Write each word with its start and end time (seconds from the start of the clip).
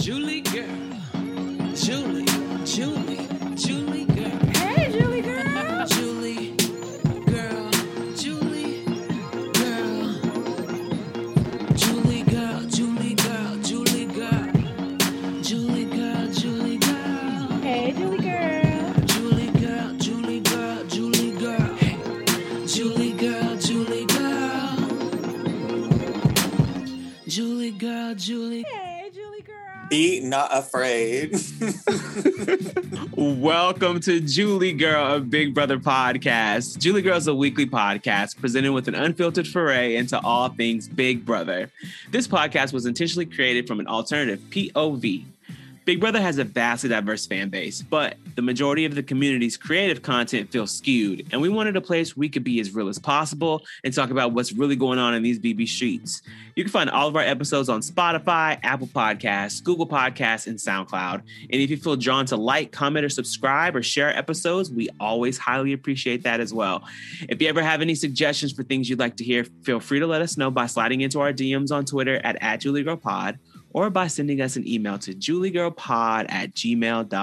Julie 0.00 0.40
girl. 0.42 0.64
Julie, 1.74 2.24
Julie, 2.64 3.28
Julie 3.56 4.04
girl. 4.04 4.38
Hey, 4.54 4.92
Julie 4.92 5.22
girl. 5.22 5.86
Julie 5.88 6.56
girl. 7.26 7.70
Julie 8.14 8.84
girl. 9.54 10.14
Julie 11.74 12.22
girl, 12.22 12.62
Julie 12.68 13.14
girl, 13.16 13.56
Julie 13.60 14.06
girl. 14.06 14.52
Julie 15.42 15.84
girl, 15.86 16.32
Julie 16.32 16.78
girl. 16.78 17.60
Hey, 17.62 17.92
Julie 17.92 18.18
girl. 18.18 18.94
Julie 19.04 19.50
girl, 19.60 19.94
Julie 19.98 20.40
girl, 20.40 20.84
Julie 20.86 21.32
girl. 21.32 21.76
Julie 22.66 23.12
girl, 23.12 23.56
Julie 23.56 24.06
girl. 24.06 24.76
Julie 27.26 27.72
girl, 27.72 28.14
Julie. 28.14 28.77
Be 29.88 30.20
not 30.20 30.50
afraid. 30.52 31.34
Welcome 33.16 34.00
to 34.00 34.20
Julie 34.20 34.74
Girl, 34.74 35.14
a 35.14 35.20
Big 35.20 35.54
Brother 35.54 35.78
podcast. 35.78 36.78
Julie 36.78 37.00
Girl 37.00 37.16
is 37.16 37.26
a 37.26 37.34
weekly 37.34 37.64
podcast 37.64 38.38
presented 38.38 38.72
with 38.72 38.86
an 38.88 38.94
unfiltered 38.94 39.48
foray 39.48 39.96
into 39.96 40.20
all 40.20 40.50
things 40.50 40.88
Big 40.88 41.24
Brother. 41.24 41.70
This 42.10 42.28
podcast 42.28 42.74
was 42.74 42.84
intentionally 42.84 43.24
created 43.24 43.66
from 43.66 43.80
an 43.80 43.86
alternative 43.86 44.40
POV. 44.50 45.24
Big 45.86 46.00
Brother 46.00 46.20
has 46.20 46.36
a 46.36 46.44
vastly 46.44 46.90
diverse 46.90 47.26
fan 47.26 47.48
base, 47.48 47.80
but 47.80 48.18
the 48.38 48.42
majority 48.42 48.84
of 48.84 48.94
the 48.94 49.02
community's 49.02 49.56
creative 49.56 50.00
content 50.00 50.48
feels 50.52 50.70
skewed, 50.70 51.26
and 51.32 51.42
we 51.42 51.48
wanted 51.48 51.74
a 51.74 51.80
place 51.80 52.16
we 52.16 52.28
could 52.28 52.44
be 52.44 52.60
as 52.60 52.72
real 52.72 52.86
as 52.86 52.96
possible 52.96 53.66
and 53.82 53.92
talk 53.92 54.10
about 54.10 54.30
what's 54.30 54.52
really 54.52 54.76
going 54.76 54.96
on 54.96 55.12
in 55.12 55.24
these 55.24 55.40
BB 55.40 55.66
streets. 55.66 56.22
You 56.54 56.62
can 56.62 56.70
find 56.70 56.88
all 56.88 57.08
of 57.08 57.16
our 57.16 57.22
episodes 57.22 57.68
on 57.68 57.80
Spotify, 57.80 58.60
Apple 58.62 58.86
Podcasts, 58.86 59.60
Google 59.64 59.88
Podcasts, 59.88 60.46
and 60.46 60.56
SoundCloud. 60.56 61.14
And 61.14 61.60
if 61.60 61.68
you 61.68 61.76
feel 61.76 61.96
drawn 61.96 62.26
to 62.26 62.36
like, 62.36 62.70
comment, 62.70 63.04
or 63.04 63.08
subscribe 63.08 63.74
or 63.74 63.82
share 63.82 64.16
episodes, 64.16 64.70
we 64.70 64.88
always 65.00 65.36
highly 65.36 65.72
appreciate 65.72 66.22
that 66.22 66.38
as 66.38 66.54
well. 66.54 66.84
If 67.28 67.42
you 67.42 67.48
ever 67.48 67.60
have 67.60 67.80
any 67.80 67.96
suggestions 67.96 68.52
for 68.52 68.62
things 68.62 68.88
you'd 68.88 69.00
like 69.00 69.16
to 69.16 69.24
hear, 69.24 69.46
feel 69.64 69.80
free 69.80 69.98
to 69.98 70.06
let 70.06 70.22
us 70.22 70.36
know 70.36 70.52
by 70.52 70.66
sliding 70.66 71.00
into 71.00 71.18
our 71.18 71.32
DMs 71.32 71.72
on 71.72 71.84
Twitter 71.84 72.20
at, 72.22 72.40
at 72.40 72.60
or 73.70 73.90
by 73.90 74.06
sending 74.06 74.40
us 74.40 74.56
an 74.56 74.66
email 74.66 74.98
to 74.98 75.12
juliegirlpod 75.14 76.26
at 76.28 76.54
gmail.com. 76.54 77.14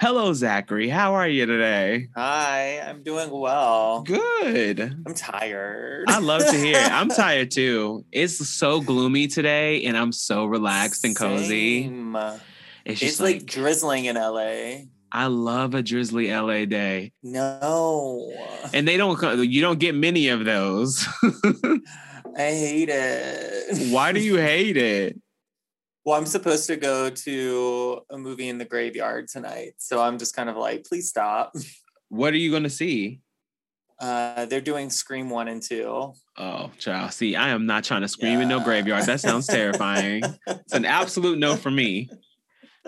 Hello, 0.00 0.32
Zachary. 0.32 0.88
How 0.88 1.14
are 1.14 1.28
you 1.28 1.46
today? 1.46 2.08
Hi, 2.16 2.80
I'm 2.80 3.02
doing 3.02 3.30
well. 3.30 4.02
Good. 4.02 4.80
I'm 4.80 5.14
tired. 5.14 6.06
I 6.08 6.18
love 6.18 6.44
to 6.44 6.56
hear 6.56 6.76
it. 6.78 6.92
I'm 6.92 7.08
tired 7.10 7.50
too. 7.52 8.04
It's 8.10 8.48
so 8.48 8.80
gloomy 8.80 9.28
today, 9.28 9.84
and 9.84 9.96
I'm 9.96 10.10
so 10.12 10.44
relaxed 10.46 11.04
and 11.04 11.14
cozy. 11.14 11.84
Same. 11.84 12.16
It's 12.84 12.98
just 12.98 13.12
It's 13.12 13.20
like, 13.20 13.36
like, 13.36 13.46
drizzling 13.46 14.06
in 14.06 14.16
LA. 14.16 14.86
I 15.12 15.26
love 15.26 15.74
a 15.74 15.82
drizzly 15.82 16.32
LA 16.32 16.64
day, 16.64 17.12
No, 17.22 18.32
and 18.72 18.88
they 18.88 18.96
don't. 18.96 19.20
You 19.46 19.60
don't 19.60 19.78
get 19.78 19.94
many 19.94 20.28
of 20.28 20.44
those. 20.44 21.06
I 22.36 22.42
hate 22.42 22.88
it. 22.90 23.92
Why 23.92 24.12
do 24.12 24.20
you 24.20 24.36
hate 24.36 24.76
it? 24.76 25.18
Well, 26.04 26.18
I'm 26.18 26.26
supposed 26.26 26.66
to 26.66 26.74
go 26.74 27.10
to 27.10 28.00
a 28.10 28.18
movie 28.18 28.48
in 28.48 28.58
the 28.58 28.64
graveyard 28.64 29.28
tonight, 29.28 29.74
so 29.76 30.02
I'm 30.02 30.18
just 30.18 30.34
kind 30.34 30.50
of 30.50 30.56
like, 30.56 30.82
please 30.82 31.08
stop. 31.08 31.54
What 32.08 32.32
are 32.34 32.38
you 32.38 32.50
going 32.50 32.64
to 32.64 32.70
see? 32.70 33.20
Uh, 34.00 34.46
they're 34.46 34.60
doing 34.60 34.90
Scream 34.90 35.30
one 35.30 35.46
and 35.46 35.62
two. 35.62 36.12
Oh, 36.36 36.70
child. 36.78 37.12
See, 37.12 37.36
I 37.36 37.50
am 37.50 37.66
not 37.66 37.84
trying 37.84 38.00
to 38.00 38.08
scream 38.08 38.40
in 38.40 38.48
no 38.48 38.58
graveyard. 38.58 39.04
That 39.04 39.20
sounds 39.20 39.46
terrifying. 39.58 40.24
It's 40.48 40.72
an 40.72 40.84
absolute 40.84 41.38
no 41.38 41.54
for 41.54 41.70
me. 41.70 42.10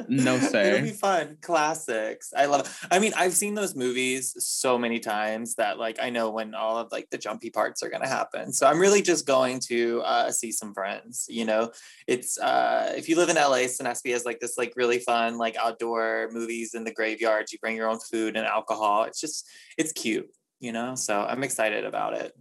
No, 0.08 0.34
It'll 0.54 0.82
be 0.82 0.90
fun. 0.90 1.38
Classics. 1.40 2.32
I 2.36 2.46
love 2.46 2.62
it. 2.62 2.68
I 2.90 2.98
mean, 2.98 3.12
I've 3.16 3.34
seen 3.34 3.54
those 3.54 3.76
movies 3.76 4.34
so 4.38 4.76
many 4.76 4.98
times 4.98 5.54
that 5.54 5.78
like 5.78 5.98
I 6.00 6.10
know 6.10 6.30
when 6.30 6.54
all 6.54 6.78
of 6.78 6.90
like 6.90 7.10
the 7.10 7.18
jumpy 7.18 7.50
parts 7.50 7.82
are 7.82 7.88
gonna 7.88 8.08
happen. 8.08 8.52
So 8.52 8.66
I'm 8.66 8.80
really 8.80 9.02
just 9.02 9.26
going 9.26 9.60
to 9.68 10.00
uh 10.02 10.30
see 10.32 10.50
some 10.50 10.74
friends. 10.74 11.26
You 11.28 11.44
know, 11.44 11.70
it's 12.06 12.38
uh 12.38 12.92
if 12.96 13.08
you 13.08 13.16
live 13.16 13.28
in 13.28 13.36
LA, 13.36 13.66
Cinespia 13.68 14.12
has 14.12 14.24
like 14.24 14.40
this 14.40 14.58
like 14.58 14.72
really 14.76 14.98
fun 14.98 15.38
like 15.38 15.56
outdoor 15.56 16.28
movies 16.32 16.74
in 16.74 16.84
the 16.84 16.92
graveyard. 16.92 17.52
You 17.52 17.58
bring 17.60 17.76
your 17.76 17.88
own 17.88 18.00
food 18.00 18.36
and 18.36 18.46
alcohol. 18.46 19.04
It's 19.04 19.20
just 19.20 19.46
it's 19.78 19.92
cute, 19.92 20.28
you 20.58 20.72
know. 20.72 20.96
So 20.96 21.22
I'm 21.22 21.44
excited 21.44 21.84
about 21.84 22.14
it. 22.14 22.32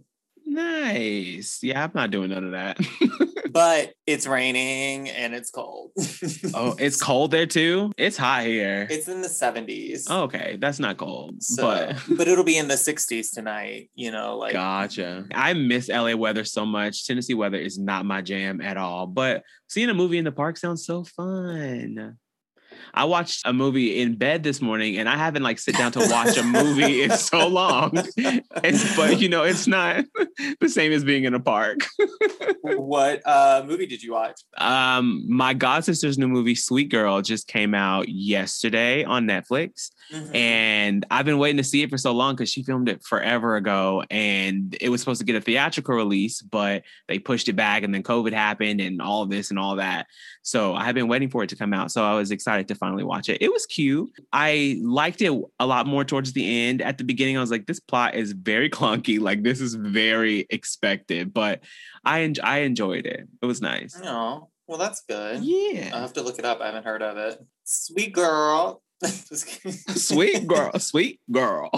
Nice. 0.46 1.60
Yeah, 1.62 1.84
I'm 1.84 1.92
not 1.94 2.10
doing 2.10 2.30
none 2.30 2.44
of 2.44 2.52
that. 2.52 2.78
But 3.54 3.94
it's 4.04 4.26
raining 4.26 5.08
and 5.10 5.32
it's 5.32 5.52
cold. 5.52 5.92
oh, 6.54 6.74
it's 6.76 7.00
cold 7.02 7.30
there 7.30 7.46
too? 7.46 7.92
It's 7.96 8.16
hot 8.16 8.42
here. 8.42 8.88
it's 8.90 9.06
in 9.06 9.22
the 9.22 9.28
70s. 9.28 10.10
okay, 10.10 10.56
that's 10.60 10.80
not 10.80 10.96
cold. 10.96 11.40
So, 11.40 11.62
but 11.62 11.96
but 12.16 12.26
it'll 12.26 12.42
be 12.42 12.58
in 12.58 12.66
the 12.66 12.74
60s 12.74 13.32
tonight, 13.32 13.90
you 13.94 14.10
know, 14.10 14.38
like 14.38 14.54
Gotcha. 14.54 15.26
I 15.32 15.52
miss 15.52 15.88
LA 15.88 16.16
weather 16.16 16.42
so 16.42 16.66
much. 16.66 17.06
Tennessee 17.06 17.34
weather 17.34 17.58
is 17.58 17.78
not 17.78 18.04
my 18.04 18.22
jam 18.22 18.60
at 18.60 18.76
all. 18.76 19.06
But 19.06 19.44
seeing 19.68 19.88
a 19.88 19.94
movie 19.94 20.18
in 20.18 20.24
the 20.24 20.32
park 20.32 20.56
sounds 20.56 20.84
so 20.84 21.04
fun. 21.04 22.18
I 22.92 23.04
watched 23.04 23.42
a 23.46 23.52
movie 23.52 24.00
in 24.00 24.16
bed 24.16 24.42
this 24.42 24.60
morning 24.60 24.98
and 24.98 25.08
I 25.08 25.16
haven't 25.16 25.42
like 25.42 25.58
sit 25.58 25.76
down 25.76 25.92
to 25.92 26.00
watch 26.00 26.36
a 26.36 26.42
movie 26.42 27.02
in 27.02 27.10
so 27.16 27.46
long. 27.46 27.92
It's, 27.94 28.96
but 28.96 29.20
you 29.20 29.28
know, 29.28 29.44
it's 29.44 29.66
not 29.66 30.04
the 30.60 30.68
same 30.68 30.92
as 30.92 31.04
being 31.04 31.24
in 31.24 31.34
a 31.34 31.40
park. 31.40 31.80
what 32.62 33.22
uh 33.26 33.64
movie 33.66 33.86
did 33.86 34.02
you 34.02 34.12
watch? 34.12 34.40
Um, 34.58 35.24
my 35.28 35.54
god 35.54 35.84
sister's 35.84 36.18
new 36.18 36.28
movie, 36.28 36.54
Sweet 36.54 36.90
Girl, 36.90 37.22
just 37.22 37.48
came 37.48 37.74
out 37.74 38.08
yesterday 38.08 39.04
on 39.04 39.26
Netflix. 39.26 39.90
Mm-hmm. 40.12 40.36
And 40.36 41.06
I've 41.10 41.24
been 41.24 41.38
waiting 41.38 41.56
to 41.56 41.64
see 41.64 41.82
it 41.82 41.90
for 41.90 41.98
so 41.98 42.12
long 42.12 42.34
because 42.34 42.50
she 42.50 42.62
filmed 42.62 42.88
it 42.88 43.02
forever 43.02 43.56
ago 43.56 44.02
and 44.10 44.76
it 44.80 44.90
was 44.90 45.00
supposed 45.00 45.20
to 45.20 45.24
get 45.24 45.36
a 45.36 45.40
theatrical 45.40 45.94
release, 45.94 46.42
but 46.42 46.82
they 47.08 47.18
pushed 47.18 47.48
it 47.48 47.54
back 47.54 47.82
and 47.82 47.94
then 47.94 48.02
COVID 48.02 48.32
happened 48.32 48.80
and 48.80 49.00
all 49.00 49.26
this 49.26 49.50
and 49.50 49.58
all 49.58 49.76
that. 49.76 50.06
So 50.42 50.74
I 50.74 50.84
have 50.84 50.94
been 50.94 51.08
waiting 51.08 51.30
for 51.30 51.42
it 51.42 51.48
to 51.50 51.56
come 51.56 51.72
out. 51.72 51.90
So 51.90 52.04
I 52.04 52.14
was 52.14 52.30
excited 52.30 52.68
to 52.68 52.73
finally 52.74 53.04
watch 53.04 53.28
it. 53.28 53.40
It 53.40 53.52
was 53.52 53.66
cute. 53.66 54.10
I 54.32 54.78
liked 54.82 55.22
it 55.22 55.32
a 55.58 55.66
lot 55.66 55.86
more 55.86 56.04
towards 56.04 56.32
the 56.32 56.66
end. 56.66 56.82
At 56.82 56.98
the 56.98 57.04
beginning, 57.04 57.36
I 57.36 57.40
was 57.40 57.50
like, 57.50 57.66
this 57.66 57.80
plot 57.80 58.14
is 58.14 58.32
very 58.32 58.70
clunky. 58.78 59.20
Like 59.20 59.42
this 59.42 59.60
is 59.60 59.74
very 59.74 60.46
expected, 60.50 61.32
but 61.32 61.60
I 62.04 62.22
en- 62.22 62.34
I 62.42 62.58
enjoyed 62.58 63.06
it. 63.06 63.28
It 63.42 63.46
was 63.46 63.60
nice. 63.60 64.00
Oh, 64.04 64.48
well, 64.66 64.78
that's 64.78 65.02
good. 65.08 65.42
Yeah, 65.42 65.90
I'll 65.92 66.00
have 66.00 66.12
to 66.14 66.22
look 66.22 66.38
it 66.38 66.44
up. 66.44 66.60
I 66.60 66.66
haven't 66.66 66.84
heard 66.84 67.02
of 67.02 67.16
it. 67.16 67.38
Sweet 67.64 68.12
girl. 68.12 68.82
Sweet 69.04 70.46
girl, 70.46 70.70
sweet 70.78 71.20
girl. 71.30 71.70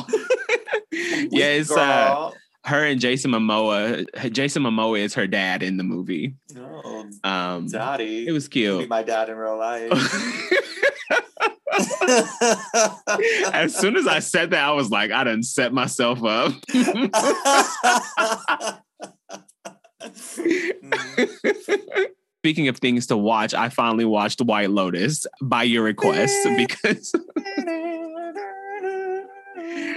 Yeah, 0.93 1.47
it's 1.47 1.71
uh 1.71 1.75
girl. 1.75 2.35
Her 2.67 2.85
and 2.85 3.01
Jason 3.01 3.31
Momoa. 3.31 4.05
Jason 4.33 4.63
Momoa 4.65 4.99
is 5.01 5.15
her 5.15 5.27
dad 5.27 5.63
in 5.63 5.77
the 5.77 5.85
movie. 5.85 6.35
Oh, 6.59 7.07
Um, 7.25 7.69
daddy. 7.69 8.27
it 8.27 8.33
was 8.33 8.49
Be 8.49 8.53
cute. 8.63 8.89
my 8.89 9.03
dad 9.03 9.29
in 9.29 9.37
real 9.37 9.57
life. 9.57 9.93
as 13.53 13.75
soon 13.77 13.97
as 13.97 14.07
I 14.07 14.21
said 14.21 14.51
that, 14.51 14.65
I 14.65 14.73
was 14.73 14.91
like, 14.91 15.11
I 15.11 15.25
didn't 15.25 15.45
set 15.45 15.73
myself 15.73 16.23
up. 16.25 16.53
Speaking 22.41 22.69
of 22.69 22.77
things 22.79 23.07
to 23.09 23.17
watch, 23.17 23.55
I 23.55 23.69
finally 23.71 24.05
watched 24.05 24.41
White 24.41 24.71
Lotus 24.71 25.27
by 25.43 25.65
your 25.65 25.83
request 25.83 26.37
because 26.57 27.13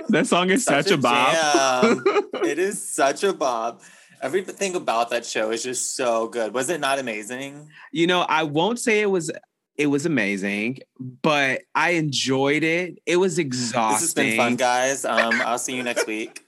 that 0.09 0.27
song 0.27 0.49
is 0.49 0.63
such, 0.65 0.91
a 0.91 0.97
bop. 0.97 1.33
jam. 1.33 2.03
it 2.45 2.59
is 2.59 2.81
such 2.81 3.23
a 3.23 3.33
bob. 3.33 3.81
Everything 4.21 4.75
about 4.75 5.09
that 5.11 5.25
show 5.25 5.51
is 5.51 5.63
just 5.63 5.95
so 5.95 6.27
good. 6.27 6.53
Was 6.53 6.69
it 6.69 6.79
not 6.79 6.99
amazing? 6.99 7.69
you 7.91 8.05
know, 8.07 8.21
I 8.21 8.43
won't 8.43 8.79
say 8.79 9.01
it 9.01 9.09
was 9.09 9.31
it 9.77 9.87
was 9.87 10.05
amazing, 10.05 10.79
but 10.99 11.61
I 11.73 11.91
enjoyed 11.91 12.63
it. 12.63 12.99
It 13.05 13.15
was 13.15 13.37
This 13.37 13.45
exhausting. 13.45 14.01
has 14.01 14.13
been 14.13 14.35
fun, 14.37 14.55
guys. 14.57 15.05
Um, 15.05 15.41
I'll 15.45 15.57
see 15.57 15.73
you 15.73 15.83
next 15.83 16.05
week. 16.05 16.43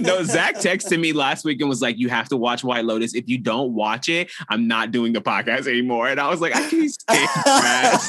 No, 0.00 0.22
Zach 0.22 0.56
texted 0.56 1.00
me 1.00 1.12
last 1.12 1.44
week 1.44 1.60
and 1.60 1.68
was 1.68 1.80
like, 1.80 1.98
"You 1.98 2.08
have 2.08 2.28
to 2.28 2.36
watch 2.36 2.62
White 2.62 2.84
Lotus. 2.84 3.14
If 3.14 3.28
you 3.28 3.38
don't 3.38 3.72
watch 3.72 4.08
it, 4.08 4.30
I'm 4.48 4.68
not 4.68 4.90
doing 4.92 5.12
the 5.12 5.20
podcast 5.20 5.66
anymore." 5.66 6.08
And 6.08 6.20
I 6.20 6.28
was 6.28 6.40
like, 6.40 6.54
"I 6.54 6.68
can't 6.68 6.90
stand 6.90 8.00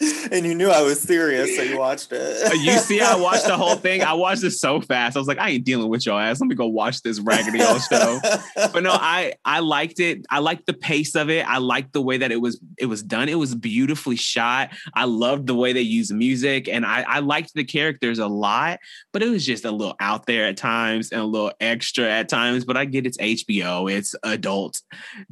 and 0.32 0.46
you 0.46 0.54
knew 0.54 0.70
I 0.70 0.82
was 0.82 1.00
serious, 1.00 1.56
so 1.56 1.62
you 1.62 1.78
watched 1.78 2.12
it. 2.12 2.52
Uh, 2.52 2.54
You 2.54 2.78
see, 2.78 3.00
I 3.00 3.14
watched 3.16 3.46
the 3.46 3.56
whole 3.56 3.76
thing. 3.76 4.02
I 4.02 4.12
watched 4.14 4.44
it 4.44 4.50
so 4.52 4.80
fast. 4.80 5.16
I 5.16 5.20
was 5.20 5.28
like, 5.28 5.38
"I 5.38 5.50
ain't 5.50 5.64
dealing 5.64 5.88
with 5.88 6.06
your 6.06 6.20
ass. 6.20 6.40
Let 6.40 6.48
me 6.48 6.54
go 6.54 6.66
watch 6.66 7.02
this 7.02 7.20
raggedy 7.20 7.62
old 7.62 7.82
show." 7.82 8.20
But 8.72 8.82
no, 8.82 8.90
I 8.92 9.34
I 9.44 9.60
liked 9.60 10.00
it. 10.00 10.26
I 10.30 10.40
liked 10.40 10.66
the 10.66 10.72
pace 10.74 11.14
of 11.14 11.30
it. 11.30 11.48
I 11.48 11.58
liked 11.58 11.92
the 11.92 12.02
way 12.02 12.18
that 12.18 12.32
it 12.32 12.40
was 12.40 12.60
it 12.78 12.86
was 12.86 13.02
done. 13.02 13.28
It 13.28 13.38
was 13.38 13.54
beautifully 13.54 14.16
shot. 14.16 14.70
I 14.94 15.04
loved 15.04 15.46
the 15.46 15.54
way 15.54 15.72
they 15.72 15.80
used 15.80 16.12
music, 16.14 16.68
and 16.68 16.84
I 16.84 17.02
I 17.02 17.18
liked 17.20 17.54
the 17.54 17.64
characters 17.64 18.18
a 18.18 18.26
lot. 18.26 18.78
But 19.12 19.22
it 19.22 19.30
was 19.30 19.46
just 19.46 19.64
a 19.64 19.70
little 19.70 19.94
out 20.00 20.26
there 20.28 20.46
at 20.46 20.56
times 20.56 21.10
and 21.10 21.20
a 21.20 21.24
little 21.24 21.50
extra 21.60 22.08
at 22.08 22.28
times, 22.28 22.64
but 22.64 22.76
I 22.76 22.84
get 22.84 23.06
it's 23.06 23.18
HBO, 23.18 23.92
it's 23.92 24.14
adult 24.22 24.80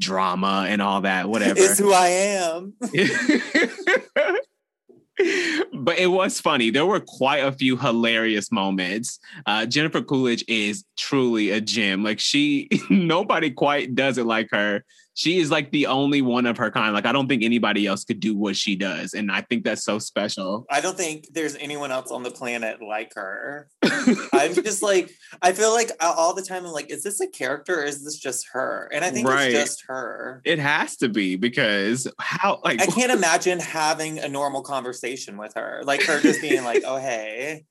drama 0.01 0.67
and 0.69 0.83
all 0.83 1.03
that, 1.03 1.29
whatever. 1.29 1.61
It's 1.61 1.79
who 1.79 1.93
I 1.93 2.09
am. 2.09 2.75
but 5.73 5.99
it 5.99 6.09
was 6.09 6.41
funny. 6.41 6.71
There 6.71 6.85
were 6.85 7.01
quite 7.01 7.45
a 7.45 7.53
few 7.53 7.77
hilarious 7.77 8.51
moments. 8.51 9.21
Uh, 9.47 9.67
Jennifer 9.67 10.03
Coolidge 10.03 10.45
is 10.49 10.85
truly 10.99 11.51
a 11.51 11.61
gem. 11.61 12.03
Like 12.03 12.19
she, 12.19 12.69
nobody 12.91 13.53
quite 13.53 13.95
does 13.95 14.19
it 14.19 14.27
like 14.27 14.49
her. 14.51 14.85
She 15.17 15.39
is 15.39 15.51
like 15.51 15.71
the 15.71 15.87
only 15.87 16.21
one 16.21 16.45
of 16.45 16.59
her 16.59 16.71
kind. 16.71 16.93
Like 16.93 17.07
I 17.07 17.13
don't 17.13 17.27
think 17.27 17.43
anybody 17.43 17.87
else 17.87 18.05
could 18.05 18.21
do 18.21 18.37
what 18.37 18.55
she 18.55 18.77
does, 18.77 19.15
and 19.15 19.33
I 19.33 19.41
think 19.41 19.65
that's 19.65 19.83
so 19.83 19.99
special. 19.99 20.67
I 20.71 20.83
don't 20.83 20.97
think 20.97 21.29
there's 21.33 21.57
anyone 21.57 21.91
else 21.91 22.11
on 22.11 22.23
the 22.23 22.31
planet 22.31 22.83
like 22.83 23.15
her. 23.15 23.69
I'm 24.35 24.53
just 24.55 24.83
like, 24.83 25.11
I 25.41 25.53
feel 25.53 25.73
like 25.73 25.91
all 26.03 26.35
the 26.35 26.43
time 26.43 26.67
I'm 26.67 26.73
like, 26.73 26.91
is 26.91 27.03
this 27.03 27.19
a 27.21 27.27
character 27.29 27.81
or 27.81 27.85
is 27.85 28.05
this 28.05 28.19
just 28.19 28.47
her? 28.53 28.91
And 28.93 29.03
I 29.03 29.11
think 29.11 29.27
Right. 29.27 29.53
it's 29.53 29.59
just 29.71 29.85
her. 29.89 30.43
It 30.45 30.59
has 30.59 30.97
to 30.99 31.09
be 31.09 31.37
because 31.37 32.07
how 32.19 32.61
like 32.63 32.83
I 32.83 32.87
can't 32.87 33.11
imagine 33.11 33.59
having 33.59 34.19
a 34.19 34.29
normal 34.29 34.61
conversation 34.63 35.39
with 35.39 35.55
her. 35.55 35.81
Like 35.85 36.03
her 36.03 36.21
just 36.21 36.43
being 36.43 36.63
like, 36.63 36.83
oh, 36.87 36.99
hey. 36.99 37.65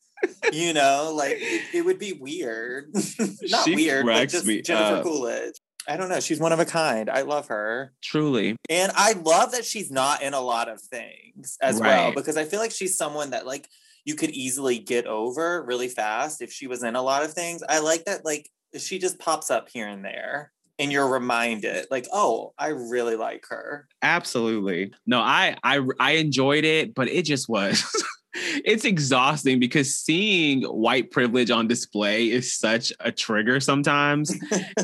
You 0.52 0.74
know, 0.74 1.14
like 1.16 1.38
it, 1.40 1.62
it 1.76 1.86
would 1.86 2.00
be 2.00 2.14
weird. 2.14 2.90
Not 3.44 3.66
She 3.66 3.76
weird, 3.76 4.06
but 4.08 4.30
just 4.30 4.48
me 4.48 4.64
Jennifer 4.64 4.96
up. 4.96 5.04
Coolidge. 5.04 5.54
I 5.88 5.98
don't 5.98 6.10
know. 6.10 6.20
She's 6.20 6.40
one 6.40 6.52
of 6.52 6.60
a 6.60 6.66
kind. 6.66 7.10
I 7.10 7.22
love 7.22 7.48
her. 7.48 7.94
truly 8.02 8.56
And 8.70 8.92
I 8.96 9.14
love 9.14 9.52
that 9.52 9.66
she's 9.66 9.92
not 9.92 10.22
in 10.22 10.34
a 10.34 10.42
lot 10.42 10.70
of 10.70 10.82
things 10.82 11.58
as 11.62 11.80
well 11.80 12.14
because 12.14 12.38
I 12.38 12.46
feel 12.46 12.60
like 12.60 12.72
she's 12.72 12.98
someone 12.98 13.32
that 13.32 13.46
like 13.46 13.68
you 14.04 14.16
could 14.16 14.32
easily 14.32 14.78
get 14.80 15.06
over 15.08 15.64
really 15.64 15.88
fast 15.88 16.42
if 16.42 16.52
she 16.52 16.68
was 16.68 16.84
in 16.84 16.96
a 16.96 17.02
lot 17.02 17.24
of 17.24 17.34
things. 17.34 17.64
I 17.68 17.80
like 17.80 18.06
that 18.06 18.24
like 18.26 18.50
she 18.78 19.00
just 19.00 19.20
pops 19.20 19.50
up 19.50 19.70
here 19.70 19.88
and 19.88 20.04
there 20.04 20.52
and 20.78 20.92
you're 20.92 21.08
reminded 21.08 21.88
like, 21.90 22.08
"Oh, 22.12 22.54
I 22.58 22.70
really 22.70 23.16
like 23.16 23.46
her." 23.50 23.88
Absolutely. 24.02 24.92
No, 25.06 25.20
I 25.20 25.58
I 25.64 25.82
I 26.00 26.12
enjoyed 26.14 26.66
it, 26.66 26.94
but 26.94 27.08
it 27.08 27.24
just 27.24 27.48
was 27.48 27.84
it's 28.64 28.86
exhausting 28.86 29.60
because 29.60 29.96
seeing 29.96 30.64
white 30.64 31.12
privilege 31.12 31.52
on 31.52 31.68
display 31.68 32.30
is 32.30 32.54
such 32.54 32.94
a 33.00 33.12
trigger 33.12 33.60
sometimes. 33.60 34.34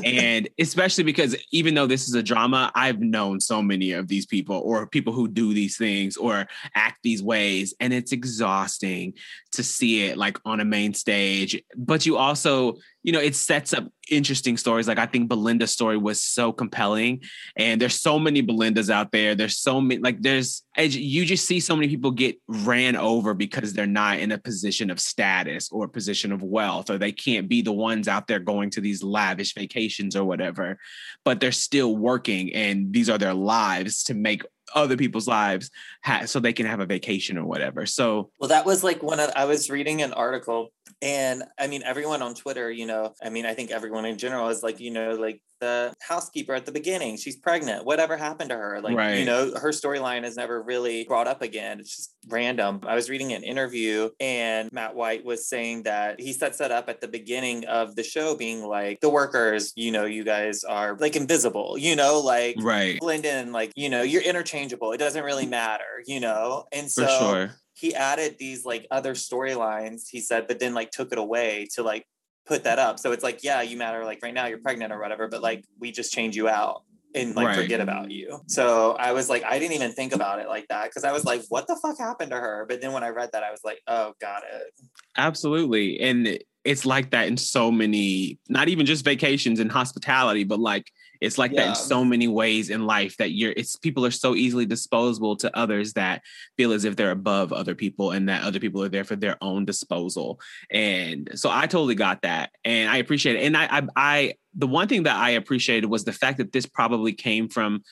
and 0.04 0.50
especially 0.60 1.04
because 1.04 1.36
even 1.52 1.74
though 1.74 1.88
this 1.88 2.08
is 2.08 2.16
a 2.16 2.24
drama, 2.24 2.72
I've 2.76 3.00
known 3.00 3.40
so 3.40 3.62
many 3.62 3.92
of 3.94 4.08
these 4.08 4.26
people 4.26 4.62
or 4.66 4.88
people 4.88 5.14
who 5.14 5.28
do 5.28 5.54
these 5.54 5.78
things 5.78 6.18
or 6.18 6.48
act 6.76 7.00
these 7.04 7.24
ways 7.24 7.74
and 7.80 7.94
it's 7.94 8.12
exhausting 8.12 9.14
to 9.52 9.64
see 9.64 10.06
it 10.06 10.18
like 10.18 10.38
on 10.46 10.60
a 10.60 10.66
main 10.66 10.94
stage. 10.94 11.62
But 11.76 12.06
you 12.06 12.18
also, 12.18 12.78
you 13.04 13.12
know, 13.12 13.20
it 13.20 13.36
sets 13.36 13.74
up 13.74 13.86
interesting 14.10 14.58
stories. 14.58 14.88
Like 14.88 15.00
I 15.00 15.06
think 15.06 15.30
Belinda's 15.30 15.72
story 15.72 15.98
was 15.98 16.22
so 16.22 16.52
compelling 16.52 17.22
and 17.56 17.82
there's 17.82 18.00
so 18.00 18.20
many 18.20 18.44
Belindas 18.44 18.90
out 18.90 19.12
there. 19.12 19.34
There's 19.36 19.58
so 19.58 19.82
many 19.82 20.02
like 20.02 20.22
there's 20.22 20.64
you 20.78 21.26
just 21.26 21.46
see 21.46 21.60
so 21.60 21.76
many 21.76 21.88
people 21.88 22.12
get 22.12 22.38
ran 22.48 22.96
over 22.96 23.34
because 23.34 23.74
they're 23.74 23.88
not 23.88 24.20
in 24.20 24.32
a 24.32 24.38
position 24.38 24.90
of 24.90 25.00
status 25.00 25.70
or 25.72 25.86
a 25.86 25.90
position 25.90 26.32
of 26.32 26.44
wealth 26.44 26.90
or 26.90 26.98
they 26.98 27.12
can't 27.12 27.48
be 27.50 27.62
the 27.62 27.72
ones 27.72 28.08
out 28.08 28.28
there 28.28 28.40
going 28.40 28.70
to 28.72 28.82
these 28.82 29.04
lavish 29.04 29.54
vacations 29.54 30.16
or 30.16 30.24
whatever 30.24 30.78
but 31.26 31.40
they're 31.40 31.52
still 31.52 31.96
working 31.96 32.54
and 32.54 32.94
these 32.94 33.10
are 33.10 33.18
their 33.18 33.34
lives 33.34 34.04
to 34.04 34.14
make 34.14 34.44
other 34.74 34.96
people's 34.96 35.28
lives 35.28 35.70
ha- 36.04 36.26
so 36.26 36.40
they 36.40 36.54
can 36.54 36.66
have 36.66 36.80
a 36.80 36.86
vacation 36.86 37.38
or 37.38 37.46
whatever 37.46 37.86
so 37.86 38.32
Well, 38.40 38.50
that 38.50 38.66
was 38.66 38.84
like 38.84 39.04
one 39.04 39.20
of 39.20 39.30
I 39.36 39.46
was 39.46 39.70
reading 39.70 40.02
an 40.02 40.14
article 40.14 40.72
and 41.02 41.44
I 41.60 41.68
mean 41.68 41.84
everyone 41.84 42.22
on 42.22 42.34
Twitter, 42.36 42.70
you 42.72 42.86
know, 42.86 43.14
I 43.24 43.30
mean 43.30 43.46
I 43.46 43.54
think 43.54 43.72
everyone 43.72 44.06
in 44.06 44.18
general 44.18 44.50
is 44.50 44.64
like, 44.64 44.80
you 44.80 44.92
know, 44.92 45.12
like 45.12 45.42
the 45.62 45.94
housekeeper 46.02 46.54
at 46.56 46.66
the 46.66 46.72
beginning, 46.72 47.16
she's 47.18 47.36
pregnant. 47.38 47.86
Whatever 47.86 48.18
happened 48.18 48.50
to 48.50 48.56
her? 48.58 48.82
Like, 48.82 48.98
Right. 48.98 49.20
you 49.20 49.26
know, 49.26 49.52
her 49.56 49.70
storyline 49.70 50.26
is 50.26 50.36
never 50.36 50.62
really 50.62 51.04
brought 51.04 51.28
up 51.28 51.42
again. 51.44 51.80
It's 51.80 51.96
just 51.96 52.16
random. 52.28 52.82
I 52.86 52.96
was 52.96 53.10
reading 53.12 53.32
an 53.34 53.44
interview 53.44 54.10
and 54.20 54.70
Mike 54.74 54.96
White 54.96 55.24
was 55.24 55.48
saying 55.48 55.84
that 55.84 56.20
he 56.20 56.34
sets 56.34 56.58
that 56.58 56.72
up 56.72 56.90
at 56.90 57.00
the 57.00 57.08
beginning 57.08 57.66
of 57.66 57.96
the 57.96 58.04
show 58.04 58.36
being 58.36 58.64
like 58.64 59.00
the 59.02 59.10
workers, 59.10 59.72
you 59.76 59.92
know, 59.92 60.06
you 60.06 60.24
guys 60.24 60.64
are 60.64 60.98
like 61.00 61.16
invisible, 61.16 61.76
you 61.78 61.96
know, 61.96 62.20
like 62.20 62.56
right 62.60 63.00
blend 63.00 63.26
in, 63.26 63.52
like, 63.52 63.72
you 63.76 63.90
know, 63.90 64.02
you're 64.02 64.24
interchangeable. 64.24 64.92
It 64.94 64.98
doesn't 64.98 65.24
really 65.24 65.46
matter, 65.46 66.02
you 66.08 66.20
know? 66.20 66.66
And 66.72 66.88
for 66.92 67.06
so 67.06 67.20
sure 67.20 67.56
he 67.82 67.94
added 67.96 68.36
these 68.40 68.64
like 68.66 68.86
other 68.92 69.14
storylines 69.14 70.04
he 70.10 70.20
said 70.20 70.48
but 70.48 70.60
then 70.60 70.74
like 70.74 70.92
took 70.92 71.12
it 71.12 71.18
away 71.18 71.68
to 71.74 71.82
like 71.84 72.06
put 72.46 72.64
that 72.64 72.80
up 72.80 73.00
so 73.00 73.12
it's 73.12 73.24
like 73.24 73.40
yeah 73.44 73.62
you 73.62 73.76
matter 73.78 74.06
like 74.06 74.20
right 74.24 74.34
now 74.34 74.46
you're 74.46 74.58
pregnant 74.68 74.94
or 74.94 75.00
whatever 75.00 75.28
but 75.28 75.42
like 75.42 75.64
we 75.80 75.92
just 75.92 76.14
change 76.14 76.36
you 76.36 76.48
out 76.48 76.84
and 77.14 77.36
like 77.36 77.48
Right. 77.48 77.56
forget 77.64 77.82
about 77.82 78.10
you 78.12 78.40
so 78.48 78.96
i 79.08 79.12
was 79.12 79.30
like 79.30 79.44
i 79.44 79.60
didn't 79.60 79.74
even 79.76 79.92
think 79.92 80.14
about 80.14 80.40
it 80.40 80.48
like 80.48 80.68
that 80.70 80.86
because 80.90 81.04
i 81.04 81.12
was 81.12 81.26
like 81.26 81.42
what 81.50 81.68
the 81.68 81.76
fuck 81.82 81.98
happened 81.98 82.32
to 82.32 82.38
her 82.38 82.66
but 82.70 82.82
then 82.82 82.94
when 82.94 83.04
i 83.04 83.10
read 83.10 83.30
that 83.34 83.44
i 83.44 83.52
was 83.52 83.62
like 83.66 83.80
oh 83.88 84.14
got 84.22 84.44
it 84.44 84.72
Absolutely. 85.18 86.00
And 86.00 86.40
it's 86.64 86.86
like 86.86 87.12
that 87.12 87.28
in 87.28 87.38
so 87.38 87.72
many, 87.72 88.40
not 88.48 88.70
even 88.70 88.86
just 88.86 89.04
vacations 89.04 89.60
and 89.60 89.72
hospitality, 89.72 90.44
but 90.44 90.60
like 90.60 90.92
it's 91.22 91.38
like 91.38 91.54
that 91.54 91.70
in 91.70 91.76
so 91.76 92.04
many 92.04 92.28
ways 92.28 92.72
in 92.72 92.86
life 92.86 93.16
that 93.18 93.32
you're 93.32 93.54
it's 93.56 93.76
people 93.76 94.06
are 94.06 94.12
so 94.12 94.36
easily 94.36 94.66
disposable 94.66 95.36
to 95.38 95.56
others 95.56 95.94
that 95.94 96.24
feel 96.58 96.74
as 96.74 96.84
if 96.84 96.96
they're 96.96 97.12
above 97.12 97.54
other 97.54 97.76
people 97.76 98.12
and 98.12 98.28
that 98.28 98.44
other 98.44 98.60
people 98.60 98.84
are 98.84 98.90
there 98.90 99.04
for 99.04 99.16
their 99.16 99.38
own 99.42 99.64
disposal. 99.64 100.40
And 100.72 101.30
so 101.36 101.50
I 101.50 101.68
totally 101.68 101.96
got 101.96 102.24
that. 102.24 102.50
And 102.66 102.90
I 102.90 102.98
appreciate 102.98 103.36
it. 103.36 103.44
And 103.44 103.56
I 103.56 103.68
I, 103.72 103.88
I 103.96 104.34
the 104.56 104.68
one 104.68 104.88
thing 104.88 105.04
that 105.04 105.16
I 105.16 105.32
appreciated 105.32 105.88
was 105.88 106.04
the 106.04 106.12
fact 106.12 106.40
that 106.40 106.52
this 106.52 106.66
probably 106.66 107.14
came 107.14 107.48
from 107.48 107.84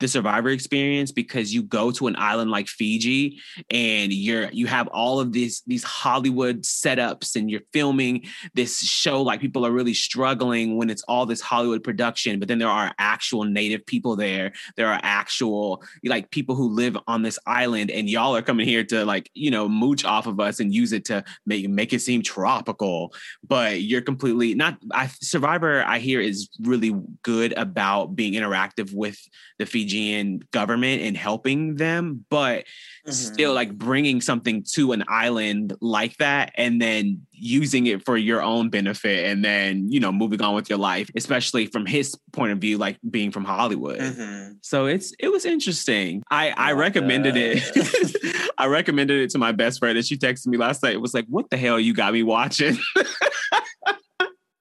the 0.00 0.08
survivor 0.08 0.50
experience 0.50 1.12
because 1.12 1.54
you 1.54 1.62
go 1.62 1.90
to 1.90 2.06
an 2.06 2.16
island 2.16 2.50
like 2.50 2.68
Fiji 2.68 3.40
and 3.70 4.12
you're 4.12 4.50
you 4.52 4.66
have 4.66 4.88
all 4.88 5.20
of 5.20 5.32
these 5.32 5.62
these 5.66 5.84
Hollywood 5.84 6.62
setups 6.62 7.36
and 7.36 7.50
you're 7.50 7.62
filming 7.72 8.24
this 8.54 8.80
show 8.80 9.22
like 9.22 9.40
people 9.40 9.64
are 9.64 9.70
really 9.70 9.94
struggling 9.94 10.76
when 10.76 10.90
it's 10.90 11.02
all 11.08 11.24
this 11.26 11.40
Hollywood 11.40 11.82
production 11.82 12.38
but 12.38 12.48
then 12.48 12.58
there 12.58 12.68
are 12.68 12.92
actual 12.98 13.44
native 13.44 13.86
people 13.86 14.16
there. 14.16 14.52
There 14.76 14.88
are 14.88 15.00
actual 15.02 15.82
like 16.04 16.30
people 16.30 16.54
who 16.54 16.68
live 16.68 16.96
on 17.06 17.22
this 17.22 17.38
island 17.46 17.90
and 17.90 18.08
y'all 18.08 18.36
are 18.36 18.42
coming 18.42 18.66
here 18.66 18.84
to 18.84 19.04
like 19.04 19.30
you 19.34 19.50
know 19.50 19.68
mooch 19.68 20.04
off 20.04 20.26
of 20.26 20.40
us 20.40 20.60
and 20.60 20.74
use 20.74 20.92
it 20.92 21.04
to 21.06 21.24
make 21.46 21.68
make 21.68 21.92
it 21.92 22.00
seem 22.00 22.22
tropical. 22.22 23.14
But 23.46 23.82
you're 23.82 24.02
completely 24.02 24.54
not 24.54 24.78
I 24.92 25.06
Survivor 25.20 25.82
I 25.84 25.98
hear 25.98 26.20
is 26.20 26.48
really 26.60 26.94
good 27.22 27.52
about 27.56 28.14
being 28.14 28.34
interactive 28.34 28.92
with 28.92 29.18
the 29.58 29.66
Fijian 29.86 30.40
government 30.52 31.02
and 31.02 31.16
helping 31.16 31.76
them, 31.76 32.24
but 32.28 32.64
Mhm. 33.06 33.12
still 33.12 33.54
like 33.54 33.72
bringing 33.78 34.20
something 34.20 34.64
to 34.74 34.90
an 34.92 35.04
island 35.06 35.74
like 35.80 36.16
that 36.16 36.52
and 36.56 36.82
then 36.82 37.24
using 37.32 37.86
it 37.86 38.04
for 38.04 38.16
your 38.16 38.42
own 38.42 38.68
benefit 38.68 39.26
and 39.26 39.44
then, 39.44 39.88
you 39.90 40.00
know, 40.00 40.10
moving 40.10 40.40
on 40.42 40.54
with 40.56 40.68
your 40.68 40.78
life, 40.78 41.08
especially 41.14 41.66
from 41.66 41.86
his 41.86 42.16
point 42.32 42.50
of 42.52 42.58
view, 42.58 42.78
like 42.78 42.98
being 43.08 43.30
from 43.30 43.44
Hollywood. 43.44 44.00
Mhm. 44.00 44.56
So 44.62 44.86
it's 44.86 45.12
it 45.20 45.28
was 45.28 45.44
interesting. 45.44 46.22
I 46.30 46.50
I 46.50 46.72
recommended 46.72 47.36
it. 47.36 47.62
I 48.58 48.66
recommended 48.66 49.20
it 49.22 49.30
to 49.30 49.38
my 49.38 49.52
best 49.52 49.78
friend, 49.78 49.96
and 49.96 50.06
she 50.06 50.16
texted 50.16 50.46
me 50.48 50.56
last 50.56 50.82
night. 50.82 50.94
It 50.94 51.00
was 51.00 51.14
like, 51.14 51.26
"What 51.28 51.50
the 51.50 51.56
hell 51.58 51.78
you 51.78 51.92
got 51.94 52.12
me 52.12 52.22
watching?" 52.24 52.76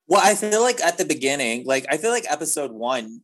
well 0.08 0.22
i 0.24 0.36
feel 0.36 0.62
like 0.62 0.79
at 0.82 1.00
the 1.00 1.05
beginning 1.05 1.63
like 1.65 1.84
i 1.89 1.98
feel 1.98 2.12
like 2.12 2.25
episode 2.29 2.72
one 2.72 3.22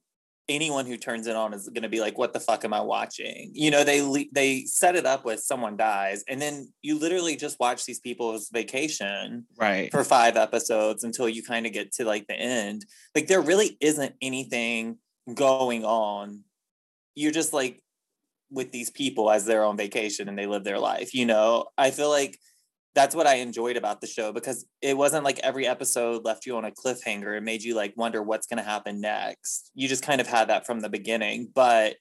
anyone 0.56 0.86
who 0.86 0.98
turns 0.98 1.28
it 1.28 1.36
on 1.36 1.54
is 1.54 1.68
going 1.70 1.84
to 1.84 1.90
be 1.90 2.00
like 2.00 2.18
what 2.18 2.34
the 2.34 2.40
fuck 2.40 2.64
am 2.66 2.74
i 2.74 2.82
watching? 2.82 3.52
You 3.54 3.72
know 3.72 3.84
they 3.84 4.30
they 4.32 4.66
set 4.66 4.96
it 4.96 5.06
up 5.06 5.26
with 5.26 5.40
someone 5.40 5.78
dies 5.78 6.24
and 6.28 6.42
then 6.42 6.72
you 6.82 7.00
literally 7.00 7.36
just 7.36 7.60
watch 7.60 7.86
these 7.86 8.00
people's 8.00 8.50
vacation 8.50 9.46
right. 9.58 9.92
for 9.92 10.04
five 10.04 10.38
episodes 10.38 11.04
until 11.04 11.30
you 11.30 11.44
kind 11.44 11.66
of 11.66 11.74
get 11.74 11.94
to 11.94 12.06
like 12.06 12.28
the 12.28 12.36
end. 12.36 12.86
Like 13.16 13.28
there 13.28 13.42
really 13.42 13.78
isn't 13.82 14.16
anything 14.22 14.98
going 15.34 15.84
on. 15.84 16.42
You're 17.16 17.32
just 17.32 17.54
like 17.54 17.82
with 18.50 18.72
these 18.72 18.90
people 18.90 19.32
as 19.32 19.46
they're 19.46 19.64
on 19.64 19.78
vacation 19.78 20.28
and 20.28 20.38
they 20.38 20.46
live 20.46 20.64
their 20.64 20.80
life 20.80 21.14
you 21.14 21.26
know? 21.26 21.66
I 21.78 21.92
feel 21.92 22.10
like 22.10 22.38
that's 22.94 23.16
what 23.16 23.28
i 23.28 23.36
enjoyed 23.36 23.78
about 23.78 24.02
the 24.02 24.08
show 24.08 24.32
because 24.32 24.66
it 24.82 24.98
wasn't 24.98 25.24
like 25.24 25.40
every 25.40 25.66
episode 25.68 26.24
left 26.26 26.46
you 26.46 26.56
on 26.58 26.66
a 26.66 26.72
cliffhanger 26.72 27.38
it 27.38 27.42
made 27.44 27.64
you 27.64 27.76
like 27.76 27.94
wonder 27.96 28.22
what's 28.22 28.48
going 28.48 28.58
to 28.58 28.64
happen 28.64 29.00
next 29.02 29.72
you 29.76 29.88
just 29.88 30.04
kind 30.04 30.20
of 30.22 30.28
had 30.28 30.50
that 30.50 30.66
from 30.66 30.80
the 30.82 30.90
beginning 30.90 31.50
but 31.54 31.96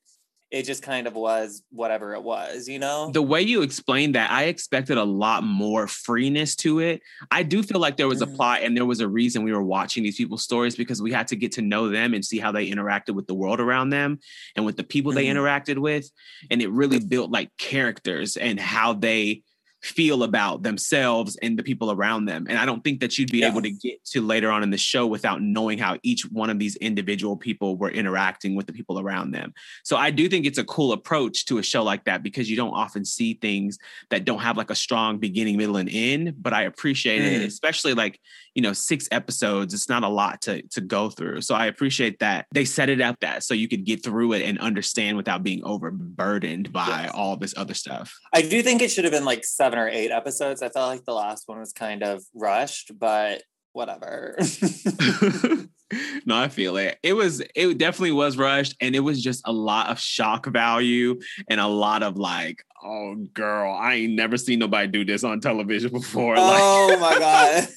it 0.50 0.64
just 0.64 0.82
kind 0.82 1.06
of 1.06 1.14
was 1.14 1.62
whatever 1.70 2.12
it 2.14 2.22
was 2.24 2.66
you 2.68 2.80
know 2.80 3.08
the 3.12 3.22
way 3.22 3.40
you 3.40 3.62
explained 3.62 4.16
that, 4.16 4.32
I 4.32 4.44
expected 4.46 4.98
a 4.98 5.04
lot 5.04 5.44
more 5.44 5.86
freeness 5.86 6.56
to 6.56 6.80
it. 6.80 7.02
I 7.30 7.44
do 7.44 7.62
feel 7.62 7.78
like 7.80 7.96
there 7.96 8.08
was 8.08 8.20
a 8.20 8.26
Mhm. 8.26 8.34
plot 8.34 8.62
and 8.62 8.76
there 8.76 8.84
was 8.84 8.98
a 8.98 9.06
reason 9.06 9.44
we 9.44 9.52
were 9.52 9.62
watching 9.62 10.02
these 10.02 10.16
people's 10.16 10.42
stories 10.42 10.74
because 10.74 11.00
we 11.00 11.12
had 11.12 11.28
to 11.28 11.36
get 11.36 11.52
to 11.52 11.62
know 11.62 11.88
them 11.88 12.14
and 12.14 12.24
see 12.24 12.40
how 12.40 12.50
they 12.50 12.68
interacted 12.68 13.14
with 13.14 13.28
the 13.28 13.34
world 13.34 13.60
around 13.60 13.90
them 13.90 14.18
and 14.56 14.66
with 14.66 14.76
the 14.76 14.82
people 14.82 15.12
they 15.12 15.26
Mhm. 15.26 15.36
interacted 15.36 15.78
with. 15.78 16.10
And 16.50 16.60
it 16.60 16.70
really 16.72 16.98
built 16.98 17.30
like 17.30 17.56
characters 17.56 18.36
and 18.36 18.58
how 18.58 18.92
they 18.94 19.42
feel 19.82 20.22
about 20.22 20.62
themselves 20.62 21.36
and 21.36 21.58
the 21.58 21.62
people 21.62 21.90
around 21.90 22.26
them. 22.26 22.46
And 22.48 22.58
I 22.58 22.66
don't 22.66 22.84
think 22.84 23.00
that 23.00 23.16
you'd 23.18 23.30
be 23.32 23.42
able 23.42 23.62
to 23.62 23.70
get 23.70 24.04
to 24.06 24.20
later 24.20 24.50
on 24.50 24.62
in 24.62 24.70
the 24.70 24.76
show 24.76 25.06
without 25.06 25.40
knowing 25.40 25.78
how 25.78 25.96
each 26.02 26.22
one 26.30 26.50
of 26.50 26.58
these 26.58 26.76
individual 26.76 27.36
people 27.36 27.76
were 27.76 27.90
interacting 27.90 28.54
with 28.54 28.66
the 28.66 28.74
people 28.74 29.00
around 29.00 29.30
them. 29.30 29.54
So 29.82 29.96
I 29.96 30.10
do 30.10 30.28
think 30.28 30.44
it's 30.44 30.58
a 30.58 30.64
cool 30.64 30.92
approach 30.92 31.46
to 31.46 31.58
a 31.58 31.62
show 31.62 31.82
like 31.82 32.04
that 32.04 32.22
because 32.22 32.50
you 32.50 32.56
don't 32.56 32.74
often 32.74 33.06
see 33.06 33.34
things 33.34 33.78
that 34.10 34.26
don't 34.26 34.40
have 34.40 34.58
like 34.58 34.70
a 34.70 34.74
strong 34.74 35.18
beginning, 35.18 35.56
middle, 35.56 35.78
and 35.78 35.88
end. 35.90 36.34
But 36.36 36.52
I 36.52 36.62
appreciate 36.64 37.22
it, 37.22 37.40
Mhm. 37.40 37.46
especially 37.46 37.94
like, 37.94 38.20
you 38.54 38.62
know, 38.62 38.72
six 38.72 39.08
episodes. 39.12 39.72
It's 39.74 39.88
not 39.88 40.02
a 40.02 40.08
lot 40.08 40.42
to 40.42 40.62
to 40.68 40.80
go 40.80 41.10
through. 41.10 41.42
So 41.42 41.54
I 41.54 41.66
appreciate 41.66 42.18
that 42.18 42.46
they 42.52 42.64
set 42.64 42.88
it 42.88 43.00
up 43.00 43.18
that 43.20 43.42
so 43.44 43.54
you 43.54 43.68
could 43.68 43.84
get 43.84 44.02
through 44.02 44.32
it 44.32 44.42
and 44.42 44.58
understand 44.58 45.16
without 45.16 45.42
being 45.42 45.62
overburdened 45.64 46.72
by 46.72 46.86
Yes. 47.04 47.10
all 47.14 47.36
this 47.36 47.54
other 47.56 47.74
stuff. 47.74 48.14
I 48.32 48.42
do 48.42 48.62
think 48.62 48.82
it 48.82 48.90
should 48.90 49.04
have 49.04 49.12
been 49.12 49.24
like 49.24 49.44
seven 49.44 49.78
or 49.78 49.88
eight 49.88 50.10
episodes. 50.10 50.62
I 50.62 50.68
felt 50.68 50.88
like 50.88 51.04
the 51.04 51.14
last 51.14 51.44
one 51.46 51.60
was 51.60 51.72
kind 51.72 52.02
of 52.02 52.22
rushed, 52.34 52.92
but 52.98 53.42
whatever. 53.72 54.36
no, 56.26 56.36
I 56.36 56.48
feel 56.48 56.76
it. 56.76 56.98
It 57.02 57.12
was 57.14 57.42
it 57.54 57.78
definitely 57.78 58.12
was 58.12 58.36
rushed 58.36 58.74
and 58.80 58.94
it 58.94 59.00
was 59.00 59.22
just 59.22 59.42
a 59.46 59.52
lot 59.52 59.90
of 59.90 59.98
shock 60.00 60.46
value 60.46 61.18
and 61.48 61.60
a 61.60 61.66
lot 61.66 62.02
of 62.02 62.16
like, 62.16 62.64
oh 62.82 63.14
girl, 63.34 63.72
I 63.72 63.94
ain't 63.94 64.14
never 64.14 64.36
seen 64.36 64.58
nobody 64.58 64.88
do 64.88 65.04
this 65.04 65.24
on 65.24 65.40
television 65.40 65.92
before. 65.92 66.34
oh 66.38 66.96
my 67.00 67.18
god. 67.18 67.68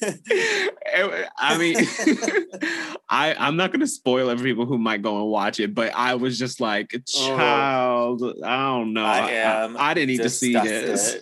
I 1.36 1.58
mean, 1.58 1.76
I 3.08 3.34
I'm 3.38 3.56
not 3.56 3.72
gonna 3.72 3.86
spoil 3.86 4.28
it 4.30 4.38
for 4.38 4.44
people 4.44 4.66
who 4.66 4.78
might 4.78 5.02
go 5.02 5.20
and 5.22 5.30
watch 5.30 5.60
it, 5.60 5.74
but 5.74 5.92
I 5.94 6.14
was 6.14 6.38
just 6.38 6.60
like, 6.60 6.92
Oh. 6.94 7.36
child, 7.36 8.22
I 8.44 8.66
don't 8.66 8.92
know. 8.92 9.04
I 9.04 9.30
am 9.30 9.76
I, 9.78 9.94
didn't 9.94 10.08
need 10.08 10.22
to 10.22 10.30
see 10.30 10.52
this. 10.54 11.16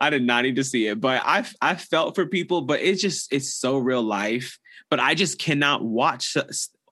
I 0.00 0.10
did 0.10 0.22
not 0.24 0.42
need 0.42 0.56
to 0.56 0.64
see 0.64 0.86
it, 0.88 1.00
but 1.00 1.22
I 1.24 1.44
I 1.60 1.74
felt 1.76 2.14
for 2.14 2.26
people, 2.26 2.62
but 2.62 2.80
it's 2.80 3.00
just 3.02 3.32
it's 3.32 3.52
so 3.54 3.78
real 3.78 4.02
life. 4.02 4.58
But 4.88 5.00
I 5.00 5.14
just 5.14 5.38
cannot 5.40 5.82
watch. 5.84 6.36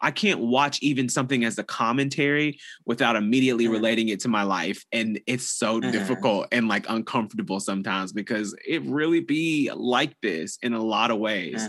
I 0.05 0.11
can't 0.11 0.41
watch 0.41 0.79
even 0.83 1.09
something 1.09 1.45
as 1.45 1.59
a 1.59 1.65
commentary 1.65 2.59
without 2.85 3.17
immediately 3.17 3.67
Mhm. 3.67 3.73
relating 3.73 4.09
it 4.11 4.21
to 4.21 4.29
my 4.29 4.43
life, 4.43 4.85
and 4.93 5.19
it's 5.27 5.47
so 5.47 5.81
Mhm. 5.81 5.93
difficult 5.93 6.47
and 6.53 6.69
like 6.69 6.85
uncomfortable 6.91 7.59
sometimes 7.59 8.13
because 8.13 8.55
it 8.69 8.83
really 8.83 9.21
be 9.21 9.71
like 9.75 10.15
this 10.21 10.59
in 10.63 10.75
a 10.75 10.83
lot 10.83 11.11
of 11.11 11.19
ways. 11.19 11.67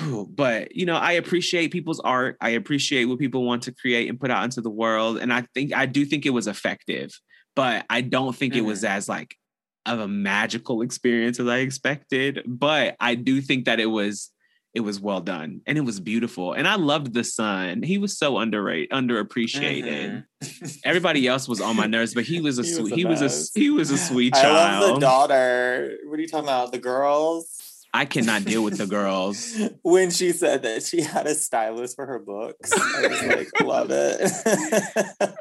Ooh, 0.00 0.26
but 0.34 0.74
you 0.74 0.86
know, 0.86 0.96
I 0.96 1.12
appreciate 1.12 1.70
people's 1.70 2.00
art. 2.00 2.36
I 2.40 2.50
appreciate 2.50 3.04
what 3.04 3.18
people 3.18 3.44
want 3.44 3.62
to 3.64 3.72
create 3.72 4.08
and 4.08 4.18
put 4.18 4.30
out 4.30 4.44
into 4.44 4.62
the 4.62 4.70
world, 4.70 5.18
and 5.18 5.32
I 5.32 5.44
think 5.52 5.74
I 5.74 5.84
do 5.84 6.06
think 6.06 6.24
it 6.24 6.30
was 6.30 6.46
effective. 6.46 7.10
But 7.54 7.84
I 7.90 8.00
don't 8.00 8.34
think 8.34 8.54
it 8.54 8.62
was 8.62 8.84
as 8.84 9.08
like 9.08 9.36
of 9.84 9.98
a 9.98 10.08
magical 10.08 10.80
experience 10.82 11.40
as 11.40 11.48
I 11.48 11.58
expected. 11.58 12.42
But 12.46 12.96
I 13.00 13.16
do 13.16 13.40
think 13.40 13.64
that 13.66 13.80
it 13.80 13.86
was 13.86 14.30
it 14.72 14.80
was 14.80 15.00
well 15.00 15.20
done 15.20 15.60
and 15.66 15.76
it 15.76 15.80
was 15.80 15.98
beautiful. 15.98 16.52
And 16.52 16.68
I 16.68 16.76
loved 16.76 17.12
the 17.12 17.24
son. 17.24 17.82
He 17.82 17.98
was 17.98 18.16
so 18.16 18.38
underrated, 18.38 18.90
underappreciated. 18.90 20.24
Mhm. 20.42 20.78
Everybody 20.84 21.26
else 21.26 21.48
was 21.48 21.60
on 21.60 21.76
my 21.76 21.86
nerves, 21.96 22.14
but 22.14 22.24
he 22.24 22.40
was 22.40 22.58
a 22.58 22.62
He 22.62 22.68
was 22.70 22.76
sweet. 22.78 22.92
a 22.92 22.96
He 22.96 23.04
was 23.04 23.20
a 23.20 23.24
mess. 23.24 23.50
he 23.54 23.70
was 23.70 23.90
a 23.90 23.98
sweet 23.98 24.34
I 24.36 24.78
love 24.80 24.94
the 24.94 25.00
daughter. 25.00 25.98
What 26.06 26.18
are 26.18 26.22
you 26.22 26.28
talking 26.28 26.44
about? 26.48 26.72
The 26.72 26.78
girls? 26.78 27.59
I 27.92 28.04
cannot 28.04 28.44
deal 28.44 28.62
with 28.62 28.78
the 28.78 28.86
girls. 28.86 29.56
when 29.82 30.10
she 30.10 30.30
said 30.32 30.62
that 30.62 30.84
she 30.84 31.02
had 31.02 31.26
a 31.26 31.34
stylist 31.34 31.96
for 31.96 32.06
her 32.06 32.20
books. 32.20 32.72
I 32.72 33.08
was 33.08 33.22
like, 33.22 33.60
love 33.62 33.88
it. 33.90 34.20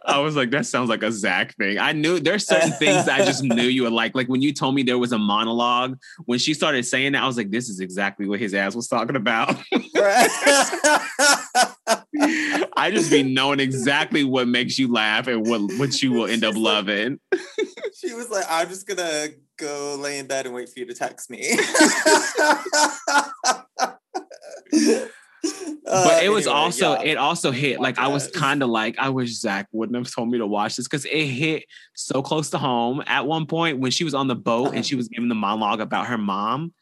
I 0.06 0.20
was 0.20 0.36
like, 0.36 0.50
that 0.52 0.66
sounds 0.66 0.90
like 0.90 1.04
a 1.04 1.12
Zach 1.12 1.56
thing. 1.58 1.78
I 1.78 1.92
knew 1.92 2.20
there's 2.20 2.48
certain 2.48 2.72
things 2.72 3.08
I 3.08 3.24
just 3.24 3.44
knew 3.44 3.64
you 3.64 3.84
would 3.84 3.94
like. 3.94 4.16
Like 4.16 4.28
when 4.28 4.42
you 4.42 4.52
told 4.52 4.74
me 4.74 4.82
there 4.84 4.98
was 4.98 5.12
a 5.12 5.20
monologue, 5.20 6.00
when 6.26 6.40
she 6.40 6.56
started 6.56 6.86
saying 6.86 7.12
that, 7.12 7.22
I 7.24 7.28
was 7.28 7.38
like, 7.38 7.52
this 7.52 7.70
is 7.70 7.80
exactly 7.80 8.28
what 8.28 8.40
his 8.40 8.56
ass 8.56 8.76
was 8.76 8.88
talking 8.88 9.16
about. 9.16 9.56
I 12.76 12.92
just 12.92 13.12
be 13.12 13.24
knowing 13.24 13.60
exactly 13.60 14.24
what 14.24 14.48
makes 14.48 14.80
you 14.80 14.92
laugh 14.92 15.28
and 15.28 15.48
what 15.48 15.62
what 15.78 16.02
you 16.02 16.12
will 16.12 16.26
end 16.26 16.44
up 16.44 16.56
loving. 16.56 17.20
she 17.94 18.14
was 18.14 18.30
like, 18.30 18.46
I'm 18.50 18.68
just 18.70 18.88
gonna 18.88 19.28
go 19.60 19.96
lay 20.00 20.20
in 20.20 20.28
bed 20.28 20.46
and 20.46 20.56
wait 20.56 20.70
for 20.70 20.80
you 20.80 20.86
to 20.86 20.94
text 20.94 21.30
me. 21.30 21.40
But 24.72 26.24
it 26.24 26.30
was 26.30 26.46
Uh, 26.48 26.52
anyway, 26.52 26.64
also 26.66 26.94
yeah. 26.94 27.02
it 27.12 27.18
also 27.18 27.52
hit 27.52 27.80
like 27.80 27.98
I 27.98 28.08
was 28.10 28.28
kind 28.30 28.62
of 28.62 28.70
like 28.70 29.00
I 29.00 29.10
wish 29.10 29.40
Zach 29.40 29.68
wouldn't 29.72 29.96
have 29.98 30.14
told 30.14 30.30
me 30.30 30.38
to 30.38 30.46
watch 30.46 30.76
this 30.76 30.86
because 30.88 31.06
it 31.06 31.26
hit 31.26 31.64
so 31.96 32.22
close 32.22 32.50
to 32.52 32.58
home. 32.58 33.02
At 33.08 33.26
one 33.26 33.46
point 33.46 33.80
when 33.80 33.92
she 33.92 34.04
was 34.04 34.14
on 34.14 34.28
the 34.28 34.36
boat 34.36 34.68
Uh-huh. 34.68 34.76
and 34.76 34.86
she 34.86 34.96
was 34.96 35.08
giving 35.08 35.30
the 35.30 35.36
monologue 35.36 35.80
about 35.82 36.08
her 36.08 36.18
mom, 36.18 36.74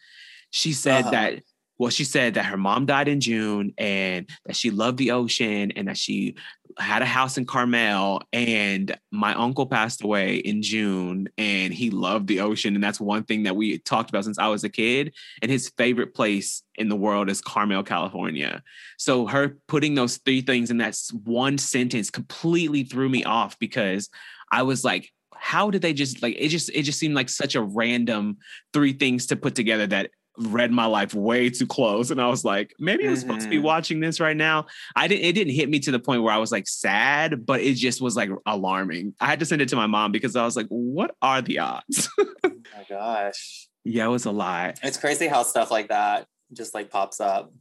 she 0.49 0.73
said 0.73 1.01
Uh-huh. 1.03 1.11
that 1.11 1.43
well 1.77 1.91
she 1.91 2.03
said 2.03 2.33
that 2.33 2.45
her 2.45 2.57
mom 2.57 2.85
died 2.87 3.07
in 3.07 3.21
June 3.21 3.73
and 3.77 4.27
that 4.45 4.55
she 4.55 4.71
loved 4.71 4.97
the 4.97 5.11
ocean 5.11 5.71
and 5.75 5.87
that 5.87 5.97
she 5.97 6.35
had 6.79 7.01
a 7.01 7.05
house 7.05 7.38
in 7.38 7.46
Carmel 7.46 8.22
and 8.31 8.96
my 9.12 9.34
uncle 9.34 9.65
passed 9.65 10.03
away 10.03 10.38
in 10.38 10.62
June 10.62 11.27
and 11.38 11.74
he 11.74 11.89
loved 11.89 12.27
the 12.27 12.39
ocean 12.39 12.75
and 12.75 12.84
that's 12.84 13.00
one 13.00 13.24
thing 13.24 13.43
that 13.43 13.55
we 13.55 13.79
talked 13.79 14.10
about 14.10 14.25
since 14.25 14.38
I 14.38 14.48
was 14.48 14.63
a 14.63 14.69
kid 14.69 15.13
and 15.41 15.50
his 15.50 15.69
favorite 15.77 16.13
place 16.13 16.63
in 16.75 16.89
the 16.89 16.96
world 16.96 17.29
is 17.29 17.41
Carmel, 17.41 17.84
California. 17.84 18.62
So 18.98 19.25
her 19.27 19.57
putting 19.67 19.96
those 19.96 20.17
three 20.17 20.41
things 20.41 20.69
in 20.69 20.77
that 20.77 20.98
one 21.24 21.57
sentence 21.57 22.10
completely 22.10 22.84
threw 22.84 23.10
me 23.10 23.24
off 23.24 23.57
because 23.60 24.10
I 24.51 24.63
was 24.63 24.84
like 24.84 25.12
how 25.39 25.69
did 25.69 25.81
they 25.81 25.93
just 25.93 26.22
like 26.22 26.36
it 26.38 26.50
just 26.50 26.69
it 26.74 26.84
just 26.84 27.00
seemed 27.00 27.15
like 27.15 27.29
such 27.29 27.55
a 27.55 27.62
random 27.62 28.38
three 28.74 28.93
things 28.93 29.27
to 29.27 29.36
put 29.36 29.55
together 29.55 29.88
that 29.88 30.10
read 30.38 30.72
my 30.72 30.86
life 30.86 31.13
way 31.13 31.50
too 31.50 31.65
close 31.65 32.12
and 32.12 32.22
I 32.22 32.27
was 32.27 32.46
like 32.46 32.74
maybe 32.79 33.08
I'm 33.08 33.15
supposed 33.15 33.41
to 33.41 33.50
be 33.50 33.58
Mhm. 33.58 33.63
watching 33.63 34.00
this 34.00 34.20
right 34.20 34.38
now. 34.38 34.67
I 34.96 35.08
didn't 35.08 35.25
it 35.25 35.34
didn't 35.34 35.53
hit 35.53 35.67
me 35.70 35.79
to 35.79 35.91
the 35.91 36.00
point 36.00 36.22
where 36.22 36.34
I 36.34 36.38
was 36.38 36.51
like 36.51 36.67
sad, 36.67 37.46
but 37.46 37.62
it 37.62 37.74
just 37.74 38.01
was 38.01 38.15
like 38.15 38.29
alarming. 38.46 39.15
I 39.20 39.25
had 39.25 39.39
to 39.39 39.46
send 39.46 39.62
it 39.62 39.70
to 39.70 39.75
my 39.75 39.88
mom 39.88 40.12
because 40.12 40.36
I 40.36 40.46
was 40.46 40.56
like 40.56 40.67
what 40.70 41.15
are 41.22 41.41
the 41.41 41.60
odds? 41.60 42.10
Oh 42.20 42.25
my 42.44 42.86
gosh. 42.89 43.67
yeah, 43.84 44.06
it 44.06 44.10
was 44.10 44.25
a 44.25 44.32
lot. 44.32 44.79
It's 44.84 44.98
crazy 44.98 45.27
how 45.27 45.44
stuff 45.44 45.72
like 45.72 45.89
that 45.89 46.27
just 46.53 46.74
like 46.74 46.89
pops 46.89 47.20
up. 47.20 47.51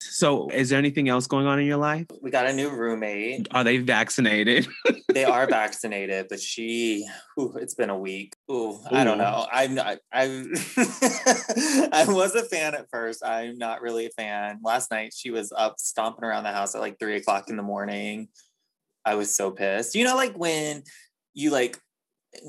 So, 0.00 0.48
is 0.50 0.70
there 0.70 0.78
anything 0.78 1.08
else 1.08 1.26
going 1.26 1.46
on 1.46 1.58
in 1.58 1.66
your 1.66 1.76
life? 1.76 2.06
We 2.22 2.30
got 2.30 2.46
a 2.46 2.52
new 2.52 2.70
roommate. 2.70 3.48
Are 3.50 3.64
they 3.64 3.78
vaccinated? 3.78 4.66
They 5.14 5.24
are 5.24 5.46
vaccinated, 5.48 6.26
but 6.28 6.38
she, 6.38 7.04
ooh, 7.40 7.54
it's 7.56 7.74
been 7.74 7.88
a 7.88 7.98
week. 7.98 8.36
Ooh, 8.50 8.78
I 8.90 9.04
don't 9.04 9.16
know. 9.16 9.46
I'm 9.50 9.74
not, 9.74 9.98
I, 10.12 10.24
I 11.92 12.04
was 12.06 12.34
a 12.34 12.44
fan 12.44 12.74
at 12.74 12.86
first. 12.92 13.24
I'm 13.24 13.56
not 13.56 13.80
really 13.80 14.06
a 14.06 14.10
fan. 14.10 14.60
Last 14.62 14.90
night 14.90 15.14
she 15.16 15.30
was 15.30 15.50
up 15.50 15.80
stomping 15.80 16.24
around 16.24 16.44
the 16.44 16.52
house 16.52 16.74
at 16.74 16.82
like 16.82 16.98
three 17.00 17.16
o'clock 17.16 17.48
in 17.48 17.56
the 17.56 17.62
morning. 17.62 18.28
I 19.04 19.14
was 19.14 19.34
so 19.34 19.50
pissed. 19.50 19.94
You 19.94 20.04
know, 20.04 20.14
like 20.14 20.36
when 20.36 20.82
you 21.32 21.50
like 21.50 21.80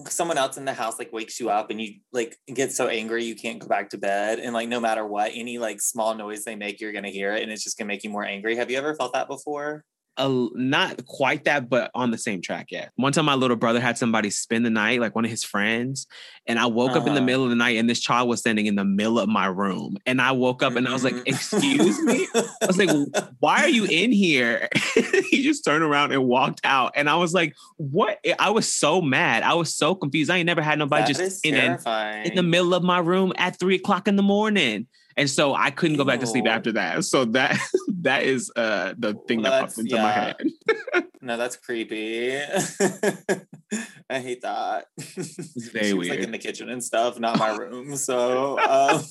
someone 0.07 0.37
else 0.37 0.57
in 0.57 0.65
the 0.65 0.73
house 0.73 0.99
like 0.99 1.11
wakes 1.11 1.39
you 1.39 1.49
up 1.49 1.69
and 1.69 1.81
you 1.81 1.95
like 2.13 2.37
get 2.53 2.71
so 2.71 2.87
angry 2.87 3.23
you 3.23 3.35
can't 3.35 3.59
go 3.59 3.67
back 3.67 3.89
to 3.89 3.97
bed 3.97 4.39
and 4.39 4.53
like 4.53 4.69
no 4.69 4.79
matter 4.79 5.05
what 5.05 5.31
any 5.33 5.57
like 5.57 5.81
small 5.81 6.15
noise 6.15 6.43
they 6.43 6.55
make 6.55 6.79
you're 6.79 6.91
gonna 6.91 7.09
hear 7.09 7.33
it 7.33 7.43
and 7.43 7.51
it's 7.51 7.63
just 7.63 7.77
gonna 7.77 7.87
make 7.87 8.03
you 8.03 8.09
more 8.09 8.25
angry. 8.25 8.55
Have 8.55 8.71
you 8.71 8.77
ever 8.77 8.95
felt 8.95 9.13
that 9.13 9.27
before 9.27 9.83
uh, 10.19 10.47
not 10.53 11.05
quite 11.05 11.45
that, 11.45 11.69
but 11.69 11.89
on 11.95 12.11
the 12.11 12.17
same 12.17 12.41
track. 12.41 12.67
Yeah. 12.69 12.89
One 12.97 13.11
time, 13.13 13.25
my 13.25 13.35
little 13.35 13.55
brother 13.57 13.79
had 13.79 13.97
somebody 13.97 14.29
spend 14.29 14.65
the 14.65 14.69
night, 14.69 14.99
like 14.99 15.15
one 15.15 15.25
of 15.25 15.31
his 15.31 15.43
friends, 15.43 16.05
and 16.45 16.59
I 16.59 16.65
woke 16.67 16.91
up 16.91 16.97
in 17.07 17.13
the 17.13 17.19
Uh-huh. 17.19 17.21
middle 17.25 17.43
of 17.45 17.49
the 17.49 17.55
night, 17.55 17.77
and 17.77 17.89
this 17.89 17.99
child 17.99 18.29
was 18.29 18.39
standing 18.41 18.65
in 18.67 18.75
the 18.75 18.85
middle 18.85 19.17
of 19.19 19.29
my 19.29 19.45
room, 19.47 19.97
and 20.05 20.21
I 20.21 20.31
woke 20.33 20.61
up 20.61 20.75
and 20.75 20.87
I 20.87 20.93
was 20.93 21.03
like. 21.03 21.15
"Excuse 21.25 22.01
me." 22.03 22.27
I 22.35 22.65
was 22.67 22.77
like, 22.77 22.89
why 23.39 23.61
are 23.63 23.69
you 23.69 23.85
in 23.85 24.11
here? 24.11 24.67
he 25.29 25.41
just 25.43 25.63
turned 25.63 25.83
around 25.83 26.11
and 26.11 26.25
walked 26.25 26.61
out. 26.63 26.93
And 26.95 27.09
I 27.09 27.15
was 27.15 27.33
like, 27.33 27.55
what? 27.77 28.19
I 28.37 28.49
was 28.49 28.71
so 28.71 29.01
mad. 29.01 29.43
I 29.43 29.53
was 29.53 29.73
so 29.73 29.95
confused. 29.95 30.29
I 30.29 30.37
ain't 30.37 30.45
never 30.45 30.61
had 30.61 30.79
nobody 30.79 31.03
That 31.13 31.19
just 31.19 31.45
in 31.45 31.55
in 31.55 32.35
the 32.35 32.43
middle 32.43 32.73
of 32.73 32.83
my 32.83 32.99
room 32.99 33.31
at 33.37 33.57
three 33.59 33.75
o'clock 33.75 34.07
in 34.07 34.15
the 34.15 34.23
morning. 34.23 34.87
And 35.17 35.29
so 35.29 35.53
I 35.53 35.71
couldn't 35.71 35.97
go 35.97 36.05
back 36.05 36.19
to 36.21 36.27
sleep 36.27 36.47
after 36.47 36.71
that. 36.73 37.03
So 37.03 37.25
that 37.25 37.59
that 38.01 38.23
is 38.23 38.51
uh 38.55 38.93
the 38.97 39.15
thing 39.27 39.41
Well, 39.41 39.51
that 39.51 39.61
popped 39.61 39.77
into 39.77 39.95
my 39.97 40.11
head. 40.11 40.37
No, 41.21 41.35
that's 41.35 41.57
creepy. 41.57 42.37
I 44.09 44.19
hate 44.19 44.41
that. 44.41 44.85
very 44.97 45.87
she 45.87 45.93
was 45.93 46.07
like 46.07 46.19
in 46.19 46.31
the 46.31 46.37
kitchen 46.37 46.69
and 46.69 46.81
stuff, 46.81 47.19
not 47.19 47.37
my 47.37 47.57
room. 47.57 47.97
So, 47.97 48.57
um, 48.57 49.03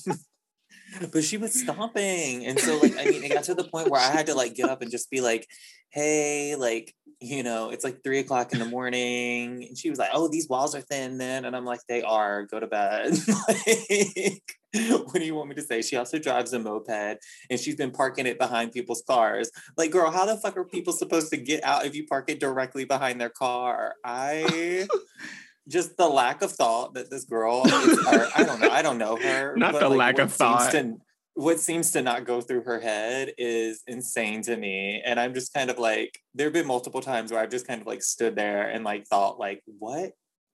but 1.13 1.23
she 1.23 1.37
was 1.37 1.53
stomping, 1.53 2.47
and 2.47 2.59
so 2.59 2.79
like 2.79 2.97
I 2.97 3.05
mean, 3.05 3.23
it 3.23 3.31
got 3.31 3.43
to 3.43 3.53
the 3.53 3.63
point 3.63 3.89
where 3.89 4.01
I 4.01 4.09
had 4.09 4.25
to 4.25 4.33
like 4.33 4.55
get 4.55 4.69
up 4.69 4.81
and 4.81 4.89
just 4.89 5.11
be 5.11 5.21
like, 5.21 5.47
"Hey, 5.91 6.55
like." 6.55 6.95
You 7.21 7.43
know, 7.43 7.69
it's 7.69 7.83
like 7.83 8.01
three 8.01 8.19
o'clock 8.19 8.53
in 8.53 8.59
the 8.59 8.65
morning. 8.65 9.65
And 9.67 9.77
she 9.77 9.89
was 9.89 9.99
like, 9.99 10.11
Oh, 10.13 10.29
these 10.29 10.47
walls 10.47 10.73
are 10.73 10.81
thin 10.81 11.17
then. 11.17 11.43
And 11.45 11.55
I'm 11.55 11.65
like, 11.65 11.81
They 11.89 12.01
are, 12.01 12.43
go 12.43 12.59
to 12.59 12.67
bed. 12.67 13.11
like, 13.47 14.41
what 14.73 15.13
do 15.15 15.25
you 15.25 15.35
want 15.35 15.49
me 15.49 15.55
to 15.55 15.61
say? 15.61 15.81
She 15.81 15.97
also 15.97 16.17
drives 16.19 16.53
a 16.53 16.59
moped 16.59 17.17
and 17.49 17.59
she's 17.59 17.75
been 17.75 17.91
parking 17.91 18.25
it 18.25 18.37
behind 18.39 18.71
people's 18.71 19.03
cars. 19.05 19.49
Like, 19.77 19.91
girl, 19.91 20.11
how 20.11 20.25
the 20.25 20.37
fuck 20.37 20.55
are 20.57 20.63
people 20.63 20.93
supposed 20.93 21.29
to 21.31 21.37
get 21.37 21.63
out 21.63 21.85
if 21.85 21.95
you 21.95 22.05
park 22.07 22.29
it 22.29 22.39
directly 22.39 22.85
behind 22.85 23.19
their 23.19 23.29
car? 23.29 23.95
I 24.05 24.87
just 25.67 25.97
the 25.97 26.07
lack 26.07 26.41
of 26.41 26.51
thought 26.51 26.93
that 26.93 27.09
this 27.09 27.25
girl 27.25 27.63
I 27.65 28.43
don't 28.45 28.59
know, 28.59 28.69
I 28.69 28.81
don't 28.81 28.97
know 28.97 29.15
her. 29.17 29.55
Not 29.55 29.73
the 29.73 29.89
lack 29.89 30.19
of 30.19 30.31
thought. 30.31 30.71
to- 30.71 30.97
what 31.39 31.57
seems 31.57 31.91
to 31.91 32.01
not 32.01 32.25
go 32.25 32.41
through 32.41 32.63
her 32.63 32.81
head 32.81 33.31
is 33.37 33.81
insane 33.87 34.41
to 34.41 34.57
me. 34.57 35.01
And 35.05 35.17
I'm 35.17 35.33
just 35.33 35.53
kind 35.53 35.69
of 35.69 35.79
like, 35.79 36.19
there 36.35 36.47
have 36.47 36.53
been 36.53 36.67
multiple 36.67 36.99
times 36.99 37.31
where 37.31 37.39
I've 37.39 37.49
just 37.49 37.65
kind 37.65 37.79
of 37.79 37.87
like 37.87 38.03
stood 38.03 38.35
there 38.35 38.67
and 38.67 38.83
like 38.83 39.07
thought, 39.07 39.39
like, 39.39 39.61
what? 39.65 40.11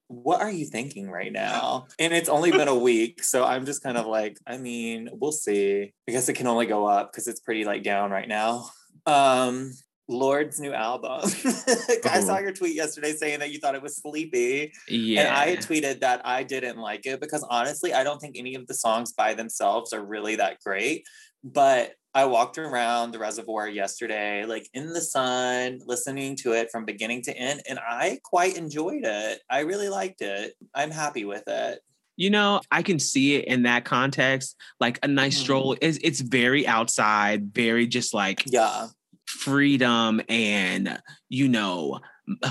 What 0.10 0.42
are 0.42 0.52
you 0.52 0.66
thinking 0.66 1.10
right 1.10 1.34
now? 1.34 1.88
And 1.98 2.14
it's 2.14 2.30
only 2.30 2.52
been 2.52 2.68
a 2.68 2.78
week. 2.78 3.24
So 3.24 3.44
I'm 3.44 3.66
just 3.66 3.82
kind 3.82 3.98
of 3.98 4.06
like, 4.06 4.38
I 4.46 4.58
mean, 4.58 5.10
we'll 5.12 5.32
see. 5.32 5.92
I 6.08 6.12
guess 6.12 6.30
it 6.30 6.34
can 6.34 6.46
only 6.46 6.68
go 6.68 6.86
up 6.86 7.12
because 7.12 7.28
it's 7.28 7.40
pretty 7.40 7.66
like 7.66 7.82
down 7.82 8.12
right 8.12 8.28
now. 8.28 8.70
Um, 9.08 9.74
Lorde's 10.08 10.60
new 10.60 10.74
album. 10.74 11.22
I 12.06 12.20
saw 12.20 12.38
your 12.40 12.52
tweet 12.52 12.76
yesterday 12.76 13.14
saying 13.14 13.40
that 13.40 13.52
you 13.52 13.60
thought 13.60 13.76
it 13.76 13.82
was 13.82 13.98
sleepy. 13.98 14.72
Yeah. 14.88 15.22
And 15.22 15.30
I 15.30 15.56
tweeted 15.58 16.02
that 16.02 16.22
I 16.26 16.44
didn't 16.44 16.78
like 16.78 17.06
it 17.06 17.20
because 17.20 17.46
honestly, 17.50 17.94
I 17.94 18.04
don't 18.04 18.20
think 18.20 18.36
any 18.38 18.56
of 18.56 18.68
the 18.68 18.74
songs 18.76 19.14
by 19.14 19.34
themselves 19.34 19.94
are 19.94 20.04
really 20.06 20.36
that 20.36 20.58
great. 20.64 21.06
But 21.44 21.94
I 22.14 22.26
walked 22.26 22.58
around 22.58 23.12
the 23.12 23.20
reservoir 23.20 23.68
yesterday, 23.68 24.46
like 24.46 24.70
in 24.74 24.94
the 24.94 25.02
sun, 25.02 25.80
listening 25.86 26.38
to 26.38 26.54
it 26.54 26.70
from 26.72 26.86
beginning 26.86 27.24
to 27.24 27.36
end, 27.36 27.62
and 27.68 27.78
I 27.78 28.20
quite 28.24 28.58
enjoyed 28.58 29.04
it. 29.04 29.42
I 29.50 29.60
really 29.60 29.90
liked 29.90 30.22
it. 30.22 30.54
I'm 30.74 30.92
happy 30.92 31.26
with 31.26 31.44
it. 31.48 31.80
You 32.16 32.30
know, 32.30 32.62
I 32.72 32.82
can 32.84 32.98
see 33.00 33.36
it 33.36 33.46
in 33.46 33.64
that 33.64 33.84
context. 33.84 34.56
Like 34.80 34.98
a 35.04 35.08
nice 35.10 35.38
Mhm. 35.38 35.42
stroll 35.42 35.76
is 35.82 36.00
it's 36.02 36.22
very 36.22 36.66
outside, 36.66 37.54
very 37.54 37.86
just 37.86 38.14
like 38.14 38.44
Yeah. 38.48 38.88
Freedom 39.28 40.22
and 40.30 41.02
you 41.30 41.48
know 41.48 42.00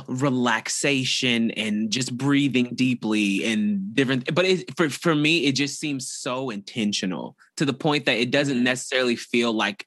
relaxation 0.07 1.51
and 1.53 1.91
just 1.91 2.17
breathing 2.17 2.75
deeply 2.75 3.45
and 3.45 3.95
different 3.95 4.33
but 4.35 4.45
it, 4.45 4.77
for 4.77 4.89
for 4.89 5.15
me 5.15 5.47
it 5.47 5.53
just 5.53 5.81
seems 5.81 6.11
so 6.11 6.51
intentional 6.51 7.37
to 7.57 7.65
the 7.65 7.73
point 7.73 8.05
that 8.07 8.17
it 8.19 8.31
doesn't 8.31 8.59
Mhm. 8.59 8.63
necessarily 8.63 9.17
feel 9.17 9.53
like 9.53 9.87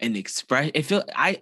an 0.00 0.16
express 0.16 0.70
it 0.74 0.82
feel 0.84 1.04
i 1.16 1.40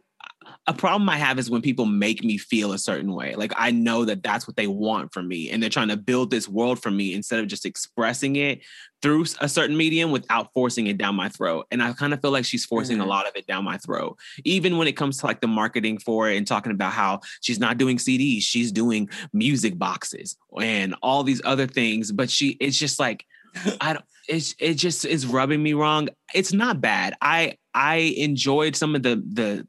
a 0.69 0.73
problem 0.73 1.09
i 1.09 1.17
have 1.17 1.39
is 1.39 1.51
when 1.51 1.63
people 1.63 1.87
make 1.87 2.23
me 2.23 2.39
feel 2.39 2.73
a 2.73 2.79
certain 2.79 3.13
way 3.13 3.35
like 3.35 3.53
i 3.57 3.71
know 3.71 4.05
that 4.05 4.23
that's 4.23 4.47
what 4.47 4.57
they 4.57 4.67
want 4.67 5.13
from 5.13 5.27
me 5.27 5.51
and 5.51 5.63
they're 5.63 5.71
trying 5.71 5.89
to 5.89 5.97
build 5.97 6.31
this 6.31 6.49
world 6.49 6.81
for 6.81 6.91
me 6.91 7.15
instead 7.15 7.41
of 7.41 7.47
just 7.49 7.67
expressing 7.67 8.37
it 8.37 8.61
through 9.03 9.25
a 9.41 9.49
certain 9.49 9.77
medium 9.77 10.13
without 10.13 10.53
forcing 10.55 10.87
it 10.87 10.97
down 10.97 11.17
my 11.17 11.29
throat 11.29 11.67
and 11.73 11.83
i 11.83 11.93
kind 11.93 12.15
of 12.15 12.21
feel 12.21 12.31
like 12.31 12.45
she's 12.45 12.65
forcing 12.65 13.01
a 13.01 13.05
Mhm. 13.05 13.09
lot 13.09 13.27
of 13.27 13.35
it 13.35 13.47
down 13.47 13.65
my 13.65 13.77
throat 13.79 14.17
even 14.45 14.79
when 14.79 14.87
it 14.87 14.97
comes 14.97 15.19
to 15.19 15.27
like 15.27 15.41
the 15.41 15.49
marketing 15.49 15.99
for 15.99 16.31
it 16.31 16.37
and 16.37 16.47
talking 16.47 16.73
about 16.73 16.93
how 16.93 17.21
she's 17.41 17.59
not 17.59 17.79
doing 17.79 17.99
CDs, 17.99 18.43
she's 18.43 18.73
doing 18.73 19.09
music 19.33 19.79
boxes 19.79 20.37
and 20.61 20.95
all 21.03 21.23
these 21.23 21.43
other 21.45 21.67
things. 21.67 22.13
But 22.13 22.31
she, 22.31 22.57
it's 22.61 22.79
just 22.79 22.99
like, 22.99 23.25
I 23.81 23.95
don't, 23.95 24.05
it's, 24.29 24.55
it 24.59 24.75
just 24.75 25.05
is 25.05 25.27
rubbing 25.27 25.63
me 25.63 25.73
wrong. 25.75 26.09
It's 26.35 26.53
not 26.53 26.81
bad. 26.81 27.15
I, 27.21 27.57
I 27.75 27.97
enjoyed 28.17 28.77
some 28.77 28.95
of 28.95 29.03
the, 29.03 29.17
the, 29.17 29.67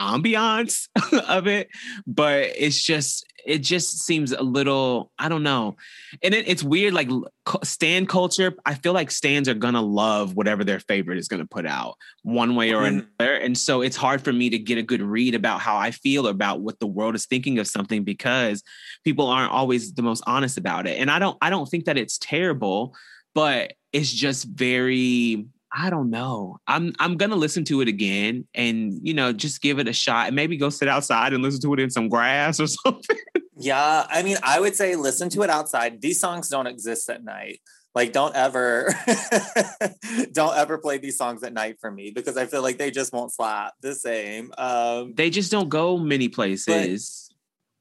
ambiance 0.00 0.88
of 1.28 1.46
it 1.46 1.68
but 2.06 2.42
it's 2.56 2.82
just 2.82 3.24
it 3.46 3.58
just 3.58 4.00
seems 4.00 4.32
a 4.32 4.42
little 4.42 5.10
i 5.18 5.28
don't 5.28 5.42
know. 5.44 5.76
And 6.22 6.34
it, 6.34 6.48
it's 6.48 6.62
weird 6.64 6.94
like 6.94 7.08
cu- 7.44 7.58
stan 7.64 8.06
culture 8.06 8.52
i 8.66 8.74
feel 8.74 8.92
like 8.92 9.10
stands 9.10 9.48
are 9.48 9.54
gonna 9.54 9.80
love 9.82 10.34
whatever 10.34 10.64
their 10.64 10.80
favorite 10.80 11.18
is 11.18 11.28
gonna 11.28 11.46
put 11.46 11.64
out 11.66 11.94
one 12.22 12.56
way 12.56 12.72
or 12.72 12.82
Mhm. 12.82 13.06
another. 13.20 13.34
And 13.36 13.56
so 13.56 13.82
it's 13.82 13.96
hard 13.96 14.20
for 14.22 14.32
me 14.32 14.50
to 14.50 14.58
get 14.58 14.78
a 14.78 14.82
good 14.82 15.00
read 15.02 15.34
about 15.34 15.60
how 15.60 15.76
i 15.76 15.90
feel 15.92 16.26
about 16.26 16.60
what 16.60 16.78
the 16.80 16.86
world 16.86 17.14
is 17.14 17.26
thinking 17.26 17.58
of 17.58 17.66
something 17.68 18.02
because 18.04 18.62
people 19.04 19.28
aren't 19.28 19.52
always 19.52 19.94
the 19.94 20.02
most 20.02 20.24
honest 20.26 20.58
about 20.58 20.86
it. 20.86 20.98
And 20.98 21.10
i 21.10 21.18
don't 21.18 21.38
i 21.40 21.48
don't 21.50 21.66
think 21.66 21.84
that 21.84 21.96
it's 21.96 22.18
terrible 22.18 22.94
but 23.34 23.74
it's 23.92 24.12
just 24.12 24.44
very 24.46 25.46
I 25.78 25.90
don't 25.90 26.08
know. 26.08 26.58
I'm 26.66 26.94
I'm 26.98 27.16
gonna 27.18 27.36
listen 27.36 27.64
to 27.66 27.82
it 27.82 27.88
again 27.88 28.46
and 28.54 28.98
you 29.02 29.12
know 29.12 29.32
just 29.34 29.60
give 29.60 29.78
it 29.78 29.86
a 29.86 29.92
shot 29.92 30.28
and 30.28 30.34
maybe 30.36 30.56
go 30.56 30.70
sit 30.70 30.88
outside 30.88 31.34
and 31.34 31.42
listen 31.42 31.60
to 31.62 31.74
it 31.74 31.80
in 31.80 31.90
some 31.90 32.08
grass 32.08 32.58
or 32.58 32.66
something. 32.84 33.18
Yeah. 33.58 34.06
I 34.08 34.22
mean, 34.22 34.38
I 34.42 34.58
would 34.58 34.74
say 34.74 34.96
listen 34.96 35.28
to 35.30 35.42
it 35.42 35.50
outside. 35.50 36.00
These 36.00 36.18
songs 36.18 36.48
don't 36.48 36.66
exist 36.66 37.10
at 37.10 37.22
night. 37.22 37.60
Like, 37.94 38.12
don't 38.12 38.34
ever, 38.36 38.92
don't 40.32 40.54
ever 40.56 40.76
play 40.76 40.98
these 40.98 41.16
songs 41.16 41.42
at 41.42 41.54
night 41.54 41.76
for 41.80 41.90
me 41.90 42.10
because 42.14 42.36
I 42.36 42.44
feel 42.44 42.60
like 42.60 42.76
they 42.76 42.90
just 42.90 43.10
won't 43.12 43.32
slap 43.32 43.72
the 43.80 43.94
same. 43.94 44.52
Um, 44.58 45.14
They 45.14 45.30
just 45.30 45.50
don't 45.50 45.70
go 45.70 45.96
many 45.96 46.28
places. 46.28 47.30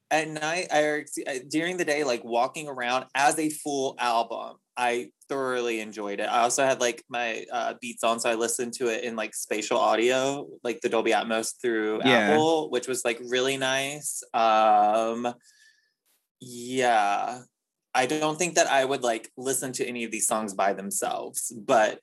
at 0.10 0.30
night 0.30 0.68
or 0.72 1.06
during 1.50 1.76
the 1.76 1.84
day, 1.84 2.06
like 2.06 2.24
walking 2.24 2.70
around 2.70 3.06
as 3.14 3.38
a 3.38 3.50
full 3.50 3.96
album, 4.00 4.56
I 4.78 5.10
thoroughly 5.30 5.80
enjoyed 5.80 6.20
it. 6.20 6.30
I 6.30 6.42
also 6.42 6.66
had 6.66 6.82
like 6.82 7.04
my 7.10 7.46
uh, 7.52 7.76
beats 7.82 8.04
on, 8.04 8.20
so 8.20 8.30
I 8.30 8.36
listened 8.36 8.74
to 8.74 8.88
it 8.88 9.04
in 9.04 9.16
like 9.16 9.34
spatial 9.34 9.78
audio, 9.78 10.48
like 10.64 10.82
the 10.82 10.90
Dolby 10.90 11.12
Atmos 11.12 11.54
through 11.62 12.02
Yeah. 12.04 12.32
Apple, 12.32 12.70
which 12.70 12.88
was 12.88 13.06
like 13.06 13.20
really 13.28 13.58
nice. 13.58 14.24
Um, 14.34 15.34
yeah, 16.42 17.42
I 17.94 18.06
don't 18.06 18.38
think 18.38 18.56
that 18.56 18.68
I 18.68 18.84
would 18.84 19.04
like 19.04 19.32
listen 19.38 19.72
to 19.74 19.86
any 19.88 20.04
of 20.04 20.12
these 20.12 20.28
songs 20.28 20.54
by 20.54 20.74
themselves, 20.74 21.54
but 21.58 22.00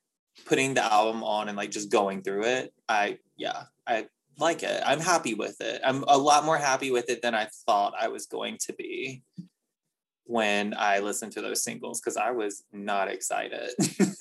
putting 0.47 0.75
the 0.75 0.83
album 0.83 1.23
on 1.23 1.49
and 1.49 1.57
like 1.57 1.71
just 1.71 1.91
going 1.91 2.23
through 2.23 2.45
it, 2.45 2.73
I 2.89 3.19
yeah, 3.37 3.65
I 3.87 4.07
like 4.39 4.63
it. 4.63 4.83
I'm 4.85 5.01
happy 5.01 5.35
with 5.35 5.61
it. 5.61 5.83
I'm 5.85 6.05
a 6.09 6.17
lot 6.17 6.45
more 6.45 6.57
happy 6.57 6.91
with 6.91 7.11
it 7.11 7.21
than 7.23 7.35
I 7.35 7.49
thought 7.67 7.93
I 8.01 8.09
was 8.09 8.27
going 8.27 8.57
to 8.67 8.73
be 8.73 9.23
when 10.25 10.75
I 10.77 11.01
listened 11.01 11.33
to 11.33 11.41
those 11.41 11.63
singles 11.63 12.01
because 12.01 12.17
I 12.17 12.31
was 12.31 12.65
not 12.73 13.09
excited. 13.09 13.71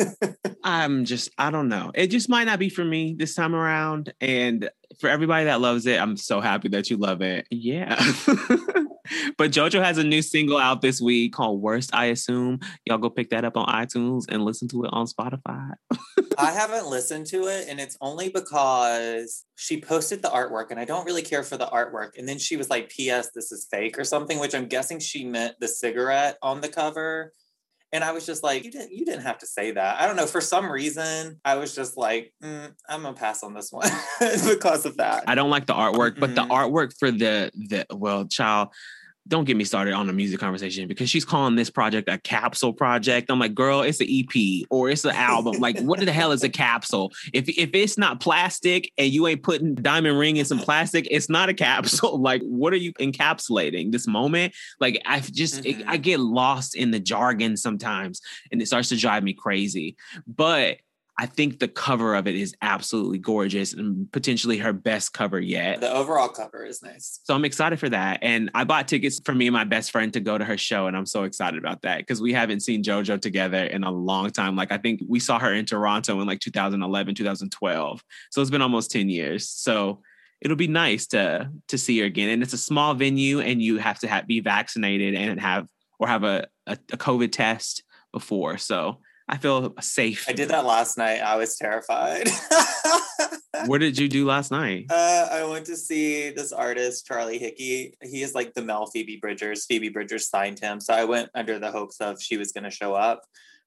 I'm 0.64 1.06
just 1.06 1.30
I 1.38 1.52
don't 1.52 1.70
know. 1.70 1.92
It 1.96 2.08
just 2.08 2.30
might 2.30 2.46
not 2.46 2.60
be 2.60 2.70
for 2.70 2.86
me 2.86 3.16
this 3.18 3.36
time 3.36 3.56
around. 3.56 4.14
And 4.22 4.70
for 5.00 5.10
everybody 5.10 5.46
that 5.46 5.62
loves 5.62 5.86
it, 5.86 6.00
I'm 6.00 6.18
so 6.18 6.42
happy 6.42 6.70
that 6.70 6.90
you 6.90 6.98
love 6.98 7.22
it. 7.22 7.48
Yeah. 7.50 7.96
but 9.38 9.52
JoJo 9.52 9.84
has 9.84 9.98
a 9.98 10.04
new 10.04 10.22
single 10.22 10.58
out 10.58 10.82
this 10.82 11.02
week 11.02 11.34
called 11.34 11.62
Worst, 11.62 11.94
I 11.94 12.06
assume. 12.06 12.60
Y'all 12.86 12.98
go 12.98 13.10
pick 13.10 13.30
that 13.30 13.46
up 13.46 13.58
on 13.58 13.66
iTunes 13.68 14.26
and 14.30 14.44
listen 14.44 14.68
to 14.70 14.84
it 14.86 14.90
on 14.94 15.06
Spotify. 15.06 15.72
I 16.38 16.52
haven't 16.52 16.88
listened 16.88 17.28
to 17.28 17.48
it, 17.48 17.68
and 17.70 17.80
it's 17.80 17.98
only 18.02 18.30
because 18.30 19.46
she 19.56 19.82
posted 19.82 20.22
the 20.22 20.30
artwork, 20.30 20.72
and 20.72 20.80
I 20.80 20.86
don't 20.86 21.06
really 21.06 21.22
care 21.22 21.44
for 21.44 21.58
the 21.58 21.68
artwork. 21.68 22.18
And 22.18 22.28
then 22.28 22.38
she 22.38 22.58
was 22.58 22.70
like, 22.70 22.90
"P.S. 22.90 23.30
This 23.36 23.52
is 23.52 23.68
fake" 23.70 24.00
or 24.00 24.04
something, 24.04 24.40
which 24.40 24.56
I'm 24.56 24.68
guessing 24.68 25.00
she 25.00 25.26
meant 25.26 25.60
the 25.60 25.68
cigarette 25.68 26.38
on 26.42 26.62
the 26.62 26.70
cover. 26.70 27.34
And 27.94 28.04
I 28.04 28.12
was 28.14 28.26
just 28.26 28.42
like, 28.44 28.64
"You 28.64 28.72
didn't, 28.72 28.92
you 28.94 29.04
didn't 29.06 29.24
have 29.24 29.38
to 29.40 29.46
say 29.46 29.72
that." 29.72 30.00
I 30.02 30.08
don't 30.08 30.16
know. 30.16 30.26
For 30.26 30.40
some 30.42 30.72
reason, 30.72 31.40
I 31.44 31.56
was 31.56 31.76
just 31.76 31.98
like, 31.98 32.34
mm, 32.42 32.74
"I'm 32.88 33.02
gonna 33.04 33.16
pass 33.16 33.44
on 33.44 33.54
this 33.54 33.72
one" 33.72 33.90
because 34.20 34.86
of 34.86 34.98
that. 34.98 35.26
I 35.28 35.36
don't 35.36 35.50
like 35.50 35.66
the 35.66 35.74
artwork, 35.74 36.20
but 36.20 36.36
the 36.36 36.42
Mhm. 36.42 36.50
artwork 36.50 36.98
for 36.98 37.12
the 37.12 37.52
the 37.54 37.86
well, 37.94 38.26
child, 38.26 38.70
don't 39.28 39.46
get 39.46 39.56
me 39.56 39.64
started 39.64 39.94
on 39.94 40.08
the 40.08 40.14
music 40.14 40.40
conversation 40.40 40.88
because 40.88 41.10
she's 41.10 41.24
calling 41.24 41.56
this 41.56 41.70
project 41.70 42.10
a 42.10 42.18
capsule 42.18 42.74
project. 42.74 43.30
I'm 43.30 43.40
like, 43.40 43.54
girl, 43.54 43.82
it's 43.82 44.02
an 44.02 44.08
EP 44.10 44.66
or 44.72 44.90
it's 44.90 45.06
an 45.06 45.12
album. 45.16 45.58
like, 45.60 45.80
what 45.82 46.00
the 46.00 46.12
hell 46.12 46.32
is 46.32 46.44
a 46.44 46.50
capsule? 46.50 47.12
If 47.34 47.48
if 47.48 47.70
it's 47.74 47.98
not 47.98 48.20
plastic 48.20 48.92
and 48.98 49.12
you 49.12 49.28
ain't 49.28 49.44
putting 49.44 49.76
diamond 49.76 50.18
ring 50.18 50.38
in 50.38 50.46
some 50.46 50.60
plastic, 50.60 51.08
it's 51.12 51.30
not 51.30 51.50
a 51.50 51.54
capsule. 51.54 52.20
Like, 52.32 52.42
what 52.42 52.74
are 52.74 52.78
you 52.78 52.94
encapsulating 52.94 53.92
this 53.92 54.08
moment? 54.08 54.54
Like, 54.80 55.02
I 55.06 55.20
just 55.20 55.66
it- 55.66 55.78
Mhm. 55.80 55.84
I 55.88 55.98
get 55.98 56.20
lost 56.20 56.76
in 56.76 56.92
the 56.92 57.00
jargon 57.00 57.58
sometimes, 57.58 58.22
and 58.52 58.62
it 58.62 58.66
starts 58.68 58.90
to 58.90 58.98
drive 58.98 59.24
me 59.24 59.34
crazy. 59.34 59.96
But 60.28 60.78
I 61.22 61.28
think 61.28 61.60
the 61.60 61.68
cover 61.68 62.16
of 62.16 62.26
it 62.26 62.34
is 62.34 62.56
absolutely 62.64 63.20
gorgeous 63.20 63.74
and 63.74 64.12
potentially 64.12 64.58
her 64.58 64.74
best 64.74 65.14
cover 65.14 65.40
yet. 65.40 65.80
the 65.80 65.94
overall 65.94 66.28
cover 66.28 66.66
is 66.66 66.82
nice. 66.82 67.20
So 67.26 67.36
I'm 67.36 67.46
excited 67.46 67.80
for 67.80 67.90
that. 67.90 68.18
And 68.24 68.50
I 68.56 68.64
bought 68.64 68.88
tickets 68.88 69.22
for 69.24 69.36
me 69.36 69.46
and 69.46 69.54
my 69.54 69.64
best 69.64 69.92
friend 69.92 70.12
to 70.14 70.20
go 70.20 70.40
to 70.40 70.44
her 70.44 70.58
show. 70.58 70.88
And 70.88 70.98
I'm 70.98 71.06
so 71.06 71.22
excited 71.22 71.60
about 71.60 71.84
that 71.84 72.00
because 72.00 72.24
we 72.24 72.34
haven't 72.34 72.62
seen 72.62 72.82
JoJo 72.82 73.22
together 73.22 73.66
in 73.66 73.84
a 73.84 73.92
long 73.92 74.32
time. 74.32 74.56
Like, 74.56 74.72
I 74.72 74.80
think 74.80 75.02
we 75.08 75.20
saw 75.20 75.38
her 75.38 75.54
in 75.54 75.64
Toronto 75.68 76.20
in 76.22 76.26
like 76.26 76.40
2011, 76.40 77.14
2012. 77.14 78.04
So 78.32 78.42
it's 78.42 78.50
been 78.50 78.64
almost 78.64 78.90
10 78.90 79.08
years. 79.08 79.48
So 79.48 80.02
it'll 80.42 80.58
be 80.58 80.68
nice 80.68 81.06
to 81.08 81.52
to 81.68 81.78
see 81.78 82.00
her 82.00 82.06
again. 82.06 82.30
And 82.30 82.42
it's 82.42 82.54
a 82.54 82.58
small 82.58 82.96
venue 82.96 83.42
and 83.42 83.62
you 83.62 83.78
have 83.78 84.00
to 84.00 84.08
have, 84.08 84.26
be 84.26 84.40
vaccinated 84.40 85.14
and 85.14 85.40
have 85.40 85.68
or 86.00 86.08
have 86.08 86.24
a, 86.24 86.48
a, 86.66 86.80
a 86.92 86.98
COVID 86.98 87.32
test 87.32 87.84
before. 88.12 88.58
So 88.58 89.02
I 89.32 89.38
feel 89.38 89.74
safe. 89.80 90.26
I 90.28 90.34
did 90.34 90.50
that 90.50 90.66
last 90.66 90.98
night. 90.98 91.22
I 91.22 91.38
was 91.38 91.56
terrified. 91.56 92.28
What 93.66 93.80
did 93.80 93.98
you 93.98 94.08
do 94.08 94.26
last 94.26 94.52
night? 94.52 94.88
Uh, 94.90 95.28
I 95.32 95.44
went 95.44 95.66
to 95.68 95.76
see 95.76 96.32
this 96.32 96.52
artist, 96.52 97.06
Charlie 97.06 97.38
Hickey. 97.38 97.94
He 98.02 98.24
is 98.24 98.34
like 98.34 98.54
the 98.54 98.62
Mel 98.62 98.88
Phoebe 98.88 99.18
Bridgers. 99.18 99.66
Phoebe 99.66 99.90
Bridgers 99.90 100.30
signed 100.30 100.60
him. 100.60 100.80
So 100.80 100.94
I 100.94 101.06
went 101.06 101.30
under 101.36 101.60
the 101.60 101.72
hopes 101.72 102.00
of 102.00 102.22
she 102.22 102.38
was 102.38 102.52
going 102.52 102.64
to 102.64 102.72
show 102.72 102.94
up. 102.96 103.22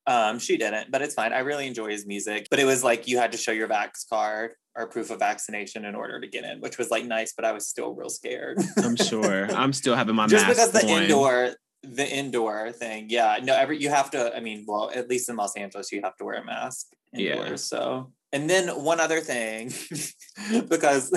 Um, 0.07 0.39
she 0.39 0.57
didn't, 0.57 0.91
but 0.91 1.01
it's 1.01 1.15
fine. 1.15 1.33
I 1.33 1.41
really 1.41 1.67
enjoy 1.67 1.91
his 1.91 2.07
music. 2.07 2.49
But 2.51 2.59
it 2.59 2.67
was 2.67 2.85
like 2.85 3.09
you 3.09 3.19
had 3.19 3.33
to 3.33 3.39
show 3.39 3.53
your 3.53 3.69
vax 3.69 4.09
card 4.09 4.53
or 4.77 4.87
proof 4.89 5.11
of 5.11 5.21
vaccination 5.21 5.85
in 5.85 5.95
order 5.95 6.21
to 6.21 6.27
get 6.27 6.45
in, 6.45 6.61
which 6.61 6.77
was 6.77 6.91
like 6.91 7.05
nice, 7.05 7.33
but 7.35 7.45
I 7.45 7.53
was 7.53 7.69
still 7.69 7.95
real 7.95 8.11
scared. 8.11 8.59
I'm 8.79 8.97
sure. 8.97 9.47
I'm 9.53 9.73
still 9.73 9.95
having 9.95 10.17
my 10.17 10.27
Just 10.27 10.47
because 10.47 10.73
the 10.73 10.85
on. 10.85 11.03
indoor 11.05 11.55
the 11.87 12.09
indoor 12.09 12.73
thing. 12.73 13.07
Yeah, 13.09 13.39
no, 13.43 13.55
every 13.55 13.79
you 13.79 13.91
have 13.91 14.11
to. 14.13 14.35
I 14.35 14.41
mean, 14.41 14.65
well, 14.67 14.91
at 14.95 15.09
least 15.09 15.29
in 15.29 15.37
Los 15.37 15.57
Angeles, 15.57 15.93
you 15.93 16.03
have 16.03 16.17
to 16.17 16.25
wear 16.25 16.37
a 16.37 16.45
mask 16.45 16.89
indoors. 17.15 17.49
Yeah. 17.49 17.57
So, 17.57 18.13
and 18.33 18.49
then 18.49 18.69
one 18.69 19.01
other 19.01 19.21
thing, 19.21 19.73
because 20.69 21.13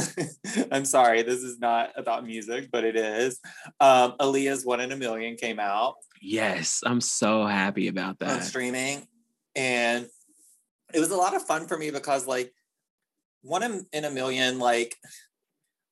I'm 0.71 0.85
sorry, 0.85 1.23
this 1.23 1.41
is 1.43 1.59
not 1.59 1.91
about 1.95 2.25
music, 2.25 2.69
but 2.71 2.83
it 2.83 2.95
is. 2.95 3.39
Um, 3.79 4.13
Aaliyah's 4.19 4.65
"One 4.65 4.79
in 4.79 4.91
a 4.91 4.97
Million 4.97 5.35
came 5.35 5.59
out 5.59 5.95
Yes, 6.21 6.81
I'm 6.85 7.01
so 7.01 7.45
happy 7.45 7.87
about 7.87 8.21
on 8.21 8.27
that. 8.27 8.43
streaming, 8.43 9.07
and 9.55 10.07
it 10.93 10.99
was 10.99 11.11
a 11.11 11.15
lot 11.15 11.35
of 11.35 11.43
fun 11.43 11.67
for 11.67 11.77
me 11.77 11.91
because, 11.91 12.25
like, 12.25 12.53
"One 13.41 13.63
in, 13.63 13.85
in 13.93 14.05
a 14.05 14.09
Million, 14.09 14.59
like, 14.59 14.95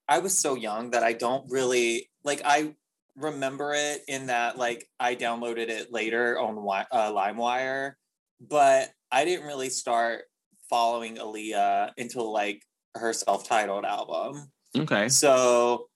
I 0.07 0.19
was 0.19 0.38
so 0.38 0.55
young 0.55 0.91
that 0.91 1.03
I 1.03 1.13
don't 1.13 1.49
really 1.51 2.09
like. 2.23 2.41
I 2.43 2.75
remember 3.15 3.73
it 3.73 4.01
in 4.08 4.28
that 4.28 4.58
like 4.58 4.88
I 4.99 5.15
downloaded 5.15 5.69
it 5.69 5.91
later 5.91 6.39
on 6.39 6.58
uh, 6.91 7.12
LimeWire, 7.12 7.93
but 8.41 8.89
I 9.12 9.25
didn't 9.25 9.45
really 9.45 9.69
start 9.69 10.23
following 10.69 11.17
Aaliyah 11.17 11.91
until 11.97 12.32
like 12.34 12.62
her 12.95 13.13
self-titled 13.13 13.86
album. 13.86 14.51
Okay. 14.78 15.10
So 15.10 15.88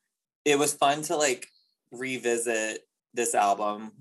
it 0.45 0.57
was 0.57 0.73
fun 0.73 1.01
to 1.03 1.17
like 1.17 1.47
revisit 1.91 2.81
this 3.13 3.35
album, 3.35 3.91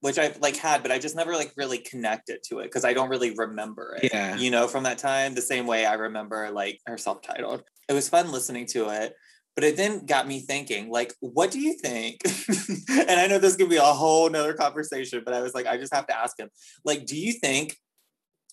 which 0.00 0.18
I've 0.18 0.40
like 0.40 0.56
had, 0.56 0.82
but 0.82 0.90
I 0.90 0.98
just 0.98 1.14
never 1.14 1.34
like 1.34 1.52
really 1.56 1.78
connected 1.78 2.40
to 2.48 2.58
it 2.60 2.64
because 2.64 2.84
I 2.84 2.94
don't 2.94 3.10
really 3.10 3.34
remember 3.36 3.96
it. 4.02 4.12
Yeah. 4.12 4.36
You 4.36 4.50
know, 4.50 4.66
from 4.66 4.82
that 4.84 4.98
time, 4.98 5.34
the 5.34 5.42
same 5.42 5.66
way 5.66 5.86
I 5.86 5.94
remember 5.94 6.50
like 6.50 6.80
her 6.86 6.98
self-titled. 6.98 7.62
It 7.88 7.92
was 7.92 8.08
fun 8.08 8.32
listening 8.32 8.66
to 8.68 8.88
it. 8.88 9.14
But 9.54 9.64
it 9.64 9.76
then 9.76 10.04
got 10.04 10.26
me 10.26 10.40
thinking, 10.40 10.90
like, 10.90 11.14
what 11.20 11.52
do 11.52 11.60
you 11.60 11.74
think? 11.74 12.20
and 12.88 13.20
I 13.20 13.28
know 13.28 13.38
this 13.38 13.54
could 13.54 13.70
be 13.70 13.76
a 13.76 13.82
whole 13.82 14.28
nother 14.28 14.54
conversation, 14.54 15.22
but 15.24 15.32
I 15.32 15.40
was 15.40 15.54
like, 15.54 15.66
I 15.66 15.76
just 15.76 15.94
have 15.94 16.08
to 16.08 16.18
ask 16.18 16.38
him. 16.38 16.50
Like, 16.84 17.06
do 17.06 17.16
you 17.16 17.32
think 17.32 17.76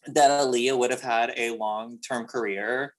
that 0.07 0.29
Aaliyah 0.29 0.77
would 0.77 0.91
have 0.91 1.01
had 1.01 1.33
a 1.37 1.51
long-term 1.51 2.27
career 2.27 2.93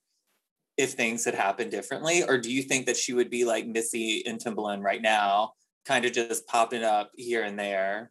if 0.77 0.93
things 0.93 1.25
had 1.25 1.35
happened 1.35 1.71
differently? 1.71 2.25
Or 2.25 2.39
do 2.39 2.53
you 2.53 2.63
think 2.63 2.87
that 2.87 2.97
she 2.97 3.13
would 3.13 3.31
be 3.31 3.45
like 3.45 3.67
Missy 3.67 4.25
and 4.27 4.41
Timbaland 4.41 4.83
right 4.83 5.03
now, 5.03 5.53
kind 5.85 6.05
of 6.05 6.13
just 6.13 6.47
popping 6.47 6.83
up 6.83 7.13
here 7.17 7.45
and 7.45 7.59
there 7.59 8.11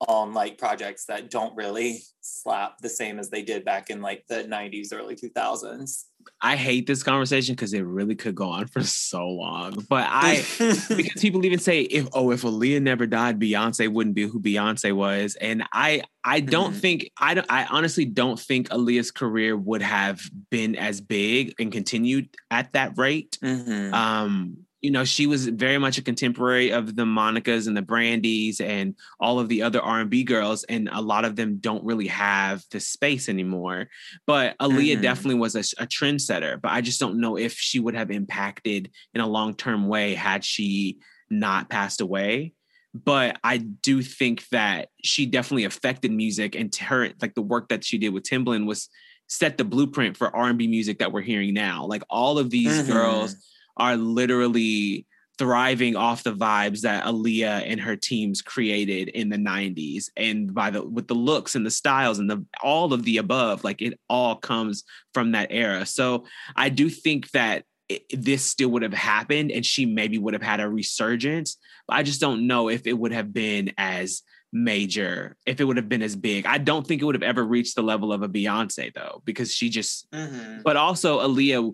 on 0.00 0.32
like 0.32 0.58
projects 0.58 1.06
that 1.06 1.28
don't 1.28 1.56
really 1.56 2.02
slap 2.20 2.78
the 2.78 2.88
same 2.88 3.18
as 3.18 3.30
they 3.30 3.42
did 3.42 3.64
back 3.64 3.90
in 3.90 4.00
like 4.00 4.24
the 4.28 4.44
90s, 4.44 4.92
early 4.92 5.16
2000s? 5.16 6.04
I 6.40 6.56
hate 6.56 6.86
this 6.86 7.02
conversation 7.02 7.54
because 7.54 7.72
it 7.74 7.82
really 7.84 8.14
could 8.14 8.34
go 8.34 8.48
on 8.48 8.66
for 8.66 8.82
so 8.84 9.26
long. 9.28 9.84
But 9.88 10.06
I 10.10 10.44
because 10.58 11.20
people 11.20 11.44
even 11.44 11.58
say 11.58 11.82
if 11.82 12.06
oh 12.12 12.30
if 12.30 12.42
Aaliyah 12.42 12.82
never 12.82 13.06
died, 13.06 13.38
Beyonce 13.40 13.88
wouldn't 13.92 14.14
be 14.14 14.22
who 14.26 14.40
Beyonce 14.40 14.92
was, 14.92 15.34
and 15.36 15.64
I 15.72 16.02
I 16.24 16.40
don't 16.40 16.74
Mhm. 16.74 16.80
think 16.80 17.10
I 17.18 17.34
don't 17.34 17.46
I 17.50 17.64
honestly 17.66 18.04
don't 18.04 18.38
think 18.38 18.68
Aaliyah's 18.68 19.10
career 19.10 19.56
would 19.56 19.82
have 19.82 20.20
been 20.50 20.76
as 20.76 21.00
big 21.00 21.54
and 21.58 21.72
continued 21.72 22.28
at 22.50 22.72
that 22.72 22.96
rate. 22.98 23.38
Mhm. 23.42 23.92
Um, 23.92 24.58
you 24.80 24.90
know, 24.92 25.04
she 25.04 25.26
was 25.26 25.46
very 25.48 25.78
much 25.78 25.98
a 25.98 26.02
contemporary 26.02 26.70
of 26.70 26.94
the 26.94 27.04
Monica's 27.04 27.66
and 27.66 27.76
the 27.76 27.82
Brandies 27.82 28.60
and 28.60 28.94
all 29.18 29.40
of 29.40 29.48
the 29.48 29.62
other 29.62 29.80
R 29.82 30.00
and 30.00 30.10
B 30.10 30.22
girls, 30.22 30.62
and 30.64 30.88
a 30.92 31.00
lot 31.00 31.24
of 31.24 31.34
them 31.34 31.56
don't 31.58 31.84
really 31.84 32.06
have 32.06 32.62
the 32.70 32.78
space 32.78 33.28
anymore. 33.28 33.88
But 34.26 34.56
Aaliyah 34.58 34.98
Mhm. 34.98 35.02
definitely 35.02 35.40
was 35.40 35.56
a, 35.56 35.82
a 35.82 35.86
trendsetter, 35.86 36.60
but 36.60 36.70
I 36.70 36.80
just 36.80 37.00
don't 37.00 37.20
know 37.20 37.36
if 37.36 37.54
she 37.54 37.80
would 37.80 37.94
have 37.96 38.10
impacted 38.12 38.90
in 39.14 39.20
a 39.20 39.26
long 39.26 39.54
term 39.54 39.88
way 39.88 40.14
had 40.14 40.44
she 40.44 40.98
not 41.28 41.68
passed 41.68 42.00
away. 42.00 42.54
But 42.94 43.38
I 43.44 43.58
do 43.58 44.00
think 44.00 44.48
that 44.48 44.88
she 45.04 45.26
definitely 45.26 45.64
affected 45.64 46.12
music, 46.12 46.54
and 46.54 46.74
her, 46.76 47.10
like 47.20 47.34
the 47.34 47.42
work 47.42 47.68
that 47.68 47.84
she 47.84 47.98
did 47.98 48.10
with 48.10 48.22
Timbaland 48.24 48.66
was 48.66 48.88
set 49.26 49.58
the 49.58 49.64
blueprint 49.64 50.16
for 50.16 50.34
R 50.34 50.48
and 50.48 50.58
B 50.58 50.68
music 50.68 51.00
that 51.00 51.12
we're 51.12 51.20
hearing 51.20 51.52
now. 51.52 51.84
Like 51.84 52.02
all 52.08 52.38
of 52.38 52.48
these 52.48 52.82
Mhm. 52.82 52.86
girls 52.86 53.36
are 53.78 53.96
literally 53.96 55.06
thriving 55.38 55.94
off 55.94 56.24
the 56.24 56.34
vibes 56.34 56.80
that 56.80 57.04
Aaliyah 57.04 57.62
and 57.64 57.80
her 57.80 57.94
teams 57.94 58.42
created 58.42 59.08
in 59.08 59.28
the 59.28 59.36
90s 59.36 60.06
and 60.16 60.52
by 60.52 60.70
the 60.70 60.82
with 60.82 61.06
the 61.06 61.14
looks 61.14 61.54
and 61.54 61.64
the 61.64 61.70
styles 61.70 62.18
and 62.18 62.28
the 62.28 62.44
all 62.60 62.92
of 62.92 63.04
the 63.04 63.18
above 63.18 63.62
like 63.62 63.80
it 63.80 64.00
all 64.08 64.34
comes 64.34 64.82
from 65.14 65.32
that 65.32 65.46
era. 65.50 65.86
So 65.86 66.24
I 66.56 66.70
do 66.70 66.90
think 66.90 67.30
that 67.30 67.64
it, 67.88 68.02
this 68.10 68.44
still 68.44 68.70
would 68.70 68.82
have 68.82 68.92
happened 68.92 69.52
and 69.52 69.64
she 69.64 69.86
maybe 69.86 70.18
would 70.18 70.34
have 70.34 70.42
had 70.42 70.60
a 70.60 70.68
resurgence 70.68 71.56
but 71.86 71.96
I 71.96 72.02
just 72.02 72.20
don't 72.20 72.46
know 72.48 72.68
if 72.68 72.86
it 72.88 72.98
would 72.98 73.12
have 73.12 73.32
been 73.32 73.72
as 73.78 74.22
major 74.52 75.36
if 75.46 75.60
it 75.60 75.64
would 75.64 75.76
have 75.76 75.88
been 75.88 76.02
as 76.02 76.16
big. 76.16 76.46
I 76.46 76.58
don't 76.58 76.86
think 76.86 77.00
it 77.00 77.04
would 77.04 77.14
have 77.14 77.22
ever 77.22 77.44
reached 77.44 77.76
the 77.76 77.82
level 77.82 78.12
of 78.12 78.22
a 78.22 78.28
Beyonce 78.28 78.92
though 78.92 79.22
because 79.24 79.52
she 79.52 79.70
just 79.70 80.10
Mhm. 80.10 80.62
but 80.64 80.76
also 80.76 81.20
Aaliyah 81.20 81.72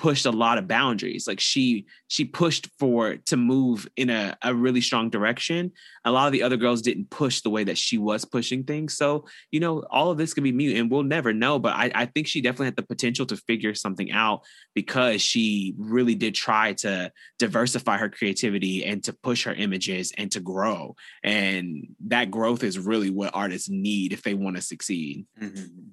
pushed 0.00 0.24
a 0.24 0.30
lot 0.30 0.56
of 0.56 0.66
boundaries. 0.66 1.26
Like 1.26 1.40
she 1.40 1.84
she 2.08 2.24
pushed 2.24 2.70
for 2.78 3.16
to 3.26 3.36
move 3.36 3.86
in 3.96 4.08
a, 4.08 4.34
a 4.42 4.54
really 4.54 4.80
strong 4.80 5.10
direction. 5.10 5.72
A 6.06 6.10
lot 6.10 6.26
of 6.26 6.32
the 6.32 6.42
other 6.42 6.56
girls 6.56 6.80
didn't 6.80 7.10
push 7.10 7.42
the 7.42 7.50
way 7.50 7.64
that 7.64 7.76
she 7.76 7.98
was 7.98 8.24
pushing 8.24 8.64
things. 8.64 8.96
So, 8.96 9.26
you 9.50 9.60
know, 9.60 9.84
all 9.90 10.10
of 10.10 10.16
this 10.16 10.32
could 10.32 10.42
be 10.42 10.52
mute 10.52 10.78
and 10.78 10.90
we'll 10.90 11.02
never 11.02 11.34
know. 11.34 11.58
But 11.58 11.74
I, 11.74 11.92
I 11.94 12.06
think 12.06 12.26
she 12.26 12.40
definitely 12.40 12.68
had 12.68 12.76
the 12.76 12.82
potential 12.82 13.26
to 13.26 13.36
figure 13.36 13.74
something 13.74 14.10
out 14.10 14.40
because 14.74 15.20
she 15.20 15.74
really 15.76 16.14
did 16.14 16.34
try 16.34 16.72
to 16.74 17.12
diversify 17.38 17.98
her 17.98 18.08
creativity 18.08 18.86
and 18.86 19.04
to 19.04 19.12
push 19.12 19.44
her 19.44 19.52
images 19.52 20.14
and 20.16 20.32
to 20.32 20.40
grow. 20.40 20.96
And 21.22 21.88
that 22.06 22.30
growth 22.30 22.64
is 22.64 22.78
really 22.78 23.10
what 23.10 23.34
artists 23.34 23.68
need 23.68 24.14
if 24.14 24.22
they 24.22 24.32
want 24.32 24.56
to 24.56 24.62
succeed. 24.62 25.26
Mhm. 25.38 25.90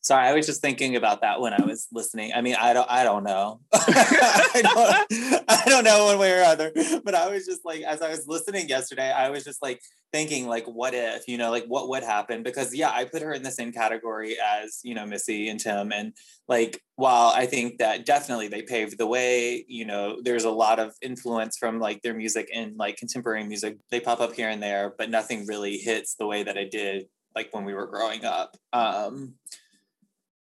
Sorry, 0.00 0.26
I 0.26 0.32
was 0.32 0.46
just 0.46 0.60
thinking 0.60 0.96
about 0.96 1.20
that 1.20 1.40
when 1.40 1.52
I 1.52 1.64
was 1.64 1.88
listening. 1.92 2.32
I 2.34 2.40
mean, 2.40 2.56
I 2.56 2.72
don't, 2.72 2.88
I 2.90 3.04
don't 3.04 3.24
know. 3.24 3.60
I 3.72 4.60
don't, 4.62 5.44
I 5.48 5.62
don't 5.66 5.84
know 5.84 6.06
one 6.06 6.18
way 6.18 6.32
or 6.38 6.42
other. 6.42 6.72
But 7.04 7.14
I 7.14 7.28
was 7.28 7.46
just 7.46 7.64
like, 7.64 7.82
as 7.82 8.02
I 8.02 8.10
was 8.10 8.26
listening 8.26 8.68
yesterday, 8.68 9.10
I 9.10 9.30
was 9.30 9.44
just 9.44 9.62
like 9.62 9.80
thinking, 10.12 10.46
like, 10.46 10.66
what 10.66 10.94
if, 10.94 11.26
you 11.26 11.38
know, 11.38 11.50
like 11.50 11.64
what 11.66 11.88
would 11.88 12.02
happen? 12.02 12.42
Because 12.42 12.74
yeah, 12.74 12.90
I 12.90 13.04
put 13.04 13.22
her 13.22 13.32
in 13.32 13.42
the 13.42 13.50
same 13.50 13.72
category 13.72 14.36
as 14.38 14.80
you 14.82 14.94
know 14.94 15.06
Missy 15.06 15.48
and 15.48 15.58
Tim, 15.58 15.92
and 15.92 16.12
like, 16.48 16.80
while 16.96 17.32
I 17.34 17.46
think 17.46 17.78
that 17.78 18.04
definitely 18.04 18.48
they 18.48 18.62
paved 18.62 18.98
the 18.98 19.06
way, 19.06 19.64
you 19.66 19.84
know, 19.84 20.18
there's 20.22 20.44
a 20.44 20.50
lot 20.50 20.78
of 20.78 20.94
influence 21.00 21.56
from 21.56 21.80
like 21.80 22.02
their 22.02 22.14
music 22.14 22.48
and 22.54 22.76
like 22.76 22.96
contemporary 22.96 23.44
music. 23.44 23.78
They 23.90 24.00
pop 24.00 24.20
up 24.20 24.34
here 24.34 24.48
and 24.48 24.62
there, 24.62 24.94
but 24.96 25.10
nothing 25.10 25.46
really 25.46 25.78
hits 25.78 26.14
the 26.14 26.26
way 26.26 26.42
that 26.42 26.56
it 26.56 26.70
did 26.70 27.06
like 27.34 27.48
when 27.52 27.64
we 27.64 27.74
were 27.74 27.86
growing 27.86 28.24
up. 28.24 28.56
Um, 28.72 29.34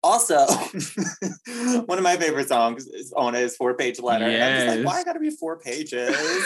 also, 0.03 0.45
one 1.85 1.97
of 1.97 2.03
my 2.03 2.17
favorite 2.17 2.47
songs 2.49 2.85
is 2.87 3.13
on 3.15 3.35
is 3.35 3.55
four 3.55 3.73
page 3.75 3.99
letter. 3.99 4.25
And 4.25 4.43
I'm 4.43 4.55
just 4.55 4.67
like, 4.67 4.77
Yes. 4.77 4.85
why 4.85 5.03
gotta 5.03 5.19
be 5.19 5.29
four 5.29 5.57
pages? 5.59 6.15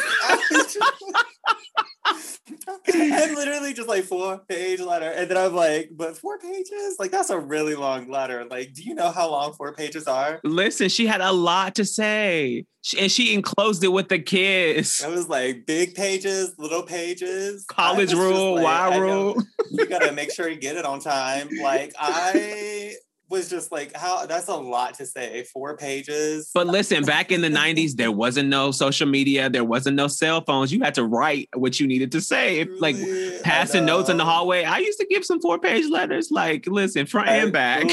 and 2.93 3.35
literally 3.35 3.73
just 3.73 3.87
like 3.89 4.03
four 4.05 4.39
page 4.47 4.79
letter. 4.79 5.09
And 5.09 5.29
then 5.29 5.37
I'm 5.37 5.53
like, 5.53 5.89
but 5.93 6.17
four 6.17 6.39
pages? 6.39 6.95
Like 6.99 7.11
that's 7.11 7.29
a 7.29 7.37
really 7.39 7.75
long 7.75 8.09
letter. 8.09 8.45
Like, 8.49 8.73
do 8.73 8.83
you 8.83 8.95
know 8.95 9.11
how 9.11 9.29
long 9.29 9.53
four 9.53 9.73
pages 9.73 10.07
are? 10.07 10.39
Listen, 10.43 10.87
she 10.89 11.05
had 11.07 11.21
a 11.21 11.31
lot 11.31 11.75
to 11.75 11.85
say, 11.85 12.65
She- 12.81 12.99
and 12.99 13.11
she 13.11 13.33
enclosed 13.33 13.83
it 13.83 13.89
with 13.89 14.11
a 14.11 14.19
kiss. 14.19 15.03
I 15.03 15.09
was 15.09 15.27
like 15.27 15.65
big 15.65 15.95
pages, 15.95 16.53
little 16.57 16.83
pages. 16.83 17.65
College 17.67 18.13
rule, 18.13 18.55
like, 18.55 18.63
Y 18.63 18.95
I 18.95 18.97
rule. 18.97 19.35
you 19.71 19.85
gotta 19.87 20.11
make 20.13 20.31
sure 20.31 20.47
you 20.47 20.57
get 20.59 20.77
it 20.77 20.85
on 20.85 20.99
time. 20.99 21.49
Like 21.61 21.93
I 21.99 22.93
was 23.29 23.49
just 23.49 23.71
like, 23.71 23.95
how 23.95 24.25
that's 24.25 24.47
a 24.47 24.55
lot 24.55 24.95
to 24.95 25.05
say. 25.05 25.43
Four 25.43 25.77
pages. 25.77 26.49
But 26.53 26.67
listen, 26.67 27.03
back 27.03 27.31
in 27.31 27.41
the 27.41 27.49
90s, 27.49 27.93
there 27.93 28.11
wasn't 28.11 28.49
no 28.49 28.71
social 28.71 29.07
media, 29.07 29.49
there 29.49 29.63
wasn't 29.63 29.95
no 29.95 30.07
cell 30.07 30.41
phones. 30.41 30.71
You 30.71 30.81
had 30.81 30.95
to 30.95 31.03
write 31.03 31.49
what 31.55 31.79
you 31.79 31.87
needed 31.87 32.11
to 32.13 32.21
say. 32.21 32.59
If, 32.59 32.69
like 32.79 32.95
Really? 32.95 33.37
I 33.37 33.41
passing 33.41 33.85
notes 33.85 34.09
in 34.09 34.17
the 34.17 34.25
hallway. 34.25 34.63
I 34.63 34.79
used 34.79 34.99
to 34.99 35.07
give 35.07 35.25
some 35.25 35.41
four 35.41 35.59
page 35.59 35.89
letters, 35.89 36.29
like, 36.31 36.65
listen, 36.67 37.05
front 37.05 37.29
and 37.29 37.51
back. 37.51 37.85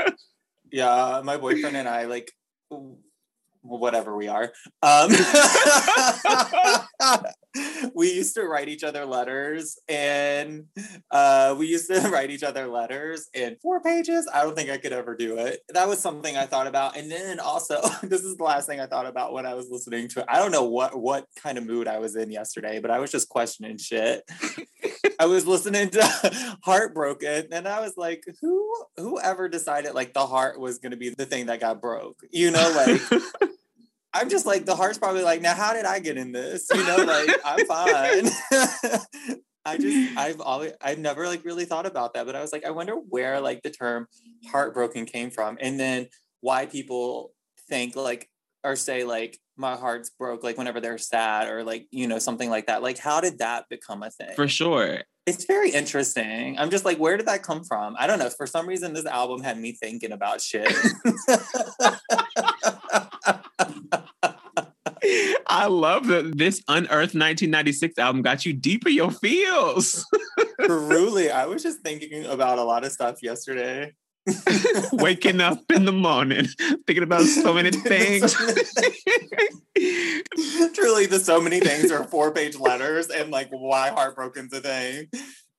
yeah, 0.72 1.20
my 1.24 1.36
boyfriend 1.36 1.76
and 1.76 1.88
I 1.88 2.04
like 2.04 2.32
whatever 3.60 4.16
we 4.16 4.28
are. 4.28 4.52
Um, 4.82 5.10
we 7.94 8.12
used 8.12 8.34
to 8.34 8.44
write 8.44 8.68
each 8.68 8.84
other 8.84 9.04
letters, 9.04 9.78
and 9.88 10.64
uh, 11.10 11.54
we 11.58 11.66
used 11.66 11.88
to 11.88 12.00
write 12.12 12.30
each 12.30 12.42
other 12.42 12.66
letters 12.66 13.28
in 13.34 13.56
four 13.62 13.80
pages. 13.80 14.28
I 14.32 14.42
don't 14.42 14.56
think 14.56 14.70
I 14.70 14.78
could 14.78 14.92
ever 14.92 15.16
do 15.16 15.38
it. 15.38 15.60
That 15.68 15.88
was 15.88 15.98
something 15.98 16.36
I 16.36 16.46
thought 16.46 16.66
about, 16.66 16.96
and 16.96 17.10
then 17.10 17.40
also 17.40 17.80
this 18.02 18.22
is 18.22 18.36
the 18.36 18.44
last 18.44 18.66
thing 18.66 18.80
I 18.80 18.86
thought 18.86 19.06
about 19.06 19.32
when 19.32 19.46
I 19.46 19.54
was 19.54 19.68
listening 19.70 20.08
to 20.08 20.20
it. 20.20 20.26
I 20.28 20.38
don't 20.38 20.52
know 20.52 20.64
what 20.64 20.98
what 20.98 21.26
kind 21.42 21.58
of 21.58 21.66
mood 21.66 21.88
I 21.88 21.98
was 21.98 22.16
in 22.16 22.30
yesterday, 22.30 22.80
but 22.80 22.90
I 22.90 22.98
was 22.98 23.10
just 23.10 23.28
questioning 23.28 23.78
shit. 23.78 24.22
I 25.18 25.26
was 25.26 25.46
listening 25.46 25.90
to 25.90 26.56
Heartbroken, 26.64 27.48
and 27.52 27.68
I 27.68 27.80
was 27.80 27.94
like, 27.96 28.24
who 28.40 28.74
whoever 28.96 29.48
decided 29.48 29.94
like 29.94 30.14
the 30.14 30.26
heart 30.26 30.58
was 30.58 30.78
gonna 30.78 30.96
be 30.96 31.10
the 31.10 31.26
thing 31.26 31.46
that 31.46 31.60
got 31.60 31.80
broke? 31.80 32.20
You 32.30 32.50
know, 32.50 32.72
like 32.74 33.22
I'm 34.14 34.28
just 34.28 34.46
like 34.46 34.66
the 34.66 34.76
heart's 34.76 34.98
probably 34.98 35.22
like, 35.22 35.40
now 35.40 35.54
how 35.54 35.72
did 35.72 35.84
I 35.84 35.98
get 35.98 36.16
in 36.16 36.32
this? 36.32 36.68
You 36.72 36.84
know, 36.84 36.96
like 36.96 37.30
I'm 37.44 37.66
fine. 37.66 38.28
I 39.64 39.78
just 39.78 40.18
I've 40.18 40.40
always 40.40 40.72
I've 40.80 40.98
never 40.98 41.26
like 41.26 41.44
really 41.44 41.64
thought 41.64 41.86
about 41.86 42.14
that, 42.14 42.26
but 42.26 42.34
I 42.34 42.40
was 42.40 42.52
like, 42.52 42.64
I 42.64 42.70
wonder 42.70 42.94
where 42.94 43.40
like 43.40 43.62
the 43.62 43.70
term 43.70 44.06
heartbroken 44.50 45.06
came 45.06 45.30
from, 45.30 45.56
and 45.60 45.78
then 45.78 46.08
why 46.40 46.66
people 46.66 47.32
think 47.68 47.94
like 47.94 48.28
or 48.64 48.76
say 48.76 49.04
like 49.04 49.38
my 49.56 49.76
heart's 49.76 50.10
broke 50.10 50.42
like 50.42 50.58
whenever 50.58 50.80
they're 50.80 50.98
sad 50.98 51.48
or 51.48 51.62
like 51.62 51.86
you 51.90 52.08
know 52.08 52.18
something 52.18 52.50
like 52.50 52.66
that. 52.66 52.82
Like 52.82 52.98
how 52.98 53.20
did 53.20 53.38
that 53.38 53.66
become 53.70 54.02
a 54.02 54.10
thing? 54.10 54.34
For 54.34 54.48
sure. 54.48 55.02
It's 55.24 55.44
very 55.44 55.70
interesting. 55.70 56.58
I'm 56.58 56.70
just 56.70 56.84
like, 56.84 56.98
where 56.98 57.16
did 57.16 57.26
that 57.26 57.44
come 57.44 57.62
from? 57.62 57.94
I 57.96 58.08
don't 58.08 58.18
know. 58.18 58.28
For 58.28 58.44
some 58.44 58.66
reason, 58.66 58.92
this 58.92 59.06
album 59.06 59.40
had 59.40 59.56
me 59.56 59.70
thinking 59.70 60.10
about 60.10 60.40
shit. 60.40 60.66
I 65.46 65.66
love 65.66 66.06
that 66.08 66.36
this 66.36 66.62
Unearthed 66.68 67.14
1996 67.14 67.98
album 67.98 68.22
got 68.22 68.46
you 68.46 68.52
deep 68.52 68.86
in 68.86 68.94
your 68.94 69.10
feels. 69.10 70.06
Truly, 70.60 71.30
I 71.30 71.46
was 71.46 71.62
just 71.62 71.80
thinking 71.84 72.26
about 72.26 72.58
a 72.58 72.64
lot 72.64 72.84
of 72.84 72.92
stuff 72.92 73.22
yesterday. 73.22 73.94
Waking 74.92 75.40
up 75.40 75.58
in 75.74 75.84
the 75.84 75.92
morning, 75.92 76.46
thinking 76.86 77.02
about 77.02 77.24
so 77.24 77.52
many 77.52 77.70
things. 77.72 78.34
Truly, 80.74 81.06
the 81.06 81.20
so 81.20 81.40
many 81.40 81.58
things 81.58 81.90
are 81.90 82.04
four 82.04 82.30
page 82.30 82.56
letters 82.56 83.08
and 83.08 83.32
like 83.32 83.48
why 83.50 83.88
heartbroken's 83.88 84.52
a 84.52 84.60
thing. 84.60 85.08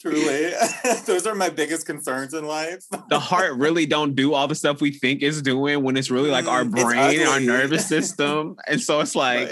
Truly, 0.04 0.52
those 1.06 1.26
are 1.26 1.34
my 1.34 1.50
biggest 1.50 1.86
concerns 1.86 2.34
in 2.34 2.46
life. 2.46 2.84
the 3.10 3.20
heart 3.20 3.54
really 3.54 3.86
don't 3.86 4.16
do 4.16 4.34
all 4.34 4.50
the 4.50 4.56
stuff 4.56 4.82
we 4.82 4.92
think 4.92 5.24
it's 5.24 5.42
doing 5.42 5.82
when 5.82 5.96
it's 5.96 6.12
really 6.12 6.30
like 6.30 6.46
our 6.46 6.66
Mm, 6.66 6.72
brain, 6.72 7.26
our 7.26 7.39
nervous 7.39 7.88
system. 7.88 8.58
And 8.68 8.82
so 8.82 9.00
it's 9.00 9.16
like, 9.16 9.50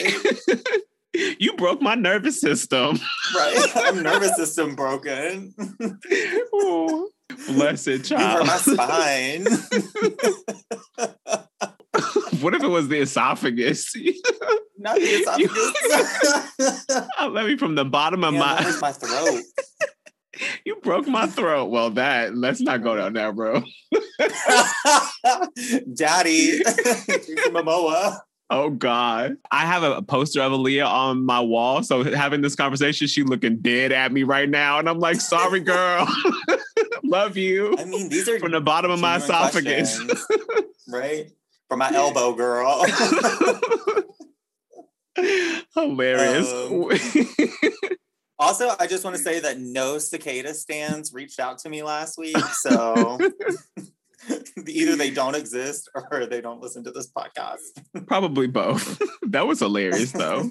you 1.40 1.54
broke 1.54 1.82
my 1.82 1.96
nervous 1.96 2.42
system. 2.42 3.00
Right? 3.34 3.72
I'm 3.76 4.04
nervous 4.04 4.36
system 4.36 4.76
broken. 4.76 5.54
Ooh, 6.54 7.10
Blessed 7.48 7.88
You 7.88 8.00
child. 8.00 8.46
my 8.48 8.58
spine. 8.58 9.46
what 12.42 12.54
if 12.56 12.64
it 12.64 12.68
was 12.70 12.88
the 12.90 13.00
esophagus? 13.02 13.94
Not 14.78 14.96
the 14.98 15.02
esophagus. 16.60 16.86
Let 17.30 17.46
me 17.46 17.56
from 17.58 17.76
the 17.76 17.86
bottom 17.86 18.24
of 18.26 18.34
Yeah, 18.34 18.40
my 18.40 18.78
my 18.82 18.92
throat. 18.92 19.44
You 20.66 20.76
broke 20.78 21.08
my 21.08 21.28
throat. 21.28 21.66
Well, 21.66 21.92
that 21.92 22.36
let's 22.36 22.62
not 22.62 22.84
go 22.84 22.96
down 22.96 23.14
there, 23.14 23.32
bro. 23.34 23.56
Daddy, 25.94 26.62
Momoa. 27.50 28.20
Oh 28.52 28.70
God. 28.70 29.38
I 29.50 29.66
have 29.66 29.82
a 29.82 30.02
poster 30.02 30.42
of 30.42 30.52
Aaliyah 30.52 30.86
on 30.86 31.26
my 31.26 31.40
wall. 31.40 31.84
So 31.84 32.04
having 32.04 32.42
this 32.42 32.54
conversation, 32.54 33.08
she 33.08 33.24
looking 33.24 33.60
dead 33.60 33.94
at 33.94 34.12
me 34.12 34.24
right 34.24 34.50
now. 34.50 34.78
And 34.78 34.90
I'm 34.90 35.00
like, 35.00 35.22
sorry, 35.22 35.62
girl. 35.62 36.06
Love 37.04 37.38
you. 37.38 37.78
I 37.78 37.86
mean, 37.86 38.10
these 38.10 38.28
are 38.28 38.38
From 38.40 38.52
the 38.52 38.60
bottom 38.60 38.92
of 38.92 39.00
my 39.00 39.18
esophagus. 39.18 39.98
right? 40.90 41.32
From 41.70 41.80
my 41.80 41.92
elbow, 41.94 42.34
girl. 42.34 42.86
Hilarious. 45.74 46.52
Um, 46.52 46.90
also, 48.42 48.72
I 48.80 48.88
just 48.88 49.04
want 49.04 49.16
to 49.16 49.22
say 49.22 49.40
that 49.40 49.60
no 49.60 50.00
cicada 50.00 50.54
stands 50.54 51.14
reached 51.14 51.40
out 51.40 51.60
to 51.60 51.70
me 51.70 51.84
last 51.84 52.18
week. 52.18 52.36
So 52.54 53.18
either 54.68 54.96
they 54.96 55.10
don't 55.10 55.36
exist 55.36 55.90
or 55.96 56.26
they 56.26 56.42
don't 56.42 56.62
listen 56.62 56.84
to 56.84 56.92
this 56.92 57.10
podcast. 57.12 57.60
Probably 58.08 58.48
both. 58.48 59.02
that 59.24 59.48
was 59.48 59.60
hilarious 59.60 60.12
though. 60.12 60.50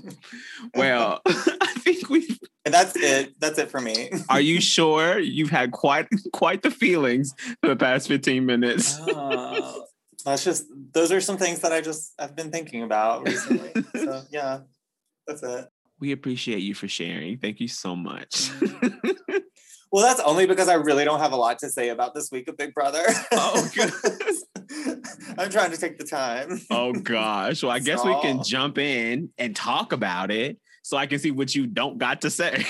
Well, 0.74 1.20
I 1.26 1.74
think 1.78 2.08
we 2.08 2.36
And 2.64 2.74
that's 2.74 2.96
it. 2.96 3.34
That's 3.38 3.58
it 3.58 3.70
for 3.70 3.80
me. 3.80 4.10
are 4.28 4.40
you 4.40 4.60
sure 4.60 5.18
you've 5.18 5.50
had 5.50 5.72
quite 5.72 6.08
quite 6.32 6.62
the 6.62 6.70
feelings 6.70 7.34
for 7.62 7.68
the 7.68 7.76
past 7.76 8.08
15 8.08 8.44
minutes? 8.44 8.98
Uh, 8.98 9.80
that's 10.24 10.44
just 10.44 10.66
those 10.92 11.12
are 11.12 11.20
some 11.20 11.38
things 11.38 11.60
that 11.60 11.72
I 11.72 11.80
just 11.80 12.12
I've 12.18 12.34
been 12.34 12.50
thinking 12.50 12.82
about 12.82 13.26
recently. 13.26 13.72
So 13.94 14.22
yeah, 14.30 14.60
that's 15.26 15.42
it. 15.42 15.68
We 16.00 16.12
appreciate 16.12 16.60
you 16.60 16.74
for 16.74 16.88
sharing. 16.88 17.38
Thank 17.38 17.60
you 17.60 17.68
so 17.68 17.94
much. 17.94 18.50
Well, 19.92 20.04
that's 20.04 20.20
only 20.20 20.46
because 20.46 20.68
I 20.68 20.74
really 20.74 21.04
don't 21.04 21.18
have 21.18 21.32
a 21.32 21.36
lot 21.36 21.58
to 21.60 21.68
say 21.68 21.88
about 21.88 22.14
this 22.14 22.30
week 22.30 22.46
of 22.46 22.56
Big 22.56 22.74
Brother. 22.74 23.02
Oh, 23.32 23.68
good. 23.74 23.92
I'm 25.36 25.50
trying 25.50 25.72
to 25.72 25.76
take 25.76 25.98
the 25.98 26.04
time. 26.04 26.60
oh 26.70 26.92
gosh. 26.92 27.64
Well, 27.64 27.72
I 27.72 27.80
guess 27.80 28.04
we 28.04 28.14
can 28.20 28.44
jump 28.44 28.78
in 28.78 29.30
and 29.36 29.54
talk 29.56 29.92
about 29.92 30.30
it 30.30 30.58
so 30.82 30.96
I 30.96 31.06
can 31.06 31.18
see 31.18 31.32
what 31.32 31.54
you 31.56 31.66
don't 31.66 31.98
got 31.98 32.20
to 32.20 32.30
say. 32.30 32.64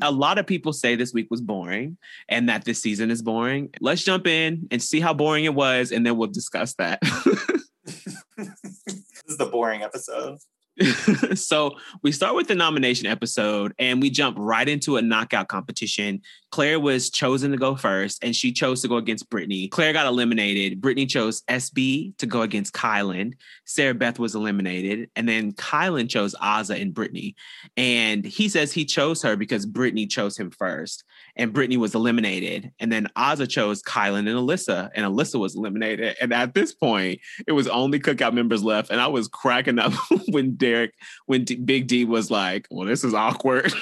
a 0.00 0.10
lot 0.10 0.38
of 0.38 0.46
people 0.46 0.72
say 0.72 0.96
this 0.96 1.12
week 1.12 1.26
was 1.30 1.42
boring 1.42 1.98
and 2.30 2.48
that 2.48 2.64
this 2.64 2.80
season 2.80 3.10
is 3.10 3.20
boring. 3.20 3.68
Let's 3.80 4.04
jump 4.04 4.26
in 4.26 4.68
and 4.70 4.82
see 4.82 5.00
how 5.00 5.12
boring 5.12 5.44
it 5.44 5.54
was, 5.54 5.92
and 5.92 6.06
then 6.06 6.16
we'll 6.16 6.28
discuss 6.28 6.74
that. 6.74 6.98
this 8.36 9.22
is 9.26 9.36
the 9.36 9.46
boring 9.46 9.82
episode. 9.82 10.38
so 11.34 11.76
we 12.02 12.12
start 12.12 12.34
with 12.34 12.48
the 12.48 12.54
nomination 12.54 13.06
episode 13.06 13.74
and 13.78 14.00
we 14.00 14.10
jump 14.10 14.36
right 14.38 14.68
into 14.68 14.96
a 14.96 15.02
knockout 15.02 15.48
competition. 15.48 16.20
Claire 16.50 16.78
was 16.78 17.10
chosen 17.10 17.50
to 17.50 17.56
go 17.56 17.76
first 17.76 18.22
and 18.22 18.34
she 18.34 18.52
chose 18.52 18.82
to 18.82 18.88
go 18.88 18.96
against 18.96 19.28
Brittany. 19.28 19.68
Claire 19.68 19.92
got 19.92 20.06
eliminated. 20.06 20.80
Brittany 20.80 21.06
chose 21.06 21.42
SB 21.42 22.16
to 22.18 22.26
go 22.26 22.42
against 22.42 22.72
Kyland. 22.72 23.34
Sarah 23.64 23.94
Beth 23.94 24.18
was 24.18 24.34
eliminated. 24.34 25.10
And 25.16 25.28
then 25.28 25.52
Kyland 25.52 26.08
chose 26.08 26.34
Azah 26.40 26.80
and 26.80 26.94
Brittany. 26.94 27.34
And 27.76 28.24
he 28.24 28.48
says 28.48 28.72
he 28.72 28.84
chose 28.84 29.22
her 29.22 29.36
because 29.36 29.66
Brittany 29.66 30.06
chose 30.06 30.38
him 30.38 30.50
first. 30.50 31.04
And 31.34 31.52
Brittany 31.52 31.76
was 31.76 31.94
eliminated. 31.94 32.72
And 32.78 32.90
then 32.90 33.08
Azah 33.16 33.48
chose 33.48 33.82
Kyland 33.82 34.20
and 34.20 34.38
Alyssa. 34.38 34.90
And 34.94 35.04
Alyssa 35.04 35.38
was 35.40 35.56
eliminated. 35.56 36.16
And 36.20 36.32
at 36.32 36.54
this 36.54 36.72
point, 36.72 37.20
it 37.46 37.52
was 37.52 37.68
only 37.68 37.98
cookout 37.98 38.32
members 38.32 38.62
left. 38.62 38.90
And 38.90 39.00
I 39.00 39.08
was 39.08 39.28
cracking 39.28 39.78
up 39.78 39.92
when 40.28 40.54
Derek, 40.54 40.94
when 41.26 41.44
D- 41.44 41.56
Big 41.56 41.88
D 41.88 42.04
was 42.04 42.30
like, 42.30 42.66
well, 42.70 42.86
this 42.86 43.04
is 43.04 43.14
awkward. 43.14 43.72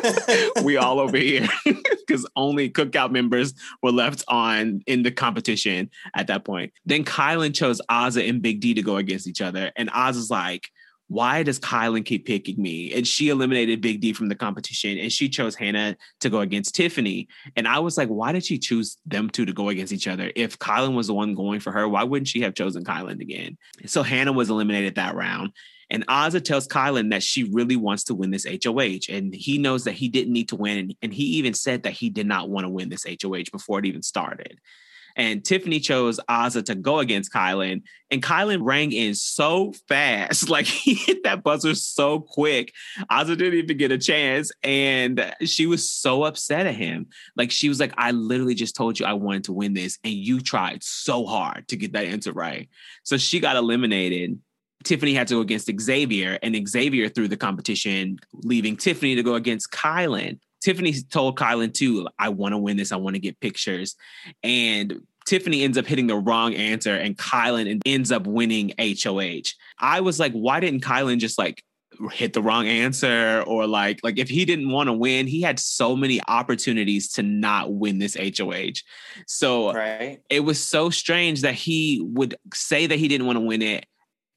we 0.64 0.76
all 0.76 1.00
over 1.00 1.16
here 1.16 1.48
because 2.08 2.26
only 2.34 2.70
cookout 2.70 3.12
members 3.12 3.54
were 3.82 3.92
left 3.92 4.24
on 4.28 4.82
in 4.86 5.02
the 5.02 5.10
competition 5.10 5.90
at 6.14 6.26
that 6.28 6.44
point. 6.44 6.72
Then 6.86 7.04
Kyland 7.04 7.54
chose 7.54 7.80
Azah 7.90 8.28
and 8.28 8.42
Big 8.42 8.60
D 8.60 8.74
to 8.74 8.82
go 8.82 8.96
against 8.96 9.28
each 9.28 9.42
other. 9.42 9.70
And 9.76 9.90
Azah's 9.90 10.30
like, 10.30 10.68
why 11.08 11.42
does 11.42 11.58
Kyland 11.58 12.04
keep 12.04 12.26
picking 12.26 12.60
me? 12.60 12.92
And 12.92 13.06
she 13.06 13.30
eliminated 13.30 13.80
Big 13.80 14.00
D 14.00 14.12
from 14.12 14.28
the 14.28 14.34
competition 14.34 14.98
and 14.98 15.10
she 15.10 15.28
chose 15.28 15.54
Hannah 15.54 15.96
to 16.20 16.28
go 16.28 16.40
against 16.40 16.74
Tiffany. 16.74 17.28
And 17.56 17.66
I 17.66 17.78
was 17.78 17.96
like, 17.96 18.08
why 18.08 18.32
did 18.32 18.44
she 18.44 18.58
choose 18.58 18.98
them 19.06 19.30
two 19.30 19.46
to 19.46 19.52
go 19.52 19.70
against 19.70 19.92
each 19.92 20.06
other? 20.06 20.30
If 20.36 20.58
Kyland 20.58 20.94
was 20.94 21.06
the 21.06 21.14
one 21.14 21.34
going 21.34 21.60
for 21.60 21.72
her, 21.72 21.88
why 21.88 22.04
wouldn't 22.04 22.28
she 22.28 22.42
have 22.42 22.54
chosen 22.54 22.84
Kyland 22.84 23.22
again? 23.22 23.56
So 23.86 24.02
Hannah 24.02 24.32
was 24.32 24.50
eliminated 24.50 24.96
that 24.96 25.14
round. 25.14 25.52
And 25.90 26.06
Azah 26.06 26.44
tells 26.44 26.68
Kyland 26.68 27.10
that 27.10 27.22
she 27.22 27.44
really 27.44 27.76
wants 27.76 28.04
to 28.04 28.14
win 28.14 28.30
this 28.30 28.46
HOH. 28.46 29.12
And 29.12 29.34
he 29.34 29.58
knows 29.58 29.84
that 29.84 29.92
he 29.92 30.08
didn't 30.08 30.32
need 30.32 30.50
to 30.50 30.56
win. 30.56 30.94
And 31.02 31.12
he 31.12 31.24
even 31.24 31.54
said 31.54 31.84
that 31.84 31.92
he 31.92 32.10
did 32.10 32.26
not 32.26 32.50
want 32.50 32.64
to 32.64 32.70
win 32.70 32.88
this 32.88 33.04
HOH 33.04 33.50
before 33.52 33.78
it 33.78 33.86
even 33.86 34.02
started. 34.02 34.60
And 35.18 35.44
Tiffany 35.44 35.80
chose 35.80 36.20
Azah 36.28 36.64
to 36.66 36.76
go 36.76 37.00
against 37.00 37.32
Kyland. 37.32 37.82
And 38.10 38.22
Kyland 38.22 38.60
rang 38.62 38.92
in 38.92 39.14
so 39.14 39.72
fast. 39.88 40.48
Like 40.58 40.66
he 40.66 40.94
hit 40.94 41.24
that 41.24 41.42
buzzer 41.42 41.74
so 41.74 42.20
quick. 42.20 42.72
Azah 43.10 43.36
didn't 43.36 43.58
even 43.58 43.76
get 43.76 43.92
a 43.92 43.98
chance. 43.98 44.52
And 44.62 45.34
she 45.44 45.66
was 45.66 45.90
so 45.90 46.24
upset 46.24 46.66
at 46.66 46.74
him. 46.74 47.06
Like 47.36 47.50
she 47.50 47.68
was 47.68 47.80
like, 47.80 47.92
I 47.96 48.12
literally 48.12 48.54
just 48.54 48.76
told 48.76 48.98
you 48.98 49.06
I 49.06 49.12
wanted 49.14 49.44
to 49.44 49.52
win 49.52 49.74
this. 49.74 49.98
And 50.04 50.12
you 50.12 50.40
tried 50.40 50.82
so 50.84 51.26
hard 51.26 51.68
to 51.68 51.76
get 51.76 51.92
that 51.92 52.06
answer 52.06 52.32
right. 52.32 52.68
So 53.02 53.16
she 53.16 53.40
got 53.40 53.56
eliminated. 53.56 54.38
Tiffany 54.84 55.14
had 55.14 55.26
to 55.28 55.34
go 55.34 55.40
against 55.40 55.70
Xavier, 55.80 56.38
and 56.42 56.68
Xavier 56.68 57.08
threw 57.08 57.28
the 57.28 57.36
competition, 57.36 58.18
leaving 58.32 58.76
Tiffany 58.76 59.14
to 59.14 59.22
go 59.22 59.34
against 59.34 59.70
Kyland. 59.70 60.38
Tiffany 60.62 60.92
told 61.10 61.38
Kyland 61.38 61.74
too, 61.74 62.08
I 62.18 62.30
want 62.30 62.52
to 62.52 62.58
win 62.58 62.76
this. 62.76 62.92
I 62.92 62.96
want 62.96 63.14
to 63.14 63.20
get 63.20 63.38
pictures. 63.40 63.96
And 64.42 65.02
Tiffany 65.26 65.62
ends 65.62 65.78
up 65.78 65.86
hitting 65.86 66.06
the 66.06 66.16
wrong 66.16 66.54
answer, 66.54 66.94
and 66.94 67.16
Kyland 67.16 67.80
ends 67.86 68.12
up 68.12 68.26
winning 68.26 68.72
HOH. 68.78 69.52
I 69.78 70.00
was 70.00 70.18
like, 70.18 70.32
why 70.32 70.60
didn't 70.60 70.82
Kyland 70.82 71.18
just 71.18 71.38
like 71.38 71.62
hit 72.12 72.32
the 72.32 72.42
wrong 72.42 72.68
answer 72.68 73.42
or 73.46 73.66
like 73.66 73.98
like 74.04 74.18
if 74.18 74.28
he 74.28 74.44
didn't 74.44 74.70
want 74.70 74.86
to 74.86 74.92
win 74.92 75.26
he 75.26 75.42
had 75.42 75.58
so 75.58 75.96
many 75.96 76.20
opportunities 76.28 77.10
to 77.10 77.24
not 77.24 77.72
win 77.72 77.98
this 77.98 78.16
HOH 78.16 78.82
so 79.26 79.72
right? 79.72 80.20
it 80.30 80.40
was 80.40 80.62
so 80.62 80.90
strange 80.90 81.40
that 81.40 81.54
he 81.54 82.00
would 82.12 82.36
say 82.54 82.86
that 82.86 82.98
he 83.00 83.08
didn't 83.08 83.26
want 83.26 83.36
to 83.36 83.40
win 83.40 83.62
it, 83.62 83.86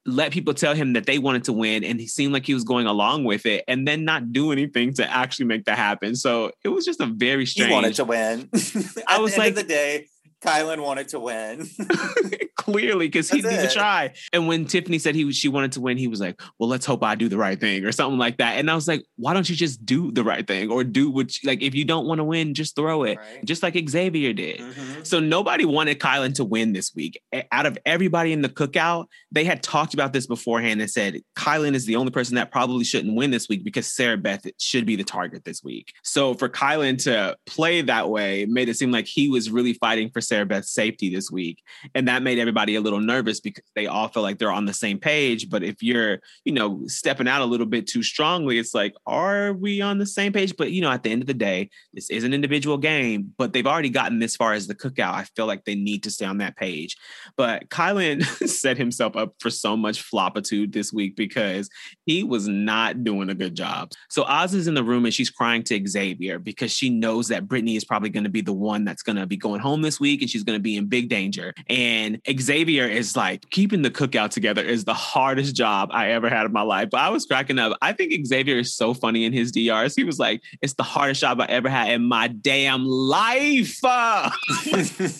let 0.05 0.31
people 0.31 0.53
tell 0.53 0.73
him 0.73 0.93
that 0.93 1.05
they 1.05 1.19
wanted 1.19 1.43
to 1.45 1.53
win, 1.53 1.83
and 1.83 1.99
he 1.99 2.07
seemed 2.07 2.33
like 2.33 2.45
he 2.45 2.53
was 2.53 2.63
going 2.63 2.87
along 2.87 3.23
with 3.23 3.45
it, 3.45 3.63
and 3.67 3.87
then 3.87 4.03
not 4.03 4.31
do 4.33 4.51
anything 4.51 4.93
to 4.95 5.09
actually 5.09 5.45
make 5.45 5.65
that 5.65 5.77
happen. 5.77 6.15
So 6.15 6.51
it 6.63 6.69
was 6.69 6.85
just 6.85 7.01
a 7.01 7.05
very 7.05 7.45
strange. 7.45 7.69
He 7.69 7.73
wanted 7.73 7.95
to 7.95 8.05
win. 8.05 8.49
I 9.07 9.19
was 9.19 9.37
like- 9.37 9.55
the 9.55 9.63
day, 9.63 10.07
Kyland 10.43 10.83
wanted 10.83 11.07
to 11.09 11.19
win. 11.19 11.67
Clearly, 12.57 13.07
because 13.07 13.29
he 13.29 13.41
That's 13.41 13.55
didn't 13.55 13.71
it. 13.71 13.73
try. 13.73 14.13
And 14.33 14.47
when 14.47 14.65
Tiffany 14.65 14.99
said 14.99 15.15
he 15.15 15.25
was, 15.25 15.35
she 15.35 15.47
wanted 15.47 15.71
to 15.73 15.81
win, 15.81 15.97
he 15.97 16.07
was 16.07 16.19
like, 16.19 16.39
"Well, 16.59 16.69
let's 16.69 16.85
hope 16.85 17.03
I 17.03 17.15
do 17.15 17.27
the 17.27 17.37
right 17.37 17.59
thing" 17.59 17.85
or 17.85 17.91
something 17.91 18.19
like 18.19 18.37
that. 18.37 18.57
And 18.57 18.69
I 18.69 18.75
was 18.75 18.87
like, 18.87 19.03
"Why 19.15 19.33
don't 19.33 19.49
you 19.49 19.55
just 19.55 19.83
do 19.83 20.11
the 20.11 20.23
right 20.23 20.45
thing 20.45 20.69
or 20.71 20.83
do 20.83 21.09
what? 21.09 21.41
You, 21.41 21.47
like, 21.47 21.61
if 21.63 21.73
you 21.73 21.85
don't 21.85 22.05
want 22.05 22.19
to 22.19 22.23
win, 22.23 22.53
just 22.53 22.75
throw 22.75 23.03
it, 23.03 23.17
Right. 23.17 23.43
just 23.45 23.63
like 23.63 23.75
Xavier 23.89 24.33
did." 24.33 24.59
Mhm. 24.59 25.07
So 25.07 25.19
nobody 25.19 25.65
wanted 25.65 25.99
Kyland 25.99 26.35
to 26.35 26.43
win 26.45 26.73
this 26.73 26.93
week. 26.95 27.19
Out 27.51 27.65
of 27.65 27.77
everybody 27.85 28.31
in 28.31 28.43
the 28.43 28.49
cookout, 28.49 29.05
they 29.31 29.43
had 29.43 29.63
talked 29.63 29.95
about 29.95 30.13
this 30.13 30.27
beforehand 30.27 30.81
and 30.81 30.89
said 30.89 31.19
Kyland 31.35 31.73
is 31.73 31.85
the 31.87 31.95
only 31.95 32.11
person 32.11 32.35
that 32.35 32.51
probably 32.51 32.83
shouldn't 32.83 33.15
win 33.15 33.31
this 33.31 33.49
week 33.49 33.63
because 33.63 33.87
Sarah 33.91 34.17
Beth 34.17 34.45
should 34.59 34.85
be 34.85 34.95
the 34.95 35.03
target 35.03 35.45
this 35.45 35.63
week. 35.63 35.93
So 36.03 36.35
for 36.35 36.47
Kyland 36.47 37.03
to 37.05 37.35
play 37.47 37.81
that 37.81 38.09
way 38.09 38.45
made 38.45 38.69
it 38.69 38.77
seem 38.77 38.91
like 38.91 39.07
he 39.07 39.29
was 39.29 39.49
really 39.49 39.73
fighting 39.73 40.11
for 40.11 40.21
Sarah 40.31 40.45
Beth's 40.45 40.71
safety 40.71 41.13
this 41.13 41.29
week. 41.29 41.61
And 41.93 42.07
that 42.07 42.23
made 42.23 42.39
everybody 42.39 42.75
a 42.75 42.81
little 42.81 43.01
nervous 43.01 43.41
because 43.41 43.65
they 43.75 43.85
all 43.85 44.07
feel 44.07 44.23
like 44.23 44.39
they're 44.39 44.49
on 44.49 44.63
the 44.63 44.73
same 44.73 44.97
page. 44.97 45.49
But 45.49 45.61
if 45.61 45.83
you're, 45.83 46.19
you 46.45 46.53
know, 46.53 46.83
stepping 46.87 47.27
out 47.27 47.41
a 47.41 47.45
little 47.45 47.65
bit 47.65 47.85
too 47.85 48.01
strongly, 48.01 48.57
it's 48.57 48.73
like, 48.73 48.93
are 49.05 49.51
we 49.51 49.81
on 49.81 49.97
the 49.97 50.05
same 50.05 50.31
page? 50.31 50.55
But, 50.57 50.71
you 50.71 50.81
know, 50.81 50.89
at 50.89 51.03
the 51.03 51.11
end 51.11 51.21
of 51.21 51.27
the 51.27 51.33
day, 51.33 51.69
this 51.93 52.09
is 52.09 52.23
an 52.23 52.33
individual 52.33 52.77
game, 52.77 53.33
but 53.37 53.51
they've 53.51 53.67
already 53.67 53.89
gotten 53.89 54.19
this 54.19 54.37
far 54.37 54.53
as 54.53 54.67
the 54.67 54.75
cookout. 54.75 55.15
I 55.15 55.25
feel 55.35 55.47
like 55.47 55.65
they 55.65 55.75
need 55.75 56.03
to 56.03 56.11
stay 56.11 56.25
on 56.25 56.37
that 56.37 56.55
page. 56.55 56.95
But 57.35 57.67
Kyland 57.67 58.23
set 58.47 58.77
himself 58.77 59.17
up 59.17 59.33
for 59.41 59.49
so 59.49 59.75
much 59.75 60.01
floppitude 60.09 60.71
this 60.71 60.93
week 60.93 61.17
because 61.17 61.69
he 62.11 62.23
was 62.23 62.47
not 62.47 63.03
doing 63.05 63.29
a 63.29 63.33
good 63.33 63.55
job. 63.55 63.91
So 64.09 64.23
Oz 64.23 64.53
is 64.53 64.67
in 64.67 64.73
the 64.73 64.83
room 64.83 65.05
and 65.05 65.13
she's 65.13 65.29
crying 65.29 65.63
to 65.63 65.87
Xavier 65.87 66.39
because 66.39 66.71
she 66.71 66.89
knows 66.89 67.29
that 67.29 67.47
Brittany 67.47 67.77
is 67.77 67.85
probably 67.85 68.09
going 68.09 68.25
to 68.25 68.29
be 68.29 68.41
the 68.41 68.53
one 68.53 68.83
that's 68.83 69.01
going 69.01 69.15
to 69.15 69.25
be 69.25 69.37
going 69.37 69.61
home 69.61 69.81
this 69.81 69.99
week 69.99 70.21
and 70.21 70.29
she's 70.29 70.43
going 70.43 70.57
to 70.57 70.61
be 70.61 70.75
in 70.75 70.87
big 70.87 71.07
danger. 71.07 71.53
And 71.69 72.19
Xavier 72.29 72.85
is 72.85 73.15
like, 73.15 73.49
keeping 73.49 73.81
the 73.81 73.89
cookout 73.89 74.31
together 74.31 74.61
is 74.61 74.83
the 74.83 74.93
hardest 74.93 75.55
job 75.55 75.89
I 75.93 76.11
ever 76.11 76.29
had 76.29 76.45
in 76.45 76.51
my 76.51 76.63
life. 76.63 76.89
But 76.91 76.99
I 76.99 77.09
was 77.09 77.25
cracking 77.25 77.59
up. 77.59 77.77
I 77.81 77.93
think 77.93 78.13
Xavier 78.25 78.57
is 78.57 78.73
so 78.73 78.93
funny 78.93 79.23
in 79.23 79.31
his 79.31 79.53
DRs. 79.53 79.95
He 79.95 80.03
was 80.03 80.19
like, 80.19 80.41
it's 80.61 80.73
the 80.73 80.83
hardest 80.83 81.21
job 81.21 81.39
I 81.39 81.45
ever 81.45 81.69
had 81.69 81.91
in 81.91 82.03
my 82.03 82.27
damn 82.27 82.85
life. 82.85 83.79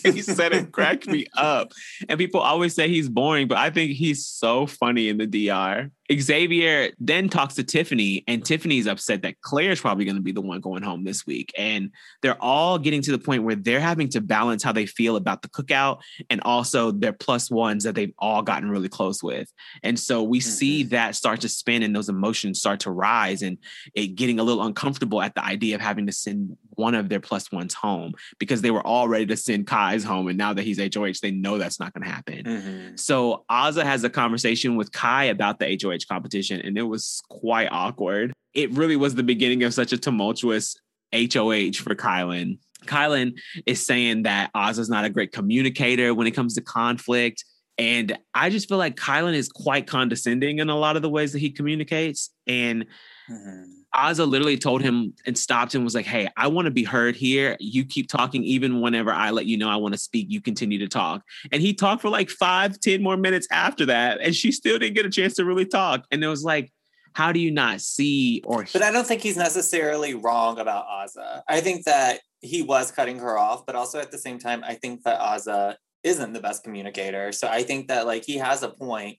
He 0.02 0.22
said 0.22 0.52
it 0.52 0.72
cracked 0.72 1.06
me 1.06 1.26
up. 1.36 1.72
And 2.08 2.18
people 2.18 2.40
always 2.40 2.74
say 2.74 2.88
he's 2.88 3.08
boring, 3.08 3.48
but 3.48 3.58
I 3.58 3.70
think 3.70 3.92
he's 3.92 4.26
so 4.26 4.66
funny 4.66 5.08
in 5.08 5.18
the 5.18 5.26
DR. 5.26 5.90
Xavier 6.20 6.90
then 6.98 7.28
talks 7.28 7.54
to 7.54 7.64
Tiffany, 7.64 8.24
and 8.26 8.44
Tiffany's 8.44 8.86
upset 8.86 9.22
that 9.22 9.40
Claire's 9.40 9.80
probably 9.80 10.04
going 10.04 10.16
to 10.16 10.22
be 10.22 10.32
the 10.32 10.40
one 10.40 10.60
going 10.60 10.82
home 10.82 11.04
this 11.04 11.26
week. 11.26 11.52
And 11.56 11.90
they're 12.22 12.40
all 12.42 12.78
getting 12.78 13.02
to 13.02 13.12
the 13.12 13.18
point 13.18 13.44
where 13.44 13.54
they're 13.54 13.80
having 13.80 14.08
to 14.10 14.20
balance 14.20 14.62
how 14.62 14.72
they 14.72 14.86
feel 14.86 15.16
about 15.16 15.42
the 15.42 15.48
cookout 15.48 16.00
and 16.30 16.40
also 16.42 16.90
their 16.90 17.12
plus 17.12 17.50
ones 17.50 17.84
that 17.84 17.94
they've 17.94 18.14
all 18.18 18.42
gotten 18.42 18.70
really 18.70 18.88
close 18.88 19.22
with. 19.22 19.52
And 19.82 19.98
so 19.98 20.22
we 20.22 20.40
see 20.40 20.82
that 20.84 21.14
start 21.16 21.40
to 21.42 21.48
spin 21.48 21.82
and 21.82 21.94
those 21.94 22.08
emotions 22.08 22.58
start 22.58 22.80
to 22.80 22.90
rise 22.90 23.42
and 23.42 23.58
it 23.94 24.14
getting 24.14 24.38
a 24.40 24.42
little 24.42 24.62
uncomfortable 24.62 25.22
at 25.22 25.34
the 25.34 25.44
idea 25.44 25.74
of 25.74 25.80
having 25.80 26.06
to 26.06 26.12
send 26.12 26.56
one 26.74 26.94
of 26.94 27.08
their 27.08 27.20
plus 27.20 27.52
ones 27.52 27.74
home 27.74 28.14
because 28.38 28.62
they 28.62 28.70
were 28.70 28.84
all 28.86 29.08
ready 29.08 29.26
to 29.26 29.36
send 29.36 29.66
Kai's 29.66 30.04
home. 30.04 30.28
And 30.28 30.38
now 30.38 30.52
that 30.54 30.62
he's 30.62 30.78
HOH, 30.78 31.20
they 31.22 31.30
know 31.30 31.58
that's 31.58 31.78
not 31.78 31.92
going 31.92 32.04
to 32.04 32.10
happen. 32.10 32.44
Mhm. 32.44 33.00
So 33.00 33.44
Azah 33.50 33.84
has 33.84 34.04
a 34.04 34.10
conversation 34.10 34.76
with 34.76 34.90
Kai 34.92 35.24
about 35.24 35.58
the 35.58 35.66
HOH 35.66 36.01
competition, 36.08 36.60
and 36.60 36.76
it 36.76 36.82
was 36.82 37.22
quite 37.28 37.68
awkward. 37.70 38.32
It 38.54 38.70
really 38.72 38.96
was 38.96 39.14
the 39.14 39.22
beginning 39.22 39.62
of 39.62 39.74
such 39.74 39.92
a 39.92 39.98
tumultuous 39.98 40.76
HOH 41.12 41.72
for 41.82 41.94
Kyland. 41.94 42.58
Kyland 42.86 43.38
is 43.66 43.84
saying 43.84 44.24
that 44.24 44.50
Oz 44.54 44.78
is 44.78 44.88
not 44.88 45.04
a 45.04 45.10
great 45.10 45.32
communicator 45.32 46.14
when 46.14 46.26
it 46.26 46.32
comes 46.32 46.54
to 46.54 46.60
conflict. 46.60 47.44
And 47.78 48.18
I 48.34 48.50
just 48.50 48.68
feel 48.68 48.78
like 48.78 48.96
Kyland 48.96 49.34
is 49.34 49.48
quite 49.48 49.86
condescending 49.86 50.58
in 50.58 50.68
a 50.68 50.76
lot 50.76 50.96
of 50.96 51.02
the 51.02 51.08
ways 51.08 51.32
that 51.32 51.38
he 51.38 51.50
communicates. 51.50 52.30
And 52.46 52.86
Mhm. 53.30 53.81
Azah 53.94 54.28
literally 54.28 54.56
told 54.56 54.82
him 54.82 55.14
and 55.26 55.36
stopped 55.36 55.74
him, 55.74 55.84
was 55.84 55.94
like, 55.94 56.06
Hey, 56.06 56.28
I 56.36 56.48
want 56.48 56.66
to 56.66 56.70
be 56.70 56.84
heard 56.84 57.16
here. 57.16 57.56
You 57.60 57.84
keep 57.84 58.08
talking, 58.08 58.42
even 58.44 58.80
whenever 58.80 59.12
I 59.12 59.30
let 59.30 59.46
you 59.46 59.56
know 59.56 59.68
I 59.68 59.76
want 59.76 59.94
to 59.94 60.00
speak, 60.00 60.26
you 60.30 60.40
continue 60.40 60.78
to 60.78 60.88
talk. 60.88 61.22
And 61.50 61.60
he 61.60 61.74
talked 61.74 62.02
for 62.02 62.08
like 62.08 62.30
five, 62.30 62.80
ten 62.80 63.02
more 63.02 63.16
minutes 63.16 63.46
after 63.50 63.86
that. 63.86 64.20
And 64.20 64.34
she 64.34 64.52
still 64.52 64.78
didn't 64.78 64.94
get 64.94 65.06
a 65.06 65.10
chance 65.10 65.34
to 65.34 65.44
really 65.44 65.66
talk. 65.66 66.04
And 66.10 66.22
it 66.22 66.28
was 66.28 66.44
like, 66.44 66.72
how 67.14 67.32
do 67.32 67.40
you 67.40 67.50
not 67.50 67.80
see 67.80 68.42
or 68.44 68.64
But 68.72 68.82
I 68.82 68.90
don't 68.90 69.06
think 69.06 69.22
he's 69.22 69.36
necessarily 69.36 70.14
wrong 70.14 70.58
about 70.58 70.86
Azah. 70.86 71.42
I 71.48 71.60
think 71.60 71.84
that 71.84 72.20
he 72.40 72.62
was 72.62 72.90
cutting 72.90 73.18
her 73.18 73.38
off, 73.38 73.66
but 73.66 73.74
also 73.74 74.00
at 74.00 74.10
the 74.10 74.18
same 74.18 74.38
time, 74.38 74.64
I 74.64 74.74
think 74.74 75.02
that 75.04 75.20
Azah 75.20 75.76
isn't 76.02 76.32
the 76.32 76.40
best 76.40 76.64
communicator. 76.64 77.32
So 77.32 77.48
I 77.48 77.62
think 77.62 77.88
that 77.88 78.06
like 78.06 78.24
he 78.24 78.38
has 78.38 78.62
a 78.62 78.68
point, 78.68 79.18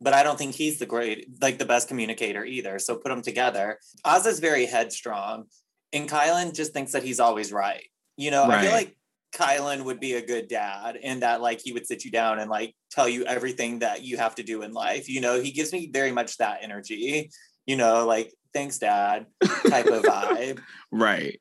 but 0.00 0.12
I 0.12 0.22
don't 0.22 0.38
think 0.38 0.54
he's 0.54 0.78
the 0.78 0.86
great, 0.86 1.28
like 1.40 1.58
the 1.58 1.64
best 1.64 1.88
communicator 1.88 2.44
either. 2.44 2.78
So 2.78 2.96
put 2.96 3.08
them 3.08 3.22
together. 3.22 3.78
Oz 4.04 4.26
is 4.26 4.40
very 4.40 4.66
headstrong, 4.66 5.44
and 5.92 6.08
Kyland 6.08 6.54
just 6.54 6.72
thinks 6.72 6.92
that 6.92 7.02
he's 7.02 7.20
always 7.20 7.52
right. 7.52 7.84
You 8.16 8.30
know, 8.30 8.44
I 8.44 8.62
feel 8.62 8.72
like 8.72 8.96
Kyland 9.34 9.84
would 9.84 10.00
be 10.00 10.14
a 10.14 10.26
good 10.26 10.48
dad 10.48 10.96
in 10.96 11.20
that 11.20 11.40
like 11.40 11.60
he 11.62 11.72
would 11.72 11.86
sit 11.86 12.04
you 12.04 12.10
down 12.10 12.38
and 12.38 12.50
like 12.50 12.74
tell 12.90 13.08
you 13.08 13.24
everything 13.24 13.80
that 13.80 14.02
you 14.02 14.16
have 14.16 14.34
to 14.36 14.42
do 14.42 14.62
in 14.62 14.72
life. 14.72 15.08
You 15.08 15.20
know, 15.20 15.40
he 15.40 15.50
gives 15.50 15.72
me 15.72 15.90
very 15.92 16.12
much 16.12 16.38
that 16.38 16.60
energy. 16.62 17.30
You 17.66 17.76
know, 17.76 18.06
like 18.06 18.32
thanks, 18.54 18.78
dad 18.78 19.26
type 19.68 19.86
of 19.86 20.02
vibe. 20.04 20.60
right. 20.90 21.40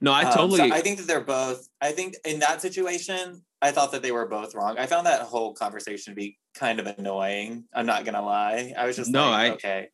No, 0.00 0.12
I 0.12 0.24
Um, 0.24 0.32
so 0.32 0.38
totally 0.38 0.72
I 0.72 0.80
think 0.80 0.98
that 0.98 1.06
they're 1.06 1.20
both. 1.20 1.68
I 1.80 1.92
think 1.92 2.16
in 2.24 2.40
that 2.40 2.60
situation, 2.62 3.42
I 3.62 3.70
thought 3.70 3.92
that 3.92 4.02
they 4.02 4.12
were 4.12 4.26
both 4.26 4.54
wrong. 4.54 4.78
I 4.78 4.86
found 4.86 5.06
that 5.06 5.22
whole 5.22 5.54
conversation 5.54 6.12
to 6.12 6.16
be 6.16 6.38
kind 6.54 6.80
of 6.80 6.86
annoying. 6.86 7.64
I'm 7.74 7.86
not 7.86 8.04
gonna 8.04 8.22
lie. 8.22 8.74
I 8.76 8.86
was 8.86 8.96
just 8.96 9.10
No, 9.10 9.30
like, 9.30 9.50
I- 9.50 9.54
okay, 9.54 9.88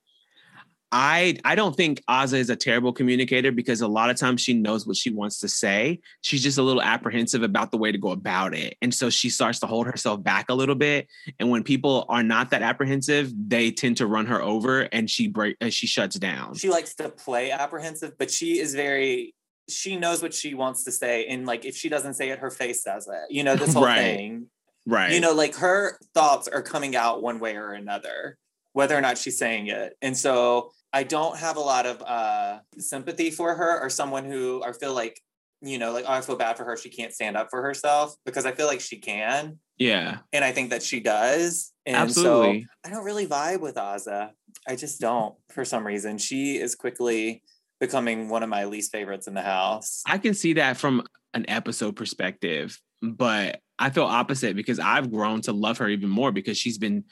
I 0.95 1.39
I 1.45 1.55
don't 1.55 1.75
think 1.75 2.03
Azah 2.09 2.37
is 2.37 2.51
a 2.51 2.57
terrible 2.57 2.93
communicator 2.93 3.51
because 3.51 3.81
a 3.81 3.89
lot 3.89 4.11
of 4.11 4.17
times 4.17 4.43
she 4.43 4.53
knows 4.53 4.87
what 4.87 4.97
she 4.97 5.11
wants 5.11 5.39
to 5.39 5.49
say. 5.49 6.01
She's 6.21 6.43
just 6.43 6.59
a 6.59 6.63
little 6.63 6.83
apprehensive 6.83 7.43
about 7.43 7.71
the 7.71 7.79
way 7.79 7.91
to 7.91 7.99
go 7.99 8.11
about 8.11 8.55
it. 8.55 8.77
And 8.83 8.93
so 8.95 9.09
she 9.09 9.31
starts 9.31 9.59
to 9.61 9.67
hold 9.67 9.87
herself 9.87 10.23
back 10.23 10.51
a 10.51 10.55
little 10.55 10.75
bit. 10.75 11.09
And 11.41 11.49
when 11.49 11.63
people 11.63 12.05
are 12.11 12.23
not 12.23 12.51
that 12.51 12.61
apprehensive, 12.61 13.33
they 13.49 13.71
tend 13.71 13.97
to 13.97 14.07
run 14.07 14.27
her 14.27 14.43
over 14.43 14.83
and 14.93 15.09
she 15.09 15.29
break 15.29 15.57
uh, 15.63 15.71
she 15.71 15.87
shuts 15.87 16.19
down. 16.19 16.57
she 16.57 16.69
likes 16.69 16.95
to 16.97 17.09
play 17.09 17.51
apprehensive, 17.51 18.13
but 18.19 18.31
she 18.31 18.59
is 18.61 18.75
very. 18.75 19.35
She 19.69 19.97
knows 19.97 20.23
what 20.23 20.35
she 20.35 20.55
wants 20.55 20.85
to 20.85 20.93
say, 20.93 21.27
and 21.27 21.47
like 21.47 21.65
if 21.65 21.77
she 21.77 21.89
doesn't 21.89 22.15
say 22.15 22.31
it, 22.31 22.39
her 22.41 22.51
face 22.51 22.83
says 22.83 23.07
it. 23.11 23.31
You 23.35 23.45
know 23.45 23.57
this 23.63 23.75
whole 23.75 23.85
Right. 23.85 24.03
thing. 24.17 24.47
right. 24.87 25.13
You 25.13 25.21
know, 25.21 25.33
like 25.35 25.55
her 25.57 25.99
thoughts 26.15 26.49
are 26.49 26.63
coming 26.63 26.97
out 26.97 27.23
one 27.23 27.39
way 27.39 27.57
or 27.57 27.73
another, 27.73 28.37
whether 28.73 28.97
or 28.97 29.01
not 29.01 29.19
she's 29.19 29.39
saying 29.39 29.69
it. 29.69 29.95
And 30.03 30.17
so 30.17 30.71
I 30.93 31.05
don't 31.05 31.39
have 31.39 31.57
a 31.57 31.61
lot 31.61 31.87
of 31.87 32.03
uh, 32.03 32.59
sympathy 32.79 33.31
for 33.31 33.55
her 33.55 33.81
or 33.81 33.89
someone 33.89 34.25
who 34.25 34.63
I 34.65 34.73
feel 34.73 34.93
like, 34.95 35.19
you 35.63 35.79
know, 35.79 35.93
like, 35.93 36.05
oh, 36.09 36.13
I 36.13 36.21
feel 36.21 36.37
bad 36.37 36.57
for 36.57 36.65
her. 36.65 36.77
She 36.77 36.91
can't 36.91 37.13
stand 37.15 37.37
up 37.37 37.49
for 37.51 37.63
herself 37.63 38.15
because 38.27 38.45
I 38.45 38.53
feel 38.53 38.67
like 38.67 38.81
she 38.81 38.99
can. 38.99 39.59
yeah. 39.79 40.19
And 40.33 40.45
I 40.45 40.53
think 40.53 40.71
that 40.71 40.83
she 40.83 41.01
does. 41.01 41.73
And 41.87 41.97
Absolutely. 41.97 42.63
so 42.63 42.67
I 42.85 42.93
don't 42.93 43.05
really 43.05 43.27
vibe 43.27 43.61
with 43.61 43.77
Azah. 43.77 44.31
I 44.69 44.77
just 44.77 45.01
don't 45.01 45.35
for 45.51 45.65
some 45.65 45.87
reason. 45.87 46.19
She 46.19 46.57
is 46.59 46.75
quickly 46.75 47.43
becoming 47.83 48.29
one 48.29 48.45
of 48.45 48.49
my 48.49 48.65
least 48.67 48.93
favorites 48.93 49.27
in 49.27 49.35
the 49.35 49.43
house. 49.43 50.03
I 50.07 50.17
can 50.19 50.35
see 50.35 50.53
that 50.53 50.77
from 50.77 51.03
an 51.35 51.45
episode 51.49 51.97
perspective, 51.97 52.79
but 53.03 53.59
I 53.77 53.91
feel 53.91 54.05
opposite 54.05 54.55
because 54.55 54.79
I've 54.79 55.11
grown 55.11 55.41
to 55.43 55.53
love 55.53 55.79
her 55.79 55.89
even 55.89 56.09
more 56.09 56.31
because 56.31 56.57
she's 56.57 56.79
been 56.79 57.03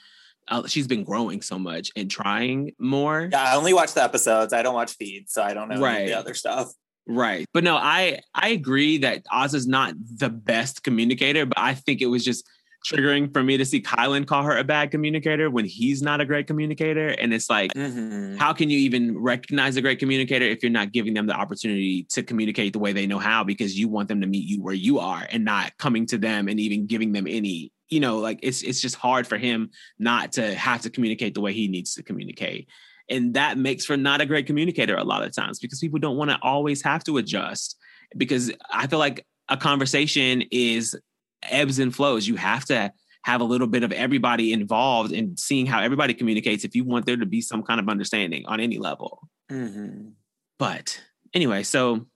uh, 0.47 0.65
she's 0.67 0.87
been 0.87 1.03
growing 1.03 1.41
so 1.41 1.59
much 1.59 1.91
and 1.97 2.09
trying 2.09 2.71
more. 2.79 3.27
Yeah, 3.29 3.43
I 3.51 3.55
only 3.57 3.73
watch 3.73 3.93
the 3.93 4.01
episodes. 4.03 4.53
I 4.53 4.63
don't 4.63 4.73
watch 4.73 4.93
feeds, 4.93 5.33
so 5.33 5.43
I 5.43 5.53
don't 5.53 5.67
know 5.67 5.75
any 5.75 5.83
of 5.83 5.83
Right. 5.83 6.05
the 6.07 6.13
other 6.17 6.33
stuff. 6.33 6.69
Right. 7.05 7.45
But 7.53 7.65
no, 7.65 7.75
I 7.75 8.21
I 8.33 8.49
agree 8.49 8.99
that 8.99 9.23
Oz 9.29 9.53
is 9.53 9.67
not 9.67 9.93
the 10.17 10.29
best 10.29 10.83
communicator, 10.83 11.45
but 11.45 11.59
I 11.59 11.73
think 11.73 11.99
it 12.01 12.07
was 12.07 12.23
just 12.23 12.47
triggering 12.85 13.31
for 13.31 13.43
me 13.43 13.57
to 13.57 13.65
see 13.65 13.81
Kyland 13.81 14.27
call 14.27 14.43
her 14.43 14.57
a 14.57 14.63
bad 14.63 14.91
communicator 14.91 15.49
when 15.49 15.65
he's 15.65 16.01
not 16.01 16.19
a 16.21 16.25
great 16.25 16.47
communicator. 16.47 17.09
And 17.09 17.33
it's 17.33 17.49
like, 17.49 17.71
Mhm. 17.73 18.37
how 18.37 18.53
can 18.53 18.69
you 18.69 18.79
even 18.79 19.17
recognize 19.17 19.75
a 19.75 19.81
great 19.81 19.99
communicator 19.99 20.45
if 20.45 20.63
you're 20.63 20.71
not 20.71 20.91
giving 20.91 21.13
them 21.13 21.27
the 21.27 21.33
opportunity 21.35 22.03
to 22.09 22.23
communicate 22.23 22.73
the 22.73 22.79
way 22.79 22.91
they 22.93 23.05
know 23.07 23.19
how 23.19 23.43
because 23.43 23.77
you 23.77 23.87
want 23.87 24.07
them 24.09 24.21
to 24.21 24.27
meet 24.27 24.47
you 24.47 24.61
where 24.61 24.73
you 24.73 24.99
are 24.99 25.27
and 25.31 25.45
not 25.45 25.77
coming 25.77 26.05
to 26.07 26.17
them 26.17 26.47
and 26.47 26.59
even 26.59 26.85
giving 26.87 27.11
them 27.11 27.27
any 27.27 27.71
you 27.89 27.99
know 27.99 28.19
like 28.19 28.39
it's 28.41 28.61
it's 28.63 28.81
just 28.81 28.95
hard 28.95 29.27
for 29.27 29.37
him 29.37 29.69
not 29.99 30.31
to 30.31 30.55
have 30.55 30.81
to 30.81 30.89
communicate 30.89 31.33
the 31.33 31.41
way 31.41 31.51
he 31.53 31.67
needs 31.67 31.93
to 31.93 32.01
communicate 32.03 32.67
and 33.09 33.33
that 33.33 33.57
makes 33.57 33.85
for 33.85 33.97
not 33.97 34.21
a 34.21 34.25
great 34.25 34.45
communicator 34.47 34.95
a 34.95 35.03
lot 35.03 35.23
of 35.23 35.35
times 35.35 35.59
because 35.59 35.79
people 35.79 35.99
don't 35.99 36.15
want 36.15 36.31
to 36.31 36.39
always 36.41 36.81
have 36.81 37.03
to 37.03 37.17
adjust 37.17 37.77
because 38.17 38.51
i 38.71 38.87
feel 38.87 38.99
like 38.99 39.25
a 39.49 39.57
conversation 39.57 40.41
is 40.51 40.95
ebbs 41.43 41.79
and 41.79 41.95
flows 41.95 42.27
you 42.27 42.35
have 42.35 42.65
to 42.65 42.91
have 43.23 43.41
a 43.41 43.43
little 43.45 43.67
bit 43.67 43.83
of 43.83 43.91
everybody 43.91 44.51
involved 44.51 45.11
in 45.11 45.37
seeing 45.37 45.65
how 45.65 45.79
everybody 45.79 46.13
communicates 46.13 46.63
if 46.63 46.75
you 46.75 46.83
want 46.83 47.05
there 47.05 47.17
to 47.17 47.25
be 47.25 47.41
some 47.41 47.61
kind 47.63 47.79
of 47.79 47.87
understanding 47.89 48.45
on 48.47 48.59
any 48.59 48.77
level 48.77 49.27
Mhm. 49.51 50.13
but 50.59 51.01
anyway 51.33 51.63
so 51.63 52.07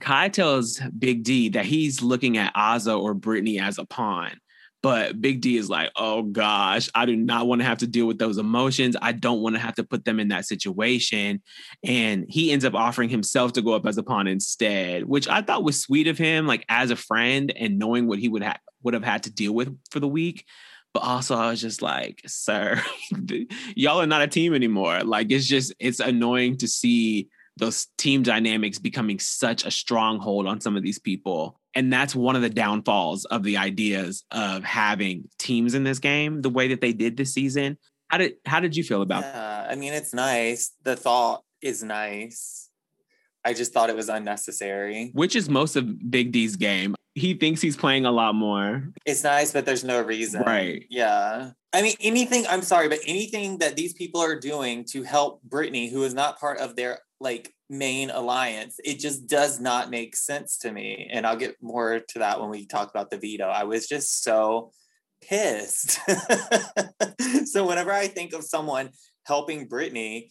Kai 0.00 0.28
tells 0.28 0.80
Big 0.98 1.22
D 1.22 1.50
that 1.50 1.64
he's 1.66 2.02
looking 2.02 2.36
at 2.36 2.52
Azah 2.54 3.00
or 3.00 3.14
Brittany 3.14 3.60
as 3.60 3.78
a 3.78 3.84
pawn. 3.84 4.32
But 4.84 5.18
Big 5.18 5.40
D 5.40 5.56
is 5.56 5.70
like, 5.70 5.90
oh 5.96 6.24
gosh, 6.24 6.90
I 6.94 7.06
do 7.06 7.16
not 7.16 7.46
want 7.46 7.62
to 7.62 7.66
have 7.66 7.78
to 7.78 7.86
deal 7.86 8.04
with 8.04 8.18
those 8.18 8.36
emotions. 8.36 8.98
I 9.00 9.12
don't 9.12 9.40
want 9.40 9.54
to 9.54 9.60
have 9.62 9.76
to 9.76 9.82
put 9.82 10.04
them 10.04 10.20
in 10.20 10.28
that 10.28 10.44
situation. 10.44 11.42
And 11.82 12.26
he 12.28 12.52
ends 12.52 12.66
up 12.66 12.74
offering 12.74 13.08
himself 13.08 13.54
to 13.54 13.62
go 13.62 13.72
up 13.72 13.86
as 13.86 13.96
a 13.96 14.02
pawn 14.02 14.26
instead, 14.26 15.06
which 15.06 15.26
I 15.26 15.40
thought 15.40 15.64
was 15.64 15.80
sweet 15.80 16.06
of 16.06 16.18
him, 16.18 16.46
like 16.46 16.66
as 16.68 16.90
a 16.90 16.96
friend 16.96 17.50
and 17.56 17.78
knowing 17.78 18.06
what 18.06 18.18
he 18.18 18.28
would 18.28 18.42
have 18.42 18.58
would 18.82 18.92
have 18.92 19.02
had 19.02 19.22
to 19.22 19.32
deal 19.32 19.54
with 19.54 19.74
for 19.90 20.00
the 20.00 20.06
week. 20.06 20.44
But 20.92 21.02
also, 21.02 21.34
I 21.34 21.48
was 21.48 21.62
just 21.62 21.80
like, 21.80 22.20
sir, 22.26 22.82
y'all 23.74 24.02
are 24.02 24.06
not 24.06 24.20
a 24.20 24.28
team 24.28 24.52
anymore. 24.52 25.00
Like, 25.00 25.32
it's 25.32 25.46
just, 25.46 25.72
it's 25.78 26.00
annoying 26.00 26.58
to 26.58 26.68
see 26.68 27.30
those 27.56 27.86
team 27.96 28.22
dynamics 28.22 28.78
becoming 28.78 29.18
such 29.18 29.64
a 29.64 29.70
stronghold 29.70 30.46
on 30.46 30.60
some 30.60 30.76
of 30.76 30.82
these 30.82 30.98
people. 30.98 31.58
And 31.74 31.92
that's 31.92 32.14
one 32.14 32.36
of 32.36 32.42
the 32.42 32.50
downfalls 32.50 33.24
of 33.24 33.42
the 33.42 33.56
ideas 33.56 34.24
of 34.30 34.62
having 34.62 35.28
teams 35.38 35.74
in 35.74 35.84
this 35.84 35.98
game, 35.98 36.42
the 36.42 36.50
way 36.50 36.68
that 36.68 36.80
they 36.80 36.92
did 36.92 37.16
this 37.16 37.34
season. 37.34 37.78
How 38.08 38.18
did 38.18 38.34
how 38.46 38.60
did 38.60 38.76
you 38.76 38.84
feel 38.84 39.02
about 39.02 39.22
Yeah, 39.22 39.66
I 39.68 39.74
mean, 39.74 39.92
it's 39.92 40.14
nice. 40.14 40.72
The 40.84 40.94
thought 40.94 41.42
is 41.60 41.82
nice. 41.82 42.70
I 43.44 43.54
just 43.54 43.72
thought 43.72 43.90
it 43.90 43.96
was 43.96 44.08
unnecessary. 44.08 45.10
which 45.12 45.36
is 45.36 45.48
most 45.48 45.76
of 45.76 46.10
Big 46.10 46.32
D's 46.32 46.56
game? 46.56 46.94
He 47.14 47.34
thinks 47.34 47.60
he's 47.60 47.76
playing 47.76 48.06
a 48.06 48.10
lot 48.10 48.34
more. 48.34 48.88
It's 49.06 49.22
nice, 49.22 49.52
but 49.52 49.66
there's 49.66 49.84
no 49.84 50.00
reason. 50.02 50.42
Right. 50.42 50.84
Yeah. 50.90 51.50
I 51.72 51.82
mean, 51.82 51.94
anything, 52.00 52.44
I'm 52.48 52.62
sorry, 52.62 52.88
but 52.88 53.00
anything 53.06 53.58
that 53.58 53.76
these 53.76 53.92
people 53.92 54.20
are 54.20 54.38
doing 54.38 54.84
to 54.86 55.02
help 55.02 55.42
Brittany, 55.42 55.90
who 55.90 56.02
is 56.04 56.14
not 56.14 56.40
part 56.40 56.58
of 56.58 56.74
their 56.74 56.98
like 57.20 57.53
main 57.70 58.10
alliance, 58.10 58.76
it 58.84 58.98
just 58.98 59.26
does 59.26 59.60
not 59.60 59.90
make 59.90 60.16
sense 60.16 60.58
to 60.58 60.72
me. 60.72 61.08
And 61.12 61.26
I'll 61.26 61.36
get 61.36 61.56
more 61.62 62.00
to 62.00 62.18
that 62.20 62.40
when 62.40 62.50
we 62.50 62.66
talk 62.66 62.90
about 62.90 63.10
the 63.10 63.18
veto. 63.18 63.46
I 63.46 63.64
was 63.64 63.86
just 63.86 64.22
so 64.22 64.72
pissed. 65.22 65.98
so 67.46 67.66
whenever 67.66 67.92
I 67.92 68.08
think 68.08 68.32
of 68.34 68.44
someone 68.44 68.90
helping 69.26 69.66
Brittany, 69.66 70.30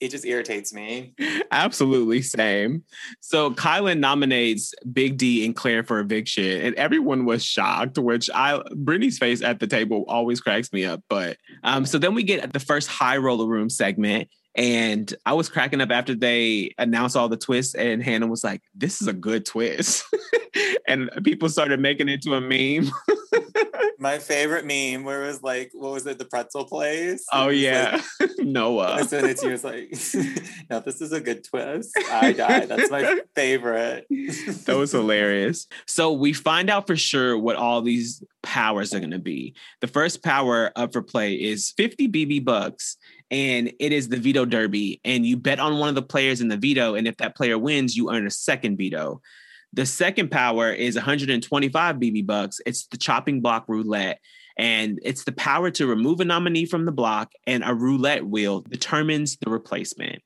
it 0.00 0.10
just 0.10 0.24
irritates 0.24 0.72
me. 0.72 1.14
Absolutely 1.50 2.22
same. 2.22 2.84
So 3.20 3.50
Kyland 3.50 3.98
nominates 3.98 4.72
Big 4.92 5.16
D 5.16 5.44
and 5.44 5.56
Claire 5.56 5.82
for 5.82 5.98
eviction, 5.98 6.60
and 6.60 6.74
everyone 6.76 7.24
was 7.24 7.44
shocked. 7.44 7.98
Which 7.98 8.30
I 8.32 8.62
Brittany's 8.76 9.18
face 9.18 9.42
at 9.42 9.58
the 9.58 9.66
table 9.66 10.04
always 10.06 10.40
cracks 10.40 10.72
me 10.72 10.84
up. 10.84 11.02
But 11.08 11.36
um, 11.64 11.84
so 11.84 11.98
then 11.98 12.14
we 12.14 12.22
get 12.22 12.52
the 12.52 12.60
first 12.60 12.88
high 12.88 13.16
roller 13.16 13.46
room 13.46 13.68
segment. 13.68 14.28
And 14.54 15.12
I 15.24 15.34
was 15.34 15.48
cracking 15.48 15.80
up 15.80 15.90
after 15.90 16.14
they 16.14 16.74
announced 16.78 17.16
all 17.16 17.28
the 17.28 17.36
twists, 17.36 17.74
and 17.74 18.02
Hannah 18.02 18.26
was 18.26 18.42
like, 18.42 18.62
"This 18.74 19.00
is 19.00 19.06
a 19.06 19.12
good 19.12 19.46
twist," 19.46 20.04
and 20.88 21.10
people 21.22 21.48
started 21.48 21.80
making 21.80 22.08
it 22.08 22.22
to 22.22 22.34
a 22.34 22.40
meme. 22.40 22.90
My 24.00 24.18
favorite 24.20 24.64
meme 24.64 25.02
where 25.04 25.24
it 25.24 25.26
was 25.26 25.42
like, 25.42 25.70
what 25.74 25.92
was 25.92 26.06
it, 26.06 26.18
the 26.18 26.24
pretzel 26.24 26.64
place? 26.64 27.26
oh 27.32 27.48
yeah, 27.48 28.00
like, 28.20 28.30
I 28.40 28.42
Noah. 28.44 29.04
sent 29.04 29.26
it 29.26 29.38
to 29.38 29.48
you. 29.48 29.54
It's 29.54 29.64
like, 29.64 29.90
no, 30.70 30.78
this 30.80 31.00
is 31.00 31.12
a 31.12 31.20
good 31.20 31.42
twist. 31.42 31.90
I 32.10 32.32
die. 32.32 32.66
That's 32.66 32.92
my 32.92 33.20
favorite. 33.34 34.06
that 34.08 34.76
was 34.76 34.92
hilarious. 34.92 35.66
So 35.86 36.12
we 36.12 36.32
find 36.32 36.70
out 36.70 36.86
for 36.86 36.96
sure 36.96 37.36
what 37.36 37.56
all 37.56 37.82
these 37.82 38.22
powers 38.44 38.94
are 38.94 39.00
going 39.00 39.10
to 39.10 39.18
be. 39.18 39.54
The 39.80 39.88
first 39.88 40.22
power 40.22 40.70
up 40.76 40.92
for 40.92 41.02
play 41.02 41.34
is 41.34 41.72
50 41.76 42.08
BB 42.08 42.44
bucks, 42.44 42.96
and 43.30 43.72
it 43.78 43.92
is 43.92 44.08
the 44.08 44.16
veto 44.16 44.44
derby. 44.44 45.00
And 45.04 45.26
you 45.26 45.36
bet 45.36 45.60
on 45.60 45.78
one 45.78 45.88
of 45.88 45.94
the 45.94 46.02
players 46.02 46.40
in 46.40 46.48
the 46.48 46.56
veto, 46.56 46.94
and 46.94 47.06
if 47.06 47.16
that 47.18 47.36
player 47.36 47.58
wins, 47.58 47.96
you 47.96 48.10
earn 48.10 48.26
a 48.26 48.30
second 48.30 48.76
veto. 48.76 49.20
The 49.72 49.86
second 49.86 50.30
power 50.30 50.72
is 50.72 50.96
125 50.96 51.96
BB 51.96 52.26
bucks. 52.26 52.60
It's 52.64 52.86
the 52.86 52.96
chopping 52.96 53.40
block 53.40 53.66
roulette. 53.68 54.20
And 54.56 54.98
it's 55.02 55.24
the 55.24 55.32
power 55.32 55.70
to 55.72 55.86
remove 55.86 56.20
a 56.20 56.24
nominee 56.24 56.66
from 56.66 56.84
the 56.84 56.92
block, 56.92 57.30
and 57.46 57.62
a 57.64 57.74
roulette 57.74 58.26
wheel 58.26 58.62
determines 58.62 59.36
the 59.36 59.50
replacement. 59.50 60.22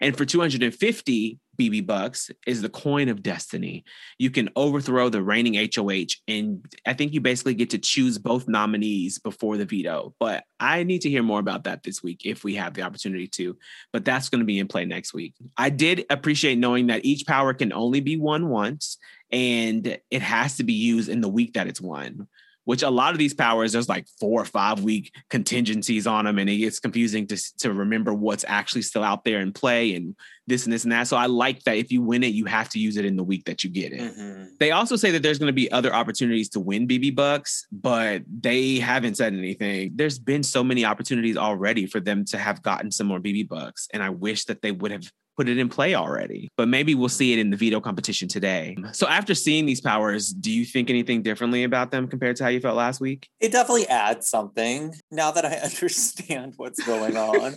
And 0.00 0.16
for 0.16 0.24
250 0.24 1.38
BB 1.56 1.86
bucks 1.86 2.30
is 2.46 2.62
the 2.62 2.68
coin 2.68 3.08
of 3.08 3.22
destiny. 3.22 3.84
You 4.18 4.30
can 4.30 4.50
overthrow 4.56 5.08
the 5.08 5.22
reigning 5.22 5.54
HOH, 5.54 6.16
and 6.28 6.64
I 6.86 6.94
think 6.94 7.12
you 7.12 7.20
basically 7.20 7.54
get 7.54 7.70
to 7.70 7.78
choose 7.78 8.18
both 8.18 8.48
nominees 8.48 9.18
before 9.18 9.56
the 9.56 9.64
veto. 9.64 10.14
But 10.18 10.44
I 10.60 10.82
need 10.82 11.02
to 11.02 11.10
hear 11.10 11.22
more 11.22 11.40
about 11.40 11.64
that 11.64 11.82
this 11.82 12.02
week 12.02 12.22
if 12.24 12.44
we 12.44 12.54
have 12.56 12.74
the 12.74 12.82
opportunity 12.82 13.26
to. 13.28 13.56
But 13.92 14.04
that's 14.04 14.28
going 14.28 14.40
to 14.40 14.46
be 14.46 14.58
in 14.58 14.68
play 14.68 14.84
next 14.84 15.14
week. 15.14 15.34
I 15.56 15.70
did 15.70 16.04
appreciate 16.10 16.58
knowing 16.58 16.88
that 16.88 17.04
each 17.04 17.26
power 17.26 17.54
can 17.54 17.72
only 17.72 18.00
be 18.00 18.16
won 18.16 18.48
once, 18.48 18.98
and 19.30 19.98
it 20.10 20.22
has 20.22 20.56
to 20.56 20.64
be 20.64 20.74
used 20.74 21.08
in 21.08 21.20
the 21.20 21.28
week 21.28 21.54
that 21.54 21.66
it's 21.66 21.80
won 21.80 22.28
which 22.64 22.82
a 22.82 22.90
lot 22.90 23.12
of 23.12 23.18
these 23.18 23.34
powers 23.34 23.72
there's 23.72 23.88
like 23.88 24.06
four 24.20 24.40
or 24.40 24.44
five 24.44 24.80
week 24.82 25.12
contingencies 25.30 26.06
on 26.06 26.24
them 26.24 26.38
and 26.38 26.48
it 26.48 26.56
gets 26.56 26.80
confusing 26.80 27.26
to, 27.26 27.36
to 27.58 27.72
remember 27.72 28.12
what's 28.14 28.44
actually 28.48 28.82
still 28.82 29.02
out 29.04 29.24
there 29.24 29.40
in 29.40 29.52
play 29.52 29.94
and 29.94 30.16
this 30.46 30.64
and 30.64 30.72
this 30.72 30.84
and 30.84 30.92
that. 30.92 31.06
So 31.08 31.16
i 31.16 31.26
like 31.26 31.62
that 31.64 31.76
if 31.76 31.90
you 31.92 32.02
win 32.02 32.22
it 32.22 32.34
you 32.34 32.44
have 32.46 32.68
to 32.70 32.78
use 32.78 32.96
it 32.96 33.04
in 33.04 33.16
the 33.16 33.24
week 33.24 33.44
that 33.44 33.64
you 33.64 33.70
get 33.70 33.92
it. 33.92 34.00
Mhm. 34.00 34.58
they 34.58 34.70
also 34.70 34.96
say 34.96 35.10
that 35.12 35.22
there's 35.22 35.38
going 35.38 35.48
to 35.48 35.52
be 35.52 35.70
other 35.70 35.94
opportunities 35.94 36.48
to 36.50 36.60
win 36.60 36.86
bb 36.88 37.14
bucks 37.14 37.66
but 37.72 38.22
they 38.40 38.78
haven't 38.78 39.16
said 39.16 39.32
anything. 39.34 39.92
There's 39.94 40.18
been 40.18 40.42
so 40.42 40.64
many 40.64 40.84
opportunities 40.84 41.36
already 41.36 41.86
for 41.86 42.00
them 42.00 42.24
to 42.26 42.38
have 42.38 42.62
gotten 42.62 42.90
some 42.90 43.06
more 43.06 43.20
bb 43.20 43.48
bucks 43.48 43.88
and 43.92 44.02
i 44.02 44.10
wish 44.10 44.44
that 44.46 44.62
they 44.62 44.72
would 44.72 44.90
have 44.90 45.10
put 45.36 45.48
it 45.48 45.58
in 45.58 45.68
play 45.68 45.94
already. 45.94 46.48
But 46.56 46.68
maybe 46.68 46.94
we'll 46.94 47.08
see 47.08 47.32
it 47.32 47.38
in 47.38 47.50
the 47.50 47.56
veto 47.56 47.80
competition 47.80 48.28
today. 48.28 48.76
So 48.92 49.06
after 49.06 49.34
seeing 49.34 49.66
these 49.66 49.80
powers, 49.80 50.28
do 50.28 50.50
you 50.50 50.64
think 50.64 50.90
anything 50.90 51.22
differently 51.22 51.64
about 51.64 51.90
them 51.90 52.08
compared 52.08 52.36
to 52.36 52.44
how 52.44 52.50
you 52.50 52.60
felt 52.60 52.76
last 52.76 53.00
week? 53.00 53.28
It 53.40 53.52
definitely 53.52 53.88
adds 53.88 54.28
something 54.28 54.94
now 55.10 55.30
that 55.30 55.44
I 55.44 55.54
understand 55.64 56.54
what's 56.56 56.82
going 56.84 57.16
on. 57.16 57.54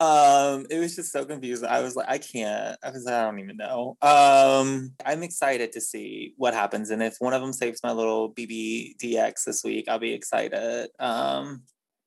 um, 0.00 0.66
it 0.70 0.78
was 0.78 0.96
just 0.96 1.12
so 1.12 1.24
confusing. 1.24 1.68
I 1.68 1.80
was 1.80 1.96
like, 1.96 2.08
I 2.08 2.18
can't. 2.18 2.78
I 2.82 2.90
was 2.90 3.04
like, 3.04 3.14
I 3.14 3.24
don't 3.24 3.38
even 3.38 3.56
know. 3.56 3.96
Um, 4.02 4.92
I'm 5.04 5.22
excited 5.22 5.72
to 5.72 5.80
see 5.80 6.34
what 6.36 6.54
happens, 6.54 6.90
and 6.90 7.02
if 7.02 7.16
one 7.18 7.34
of 7.34 7.42
them 7.42 7.52
saves 7.52 7.80
my 7.82 7.92
little 7.92 8.32
BBDX 8.32 9.44
this 9.44 9.62
week, 9.64 9.86
I'll 9.88 9.98
be 9.98 10.12
excited. 10.12 10.88
Um, 10.98 11.62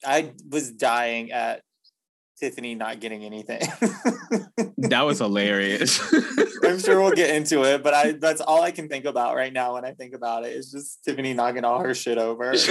I 0.05 0.33
was 0.49 0.71
dying 0.71 1.31
at 1.31 1.61
Tiffany 2.43 2.75
not 2.75 2.99
getting 2.99 3.23
anything. 3.23 3.61
That 4.77 5.03
was 5.05 5.19
hilarious. 5.25 6.01
I'm 6.61 6.77
sure 6.77 7.01
we'll 7.01 7.13
get 7.13 7.33
into 7.33 7.63
it, 7.63 7.81
but 7.81 7.93
I 7.93 8.11
that's 8.11 8.41
all 8.41 8.61
I 8.61 8.71
can 8.71 8.89
think 8.89 9.05
about 9.05 9.37
right 9.37 9.53
now 9.53 9.75
when 9.75 9.85
I 9.85 9.93
think 9.93 10.13
about 10.13 10.43
it 10.43 10.51
is 10.51 10.69
just 10.69 11.05
Tiffany 11.05 11.33
knocking 11.33 11.63
all 11.63 11.79
her 11.79 11.93
shit 11.93 12.17
over. 12.17 12.51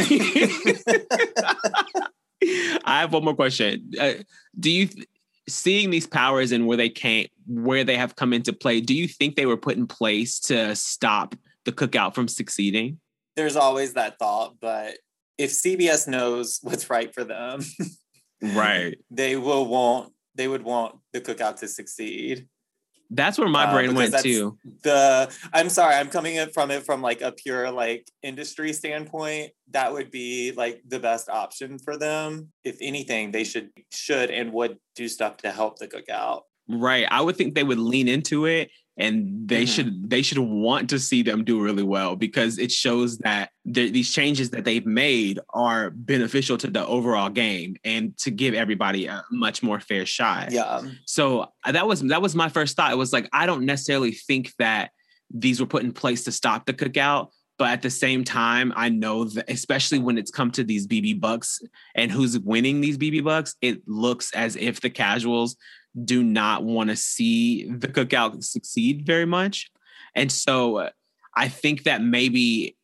I 2.85 3.01
have 3.01 3.15
one 3.15 3.25
more 3.25 3.35
question. 3.35 3.93
Uh, 3.99 4.13
do 4.61 4.71
you 4.71 4.89
th- 4.89 5.09
seeing 5.49 5.89
these 5.89 6.07
powers 6.07 6.53
and 6.53 6.67
where 6.67 6.77
they 6.77 6.91
came, 6.91 7.29
where 7.47 7.83
they 7.83 7.97
have 7.97 8.15
come 8.15 8.35
into 8.35 8.53
play? 8.53 8.83
Do 8.83 8.95
you 8.95 9.09
think 9.09 9.37
they 9.37 9.47
were 9.47 9.57
put 9.57 9.79
in 9.79 9.87
place 9.87 10.39
to 10.41 10.77
stop 10.77 11.35
the 11.65 11.73
cookout 11.73 12.15
from 12.15 12.29
succeeding? 12.29 13.01
There's 13.37 13.57
always 13.57 13.95
that 13.95 14.19
thought, 14.19 14.57
but 14.61 14.99
if 15.39 15.51
CBS 15.51 16.07
knows 16.07 16.59
what's 16.61 16.91
right 16.91 17.15
for 17.15 17.25
them, 17.25 17.61
Right. 18.43 18.99
they 19.11 19.37
will 19.37 19.67
want 19.67 20.13
they 20.35 20.49
would 20.49 20.63
want 20.63 20.97
the 21.13 21.21
cookout 21.21 21.57
to 21.61 21.69
succeed. 21.69 22.49
That's 23.15 23.39
where 23.39 23.49
my 23.49 23.65
Uh, 23.65 23.73
brain 23.75 23.95
because 23.95 24.13
went 24.13 24.25
too. 24.25 24.59
The 24.83 25.31
I'm 25.53 25.69
sorry, 25.69 25.95
I'm 25.97 26.09
coming 26.09 26.37
in 26.37 26.51
from 26.51 26.71
it 26.71 26.87
from 26.87 27.03
like 27.03 27.21
a 27.21 27.31
pure 27.33 27.71
like 27.71 28.11
industry 28.23 28.73
standpoint. 28.73 29.53
That 29.71 29.93
would 29.93 30.11
be 30.11 30.53
like 30.53 30.83
the 30.89 30.99
best 30.99 31.29
option 31.29 31.79
for 31.79 31.99
them. 31.99 32.53
If 32.65 32.79
anything, 32.81 33.31
they 33.31 33.45
should 33.45 33.71
should 33.93 34.31
and 34.31 34.53
would 34.53 34.79
do 34.97 35.09
stuff 35.09 35.37
to 35.39 35.51
help 35.51 35.79
the 35.79 35.89
cookout. 35.89 36.43
Right. 36.69 37.07
I 37.11 37.21
would 37.21 37.37
think 37.37 37.55
they 37.55 37.65
would 37.65 37.79
lean 37.79 38.09
into 38.09 38.47
it 38.47 38.71
and 38.99 39.49
they 39.49 39.65
Mhm. 39.65 39.75
should 39.75 40.11
they 40.11 40.23
should 40.23 40.39
want 40.39 40.91
to 40.91 40.99
see 40.99 41.23
them 41.23 41.45
do 41.45 41.61
really 41.63 41.83
well 41.83 42.15
because 42.17 42.59
it 42.59 42.71
shows 42.71 43.19
that 43.19 43.51
these 43.65 44.13
changes 44.13 44.51
that 44.51 44.65
they've 44.65 44.85
made 44.85 45.39
are 45.55 45.91
beneficial 45.91 46.59
to 46.59 46.69
the 46.71 46.87
overall 46.87 47.31
game 47.31 47.77
and 47.85 48.17
to 48.19 48.31
give 48.31 48.53
everybody 48.55 49.07
a 49.07 49.25
much 49.31 49.63
more 49.63 49.81
fair 49.81 50.05
shot. 50.05 50.53
Yeah. 50.53 50.83
So 51.07 51.49
uh, 51.65 51.73
that 51.73 51.87
was 51.87 52.01
that 52.03 52.21
was 52.21 52.35
my 52.35 52.49
first 52.51 52.77
thought. 52.77 52.93
It 52.93 52.99
was 52.99 53.13
like 53.13 53.29
I 53.33 53.47
don't 53.47 53.65
necessarily 53.65 54.13
think 54.13 54.53
that 54.59 54.91
these 55.35 55.61
were 55.61 55.67
put 55.67 55.83
in 55.83 55.93
place 55.93 56.25
to 56.25 56.33
stop 56.33 56.67
the 56.67 56.75
cookout, 56.75 57.29
but 57.59 57.71
at 57.71 57.81
the 57.81 57.89
same 57.89 58.23
time, 58.25 58.71
I 58.77 58.91
know 58.91 59.25
that 59.25 59.49
especially 59.51 59.99
when 60.01 60.19
it's 60.19 60.31
come 60.31 60.51
to 60.51 60.65
these 60.65 60.87
BB 60.87 61.15
Bucks 61.19 61.61
and 61.95 62.13
who's 62.13 62.39
winning 62.39 62.83
these 62.83 62.99
BB 62.99 63.25
Bucks, 63.25 63.55
it 63.63 63.81
looks 63.89 64.31
as 64.35 64.57
if 64.57 64.83
the 64.83 64.91
casuals 64.91 65.57
do 66.05 66.23
not 66.23 66.65
want 66.65 66.91
to 66.91 66.97
see 66.97 67.69
the 67.69 67.89
cookout 67.89 68.43
succeed 68.43 69.07
very 69.07 69.27
much. 69.27 69.71
And 70.15 70.31
so 70.31 70.77
uh, 70.79 70.91
I 71.35 71.49
think 71.49 71.85
that 71.85 72.03
maybe, 72.03 72.77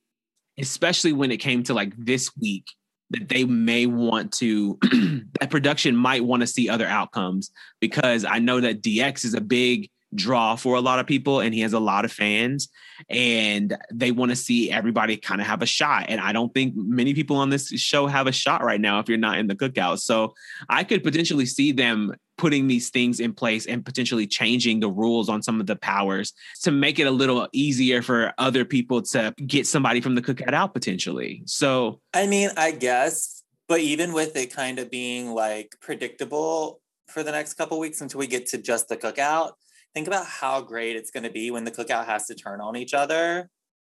especially 0.58 1.12
when 1.12 1.30
it 1.30 1.38
came 1.38 1.62
to 1.64 1.74
like 1.74 1.94
this 1.96 2.30
week, 2.36 2.66
that 3.10 3.28
they 3.28 3.44
may 3.44 3.86
want 3.86 4.32
to, 4.32 4.78
that 5.40 5.50
production 5.50 5.96
might 5.96 6.24
want 6.24 6.42
to 6.42 6.46
see 6.46 6.68
other 6.68 6.86
outcomes 6.86 7.50
because 7.80 8.24
I 8.24 8.38
know 8.38 8.60
that 8.60 8.82
DX 8.82 9.24
is 9.24 9.34
a 9.34 9.40
big 9.40 9.90
draw 10.14 10.56
for 10.56 10.76
a 10.76 10.80
lot 10.80 10.98
of 10.98 11.06
people 11.06 11.40
and 11.40 11.52
he 11.52 11.60
has 11.60 11.74
a 11.74 11.78
lot 11.78 12.04
of 12.04 12.12
fans 12.12 12.68
and 13.10 13.76
they 13.92 14.10
want 14.10 14.30
to 14.30 14.36
see 14.36 14.70
everybody 14.70 15.16
kind 15.16 15.40
of 15.40 15.46
have 15.46 15.60
a 15.60 15.66
shot 15.66 16.06
and 16.08 16.18
i 16.18 16.32
don't 16.32 16.54
think 16.54 16.74
many 16.74 17.12
people 17.12 17.36
on 17.36 17.50
this 17.50 17.68
show 17.68 18.06
have 18.06 18.26
a 18.26 18.32
shot 18.32 18.64
right 18.64 18.80
now 18.80 19.00
if 19.00 19.08
you're 19.08 19.18
not 19.18 19.36
in 19.36 19.46
the 19.46 19.54
cookout 19.54 19.98
so 19.98 20.32
i 20.70 20.82
could 20.82 21.04
potentially 21.04 21.44
see 21.44 21.72
them 21.72 22.14
putting 22.38 22.68
these 22.68 22.88
things 22.88 23.20
in 23.20 23.34
place 23.34 23.66
and 23.66 23.84
potentially 23.84 24.26
changing 24.26 24.80
the 24.80 24.88
rules 24.88 25.28
on 25.28 25.42
some 25.42 25.60
of 25.60 25.66
the 25.66 25.76
powers 25.76 26.32
to 26.62 26.70
make 26.70 26.98
it 26.98 27.06
a 27.06 27.10
little 27.10 27.48
easier 27.52 28.00
for 28.00 28.32
other 28.38 28.64
people 28.64 29.02
to 29.02 29.34
get 29.46 29.66
somebody 29.66 30.00
from 30.00 30.14
the 30.14 30.22
cookout 30.22 30.54
out 30.54 30.72
potentially. 30.72 31.42
So 31.44 32.00
I 32.14 32.26
mean, 32.26 32.50
I 32.56 32.70
guess, 32.70 33.42
but 33.68 33.80
even 33.80 34.12
with 34.12 34.36
it 34.36 34.54
kind 34.54 34.78
of 34.78 34.90
being 34.90 35.32
like 35.32 35.76
predictable 35.80 36.80
for 37.08 37.22
the 37.22 37.32
next 37.32 37.54
couple 37.54 37.78
weeks 37.78 38.00
until 38.00 38.20
we 38.20 38.26
get 38.26 38.46
to 38.46 38.58
just 38.58 38.88
the 38.88 38.96
cookout, 38.96 39.52
think 39.92 40.06
about 40.06 40.26
how 40.26 40.60
great 40.60 40.96
it's 40.96 41.10
going 41.10 41.24
to 41.24 41.30
be 41.30 41.50
when 41.50 41.64
the 41.64 41.70
cookout 41.70 42.06
has 42.06 42.26
to 42.26 42.34
turn 42.34 42.60
on 42.60 42.76
each 42.76 42.94
other 42.94 43.50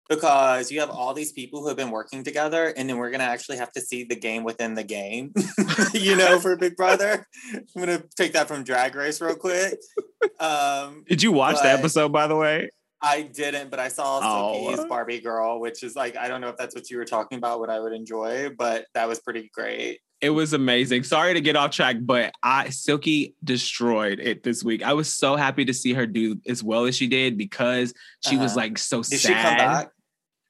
because 0.09 0.71
you 0.71 0.79
have 0.79 0.89
all 0.89 1.13
these 1.13 1.31
people 1.31 1.61
who 1.61 1.67
have 1.67 1.77
been 1.77 1.89
working 1.91 2.23
together 2.23 2.73
and 2.77 2.87
then 2.89 2.97
we're 2.97 3.09
going 3.09 3.19
to 3.19 3.25
actually 3.25 3.57
have 3.57 3.71
to 3.71 3.81
see 3.81 4.03
the 4.03 4.15
game 4.15 4.43
within 4.43 4.73
the 4.75 4.83
game 4.83 5.33
you 5.93 6.15
know 6.15 6.39
for 6.39 6.55
big 6.55 6.75
brother 6.75 7.27
i'm 7.53 7.65
going 7.83 7.87
to 7.87 8.03
take 8.15 8.33
that 8.33 8.47
from 8.47 8.63
drag 8.63 8.93
race 8.95 9.19
real 9.19 9.35
quick 9.35 9.73
um 10.39 11.03
did 11.07 11.21
you 11.23 11.31
watch 11.31 11.57
the 11.61 11.69
episode 11.71 12.11
by 12.11 12.27
the 12.27 12.35
way 12.35 12.69
I 13.01 13.21
didn't, 13.21 13.69
but 13.69 13.77
I 13.79 13.89
saw 13.89 14.19
Oh. 14.23 14.67
Silky's 14.69 14.85
Barbie 14.85 15.19
Girl, 15.19 15.59
which 15.59 15.83
is 15.83 15.95
like 15.95 16.17
I 16.17 16.27
don't 16.27 16.41
know 16.41 16.47
if 16.47 16.57
that's 16.57 16.73
what 16.73 16.89
you 16.89 16.97
were 16.97 17.05
talking 17.05 17.37
about, 17.37 17.59
what 17.59 17.69
I 17.69 17.79
would 17.79 17.93
enjoy, 17.93 18.49
but 18.57 18.85
that 18.95 19.07
was 19.07 19.19
pretty 19.19 19.51
great. 19.53 19.99
It 20.21 20.31
was 20.31 20.53
amazing. 20.53 21.03
Sorry 21.03 21.35
to 21.35 21.41
get 21.41 21.55
off 21.55 21.69
track, 21.69 21.97
but 22.01 22.31
I 22.41 22.69
Silky 22.69 23.35
destroyed 23.43 24.19
it 24.19 24.41
this 24.41 24.63
week. 24.63 24.81
I 24.81 24.93
was 24.93 25.13
so 25.13 25.35
happy 25.35 25.65
to 25.65 25.73
see 25.73 25.93
her 25.93 26.07
do 26.07 26.37
as 26.47 26.63
well 26.63 26.85
as 26.85 26.95
she 26.95 27.05
did 27.05 27.37
because 27.37 27.93
she 28.27 28.37
was 28.37 28.53
Uh-huh. 28.53 28.61
like 28.61 28.77
so 28.79 29.03
Did 29.03 29.19
sad. 29.19 29.89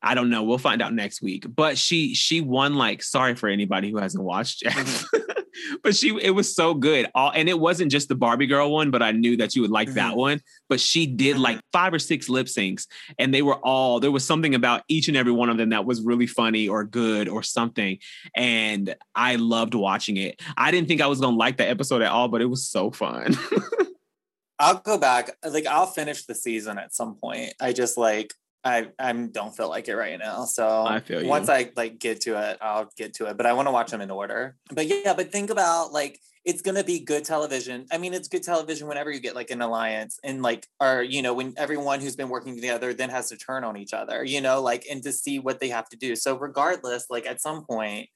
She 0.05 0.11
come 0.11 0.11
back? 0.11 0.11
I 0.11 0.15
don't 0.15 0.29
know. 0.29 0.43
We'll 0.43 0.57
find 0.57 0.81
out 0.81 0.93
next 0.93 1.21
week. 1.21 1.45
But 1.53 1.77
she 1.77 2.13
she 2.13 2.41
won 2.41 2.75
like 2.75 3.03
sorry 3.03 3.35
for 3.35 3.49
anybody 3.49 3.91
who 3.91 3.97
hasn't 3.97 4.23
watched 4.23 4.63
yet. 4.63 4.73
Mm-hmm. 4.73 5.19
but 5.83 5.95
she 5.95 6.17
it 6.21 6.31
was 6.31 6.53
so 6.55 6.73
good. 6.73 7.07
All 7.15 7.31
and 7.33 7.47
it 7.49 7.59
wasn't 7.59 7.91
just 7.91 8.09
the 8.09 8.15
Barbie 8.15 8.45
girl 8.47 8.71
one, 8.71 8.91
but 8.91 9.01
I 9.01 9.11
knew 9.11 9.37
that 9.37 9.55
you 9.55 9.61
would 9.61 9.71
like 9.71 9.93
that 9.93 10.13
Mhm. 10.13 10.17
one. 10.17 10.41
But 10.69 10.79
she 10.79 11.05
did 11.07 11.37
Mhm. 11.37 11.41
like 11.41 11.59
five 11.71 11.93
or 11.93 11.99
six 11.99 12.27
lip 12.29 12.47
syncs 12.47 12.87
and 13.17 13.33
they 13.33 13.41
were 13.41 13.55
all 13.65 13.99
there 13.99 14.11
was 14.11 14.25
something 14.25 14.53
about 14.55 14.83
each 14.87 15.07
and 15.07 15.15
every 15.17 15.31
one 15.31 15.49
of 15.49 15.57
them 15.57 15.69
that 15.69 15.85
was 15.85 16.01
really 16.01 16.27
funny 16.27 16.67
or 16.67 16.83
good 16.83 17.27
or 17.29 17.41
something. 17.43 17.97
And 18.35 18.95
I 19.15 19.35
loved 19.37 19.73
watching 19.75 20.17
it. 20.17 20.41
I 20.57 20.71
didn't 20.71 20.87
think 20.87 21.01
I 21.01 21.07
was 21.07 21.19
gonna 21.21 21.37
like 21.37 21.57
that 21.57 21.69
episode 21.69 22.01
at 22.01 22.11
all, 22.11 22.27
but 22.27 22.41
it 22.41 22.45
was 22.47 22.67
so 22.67 22.91
fun. 22.91 23.37
I'll 24.59 24.77
go 24.79 24.97
back. 24.97 25.31
Like 25.43 25.65
I'll 25.67 25.85
finish 25.87 26.25
the 26.25 26.35
season 26.35 26.77
at 26.77 26.93
some 26.93 27.15
point. 27.15 27.53
I 27.59 27.73
just 27.73 27.97
like 27.97 28.33
I 28.66 28.88
I 28.97 29.13
don't 29.13 29.55
feel 29.55 29.70
like 29.70 29.88
it 29.88 29.95
right 29.95 30.18
now. 30.18 30.45
So 30.45 30.86
I 30.86 30.99
feel 30.99 31.22
you. 31.22 31.30
once 31.30 31.49
I 31.49 31.72
like 31.76 31.99
get 31.99 32.22
to 32.22 32.38
it, 32.49 32.57
I'll 32.59 32.89
get 32.97 33.13
to 33.16 33.28
it. 33.28 33.38
But 33.38 33.45
I 33.45 33.53
want 33.53 33.68
to 33.68 33.72
watch 33.72 33.91
them 33.91 34.01
in 34.01 34.09
order. 34.09 34.57
But 34.74 34.88
yeah, 34.88 35.13
but 35.13 35.32
think 35.32 35.51
about 35.51 35.93
like 35.93 36.20
it's 36.43 36.63
gonna 36.63 36.84
be 36.84 36.99
good 36.99 37.24
television. 37.26 37.86
I 37.91 37.99
mean, 37.99 38.16
it's 38.16 38.28
good 38.28 38.41
television 38.41 38.88
whenever 38.88 39.11
you 39.11 39.20
get 39.20 39.36
like 39.36 39.51
an 39.51 39.61
alliance 39.61 40.20
and 40.24 40.41
like 40.41 40.68
or 40.80 41.03
you 41.03 41.22
know 41.22 41.36
when 41.36 41.53
everyone 41.57 42.01
who's 42.01 42.16
been 42.16 42.30
working 42.30 42.55
together 42.55 42.93
then 42.93 43.11
has 43.11 43.30
to 43.30 43.38
turn 43.38 43.63
on 43.63 43.78
each 43.78 43.93
other. 43.93 44.26
You 44.26 44.41
know, 44.41 44.61
like 44.61 44.86
and 44.89 45.03
to 45.03 45.11
see 45.11 45.38
what 45.38 45.59
they 45.59 45.70
have 45.70 45.88
to 45.89 45.97
do. 45.97 46.16
So 46.16 46.38
regardless, 46.38 47.05
like 47.11 47.28
at 47.28 47.41
some 47.41 47.66
point, 47.66 48.09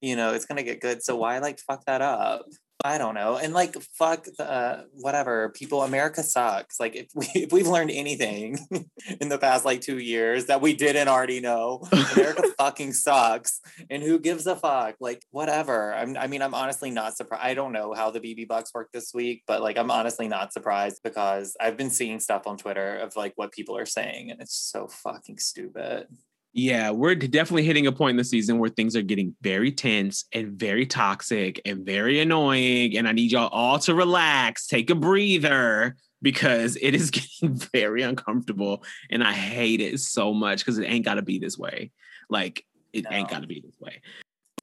you 0.00 0.14
know, 0.14 0.34
it's 0.34 0.46
gonna 0.46 0.62
get 0.62 0.80
good. 0.80 1.02
So 1.02 1.16
why 1.16 1.38
like 1.40 1.58
fuck 1.58 1.84
that 1.86 2.00
up? 2.00 2.46
I 2.82 2.98
don't 2.98 3.14
know. 3.14 3.36
And 3.36 3.54
like 3.54 3.76
fuck 3.98 4.24
the 4.24 4.50
uh, 4.50 4.82
whatever. 4.94 5.50
People 5.50 5.82
America 5.82 6.22
sucks. 6.22 6.80
Like 6.80 6.96
if 6.96 7.08
we 7.14 7.26
if 7.34 7.52
we've 7.52 7.68
learned 7.68 7.90
anything 7.90 8.58
in 9.20 9.28
the 9.28 9.38
past 9.38 9.64
like 9.64 9.80
2 9.80 9.98
years 9.98 10.46
that 10.46 10.60
we 10.60 10.74
didn't 10.74 11.08
already 11.08 11.40
know, 11.40 11.86
America 11.92 12.42
fucking 12.58 12.92
sucks. 12.92 13.60
And 13.90 14.02
who 14.02 14.18
gives 14.18 14.46
a 14.46 14.56
fuck? 14.56 14.96
Like 15.00 15.24
whatever. 15.30 15.94
I'm 15.94 16.16
I 16.16 16.26
mean 16.26 16.42
I'm 16.42 16.54
honestly 16.54 16.90
not 16.90 17.16
surprised. 17.16 17.44
I 17.44 17.54
don't 17.54 17.72
know 17.72 17.94
how 17.94 18.10
the 18.10 18.20
BB 18.20 18.48
Bucks 18.48 18.72
work 18.74 18.90
this 18.92 19.12
week, 19.14 19.44
but 19.46 19.62
like 19.62 19.78
I'm 19.78 19.90
honestly 19.90 20.28
not 20.28 20.52
surprised 20.52 21.00
because 21.04 21.56
I've 21.60 21.76
been 21.76 21.90
seeing 21.90 22.20
stuff 22.20 22.46
on 22.46 22.56
Twitter 22.56 22.96
of 22.96 23.16
like 23.16 23.32
what 23.36 23.52
people 23.52 23.76
are 23.76 23.86
saying 23.86 24.30
and 24.30 24.40
it's 24.40 24.56
so 24.56 24.88
fucking 24.88 25.38
stupid. 25.38 26.08
Yeah, 26.56 26.90
we're 26.90 27.16
definitely 27.16 27.64
hitting 27.64 27.88
a 27.88 27.92
point 27.92 28.10
in 28.10 28.16
the 28.16 28.24
season 28.24 28.60
where 28.60 28.70
things 28.70 28.94
are 28.94 29.02
getting 29.02 29.34
very 29.42 29.72
tense 29.72 30.26
and 30.32 30.52
very 30.52 30.86
toxic 30.86 31.60
and 31.64 31.84
very 31.84 32.20
annoying. 32.20 32.96
And 32.96 33.08
I 33.08 33.12
need 33.12 33.32
y'all 33.32 33.48
all 33.48 33.80
to 33.80 33.94
relax, 33.94 34.68
take 34.68 34.88
a 34.88 34.94
breather 34.94 35.96
because 36.22 36.78
it 36.80 36.94
is 36.94 37.10
getting 37.40 37.56
very 37.56 38.02
uncomfortable. 38.02 38.84
And 39.10 39.24
I 39.24 39.32
hate 39.32 39.80
it 39.80 39.98
so 39.98 40.32
much 40.32 40.60
because 40.60 40.78
it 40.78 40.84
ain't 40.84 41.04
got 41.04 41.14
to 41.14 41.22
be 41.22 41.40
this 41.40 41.58
way. 41.58 41.90
Like, 42.30 42.64
it 42.92 43.04
ain't 43.10 43.28
got 43.28 43.42
to 43.42 43.48
be 43.48 43.60
this 43.60 43.74
way. 43.80 44.00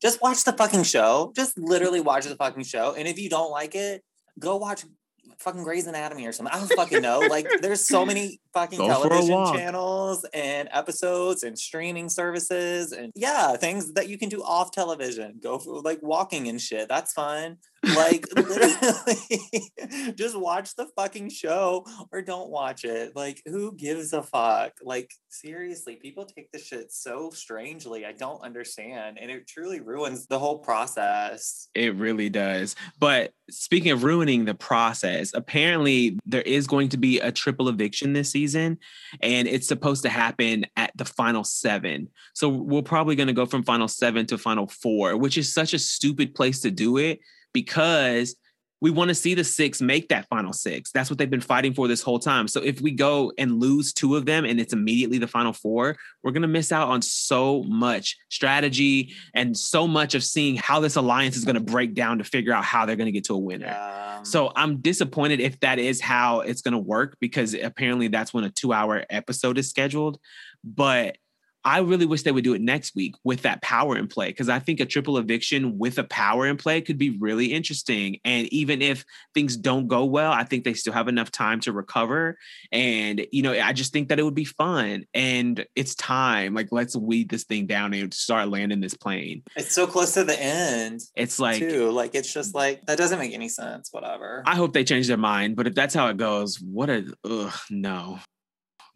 just 0.01 0.21
watch 0.21 0.45
the 0.45 0.53
fucking 0.53 0.83
show. 0.83 1.33
Just 1.35 1.57
literally 1.57 1.99
watch 1.99 2.23
the 2.23 2.37
fucking 2.37 2.63
show. 2.63 2.95
And 2.97 3.05
if 3.05 3.19
you 3.19 3.29
don't 3.29 3.51
like 3.51 3.75
it, 3.75 4.01
go 4.39 4.55
watch 4.55 4.85
fucking 5.39 5.63
Grey's 5.63 5.87
Anatomy 5.87 6.25
or 6.27 6.31
something. 6.31 6.53
I 6.53 6.59
don't 6.59 6.71
fucking 6.73 7.01
know. 7.01 7.19
Like 7.19 7.47
there's 7.61 7.87
so 7.87 8.05
many 8.05 8.39
fucking 8.53 8.77
Go 8.77 8.87
television 8.87 9.45
channels 9.53 10.25
and 10.33 10.69
episodes 10.71 11.43
and 11.43 11.57
streaming 11.57 12.09
services 12.09 12.91
and 12.91 13.11
yeah, 13.15 13.55
things 13.57 13.93
that 13.93 14.09
you 14.09 14.17
can 14.17 14.29
do 14.29 14.43
off 14.43 14.71
television. 14.71 15.39
Go 15.41 15.59
for 15.59 15.81
like 15.81 15.99
walking 16.01 16.47
and 16.47 16.59
shit. 16.59 16.87
That's 16.87 17.13
fun. 17.13 17.57
Like 17.83 18.27
literally 18.35 20.13
just 20.15 20.37
watch 20.37 20.75
the 20.75 20.87
fucking 20.95 21.29
show 21.29 21.85
or 22.11 22.21
don't 22.21 22.49
watch 22.49 22.85
it. 22.85 23.15
Like 23.15 23.41
who 23.45 23.75
gives 23.75 24.13
a 24.13 24.21
fuck? 24.21 24.73
Like 24.83 25.11
seriously, 25.29 25.95
people 25.95 26.25
take 26.25 26.51
this 26.51 26.65
shit 26.65 26.91
so 26.91 27.31
strangely. 27.31 28.05
I 28.05 28.11
don't 28.11 28.41
understand. 28.43 29.17
And 29.19 29.31
it 29.31 29.47
truly 29.47 29.79
ruins 29.79 30.27
the 30.27 30.37
whole 30.37 30.59
process. 30.59 31.69
It 31.73 31.95
really 31.95 32.29
does. 32.29 32.75
But 32.99 33.33
speaking 33.49 33.91
of 33.91 34.03
ruining 34.03 34.45
the 34.45 34.53
process, 34.53 35.31
apparently 35.33 36.19
there 36.25 36.41
is 36.41 36.67
going 36.67 36.89
to 36.89 36.97
be 36.97 37.19
a 37.19 37.31
triple 37.31 37.67
eviction 37.69 38.13
this 38.13 38.31
season, 38.31 38.77
and 39.21 39.47
it's 39.47 39.67
supposed 39.67 40.03
to 40.03 40.09
happen 40.09 40.65
at 40.75 40.91
the 40.95 41.05
final 41.05 41.43
seven. 41.43 42.09
So 42.33 42.49
we're 42.49 42.81
probably 42.81 43.15
going 43.15 43.27
to 43.27 43.33
go 43.33 43.45
from 43.45 43.63
final 43.63 43.87
seven 43.87 44.25
to 44.27 44.37
final 44.37 44.67
four, 44.67 45.17
which 45.17 45.37
is 45.37 45.53
such 45.53 45.73
a 45.73 45.79
stupid 45.79 46.35
place 46.35 46.59
to 46.61 46.71
do 46.71 46.97
it 46.97 47.19
because 47.53 48.35
we 48.81 48.89
want 48.89 49.09
to 49.09 49.15
see 49.15 49.35
the 49.35 49.43
six 49.43 49.79
make 49.79 50.09
that 50.09 50.27
final 50.27 50.51
six. 50.51 50.91
That's 50.91 51.09
what 51.09 51.19
they've 51.19 51.29
been 51.29 51.39
fighting 51.39 51.75
for 51.75 51.87
this 51.87 52.01
whole 52.01 52.17
time. 52.17 52.47
So 52.47 52.61
if 52.61 52.81
we 52.81 52.89
go 52.91 53.31
and 53.37 53.59
lose 53.59 53.93
two 53.93 54.15
of 54.15 54.25
them 54.25 54.43
and 54.43 54.59
it's 54.59 54.73
immediately 54.73 55.19
the 55.19 55.27
final 55.27 55.53
four, 55.53 55.95
we're 56.23 56.31
going 56.31 56.41
to 56.41 56.47
miss 56.47 56.71
out 56.71 56.87
on 56.89 57.03
so 57.03 57.61
much 57.63 58.17
strategy 58.29 59.13
and 59.35 59.55
so 59.55 59.87
much 59.87 60.15
of 60.15 60.23
seeing 60.23 60.55
how 60.55 60.79
this 60.79 60.95
alliance 60.95 61.37
is 61.37 61.45
going 61.45 61.55
to 61.55 61.61
break 61.61 61.93
down 61.93 62.17
to 62.17 62.23
figure 62.23 62.53
out 62.53 62.63
how 62.63 62.87
they're 62.87 62.95
going 62.95 63.05
to 63.05 63.11
get 63.11 63.25
to 63.25 63.35
a 63.35 63.39
winner. 63.39 63.69
Um, 63.69 64.25
So 64.25 64.51
I'm 64.55 64.77
disappointed 64.77 65.39
if 65.39 65.59
that 65.59 65.77
is 65.77 66.01
how 66.01 66.39
it's 66.39 66.63
going 66.63 66.73
to 66.73 66.79
work 66.79 67.17
because 67.19 67.53
apparently 67.53 68.07
that's 68.07 68.33
when 68.33 68.45
a 68.45 68.49
two 68.49 68.73
hour 68.73 69.05
episode 69.11 69.59
is 69.59 69.69
scheduled. 69.69 70.19
But 70.63 71.17
I 71.63 71.79
really 71.79 72.05
wish 72.05 72.23
they 72.23 72.31
would 72.31 72.43
do 72.43 72.53
it 72.53 72.61
next 72.61 72.95
week 72.95 73.15
with 73.23 73.43
that 73.43 73.61
power 73.61 73.97
in 73.97 74.07
play 74.07 74.27
because 74.29 74.49
I 74.49 74.59
think 74.59 74.79
a 74.79 74.85
triple 74.85 75.17
eviction 75.17 75.77
with 75.77 75.97
a 75.97 76.03
power 76.03 76.47
in 76.47 76.57
play 76.57 76.81
could 76.81 76.97
be 76.97 77.17
really 77.19 77.53
interesting. 77.53 78.17
And 78.25 78.47
even 78.47 78.81
if 78.81 79.05
things 79.33 79.57
don't 79.57 79.87
go 79.87 80.05
well, 80.05 80.31
I 80.31 80.43
think 80.43 80.63
they 80.63 80.73
still 80.73 80.93
have 80.93 81.07
enough 81.07 81.31
time 81.31 81.59
to 81.61 81.71
recover. 81.71 82.37
And, 82.71 83.25
you 83.31 83.43
know, 83.43 83.53
I 83.53 83.73
just 83.73 83.93
think 83.93 84.09
that 84.09 84.19
it 84.19 84.23
would 84.23 84.35
be 84.35 84.45
fun 84.45 85.05
and 85.13 85.65
it's 85.75 85.95
time. 85.95 86.53
Like, 86.53 86.69
let's 86.71 86.95
weed 86.95 87.29
this 87.29 87.43
thing 87.43 87.67
down 87.67 87.93
and 87.93 88.13
start 88.13 88.49
landing 88.49 88.81
this 88.81 88.95
plane. 88.95 89.43
it's 89.55 89.73
so 89.73 89.87
close 89.87 90.13
to 90.15 90.23
the 90.23 90.41
end 90.41 91.01
It's 91.15 91.39
like, 91.39 91.59
too. 91.59 91.91
Like 91.91 92.15
it's 92.15 92.33
just 92.33 92.55
like 92.55 92.85
that 92.87 92.97
doesn't 92.97 93.19
make 93.19 93.33
any 93.33 93.49
sense. 93.49 93.89
Whatever. 93.91 94.43
I 94.45 94.55
hope 94.55 94.73
they 94.73 94.83
change 94.83 95.07
their 95.07 95.17
mind, 95.17 95.55
but 95.55 95.67
if 95.67 95.75
that's 95.75 95.93
how 95.93 96.07
it 96.07 96.17
goes, 96.17 96.59
what 96.59 96.89
a 96.89 97.13
ugh, 97.23 97.53
no. 97.69 98.19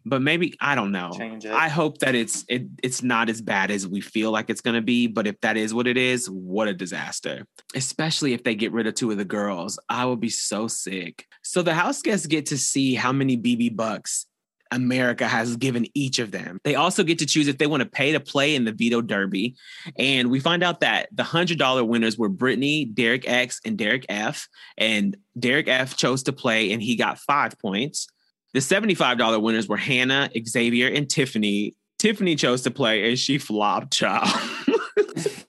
But 0.08 0.22
maybe 0.22 0.54
I 0.60 0.76
don't 0.76 0.92
know. 0.92 1.10
I 1.50 1.68
hope 1.68 1.98
that 1.98 2.14
it's 2.14 2.44
it 2.48 2.66
it's 2.82 3.02
not 3.02 3.28
as 3.28 3.42
bad 3.42 3.72
as 3.72 3.88
we 3.88 4.00
feel 4.00 4.30
like 4.30 4.48
it's 4.48 4.60
gonna 4.60 4.80
be. 4.80 5.08
But 5.08 5.26
if 5.26 5.40
that 5.40 5.56
is 5.56 5.74
what 5.74 5.88
it 5.88 5.96
is, 5.96 6.30
what 6.30 6.68
a 6.68 6.74
disaster. 6.74 7.44
Especially 7.74 8.32
if 8.32 8.44
they 8.44 8.54
get 8.54 8.72
rid 8.72 8.86
of 8.86 8.94
two 8.94 9.10
of 9.10 9.18
the 9.18 9.24
girls, 9.24 9.78
I 9.88 10.04
will 10.04 10.16
be 10.16 10.28
so 10.28 10.68
sick. 10.68 11.26
So 11.42 11.60
the 11.60 11.74
house 11.74 12.02
guests 12.02 12.26
get 12.26 12.46
to 12.46 12.58
see 12.58 12.94
how 12.94 13.12
many 13.12 13.36
BB 13.36 13.76
bucks 13.76 14.26
America 14.70 15.26
has 15.26 15.56
given 15.56 15.86
each 15.94 16.18
of 16.18 16.30
them. 16.30 16.60
They 16.64 16.74
also 16.74 17.02
get 17.04 17.18
to 17.20 17.26
choose 17.26 17.48
if 17.48 17.58
they 17.58 17.66
want 17.66 17.82
to 17.82 17.88
pay 17.88 18.12
to 18.12 18.20
play 18.20 18.54
in 18.54 18.64
the 18.64 18.72
veto 18.72 19.00
derby. 19.00 19.56
And 19.98 20.30
we 20.30 20.40
find 20.40 20.62
out 20.62 20.80
that 20.80 21.08
the 21.12 21.22
$100 21.22 21.86
winners 21.86 22.18
were 22.18 22.28
Brittany, 22.28 22.84
Derek 22.84 23.28
X, 23.28 23.60
and 23.64 23.76
Derek 23.76 24.06
F. 24.08 24.48
And 24.76 25.16
Derek 25.38 25.68
F 25.68 25.96
chose 25.96 26.24
to 26.24 26.32
play 26.32 26.72
and 26.72 26.82
he 26.82 26.96
got 26.96 27.18
five 27.18 27.58
points. 27.58 28.08
The 28.56 28.62
$75 28.62 29.42
winners 29.42 29.68
were 29.68 29.76
Hannah, 29.76 30.30
Xavier, 30.48 30.88
and 30.88 31.10
Tiffany. 31.10 31.74
Tiffany 31.98 32.36
chose 32.36 32.62
to 32.62 32.70
play 32.70 33.06
and 33.06 33.18
she 33.18 33.36
flopped, 33.36 33.92
child. 33.92 34.30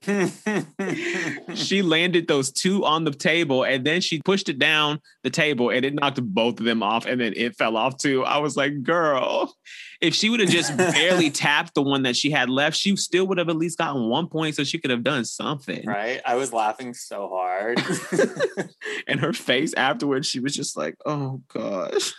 she 1.56 1.82
landed 1.82 2.28
those 2.28 2.52
two 2.52 2.84
on 2.84 3.06
the 3.06 3.12
table 3.12 3.64
and 3.64 3.86
then 3.86 4.02
she 4.02 4.22
pushed 4.22 4.50
it 4.50 4.60
down 4.60 5.00
the 5.24 5.30
table 5.30 5.70
and 5.70 5.86
it 5.86 5.94
knocked 5.94 6.22
both 6.22 6.60
of 6.60 6.66
them 6.66 6.84
off 6.84 7.06
and 7.06 7.22
then 7.22 7.32
it 7.38 7.56
fell 7.56 7.78
off 7.78 7.96
too. 7.96 8.26
I 8.26 8.40
was 8.40 8.58
like, 8.58 8.84
girl, 8.84 9.56
if 10.02 10.14
she 10.14 10.30
would 10.30 10.40
have 10.40 10.50
just 10.50 10.76
barely 10.78 11.30
tapped 11.30 11.74
the 11.74 11.82
one 11.82 12.04
that 12.04 12.16
she 12.16 12.30
had 12.32 12.50
left, 12.50 12.78
she 12.78 12.96
still 12.96 13.26
would 13.28 13.38
have 13.38 13.50
at 13.50 13.56
least 13.56 13.78
gotten 13.78 14.10
one 14.10 14.28
point 14.28 14.56
so 14.56 14.64
she 14.64 14.78
could 14.78 14.92
have 14.92 15.04
done 15.04 15.26
something. 15.26 15.86
right? 15.86 16.22
I 16.26 16.36
was 16.36 16.54
laughing 16.54 16.94
so 16.94 17.28
hard. 17.30 17.82
And 19.08 19.20
her 19.22 19.32
face 19.34 19.74
afterwards, 19.76 20.28
she 20.28 20.40
was 20.40 20.54
just 20.56 20.76
like, 20.76 20.96
oh 21.06 21.42
gosh. 21.48 22.14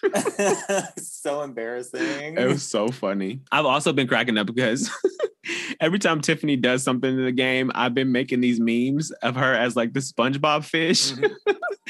so 0.99 1.43
embarrassing. 1.43 2.37
It 2.39 2.47
was 2.47 2.62
so 2.62 2.89
funny. 2.89 3.41
I've 3.53 3.66
also 3.66 3.93
been 3.93 4.07
cracking 4.09 4.39
up 4.39 4.47
because 4.47 4.91
every 5.81 5.99
time 5.99 6.20
Tiffany 6.20 6.57
does 6.57 6.83
something 6.83 7.11
in 7.11 7.24
the 7.24 7.33
game, 7.33 7.70
I've 7.74 7.95
been 7.95 8.12
making 8.12 8.41
these 8.41 8.59
memes 8.61 9.11
of 9.22 9.37
her 9.37 9.55
as 9.55 9.76
like 9.76 9.93
the 9.93 10.01
SpongeBob 10.01 10.64
fish. 10.64 11.12
Mhm. 11.12 11.31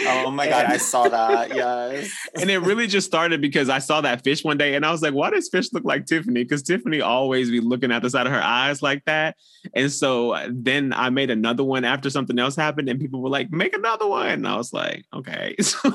oh 0.07 0.30
my 0.30 0.49
god, 0.49 0.66
I 0.66 0.76
saw 0.78 1.09
that. 1.09 1.55
Yes. 1.55 2.11
and 2.41 2.51
it 2.51 2.59
really 2.59 2.86
just 2.86 3.07
started 3.07 3.41
because 3.41 3.68
I 3.68 3.78
saw 3.78 4.01
that 4.01 4.24
fish 4.24 4.43
one 4.45 4.59
day 4.59 4.74
and 4.74 4.84
I 4.84 4.91
was 4.91 5.03
like, 5.03 5.14
why 5.14 5.30
does 5.30 5.49
fish 5.49 5.72
look 5.72 5.78
like 5.85 6.07
Tiffany? 6.07 6.43
Because 6.43 6.62
Tiffany 6.62 7.01
always 7.01 7.51
be 7.51 7.61
looking 7.61 7.93
at 7.93 8.03
the 8.03 8.11
side 8.11 8.26
of 8.26 8.33
her 8.33 8.43
eyes 8.43 8.83
like 8.83 9.05
that. 9.07 9.37
And 9.74 9.91
so 9.91 10.33
uh, 10.33 10.49
then 10.51 10.93
I 10.93 11.11
made 11.11 11.31
another 11.31 11.64
one 11.64 11.85
after 11.85 12.11
something 12.11 12.39
else 12.39 12.57
happened 12.57 12.89
and 12.89 13.01
people 13.01 13.22
were 13.22 13.31
like, 13.31 13.51
make 13.51 13.74
another 13.74 14.07
one. 14.07 14.29
And 14.29 14.49
I 14.49 14.57
was 14.57 14.72
like, 14.72 15.05
okay. 15.14 15.57
So 15.62 15.91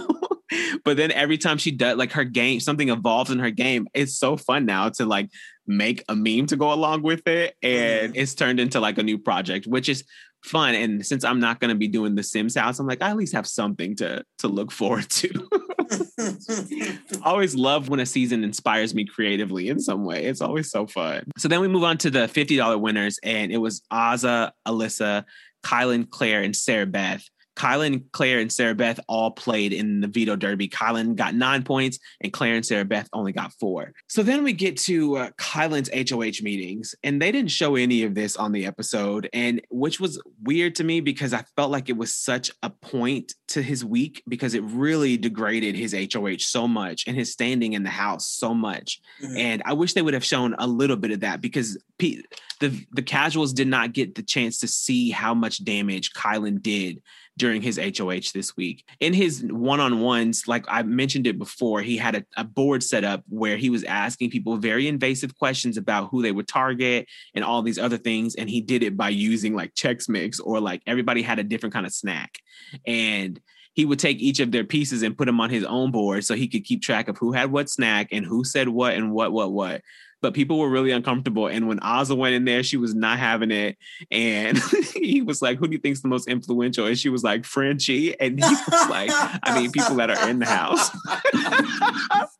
but 0.83 0.97
then 0.97 1.11
every 1.11 1.37
time 1.37 1.57
she 1.57 1.71
does 1.71 1.97
like 1.97 2.11
her 2.13 2.23
game, 2.23 2.59
something 2.59 2.89
evolves 2.89 3.31
in 3.31 3.39
her 3.39 3.49
game. 3.49 3.87
It's 3.93 4.17
so 4.17 4.37
fun 4.37 4.65
now 4.65 4.89
to 4.89 5.05
like 5.05 5.29
make 5.65 6.03
a 6.09 6.15
meme 6.15 6.47
to 6.47 6.55
go 6.55 6.73
along 6.73 7.01
with 7.01 7.27
it. 7.27 7.55
And 7.61 8.09
mm-hmm. 8.09 8.21
it's 8.21 8.35
turned 8.35 8.59
into 8.59 8.79
like 8.79 8.97
a 8.97 9.03
new 9.03 9.17
project, 9.17 9.67
which 9.67 9.89
is 9.89 10.03
fun. 10.43 10.75
And 10.75 11.05
since 11.05 11.23
I'm 11.23 11.39
not 11.39 11.59
gonna 11.59 11.75
be 11.75 11.87
doing 11.87 12.15
the 12.15 12.23
Sims 12.23 12.55
house, 12.55 12.79
I'm 12.79 12.87
like, 12.87 13.01
I 13.01 13.09
at 13.09 13.17
least 13.17 13.33
have 13.33 13.47
something 13.47 13.95
to 13.97 14.23
to 14.39 14.47
look 14.47 14.71
forward 14.71 15.09
to. 15.09 15.49
Always 17.23 17.55
love 17.55 17.89
when 17.89 17.99
a 17.99 18.05
season 18.05 18.43
inspires 18.43 18.93
me 18.93 19.05
creatively 19.05 19.69
in 19.69 19.79
some 19.79 20.05
way. 20.05 20.25
It's 20.25 20.41
always 20.41 20.69
so 20.69 20.87
fun. 20.87 21.31
So 21.37 21.47
then 21.47 21.61
we 21.61 21.67
move 21.67 21.83
on 21.83 21.97
to 21.99 22.09
the 22.09 22.27
$50 22.27 22.79
winners, 22.79 23.19
and 23.23 23.51
it 23.51 23.57
was 23.57 23.81
Azah, 23.91 24.51
Alyssa, 24.67 25.25
Kyland, 25.65 26.09
Claire, 26.09 26.41
and 26.41 26.55
Sarah 26.55 26.85
Beth. 26.85 27.23
Kyland, 27.55 28.05
Claire, 28.11 28.39
and 28.39 28.51
Sarah 28.51 28.75
Beth 28.75 28.99
all 29.07 29.31
played 29.31 29.73
in 29.73 30.01
the 30.01 30.07
veto 30.07 30.35
derby. 30.35 30.67
Kyland 30.67 31.15
got 31.15 31.35
nine 31.35 31.63
points, 31.63 31.99
and 32.21 32.33
Claire 32.33 32.55
and 32.55 32.65
Sarah 32.65 32.85
Beth 32.85 33.07
only 33.13 33.31
got 33.31 33.53
four. 33.59 33.93
So 34.07 34.23
then 34.23 34.43
we 34.43 34.53
get 34.53 34.77
to 34.79 35.17
uh, 35.17 35.29
Kyland's 35.37 35.89
HOH 36.11 36.43
meetings, 36.43 36.95
and 37.03 37.21
they 37.21 37.31
didn't 37.31 37.51
show 37.51 37.75
any 37.75 38.03
of 38.03 38.15
this 38.15 38.35
on 38.35 38.51
the 38.51 38.65
episode, 38.65 39.29
and 39.33 39.61
which 39.69 39.99
was 39.99 40.21
weird 40.41 40.75
to 40.75 40.83
me 40.83 40.99
because 41.01 41.33
I 41.33 41.43
felt 41.55 41.71
like 41.71 41.89
it 41.89 41.97
was 41.97 42.13
such 42.13 42.51
a 42.63 42.69
point 42.69 43.33
to 43.49 43.61
his 43.61 43.85
week 43.85 44.23
because 44.27 44.55
it 44.55 44.63
really 44.63 45.15
degraded 45.17 45.75
his 45.75 45.93
HOH 45.93 46.37
so 46.39 46.67
much 46.67 47.03
and 47.07 47.15
his 47.15 47.31
standing 47.31 47.73
in 47.73 47.83
the 47.83 47.89
house 47.89 48.27
so 48.27 48.53
much. 48.53 48.99
Mhm. 49.21 49.37
And 49.37 49.61
I 49.65 49.73
wish 49.73 49.93
they 49.93 50.01
would 50.01 50.15
have 50.15 50.25
shown 50.25 50.55
a 50.57 50.65
little 50.65 50.95
bit 50.97 51.11
of 51.11 51.19
that 51.19 51.39
because 51.39 51.77
P- 51.99 52.23
the 52.59 52.83
the 52.91 53.03
casuals 53.03 53.53
did 53.53 53.67
not 53.67 53.93
get 53.93 54.15
the 54.15 54.23
chance 54.23 54.57
to 54.59 54.67
see 54.67 55.11
how 55.11 55.35
much 55.35 55.63
damage 55.63 56.11
Kyland 56.13 56.63
did 56.63 57.01
during 57.37 57.61
his 57.61 57.79
HOH 57.79 58.31
this 58.33 58.55
week. 58.55 58.85
In 58.99 59.13
his 59.13 59.43
one-on-ones, 59.43 60.47
like 60.47 60.65
I 60.67 60.83
mentioned 60.83 61.25
it 61.25 61.39
before, 61.39 61.81
he 61.81 61.97
had 61.97 62.15
a, 62.15 62.25
a 62.37 62.43
board 62.43 62.83
set 62.83 63.03
up 63.03 63.23
where 63.27 63.57
he 63.57 63.69
was 63.69 63.83
asking 63.83 64.29
people 64.29 64.57
very 64.57 64.87
invasive 64.87 65.37
questions 65.37 65.77
about 65.77 66.09
who 66.09 66.21
they 66.21 66.31
would 66.31 66.47
target 66.47 67.07
and 67.33 67.43
all 67.43 67.61
these 67.61 67.79
other 67.79 67.97
things. 67.97 68.35
And 68.35 68.49
he 68.49 68.61
did 68.61 68.83
it 68.83 68.95
by 68.95 69.09
using 69.09 69.55
like 69.55 69.73
Chex 69.73 70.07
Mix 70.07 70.39
or 70.39 70.59
like 70.59 70.81
everybody 70.85 71.21
had 71.21 71.39
a 71.39 71.43
different 71.43 71.73
kind 71.73 71.85
of 71.85 71.93
snack. 71.93 72.37
And 72.85 73.39
he 73.73 73.85
would 73.85 73.99
take 73.99 74.19
each 74.19 74.39
of 74.39 74.51
their 74.51 74.63
pieces 74.63 75.01
and 75.01 75.17
put 75.17 75.25
them 75.25 75.41
on 75.41 75.49
his 75.49 75.63
own 75.63 75.91
board 75.91 76.23
so 76.23 76.35
he 76.35 76.47
could 76.47 76.63
keep 76.63 76.81
track 76.81 77.07
of 77.07 77.17
who 77.17 77.31
had 77.31 77.51
what 77.51 77.69
snack 77.69 78.09
and 78.11 78.25
who 78.25 78.43
said 78.43 78.69
what 78.69 78.93
and 78.93 79.11
what, 79.11 79.31
what, 79.31 79.51
what. 79.51 79.81
But 80.23 80.33
people 80.33 80.57
were 80.57 80.69
really 80.69 80.91
uncomfortable. 80.91 81.47
And 81.47 81.67
when 81.67 81.79
Azah 81.81 82.15
went 82.15 82.33
in 82.33 82.45
there, 82.45 82.63
she 82.63 82.77
was 82.77 82.95
not 82.95 83.19
having 83.19 83.51
it. 83.51 83.77
And 84.09 84.57
he 84.95 85.21
was 85.21 85.41
like, 85.41 85.59
Who 85.59 85.67
do 85.67 85.73
you 85.73 85.79
think's 85.79 86.01
the 86.01 86.07
most 86.07 86.27
influential? 86.29 86.87
And 86.87 86.97
she 86.97 87.09
was 87.09 87.23
like, 87.23 87.43
Frenchie. 87.45 88.19
And 88.19 88.39
he 88.39 88.49
was 88.49 88.89
like, 88.89 89.11
I 89.13 89.59
mean, 89.59 89.71
people 89.71 89.95
that 89.97 90.09
are 90.09 90.29
in 90.29 90.39
the 90.39 90.45
house. 90.45 90.89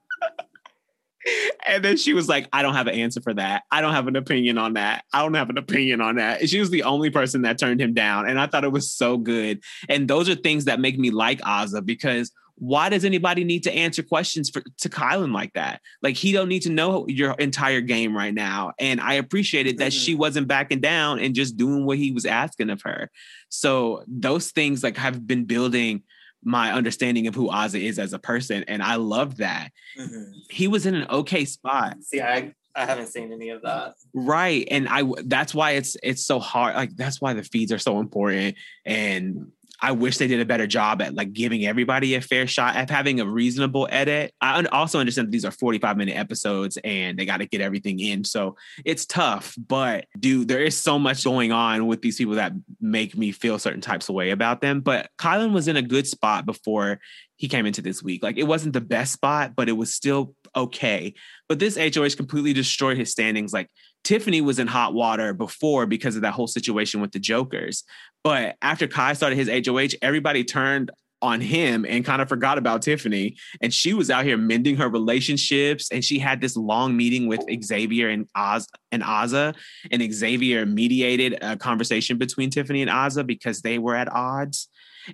And 1.66 1.84
then 1.84 1.96
she 1.96 2.14
was 2.14 2.28
like, 2.28 2.50
I 2.52 2.62
don't 2.62 2.74
have 2.74 2.88
an 2.88 2.96
answer 2.96 3.22
for 3.22 3.34
that. 3.34 3.64
I 3.72 3.80
don't 3.80 3.94
have 3.94 4.08
an 4.08 4.16
opinion 4.16 4.58
on 4.58 4.74
that. 4.74 5.06
I 5.14 5.22
don't 5.22 5.34
have 5.36 5.50
an 5.50 5.58
opinion 5.58 6.02
on 6.02 6.16
that. 6.18 6.42
And 6.42 6.50
she 6.50 6.60
was 6.60 6.70
the 6.70 6.84
only 6.84 7.10
person 7.10 7.44
that 7.44 7.58
turned 7.58 7.82
him 7.82 7.94
down. 7.94 8.28
And 8.28 8.40
I 8.40 8.48
thought 8.48 8.66
it 8.66 8.72
was 8.72 8.92
so 8.92 9.18
good. 9.18 9.62
And 9.88 10.08
those 10.08 10.28
are 10.28 10.36
things 10.36 10.66
that 10.66 10.82
make 10.82 11.00
me 11.00 11.12
like 11.12 11.40
Azah 11.42 11.86
because 11.86 12.32
why 12.64 12.88
does 12.88 13.04
anybody 13.04 13.44
need 13.44 13.62
to 13.64 13.74
answer 13.74 14.02
questions 14.02 14.50
for 14.50 14.64
to 14.78 14.88
Kyland 14.88 15.34
like 15.34 15.52
that? 15.52 15.82
Like 16.02 16.16
he 16.16 16.32
don't 16.32 16.48
need 16.48 16.62
to 16.62 16.70
know 16.70 17.06
your 17.10 17.34
entire 17.34 17.82
game 17.82 18.16
right 18.16 18.34
now. 18.34 18.72
And 18.80 19.02
I 19.02 19.16
appreciated 19.16 19.80
that 19.80 19.92
she 19.92 20.16
wasn't 20.16 20.48
backing 20.48 20.80
down 20.80 21.20
and 21.20 21.36
just 21.36 21.58
doing 21.58 21.86
what 21.86 21.98
he 21.98 22.14
was 22.14 22.26
asking 22.26 22.70
of 22.70 22.82
her. 22.84 23.12
So 23.50 24.06
those 24.08 24.52
things 24.52 24.82
like 24.82 24.96
have 24.96 25.28
been 25.28 25.44
building 25.44 26.04
my 26.42 26.72
understanding 26.72 27.28
of 27.28 27.36
who 27.36 27.50
Azah 27.50 27.82
is 27.82 28.00
as 28.00 28.14
a 28.14 28.20
person. 28.20 28.64
And 28.70 28.82
I 28.82 28.96
love 28.96 29.38
that. 29.38 29.70
Mhm. 30.00 30.32
He 30.50 30.70
was 30.70 30.86
in 30.86 30.96
an 30.96 31.08
okay 31.10 31.44
spot. 31.44 32.02
See, 32.02 32.22
I 32.22 32.54
I 32.76 32.86
haven't 32.86 33.08
seen 33.08 33.34
any 33.34 33.50
of 33.50 33.62
that. 33.64 33.96
Right. 34.14 34.66
And 34.72 34.88
I 34.88 35.04
that's 35.26 35.54
why 35.54 35.72
it's 35.72 35.98
it's 36.02 36.26
so 36.26 36.40
hard. 36.40 36.76
Like 36.76 36.96
that's 36.96 37.20
why 37.20 37.34
the 37.34 37.44
feeds 37.44 37.74
are 37.74 37.78
so 37.80 38.00
important. 38.00 38.56
And 38.86 39.52
I 39.84 39.92
wish 39.92 40.18
they 40.18 40.28
did 40.28 40.40
a 40.40 40.46
better 40.46 40.66
job 40.66 41.02
at 41.02 41.14
like 41.14 41.34
giving 41.34 41.66
everybody 41.66 42.16
a 42.16 42.22
fair 42.22 42.48
shot 42.48 42.78
at 42.78 42.90
having 42.90 43.20
a 43.20 43.26
reasonable 43.26 43.86
edit. 43.92 44.34
I 44.40 44.64
also 44.72 44.98
understand 44.98 45.28
that 45.28 45.32
these 45.32 45.44
are 45.44 45.52
45 45.52 45.98
minute 45.98 46.16
episodes 46.16 46.78
and 46.86 47.20
they 47.20 47.26
got 47.26 47.38
to 47.38 47.46
get 47.46 47.60
everything 47.60 48.00
in. 48.00 48.24
So 48.24 48.56
it's 48.86 49.06
tough, 49.06 49.56
but 49.58 50.06
dude, 50.18 50.48
there 50.48 50.64
is 50.64 50.78
so 50.78 50.98
much 50.98 51.26
going 51.26 51.52
on 51.52 51.86
with 51.86 52.02
these 52.02 52.16
people 52.16 52.36
that 52.36 52.54
make 52.80 53.18
me 53.18 53.34
feel 53.34 53.60
certain 53.60 53.82
types 53.82 54.08
of 54.08 54.16
way 54.16 54.30
about 54.30 54.62
them. 54.62 54.80
But 54.80 55.10
Kyland 55.20 55.52
was 55.52 55.68
in 55.68 55.76
a 55.76 55.82
good 55.82 56.08
spot 56.08 56.46
before 56.46 57.02
he 57.36 57.50
came 57.50 57.66
into 57.66 57.82
this 57.82 58.02
week. 58.02 58.24
Like 58.24 58.38
it 58.38 58.44
wasn't 58.44 58.72
the 58.72 58.80
best 58.80 59.12
spot, 59.12 59.54
but 59.54 59.68
it 59.68 59.74
was 59.74 59.94
still 59.94 60.34
okay. 60.56 61.14
But 61.50 61.60
this 61.60 61.76
HOH 61.76 62.16
completely 62.16 62.54
destroyed 62.54 62.98
his 62.98 63.12
standings. 63.12 63.52
Like 63.52 63.70
Tiffany 64.04 64.42
was 64.42 64.60
in 64.60 64.68
hot 64.68 64.94
water 64.94 65.34
before 65.34 65.86
because 65.86 66.16
of 66.16 66.22
that 66.24 66.34
whole 66.34 66.48
situation 66.48 67.02
with 67.02 67.12
the 67.12 67.20
Jokers. 67.20 67.84
But 68.24 68.56
after 68.62 68.88
Kai 68.88 69.14
started 69.14 69.38
his 69.38 69.68
HOH, 69.68 69.98
everybody 70.02 70.44
turned 70.44 70.92
on 71.24 71.40
him 71.40 71.86
and 71.88 72.04
kind 72.04 72.22
of 72.22 72.28
forgot 72.28 72.58
about 72.58 72.82
Tiffany. 72.82 73.38
And 73.62 73.74
she 73.74 73.94
was 73.94 74.10
out 74.10 74.26
here 74.26 74.38
mending 74.38 74.76
her 74.76 74.90
relationships. 74.90 75.90
And 75.90 76.04
she 76.04 76.20
had 76.20 76.42
this 76.42 76.58
long 76.58 76.98
meeting 76.98 77.28
with 77.28 77.42
Xavier 77.64 78.10
and 78.10 78.28
Oz 78.36 78.68
and 78.92 79.02
Azah. 79.02 79.56
And 79.90 80.14
Xavier 80.14 80.66
mediated 80.66 81.38
a 81.42 81.56
conversation 81.56 82.18
between 82.18 82.50
Tiffany 82.50 82.82
and 82.82 82.92
Azah 82.92 83.26
because 83.26 83.62
they 83.62 83.80
were 83.80 83.96
at 83.96 84.12
odds. 84.12 84.68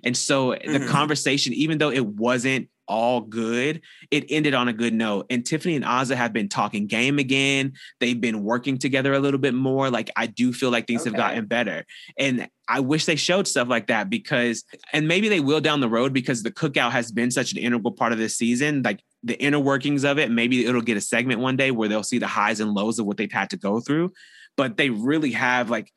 And 0.04 0.16
so 0.16 0.52
the 0.52 0.80
Mhm. 0.80 0.88
conversation, 0.88 1.52
even 1.52 1.78
though 1.78 1.90
it 1.90 2.06
wasn't 2.06 2.68
all 2.88 3.20
good, 3.20 3.80
it 4.10 4.24
ended 4.30 4.52
on 4.52 4.66
a 4.66 4.72
good 4.72 4.92
note. 4.92 5.24
And 5.30 5.46
Tiffany 5.46 5.76
and 5.76 5.84
Azah 5.84 6.16
have 6.16 6.32
been 6.32 6.48
talking 6.48 6.88
game 6.88 7.20
again. 7.20 7.72
They've 8.00 8.20
been 8.20 8.42
working 8.42 8.78
together 8.78 9.12
a 9.12 9.20
little 9.20 9.38
bit 9.38 9.54
more. 9.54 9.90
Like 9.90 10.10
I 10.16 10.26
do 10.26 10.52
feel 10.52 10.70
like 10.72 10.88
things 10.88 11.04
have 11.04 11.14
gotten 11.14 11.46
better. 11.46 11.86
And 12.18 12.48
I 12.66 12.80
wish 12.80 13.04
they 13.04 13.14
showed 13.14 13.46
stuff 13.46 13.68
like 13.68 13.86
that 13.86 14.10
because, 14.10 14.64
and 14.92 15.06
maybe 15.06 15.28
they 15.28 15.38
will 15.38 15.60
down 15.60 15.78
the 15.78 15.88
road 15.88 16.12
because 16.12 16.42
the 16.42 16.50
cookout 16.50 16.90
has 16.90 17.12
been 17.12 17.30
such 17.30 17.52
an 17.52 17.58
integral 17.58 17.92
part 17.92 18.10
of 18.12 18.18
this 18.18 18.36
season. 18.36 18.82
Like 18.82 19.00
the 19.22 19.40
inner 19.40 19.60
workings 19.60 20.02
of 20.04 20.18
it, 20.18 20.30
maybe 20.30 20.66
it'll 20.66 20.80
get 20.80 20.96
a 20.96 21.00
segment 21.00 21.38
one 21.40 21.56
day 21.56 21.70
where 21.70 21.88
they'll 21.88 22.02
see 22.02 22.18
the 22.18 22.26
highs 22.26 22.58
and 22.58 22.72
lows 22.72 22.98
of 22.98 23.06
what 23.06 23.18
they've 23.18 23.30
had 23.30 23.50
to 23.50 23.56
go 23.56 23.78
through. 23.78 24.12
But 24.56 24.76
they 24.76 24.90
really 24.90 25.30
have 25.30 25.70
like 25.70 25.92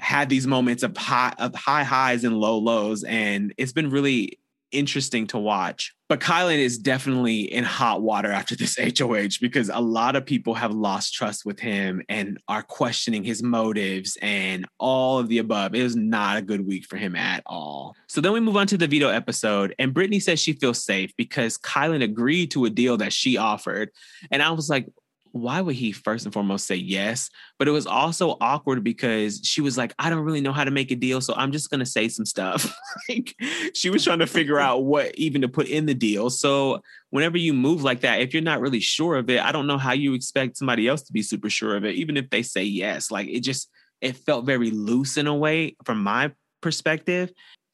had 0.00 0.28
these 0.28 0.46
moments 0.46 0.82
of 0.82 0.96
high 0.96 1.34
of 1.38 1.54
high 1.54 1.84
highs 1.84 2.24
and 2.24 2.36
low 2.36 2.58
lows, 2.58 3.04
and 3.04 3.54
it's 3.56 3.72
been 3.72 3.90
really 3.90 4.38
interesting 4.72 5.26
to 5.28 5.38
watch. 5.38 5.94
But 6.08 6.20
Kyland 6.20 6.58
is 6.58 6.78
definitely 6.78 7.42
in 7.52 7.64
hot 7.64 8.02
water 8.02 8.30
after 8.30 8.56
this 8.56 8.76
HOH 8.98 9.38
because 9.40 9.68
a 9.68 9.80
lot 9.80 10.16
of 10.16 10.26
people 10.26 10.54
have 10.54 10.72
lost 10.72 11.14
trust 11.14 11.44
with 11.44 11.60
him 11.60 12.02
and 12.08 12.38
are 12.48 12.62
questioning 12.62 13.22
his 13.22 13.42
motives 13.42 14.18
and 14.20 14.66
all 14.78 15.18
of 15.18 15.28
the 15.28 15.38
above. 15.38 15.74
It 15.74 15.82
was 15.82 15.96
not 15.96 16.36
a 16.36 16.42
good 16.42 16.66
week 16.66 16.84
for 16.84 16.96
him 16.96 17.14
at 17.14 17.42
all. 17.46 17.94
So 18.08 18.20
then 18.20 18.32
we 18.32 18.40
move 18.40 18.56
on 18.56 18.66
to 18.68 18.76
the 18.76 18.88
veto 18.88 19.08
episode, 19.08 19.74
and 19.78 19.94
Brittany 19.94 20.20
says 20.20 20.40
she 20.40 20.52
feels 20.52 20.84
safe 20.84 21.12
because 21.16 21.58
Kyland 21.58 22.02
agreed 22.02 22.50
to 22.52 22.64
a 22.64 22.70
deal 22.70 22.96
that 22.96 23.12
she 23.12 23.36
offered. 23.36 23.90
And 24.30 24.42
I 24.42 24.50
was 24.50 24.68
like, 24.68 24.86
why 25.32 25.60
would 25.60 25.76
he 25.76 25.92
first 25.92 26.24
and 26.24 26.32
foremost 26.32 26.66
say 26.66 26.76
yes? 26.76 27.30
But 27.58 27.68
it 27.68 27.72
was 27.72 27.86
also 27.86 28.36
awkward 28.40 28.82
because 28.84 29.40
she 29.44 29.60
was 29.60 29.76
like, 29.78 29.94
I 29.98 30.10
don't 30.10 30.24
really 30.24 30.40
know 30.40 30.52
how 30.52 30.64
to 30.64 30.70
make 30.70 30.90
a 30.90 30.96
deal, 30.96 31.20
so 31.20 31.34
I'm 31.36 31.52
just 31.52 31.70
gonna 31.70 31.86
say 31.86 32.08
some 32.08 32.26
stuff. 32.26 32.74
like 33.08 33.34
she 33.74 33.90
was 33.90 34.04
trying 34.04 34.18
to 34.20 34.26
figure 34.26 34.58
out 34.58 34.84
what 34.84 35.14
even 35.14 35.42
to 35.42 35.48
put 35.48 35.68
in 35.68 35.86
the 35.86 35.94
deal. 35.94 36.30
So 36.30 36.82
whenever 37.10 37.38
you 37.38 37.52
move 37.52 37.82
like 37.82 38.00
that, 38.00 38.20
if 38.20 38.32
you're 38.32 38.42
not 38.42 38.60
really 38.60 38.80
sure 38.80 39.16
of 39.16 39.30
it, 39.30 39.40
I 39.40 39.52
don't 39.52 39.66
know 39.66 39.78
how 39.78 39.92
you 39.92 40.14
expect 40.14 40.56
somebody 40.56 40.88
else 40.88 41.02
to 41.02 41.12
be 41.12 41.22
super 41.22 41.50
sure 41.50 41.76
of 41.76 41.84
it, 41.84 41.94
even 41.96 42.16
if 42.16 42.30
they 42.30 42.42
say 42.42 42.64
yes. 42.64 43.10
Like 43.10 43.28
it 43.28 43.40
just 43.40 43.70
it 44.00 44.16
felt 44.16 44.46
very 44.46 44.70
loose 44.70 45.16
in 45.16 45.26
a 45.26 45.34
way 45.34 45.76
from 45.84 46.02
my 46.02 46.32
perspective. 46.60 47.32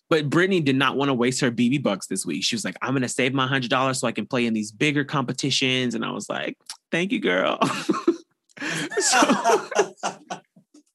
But 0.09 0.30
Brittany 0.30 0.61
did 0.61 0.76
not 0.76 0.96
want 0.96 1.09
to 1.09 1.14
waste 1.14 1.40
her 1.40 1.50
BB 1.50 1.82
bucks 1.82 2.07
this 2.07 2.24
week. 2.24 2.44
She 2.44 2.54
was 2.54 2.64
like, 2.64 2.76
I'm 2.80 2.92
going 2.92 3.02
to 3.02 3.09
save 3.09 3.34
my 3.34 3.48
$100 3.48 3.96
so 3.96 4.07
I 4.07 4.12
can 4.12 4.26
play 4.26 4.46
in 4.46 4.54
these 4.54 4.70
bigger 4.70 5.04
competitions. 5.04 5.94
And 5.94 6.04
I 6.04 6.12
was 6.12 6.28
like, 6.28 6.57
thank 6.97 7.12
you, 7.12 7.20
girl. 7.20 7.59
so, 8.99 9.68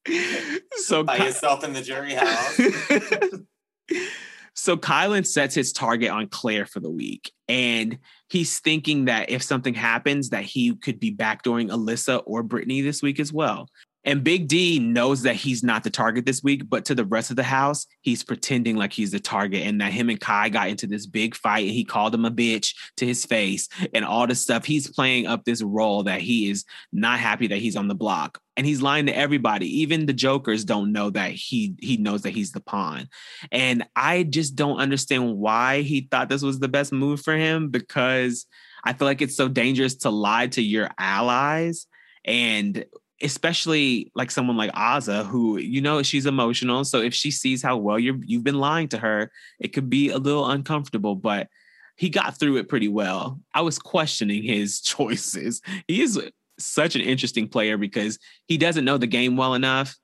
so 0.78 1.04
By 1.04 1.18
Ky- 1.18 1.26
yourself 1.26 1.64
in 1.64 1.74
the 1.74 1.82
jury 1.84 2.16
house. 2.16 2.56
so 4.56 4.78
Kyland 4.78 5.28
sets 5.28 5.54
his 5.54 5.72
target 5.72 6.10
on 6.10 6.28
Claire 6.28 6.66
for 6.66 6.80
the 6.80 6.90
week. 6.90 7.32
And 7.48 8.00
he's 8.30 8.60
thinking 8.60 9.06
that 9.06 9.30
if 9.30 9.44
something 9.44 9.76
happens, 9.76 10.30
that 10.30 10.44
he 10.44 10.76
could 10.76 11.00
be 11.00 11.14
backdooring 11.14 11.70
Alyssa 11.70 12.24
or 12.26 12.42
Brittany 12.42 12.82
this 12.82 13.04
week 13.04 13.20
as 13.20 13.32
well. 13.32 13.70
And 14.04 14.24
Big 14.24 14.48
D 14.48 14.80
knows 14.80 15.24
that 15.24 15.36
he's 15.36 15.64
not 15.64 15.84
the 15.84 15.90
target 15.90 16.26
this 16.26 16.42
week, 16.42 16.64
but 16.68 16.86
to 16.86 16.96
the 16.96 17.06
rest 17.06 17.30
of 17.30 17.36
the 17.36 17.44
house, 17.44 17.86
he's 18.02 18.24
pretending 18.24 18.76
like 18.76 18.94
he's 18.94 19.12
the 19.12 19.20
target 19.20 19.66
and 19.66 19.80
that 19.80 19.92
him 19.92 20.10
and 20.10 20.20
Kai 20.20 20.50
got 20.50 20.70
into 20.70 20.88
this 20.88 21.06
big 21.06 21.36
fight 21.36 21.66
and 21.66 21.74
he 21.74 21.84
called 21.84 22.16
him 22.16 22.26
a 22.26 22.32
bitch 22.32 22.74
to 22.98 23.06
his 23.06 23.26
face 23.26 23.70
and 23.94 24.04
all 24.04 24.26
this 24.26 24.42
stuff. 24.42 24.66
He's 24.66 24.90
playing 24.90 25.28
up 25.28 25.46
this 25.46 25.62
role 25.62 26.04
that 26.04 26.22
he 26.22 26.50
is 26.50 26.66
not 26.92 27.20
happy 27.20 27.48
that 27.48 27.60
he's 27.60 27.76
on 27.76 27.88
the 27.88 27.96
block. 27.96 28.40
And 28.58 28.66
he's 28.66 28.82
lying 28.82 29.06
to 29.06 29.16
everybody. 29.16 29.82
Even 29.82 30.06
the 30.06 30.14
jokers 30.14 30.66
don't 30.66 30.92
know 30.92 31.10
that 31.12 31.32
he 31.32 31.74
he 31.80 31.98
knows 31.98 32.24
that 32.24 32.32
he's 32.32 32.52
the 32.52 32.60
pawn. 32.60 33.08
And 33.52 33.86
I 33.96 34.24
just 34.24 34.56
don't 34.56 34.80
understand 34.80 35.38
why 35.38 35.82
he 35.82 36.08
thought 36.12 36.30
this 36.30 36.42
was 36.42 36.60
the 36.60 36.68
best 36.68 36.92
move 36.92 37.22
for 37.22 37.36
him 37.36 37.70
because 37.70 38.46
I 38.84 38.94
feel 38.94 39.08
like 39.08 39.22
it's 39.22 39.38
so 39.38 39.48
dangerous 39.48 39.96
to 39.98 40.10
lie 40.10 40.48
to 40.48 40.62
your 40.62 40.90
allies 40.98 41.88
and 42.26 42.86
especially 43.24 44.12
like 44.16 44.32
someone 44.32 44.58
like 44.58 44.72
Azah 44.74 45.26
who 45.26 45.58
you 45.58 45.82
know 45.82 46.02
she's 46.04 46.26
emotional 46.26 46.84
so 46.84 47.02
if 47.02 47.14
she 47.14 47.32
sees 47.32 47.62
how 47.62 47.78
well 47.78 48.00
you're 48.00 48.18
you've 48.26 48.44
been 48.44 48.60
lying 48.60 48.88
to 48.90 48.98
her 48.98 49.32
it 49.60 49.70
could 49.70 49.90
be 49.90 50.10
a 50.10 50.18
little 50.18 50.50
uncomfortable 50.50 51.16
but 51.16 51.48
he 51.96 52.10
got 52.10 52.40
through 52.40 52.58
it 52.58 52.68
pretty 52.68 52.88
well. 52.88 53.40
I 53.54 53.62
was 53.62 53.78
questioning 53.78 54.42
his 54.42 54.82
choices. 54.82 55.62
He 55.88 56.02
is 56.02 56.20
such 56.58 56.96
an 56.96 57.02
interesting 57.02 57.48
player 57.48 57.78
because 57.78 58.18
he 58.48 58.58
doesn't 58.58 58.86
know 58.86 58.98
the 58.98 59.08
game 59.08 59.38
well 59.38 59.54
enough 59.54 59.96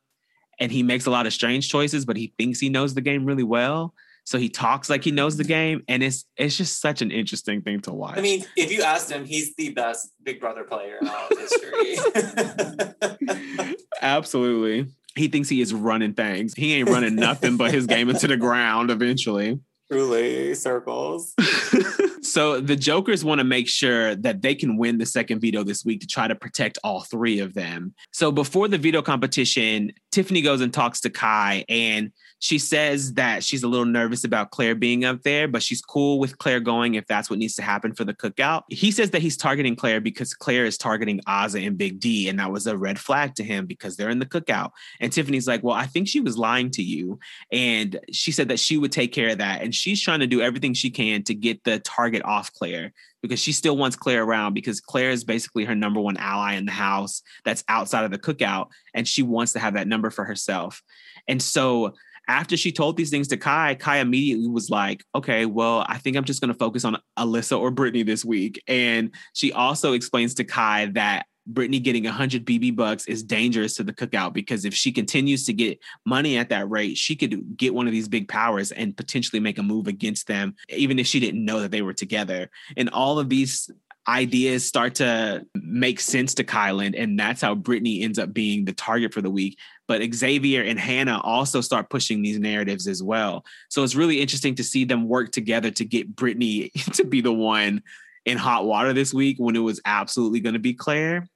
and 0.59 0.71
he 0.71 0.83
makes 0.83 1.05
a 1.05 1.11
lot 1.11 1.27
of 1.27 1.33
strange 1.33 1.69
choices 1.69 2.05
but 2.05 2.17
he 2.17 2.33
thinks 2.37 2.59
he 2.59 2.69
knows 2.69 2.93
the 2.93 3.01
game 3.01 3.25
really 3.25 3.43
well. 3.43 3.93
So 4.27 4.37
he 4.37 4.49
talks 4.49 4.89
like 4.89 5.05
he 5.05 5.11
knows 5.11 5.37
the 5.37 5.45
game, 5.45 5.83
and 5.87 6.03
it's 6.03 6.25
it's 6.35 6.57
just 6.57 6.81
such 6.81 7.01
an 7.01 7.11
interesting 7.11 7.61
thing 7.61 7.79
to 7.83 7.93
watch. 7.93 8.17
I 8.17 8.21
mean, 8.21 8.43
if 8.57 8.69
you 8.73 8.81
asked 8.81 9.09
him, 9.09 9.23
he's 9.23 9.55
the 9.55 9.69
best 9.69 10.09
Big 10.21 10.41
Brother 10.41 10.65
player 10.65 10.97
in 11.01 11.07
all 11.07 11.29
of 11.31 11.37
history. 11.39 11.95
absolutely, 14.01 14.91
he 15.15 15.29
thinks 15.29 15.47
he 15.47 15.61
is 15.61 15.73
running 15.73 16.13
things. 16.13 16.53
He 16.53 16.73
ain't 16.73 16.89
running 16.89 17.15
nothing 17.15 17.55
but 17.55 17.71
his 17.71 17.85
game 17.87 18.09
into 18.09 18.27
the 18.27 18.35
ground 18.35 18.91
eventually. 18.91 19.61
Truly, 19.89 20.53
circles. 20.55 21.33
so 22.21 22.59
the 22.59 22.75
Jokers 22.75 23.23
want 23.23 23.39
to 23.39 23.45
make 23.45 23.69
sure 23.69 24.15
that 24.15 24.41
they 24.41 24.53
can 24.53 24.75
win 24.75 24.97
the 24.97 25.05
second 25.05 25.39
veto 25.39 25.63
this 25.63 25.85
week 25.85 26.01
to 26.01 26.07
try 26.07 26.27
to 26.27 26.35
protect 26.35 26.77
all 26.83 27.01
three 27.01 27.39
of 27.39 27.53
them. 27.53 27.93
So 28.11 28.33
before 28.33 28.67
the 28.67 28.77
veto 28.77 29.01
competition, 29.01 29.93
Tiffany 30.17 30.41
goes 30.41 30.61
and 30.61 30.73
talks 30.73 30.99
to 31.01 31.11
Kai 31.11 31.63
and 31.69 32.11
she 32.39 32.57
says 32.57 33.13
that 33.13 33.43
she's 33.43 33.61
a 33.61 33.67
little 33.67 33.85
nervous 33.85 34.23
about 34.23 34.49
Claire 34.49 34.73
being 34.73 35.05
up 35.05 35.21
there, 35.21 35.47
but 35.47 35.61
she's 35.61 35.79
cool 35.79 36.17
with 36.17 36.39
Claire 36.39 36.59
going 36.59 36.95
if 36.95 37.05
that's 37.05 37.29
what 37.29 37.37
needs 37.37 37.53
to 37.57 37.61
happen 37.61 37.93
for 37.93 38.03
the 38.03 38.15
cookout. 38.15 38.63
He 38.69 38.89
says 38.89 39.11
that 39.11 39.21
he's 39.21 39.37
targeting 39.37 39.75
Claire 39.75 40.01
because 40.01 40.33
Claire 40.33 40.65
is 40.65 40.75
targeting 40.75 41.19
Azah 41.27 41.65
and 41.65 41.77
Big 41.77 41.99
D, 41.99 42.29
and 42.29 42.39
that 42.39 42.51
was 42.51 42.65
a 42.65 42.75
red 42.75 42.99
flag 42.99 43.35
to 43.35 43.43
him 43.43 43.67
because 43.67 43.95
they're 43.95 44.09
in 44.09 44.17
the 44.17 44.25
cookout. 44.25 44.71
And 44.99 45.11
Tiffany's 45.11 45.47
like, 45.47 45.63
Well, 45.63 45.75
I 45.75 45.85
think 45.85 46.07
she 46.07 46.19
was 46.19 46.35
lying 46.35 46.71
to 46.71 46.81
you. 46.81 47.19
And 47.51 47.99
she 48.11 48.31
said 48.31 48.49
that 48.49 48.59
she 48.59 48.77
would 48.77 48.91
take 48.91 49.13
care 49.13 49.29
of 49.29 49.37
that. 49.37 49.61
And 49.61 49.73
she's 49.73 50.01
trying 50.01 50.21
to 50.21 50.27
do 50.27 50.41
everything 50.41 50.73
she 50.73 50.89
can 50.89 51.21
to 51.25 51.35
get 51.35 51.63
the 51.63 51.77
target 51.79 52.25
off 52.25 52.51
Claire 52.53 52.91
because 53.21 53.39
she 53.39 53.51
still 53.51 53.77
wants 53.77 53.95
Claire 53.95 54.23
around 54.23 54.53
because 54.53 54.79
Claire 54.79 55.11
is 55.11 55.23
basically 55.23 55.65
her 55.65 55.75
number 55.75 55.99
one 55.99 56.17
ally 56.17 56.53
in 56.53 56.65
the 56.65 56.71
house 56.71 57.21
that's 57.43 57.63
outside 57.67 58.05
of 58.05 58.11
the 58.11 58.19
cookout. 58.19 58.67
And 58.93 59.07
she 59.07 59.23
wants 59.23 59.53
to 59.53 59.59
have 59.59 59.73
that 59.73 59.87
number 59.87 60.09
for 60.09 60.25
herself. 60.25 60.81
And 61.27 61.41
so 61.41 61.93
after 62.27 62.57
she 62.57 62.71
told 62.71 62.97
these 62.97 63.09
things 63.09 63.29
to 63.29 63.37
Kai, 63.37 63.75
Kai 63.75 63.97
immediately 63.97 64.49
was 64.49 64.69
like, 64.69 65.03
okay, 65.15 65.45
well, 65.45 65.85
I 65.87 65.97
think 65.97 66.17
I'm 66.17 66.25
just 66.25 66.41
going 66.41 66.51
to 66.51 66.57
focus 66.57 66.83
on 66.83 66.97
Alyssa 67.17 67.57
or 67.57 67.71
Brittany 67.71 68.03
this 68.03 68.25
week. 68.25 68.61
And 68.67 69.11
she 69.33 69.53
also 69.53 69.93
explains 69.93 70.33
to 70.35 70.43
Kai 70.43 70.87
that 70.87 71.25
Brittany 71.47 71.79
getting 71.79 72.03
100 72.03 72.45
BB 72.45 72.75
bucks 72.75 73.07
is 73.07 73.23
dangerous 73.23 73.75
to 73.75 73.83
the 73.83 73.93
cookout 73.93 74.33
because 74.33 74.65
if 74.65 74.73
she 74.73 74.91
continues 74.91 75.45
to 75.45 75.53
get 75.53 75.79
money 76.05 76.37
at 76.37 76.49
that 76.49 76.69
rate, 76.69 76.97
she 76.97 77.15
could 77.15 77.57
get 77.57 77.73
one 77.73 77.87
of 77.87 77.93
these 77.93 78.07
big 78.07 78.27
powers 78.27 78.71
and 78.71 78.95
potentially 78.95 79.39
make 79.39 79.57
a 79.57 79.63
move 79.63 79.87
against 79.87 80.27
them, 80.27 80.55
even 80.69 80.99
if 80.99 81.07
she 81.07 81.19
didn't 81.19 81.43
know 81.43 81.61
that 81.61 81.71
they 81.71 81.81
were 81.81 81.93
together. 81.93 82.49
And 82.75 82.89
all 82.89 83.17
of 83.17 83.29
these 83.29 83.71
ideas 84.07 84.65
start 84.65 84.95
to 84.95 85.45
make 85.55 85.99
sense 85.99 86.33
to 86.35 86.43
Kyland, 86.43 87.01
and 87.01 87.19
that's 87.19 87.41
how 87.41 87.55
Brittany 87.55 88.01
ends 88.01 88.19
up 88.19 88.33
being 88.33 88.65
the 88.65 88.73
target 88.73 89.13
for 89.13 89.21
the 89.21 89.29
week. 89.29 89.57
But 89.87 90.01
Xavier 90.13 90.63
and 90.63 90.79
Hannah 90.79 91.21
also 91.21 91.61
start 91.61 91.89
pushing 91.89 92.21
these 92.21 92.39
narratives 92.39 92.87
as 92.87 93.01
well. 93.01 93.45
So 93.69 93.83
it's 93.83 93.95
really 93.95 94.21
interesting 94.21 94.55
to 94.55 94.63
see 94.63 94.85
them 94.85 95.07
work 95.07 95.31
together 95.31 95.71
to 95.71 95.85
get 95.85 96.15
Brittany 96.15 96.69
to 96.93 97.03
be 97.03 97.21
the 97.21 97.33
one 97.33 97.83
in 98.25 98.37
hot 98.37 98.65
water 98.65 98.93
this 98.93 99.13
week 99.13 99.37
when 99.39 99.55
it 99.55 99.59
was 99.59 99.81
absolutely 99.85 100.41
going 100.41 100.53
to 100.53 100.59
be 100.59 100.73
Claire. 100.73 101.27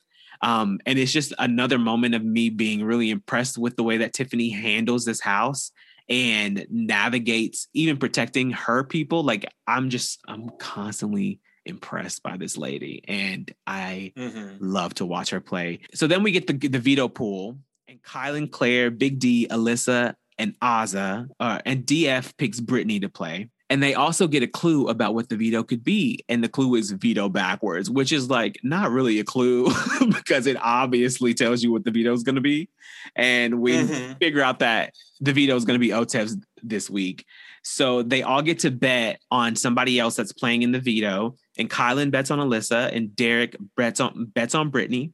Um, 0.42 0.80
and 0.86 0.98
it's 0.98 1.12
just 1.12 1.34
another 1.40 1.78
moment 1.78 2.16
of 2.16 2.24
me 2.24 2.50
being 2.50 2.84
really 2.84 3.10
impressed 3.12 3.58
with 3.58 3.76
the 3.76 3.84
way 3.84 3.98
that 3.98 4.14
Tiffany 4.14 4.50
handles 4.50 5.06
this 5.06 5.20
house 5.22 5.72
and 6.10 6.66
navigates 6.70 7.68
even 7.74 7.98
protecting 7.98 8.52
her 8.52 8.84
people. 8.84 9.24
Like 9.24 9.46
I'm 9.68 9.90
just, 9.90 10.20
I'm 10.28 10.50
constantly 10.60 11.40
impressed 11.66 12.24
by 12.24 12.38
this 12.38 12.58
lady 12.58 13.04
and 13.08 13.54
I 13.68 14.14
Mhm. 14.18 14.58
love 14.60 14.96
to 14.96 15.06
watch 15.06 15.30
her 15.30 15.40
play. 15.40 15.80
So 15.94 16.08
then 16.08 16.24
we 16.24 16.32
get 16.32 16.48
the 16.48 16.54
the 16.68 16.80
veto 16.80 17.08
pool 17.08 17.60
and 17.88 18.02
Kyland, 18.02 18.52
Claire, 18.52 18.90
Big 18.90 19.20
D, 19.20 19.48
Alyssa, 19.50 20.16
and 20.40 20.60
Azah, 20.60 21.28
uh, 21.40 21.60
and 21.66 21.86
DF 21.86 22.36
picks 22.38 22.60
Brittany 22.60 23.00
to 23.02 23.10
play. 23.10 23.50
And 23.72 23.82
they 23.82 23.94
also 23.94 24.28
get 24.28 24.44
a 24.44 24.48
clue 24.48 24.90
about 24.90 25.16
what 25.16 25.30
the 25.30 25.38
veto 25.38 25.64
could 25.64 25.82
be. 25.82 26.24
And 26.28 26.44
the 26.44 26.50
clue 26.50 26.76
is 26.76 26.92
veto 26.92 27.30
backwards, 27.30 27.90
which 27.90 28.12
is 28.12 28.30
like 28.30 28.60
not 28.64 28.92
really 28.92 29.20
a 29.20 29.24
clue 29.24 29.68
because 30.12 30.46
it 30.46 30.58
obviously 30.62 31.34
tells 31.34 31.64
you 31.64 31.72
what 31.72 31.86
the 31.86 31.92
veto 31.92 32.12
is 32.12 32.24
going 32.24 32.36
to 32.36 32.42
be. 32.42 32.68
And 33.16 33.62
we 33.62 33.72
Mhm. 33.78 34.20
figure 34.20 34.42
out 34.42 34.60
that 34.60 34.94
the 35.22 35.32
veto 35.32 35.56
is 35.56 35.64
going 35.64 35.80
to 35.80 35.86
be 35.88 35.94
Otev's 35.94 36.36
this 36.62 36.90
week. 36.90 37.26
So 37.64 38.04
they 38.04 38.24
all 38.24 38.42
get 38.42 38.60
to 38.60 38.72
bet 38.72 39.22
on 39.32 39.56
somebody 39.56 40.00
else 40.00 40.16
that's 40.18 40.34
playing 40.34 40.64
in 40.64 40.74
the 40.74 40.80
veto. 40.80 41.36
And 41.58 41.70
Kyland 41.70 42.12
bets 42.12 42.30
on 42.30 42.40
Alyssa, 42.40 42.94
and 42.96 43.16
Derek 43.16 43.56
bets 43.78 44.00
on 44.02 44.26
bets 44.26 44.54
on 44.54 44.70
Brittany. 44.70 45.14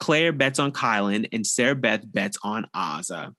Claire 0.00 0.32
bets 0.32 0.58
on 0.58 0.72
Kyland, 0.72 1.28
and 1.32 1.46
Sarah 1.46 1.76
Beth 1.76 2.00
bets 2.12 2.36
on 2.42 2.66
Azah. 2.74 3.32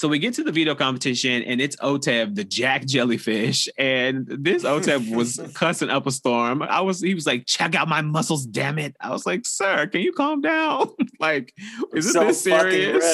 So 0.00 0.08
we 0.08 0.18
get 0.18 0.32
to 0.36 0.42
the 0.42 0.50
veto 0.50 0.74
competition, 0.74 1.42
and 1.42 1.60
it's 1.60 1.76
Otev, 1.76 2.34
the 2.34 2.42
Jack 2.42 2.86
Jellyfish, 2.86 3.68
and 3.76 4.26
this 4.26 4.64
Otev 4.64 5.14
was 5.14 5.38
cussing 5.52 5.90
up 5.90 6.06
a 6.06 6.10
storm. 6.10 6.62
I 6.62 6.80
was, 6.80 7.02
he 7.02 7.12
was 7.12 7.26
like, 7.26 7.44
"Check 7.44 7.74
out 7.74 7.86
my 7.86 8.00
muscles, 8.00 8.46
damn 8.46 8.78
it!" 8.78 8.96
I 8.98 9.10
was 9.10 9.26
like, 9.26 9.44
"Sir, 9.44 9.86
can 9.88 10.00
you 10.00 10.14
calm 10.14 10.40
down? 10.40 10.88
like, 11.20 11.52
is 11.92 12.06
it 12.06 12.12
So 12.14 12.24
this 12.24 12.40
serious?" 12.40 13.04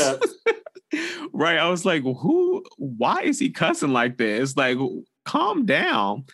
right. 1.33 1.59
I 1.59 1.69
was 1.71 1.85
like, 1.85 2.05
who, 2.05 2.63
why 2.79 3.23
is 3.23 3.41
he 3.41 3.51
cussing 3.51 3.93
like 3.93 4.17
this? 4.17 4.57
Like, 4.57 4.79
calm 5.25 5.67
down. 5.67 6.27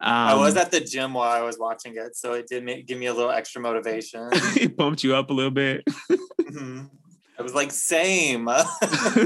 Um, 0.00 0.12
I 0.12 0.34
was 0.34 0.56
at 0.56 0.72
the 0.72 0.80
gym 0.80 1.14
while 1.14 1.30
I 1.30 1.42
was 1.42 1.56
watching 1.56 1.94
it, 1.96 2.16
so 2.16 2.32
it 2.32 2.48
did 2.48 2.64
make, 2.64 2.88
give 2.88 2.98
me 2.98 3.06
a 3.06 3.14
little 3.14 3.30
extra 3.30 3.60
motivation. 3.60 4.28
he 4.54 4.66
pumped 4.66 5.04
you 5.04 5.14
up 5.14 5.30
a 5.30 5.32
little 5.32 5.52
bit. 5.52 5.84
Mhm. 6.40 6.90
I 7.38 7.42
was 7.42 7.54
like, 7.54 7.70
same. 7.70 8.48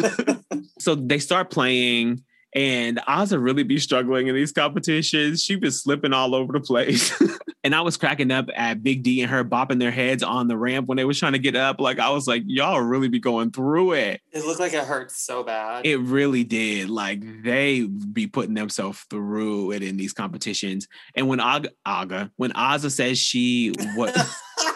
so 0.78 0.94
they 0.94 1.18
start 1.18 1.50
playing, 1.50 2.22
and 2.54 2.98
Azah 3.06 3.42
really 3.42 3.62
be 3.62 3.78
struggling 3.78 4.28
in 4.28 4.34
these 4.34 4.52
competitions. 4.52 5.42
She 5.42 5.56
was 5.56 5.82
slipping 5.82 6.12
all 6.12 6.34
over 6.34 6.52
the 6.52 6.60
place. 6.60 7.12
and 7.64 7.74
I 7.74 7.82
was 7.82 7.96
cracking 7.96 8.30
up 8.30 8.48
at 8.54 8.82
Big 8.82 9.02
D 9.02 9.20
and 9.20 9.30
her 9.30 9.44
bopping 9.44 9.78
their 9.78 9.90
heads 9.90 10.22
on 10.22 10.48
the 10.48 10.56
ramp 10.56 10.86
when 10.86 10.96
they 10.96 11.04
was 11.04 11.18
trying 11.18 11.32
to 11.32 11.38
get 11.38 11.56
up. 11.56 11.80
Like 11.80 11.98
I 11.98 12.10
was 12.10 12.26
like, 12.26 12.42
y'all 12.46 12.80
really 12.80 13.08
be 13.08 13.18
going 13.18 13.50
through 13.50 13.92
it. 13.92 14.22
it 14.32 14.46
looked 14.46 14.60
like 14.60 14.72
it 14.72 14.84
hurt 14.84 15.10
so 15.10 15.42
bad. 15.42 15.84
It 15.84 15.98
really 15.98 16.44
did. 16.44 16.88
Like 16.88 17.42
they 17.42 17.82
be 17.82 18.26
putting 18.26 18.54
themselves 18.54 19.04
through 19.10 19.72
it 19.72 19.82
in 19.82 19.96
these 19.96 20.12
competitions. 20.12 20.88
And 21.14 21.28
when 21.28 21.40
Aga, 21.40 21.70
Aga 21.84 22.30
when 22.36 22.52
Azah 22.52 22.90
says 22.90 23.18
she 23.18 23.74
what 23.94 24.16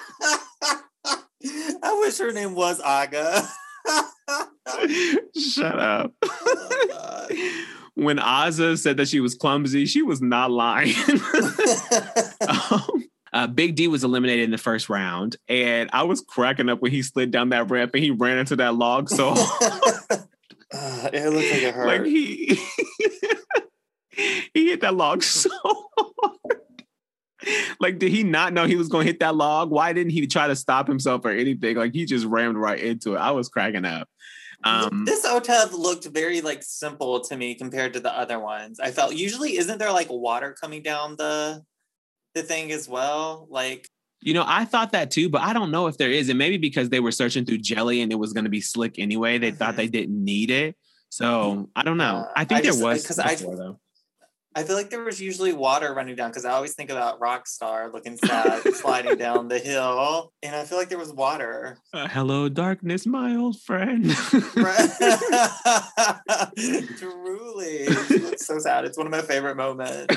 I 1.83 1.99
wish 2.01 2.18
her 2.18 2.33
name 2.33 2.55
was 2.55 2.80
Aga. 2.80 3.49
shut 5.37 5.78
up. 5.78 6.12
Oh, 6.95 7.26
when 7.95 8.18
Azah 8.18 8.76
said 8.78 8.97
that 8.97 9.07
she 9.09 9.20
was 9.20 9.35
clumsy, 9.35 9.85
she 9.87 10.03
was 10.03 10.20
not 10.22 10.51
lying. 10.51 10.95
um, 12.49 13.05
Uh, 13.33 13.47
Big 13.47 13.74
D 13.76 13.87
was 13.89 14.03
eliminated 14.05 14.45
in 14.45 14.51
the 14.51 14.59
first 14.59 14.89
round, 14.91 15.37
and 15.49 15.89
I 15.93 16.03
was 16.03 16.20
cracking 16.20 16.68
up 16.68 16.80
when 16.83 16.91
he 16.91 17.03
slid 17.03 17.30
down 17.30 17.49
that 17.51 17.70
ramp 17.70 17.93
and 17.95 18.03
he 18.05 18.11
ran 18.11 18.39
into 18.39 18.57
that 18.57 18.74
log. 18.74 19.09
So 19.09 19.30
Uh, 19.30 21.11
it 21.12 21.28
looked 21.30 21.51
like 21.51 21.62
it 21.62 21.74
hurt. 21.74 21.87
like 21.87 22.05
he 22.07 22.59
he 24.55 24.68
hit 24.70 24.80
that 24.83 24.95
log 24.95 25.22
so 25.22 25.51
hard. 25.62 26.61
Like, 27.80 27.99
did 27.99 28.11
he 28.12 28.22
not 28.22 28.53
know 28.53 28.66
he 28.66 28.76
was 28.76 28.88
going 28.88 29.07
to 29.07 29.11
hit 29.12 29.20
that 29.20 29.34
log? 29.34 29.70
Why 29.70 29.93
didn't 29.93 30.12
he 30.12 30.26
try 30.26 30.47
to 30.47 30.55
stop 30.57 30.86
himself 30.86 31.24
or 31.24 31.30
anything? 31.30 31.76
Like, 31.76 31.93
he 31.95 32.05
just 32.05 32.24
rammed 32.26 32.57
right 32.57 32.78
into 32.78 33.14
it. 33.14 33.18
I 33.18 33.32
was 33.32 33.49
cracking 33.49 33.84
up. 33.84 34.09
Um, 34.64 35.05
this 35.05 35.26
OTEV 35.26 35.72
looked 35.72 36.05
very 36.07 36.40
like 36.40 36.62
simple 36.62 37.20
to 37.22 37.36
me 37.36 37.57
compared 37.57 37.95
to 37.95 38.01
the 38.01 38.16
other 38.16 38.38
ones. 38.38 38.78
I 38.78 38.93
felt 38.93 39.14
usually 39.16 39.57
isn't 39.57 39.78
there 39.78 39.90
like 39.90 40.07
water 40.09 40.55
coming 40.61 40.82
down 40.82 41.16
the 41.16 41.62
the 42.34 42.43
thing 42.45 42.70
as 42.70 42.88
well? 42.88 43.49
Like 43.51 43.88
You 44.20 44.34
know, 44.34 44.45
I 44.47 44.64
thought 44.64 44.93
that 44.93 45.11
too, 45.11 45.28
but 45.28 45.40
I 45.43 45.53
don't 45.53 45.72
know 45.72 45.88
if 45.88 45.99
there 45.99 46.12
is. 46.12 46.28
And 46.28 46.38
maybe 46.38 46.59
because 46.59 46.90
they 46.90 47.01
were 47.01 47.11
searching 47.11 47.45
through 47.45 47.59
jelly 47.59 48.03
and 48.03 48.12
it 48.12 48.14
was 48.14 48.32
going 48.32 48.45
to 48.45 48.51
be 48.51 48.61
slick 48.61 49.01
anyway, 49.01 49.38
they 49.38 49.51
thought 49.51 49.74
Mhm. 49.74 49.78
they 49.78 49.88
didn't 49.88 50.24
need 50.24 50.51
it. 50.53 50.76
So 51.09 51.68
I 51.74 51.82
don't 51.82 51.97
know. 51.99 52.18
Uh, 52.18 52.32
I 52.36 52.45
think 52.45 52.59
I 52.59 52.62
there 52.62 52.70
just- 52.70 52.82
was 52.84 53.03
because 53.03 53.18
I- 53.18 53.34
before, 53.34 53.57
though. 53.57 53.80
I 54.55 54.64
feel 54.64 54.76
like 54.76 54.90
there 54.90 55.03
was 55.03 55.20
usually 55.20 55.55
water 55.55 55.94
running 55.94 56.14
down 56.14 56.30
because 56.30 56.44
I 56.44 56.50
always 56.50 56.74
think 56.74 56.90
about 56.90 57.18
Rockstar 57.20 57.90
looking 57.92 58.18
sad 58.18 58.62
sliding 58.74 59.16
down 59.18 59.48
the 59.48 59.59
hill, 59.59 60.32
and 60.42 60.55
I 60.55 60.64
feel 60.64 60.76
like 60.76 60.90
there 60.90 60.98
was 60.98 61.12
water. 61.12 61.78
Uh, 61.94 62.07
hello, 62.09 62.50
darkness, 62.50 63.07
my 63.07 63.34
old 63.34 63.59
friend. 63.61 64.05
Truly, 66.98 67.86
so 68.36 68.59
sad. 68.59 68.84
It's 68.84 68.98
one 68.98 69.07
of 69.07 69.11
my 69.11 69.22
favorite 69.22 69.57
moments. 69.57 70.14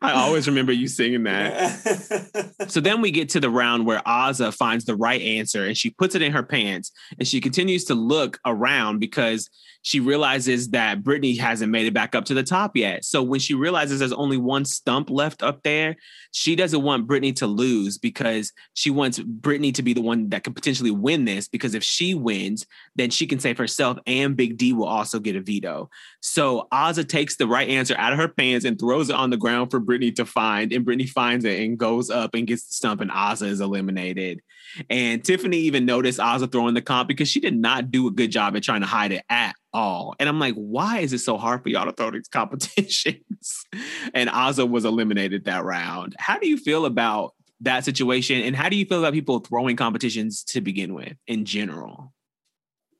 I 0.00 0.12
always 0.12 0.48
remember 0.48 0.72
you 0.72 0.88
singing 0.88 1.24
that. 1.24 2.64
So 2.68 2.80
then 2.80 3.02
we 3.02 3.10
get 3.10 3.28
to 3.30 3.40
the 3.40 3.50
round 3.50 3.84
where 3.86 4.00
Azah 4.06 4.54
finds 4.54 4.84
the 4.86 4.96
right 4.96 5.20
answer 5.20 5.66
and 5.66 5.76
she 5.76 5.90
puts 5.90 6.14
it 6.14 6.22
in 6.22 6.32
her 6.32 6.42
pants 6.42 6.90
and 7.18 7.28
she 7.28 7.40
continues 7.40 7.84
to 7.86 7.94
look 7.94 8.38
around 8.46 8.98
because 8.98 9.50
she 9.82 10.00
realizes 10.00 10.70
that 10.70 11.02
Brittany 11.02 11.36
hasn't 11.36 11.70
made 11.72 11.86
it 11.86 11.94
back 11.94 12.14
up 12.14 12.24
to 12.26 12.34
the 12.34 12.42
top 12.42 12.76
yet. 12.76 13.04
So 13.04 13.22
when 13.22 13.40
she 13.40 13.54
realizes 13.54 13.98
there's 13.98 14.12
only 14.12 14.36
one 14.36 14.64
stump 14.64 15.08
left 15.08 15.42
up 15.42 15.62
there, 15.62 15.96
she 16.32 16.56
doesn't 16.56 16.82
want 16.82 17.06
Brittany 17.06 17.32
to 17.34 17.46
lose 17.46 17.96
because 17.96 18.52
she 18.74 18.90
wants 18.90 19.18
Brittany 19.18 19.72
to 19.72 19.82
be 19.82 19.94
the 19.94 20.02
one 20.02 20.28
that 20.30 20.44
could 20.44 20.54
potentially 20.54 20.90
win 20.90 21.24
this 21.24 21.48
because 21.48 21.74
if 21.74 21.82
she 21.82 22.14
wins, 22.14 22.66
then 22.96 23.10
she 23.10 23.26
can 23.26 23.38
save 23.38 23.58
herself 23.58 23.98
and 24.06 24.36
Big 24.36 24.56
D 24.58 24.72
will 24.72 24.86
also 24.86 25.20
get 25.20 25.36
a 25.36 25.40
veto. 25.40 25.88
So 26.20 26.66
Azah 26.72 27.08
takes 27.08 27.36
the 27.36 27.46
right 27.46 27.68
answer 27.68 27.94
out 27.96 28.12
of 28.12 28.18
her 28.18 28.28
pants 28.28 28.64
and 28.64 28.78
throws 28.78 29.10
it 29.10 29.16
on 29.16 29.30
the 29.30 29.36
ground 29.36 29.70
for 29.70 29.80
Brittany 29.80 30.12
to 30.12 30.24
find. 30.24 30.72
And 30.72 30.84
Brittany 30.84 31.06
finds 31.06 31.44
it 31.44 31.60
and 31.60 31.78
goes 31.78 32.10
up 32.10 32.34
and 32.34 32.46
gets 32.46 32.66
the 32.66 32.74
stump, 32.74 33.00
and 33.00 33.10
Azah 33.10 33.48
is 33.48 33.60
eliminated. 33.60 34.42
And 34.90 35.24
Tiffany 35.24 35.58
even 35.58 35.86
noticed 35.86 36.18
Azah 36.18 36.50
throwing 36.50 36.74
the 36.74 36.82
comp 36.82 37.08
because 37.08 37.28
she 37.28 37.40
did 37.40 37.56
not 37.56 37.90
do 37.90 38.06
a 38.06 38.10
good 38.10 38.30
job 38.30 38.56
at 38.56 38.62
trying 38.62 38.80
to 38.80 38.86
hide 38.86 39.12
it 39.12 39.24
at 39.28 39.54
all. 39.72 40.14
And 40.18 40.28
I'm 40.28 40.38
like, 40.38 40.54
why 40.54 41.00
is 41.00 41.12
it 41.12 41.18
so 41.18 41.38
hard 41.38 41.62
for 41.62 41.68
y'all 41.68 41.86
to 41.86 41.92
throw 41.92 42.10
these 42.10 42.28
competitions? 42.32 43.66
and 44.14 44.30
Azah 44.30 44.68
was 44.68 44.84
eliminated 44.84 45.44
that 45.44 45.64
round. 45.64 46.16
How 46.18 46.38
do 46.38 46.48
you 46.48 46.56
feel 46.56 46.86
about 46.86 47.34
that 47.60 47.84
situation? 47.84 48.42
And 48.42 48.54
how 48.54 48.68
do 48.68 48.76
you 48.76 48.84
feel 48.84 49.00
about 49.00 49.12
people 49.12 49.40
throwing 49.40 49.76
competitions 49.76 50.44
to 50.44 50.60
begin 50.60 50.94
with 50.94 51.16
in 51.26 51.44
general? 51.44 52.12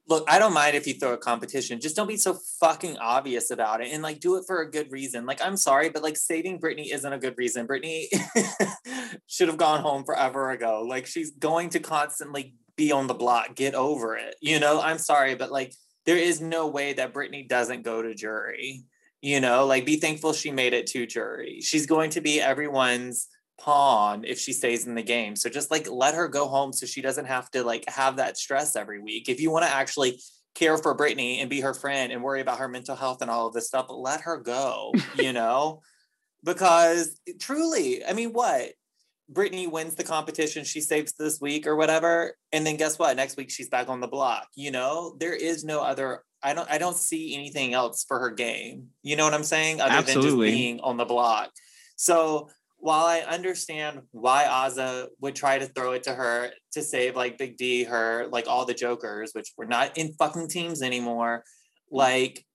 Look, 0.09 0.25
I 0.27 0.39
don't 0.39 0.53
mind 0.55 0.75
if 0.75 0.87
you 0.87 0.95
throw 0.95 1.13
a 1.13 1.17
competition. 1.17 1.79
Just 1.79 1.95
don't 1.95 2.07
be 2.07 2.17
so 2.17 2.39
fucking 2.59 2.97
obvious 2.97 3.51
about 3.51 3.79
it 3.79 3.93
and 3.93 4.01
like 4.01 4.19
do 4.19 4.37
it 4.37 4.43
for 4.47 4.61
a 4.61 4.69
good 4.69 4.91
reason. 4.91 5.27
Like, 5.27 5.39
I'm 5.39 5.55
sorry, 5.55 5.89
but 5.89 6.01
like 6.01 6.17
saving 6.17 6.57
Brittany 6.57 6.91
isn't 6.91 7.13
a 7.13 7.19
good 7.19 7.35
reason. 7.37 7.67
Brittany 7.67 8.09
should 9.27 9.49
have 9.49 9.57
gone 9.57 9.81
home 9.81 10.03
forever 10.03 10.49
ago. 10.49 10.83
Like, 10.87 11.05
she's 11.05 11.29
going 11.31 11.69
to 11.69 11.79
constantly 11.79 12.55
be 12.75 12.91
on 12.91 13.05
the 13.05 13.13
block. 13.13 13.55
Get 13.55 13.75
over 13.75 14.17
it. 14.17 14.35
You 14.41 14.59
know, 14.59 14.81
I'm 14.81 14.97
sorry, 14.97 15.35
but 15.35 15.51
like, 15.51 15.75
there 16.07 16.17
is 16.17 16.41
no 16.41 16.67
way 16.67 16.93
that 16.93 17.13
Brittany 17.13 17.45
doesn't 17.47 17.83
go 17.83 18.01
to 18.01 18.15
jury. 18.15 18.85
You 19.21 19.41
know, 19.41 19.67
like, 19.67 19.85
be 19.85 19.97
thankful 19.97 20.33
she 20.33 20.49
made 20.49 20.73
it 20.73 20.87
to 20.87 21.05
jury. 21.05 21.59
She's 21.61 21.85
going 21.85 22.09
to 22.11 22.21
be 22.21 22.41
everyone's 22.41 23.27
pawn 23.59 24.23
if 24.25 24.39
she 24.39 24.53
stays 24.53 24.87
in 24.87 24.95
the 24.95 25.03
game. 25.03 25.35
So 25.35 25.49
just 25.49 25.71
like 25.71 25.89
let 25.89 26.15
her 26.15 26.27
go 26.27 26.47
home 26.47 26.73
so 26.73 26.85
she 26.85 27.01
doesn't 27.01 27.25
have 27.25 27.49
to 27.51 27.63
like 27.63 27.87
have 27.89 28.17
that 28.17 28.37
stress 28.37 28.75
every 28.75 28.99
week. 28.99 29.29
If 29.29 29.39
you 29.39 29.51
want 29.51 29.65
to 29.65 29.71
actually 29.71 30.19
care 30.55 30.77
for 30.77 30.93
Brittany 30.93 31.39
and 31.39 31.49
be 31.49 31.61
her 31.61 31.73
friend 31.73 32.11
and 32.11 32.23
worry 32.23 32.41
about 32.41 32.59
her 32.59 32.67
mental 32.67 32.95
health 32.95 33.21
and 33.21 33.29
all 33.29 33.47
of 33.47 33.53
this 33.53 33.67
stuff, 33.67 33.87
let 33.89 34.21
her 34.21 34.37
go, 34.37 34.93
you 35.15 35.33
know? 35.33 35.81
Because 36.43 37.19
eh, 37.27 37.33
truly, 37.39 38.05
I 38.05 38.13
mean, 38.13 38.31
what? 38.31 38.71
Brittany 39.31 39.67
wins 39.67 39.93
the 39.93 40.03
competition, 40.03 40.63
she 40.63 40.81
saves 40.81 41.13
this 41.13 41.39
week 41.39 41.67
or 41.67 41.75
whatever, 41.75 42.35
and 42.51 42.65
then 42.65 42.77
guess 42.77 42.97
what? 42.97 43.15
Next 43.15 43.37
week 43.37 43.51
she's 43.51 43.69
back 43.69 43.87
on 43.87 43.99
the 43.99 44.07
block. 44.07 44.47
You 44.55 44.71
know, 44.71 45.15
there 45.19 45.35
is 45.35 45.63
no 45.63 45.81
other. 45.81 46.23
I 46.41 46.53
don't. 46.53 46.69
I 46.71 46.79
don't 46.79 46.95
see 46.95 47.35
anything 47.35 47.75
else 47.75 48.05
for 48.07 48.17
her 48.19 48.31
game. 48.31 48.87
You 49.03 49.15
know 49.17 49.25
what 49.25 49.35
I'm 49.35 49.43
saying? 49.43 49.81
Other 49.81 49.89
than 49.89 49.99
Absolutely. 49.99 50.47
just 50.47 50.57
being 50.57 50.79
on 50.79 50.97
the 50.97 51.05
block. 51.05 51.51
So 51.95 52.49
while 52.79 53.05
I 53.05 53.19
understand 53.19 54.01
why 54.11 54.45
Azah 54.45 55.07
would 55.19 55.35
try 55.35 55.59
to 55.59 55.65
throw 55.65 55.91
it 55.91 56.03
to 56.03 56.13
her 56.13 56.51
to 56.71 56.81
save 56.81 57.15
like 57.15 57.37
Big 57.37 57.57
D, 57.57 57.83
her 57.83 58.27
like 58.31 58.47
all 58.47 58.65
the 58.65 58.73
Jokers, 58.73 59.31
which 59.33 59.51
were 59.57 59.65
not 59.65 59.97
in 59.97 60.13
fucking 60.13 60.47
teams 60.47 60.81
anymore, 60.81 61.43
like 61.91 62.45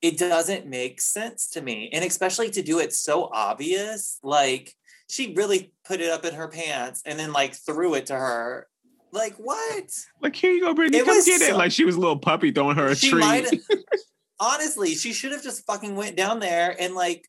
it 0.00 0.18
doesn't 0.18 0.66
make 0.66 1.00
sense 1.00 1.48
to 1.50 1.62
me. 1.62 1.90
And 1.92 2.04
especially 2.04 2.50
to 2.50 2.62
do 2.62 2.78
it 2.78 2.92
so 2.92 3.30
obvious, 3.32 4.18
like 4.22 4.74
she 5.10 5.34
really 5.34 5.72
put 5.84 6.00
it 6.00 6.10
up 6.10 6.24
in 6.24 6.34
her 6.34 6.48
pants 6.48 7.02
and 7.04 7.18
then 7.18 7.32
like 7.32 7.54
threw 7.54 7.94
it 7.94 8.06
to 8.06 8.14
her. 8.14 8.68
Like 9.12 9.34
what? 9.36 9.90
Like, 10.20 10.34
here 10.34 10.52
you 10.52 10.62
go, 10.62 10.72
Brittany, 10.72 10.98
It 10.98 11.04
come 11.04 11.22
get 11.24 11.42
it. 11.42 11.54
Like 11.54 11.72
she 11.72 11.84
was 11.84 11.96
a 11.96 12.00
little 12.00 12.18
puppy 12.18 12.50
throwing 12.50 12.76
her 12.76 12.86
a 12.86 12.96
treat. 12.96 13.46
honestly, 14.40 14.94
she 14.94 15.12
should 15.12 15.32
have 15.32 15.42
just 15.42 15.64
fucking 15.66 15.94
went 15.94 16.16
down 16.16 16.40
there 16.40 16.74
and 16.78 16.94
like 16.94 17.28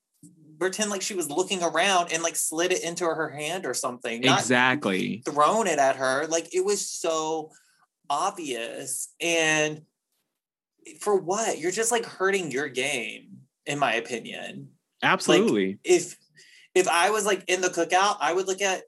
pretend 0.63 0.89
like 0.89 1.01
she 1.01 1.13
was 1.13 1.29
looking 1.29 1.61
around 1.61 2.13
and 2.13 2.23
like 2.23 2.37
slid 2.37 2.71
it 2.71 2.83
into 2.85 3.03
her 3.03 3.29
hand 3.29 3.65
or 3.65 3.73
something. 3.73 4.23
Exactly. 4.23 5.21
thrown 5.25 5.67
it 5.67 5.77
at 5.77 5.97
her. 5.97 6.25
Like 6.27 6.55
it 6.55 6.63
was 6.63 6.89
so 6.89 7.51
obvious. 8.09 9.09
And 9.19 9.81
for 11.01 11.19
what? 11.19 11.59
You're 11.59 11.71
just 11.71 11.91
like 11.91 12.05
hurting 12.05 12.49
your 12.49 12.69
game, 12.69 13.39
in 13.65 13.77
my 13.77 13.95
opinion. 13.95 14.69
Absolutely. 15.01 15.79
If 15.83 16.15
if 16.73 16.87
I 16.87 17.09
was 17.09 17.25
like 17.25 17.43
in 17.47 17.59
the 17.59 17.67
cookout, 17.67 18.15
I 18.21 18.31
would 18.31 18.47
look 18.47 18.61
at 18.61 18.83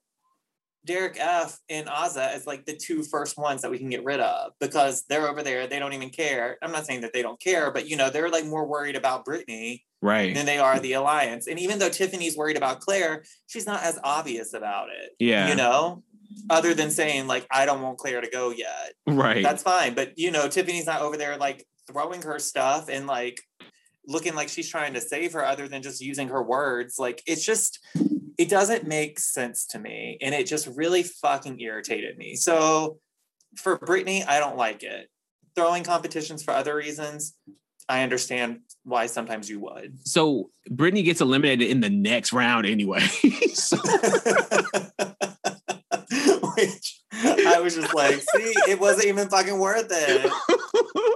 Derek 0.86 1.18
F 1.20 1.58
and 1.70 1.88
Azah 1.88 2.30
as 2.34 2.46
like 2.48 2.66
the 2.66 2.76
two 2.76 3.04
first 3.04 3.38
ones 3.38 3.62
that 3.62 3.72
we 3.72 3.78
can 3.78 3.90
get 3.90 4.04
rid 4.04 4.20
of 4.20 4.52
because 4.60 5.04
they're 5.10 5.28
over 5.28 5.44
there. 5.44 5.68
They 5.68 5.80
don't 5.80 5.94
even 5.94 6.10
care. 6.10 6.58
I'm 6.62 6.72
not 6.72 6.86
saying 6.86 7.02
that 7.02 7.14
they 7.14 7.22
don't 7.22 7.40
care, 7.40 7.72
but 7.72 7.90
you 7.90 7.98
know, 7.98 8.10
they're 8.10 8.30
like 8.30 8.46
more 8.46 8.66
worried 8.66 8.96
about 8.96 9.26
Brittany 9.26 9.84
right. 10.02 10.34
than 10.34 10.46
they 10.46 10.58
are 10.58 10.80
the 10.80 10.94
alliance. 10.94 11.48
And 11.48 11.60
even 11.60 11.80
though 11.80 11.90
Tiffany's 11.90 12.38
worried 12.38 12.58
about 12.58 12.80
Claire, 12.80 13.24
she's 13.48 13.66
not 13.66 13.84
as 13.84 14.00
obvious 14.04 14.54
about 14.54 14.90
it. 14.90 15.12
Yeah. 15.20 15.50
You 15.50 15.56
know, 15.56 16.04
other 16.50 16.74
than 16.74 16.92
saying 16.92 17.28
like, 17.28 17.48
I 17.52 17.66
don't 17.66 17.82
want 17.82 17.98
Claire 17.98 18.22
to 18.22 18.30
go 18.30 18.52
yet. 18.52 18.94
right. 19.08 19.44
That's 19.44 19.64
fine. 19.64 19.96
But 19.96 20.18
you 20.18 20.32
know, 20.32 20.48
Tiffany's 20.48 20.86
not 20.86 21.02
over 21.02 21.18
there 21.18 21.38
like 21.38 21.66
throwing 21.92 22.22
her 22.22 22.40
stuff 22.40 22.90
and 22.90 23.08
like 23.08 23.42
looking 24.08 24.36
like 24.36 24.50
she's 24.50 24.70
trying 24.70 24.94
to 24.94 25.02
save 25.02 25.34
her 25.34 25.44
other 25.44 25.68
than 25.68 25.82
just 25.82 26.02
using 26.02 26.28
her 26.28 26.44
words. 26.44 27.00
Like 27.00 27.24
it's 27.26 27.46
just 27.46 27.80
it 28.38 28.50
doesn't 28.50 28.88
make 28.88 29.20
sense 29.20 29.66
to 29.68 29.80
me. 29.80 30.18
And 30.22 30.36
it 30.36 30.48
just 30.48 30.68
really 30.68 31.04
fucking 31.04 31.60
irritated 31.60 32.18
me. 32.18 32.36
So 32.36 33.00
for 33.56 33.78
Brittany, 33.78 34.24
I 34.24 34.40
don't 34.40 34.58
like 34.58 34.84
it. 34.84 35.10
Throwing 35.56 35.84
competitions 35.84 36.44
for 36.44 36.52
other 36.52 36.76
reasons, 36.76 37.36
I 37.88 38.04
understand 38.04 38.60
why 38.84 39.06
sometimes 39.06 39.50
you 39.50 39.60
would. 39.62 40.00
so 40.08 40.50
Brittany 40.70 41.04
gets 41.04 41.22
eliminated 41.22 41.70
in 41.70 41.80
the 41.82 41.90
next 41.90 42.34
round 42.34 42.66
anyway. 42.66 43.00
so, 43.54 43.78
Which 46.56 47.02
I 47.14 47.60
was 47.62 47.76
just 47.76 47.94
like, 47.94 48.16
see, 48.16 48.54
it 48.68 48.80
wasn't 48.80 49.08
even 49.08 49.30
fucking 49.30 49.60
worth 49.60 49.88
it. 49.92 50.32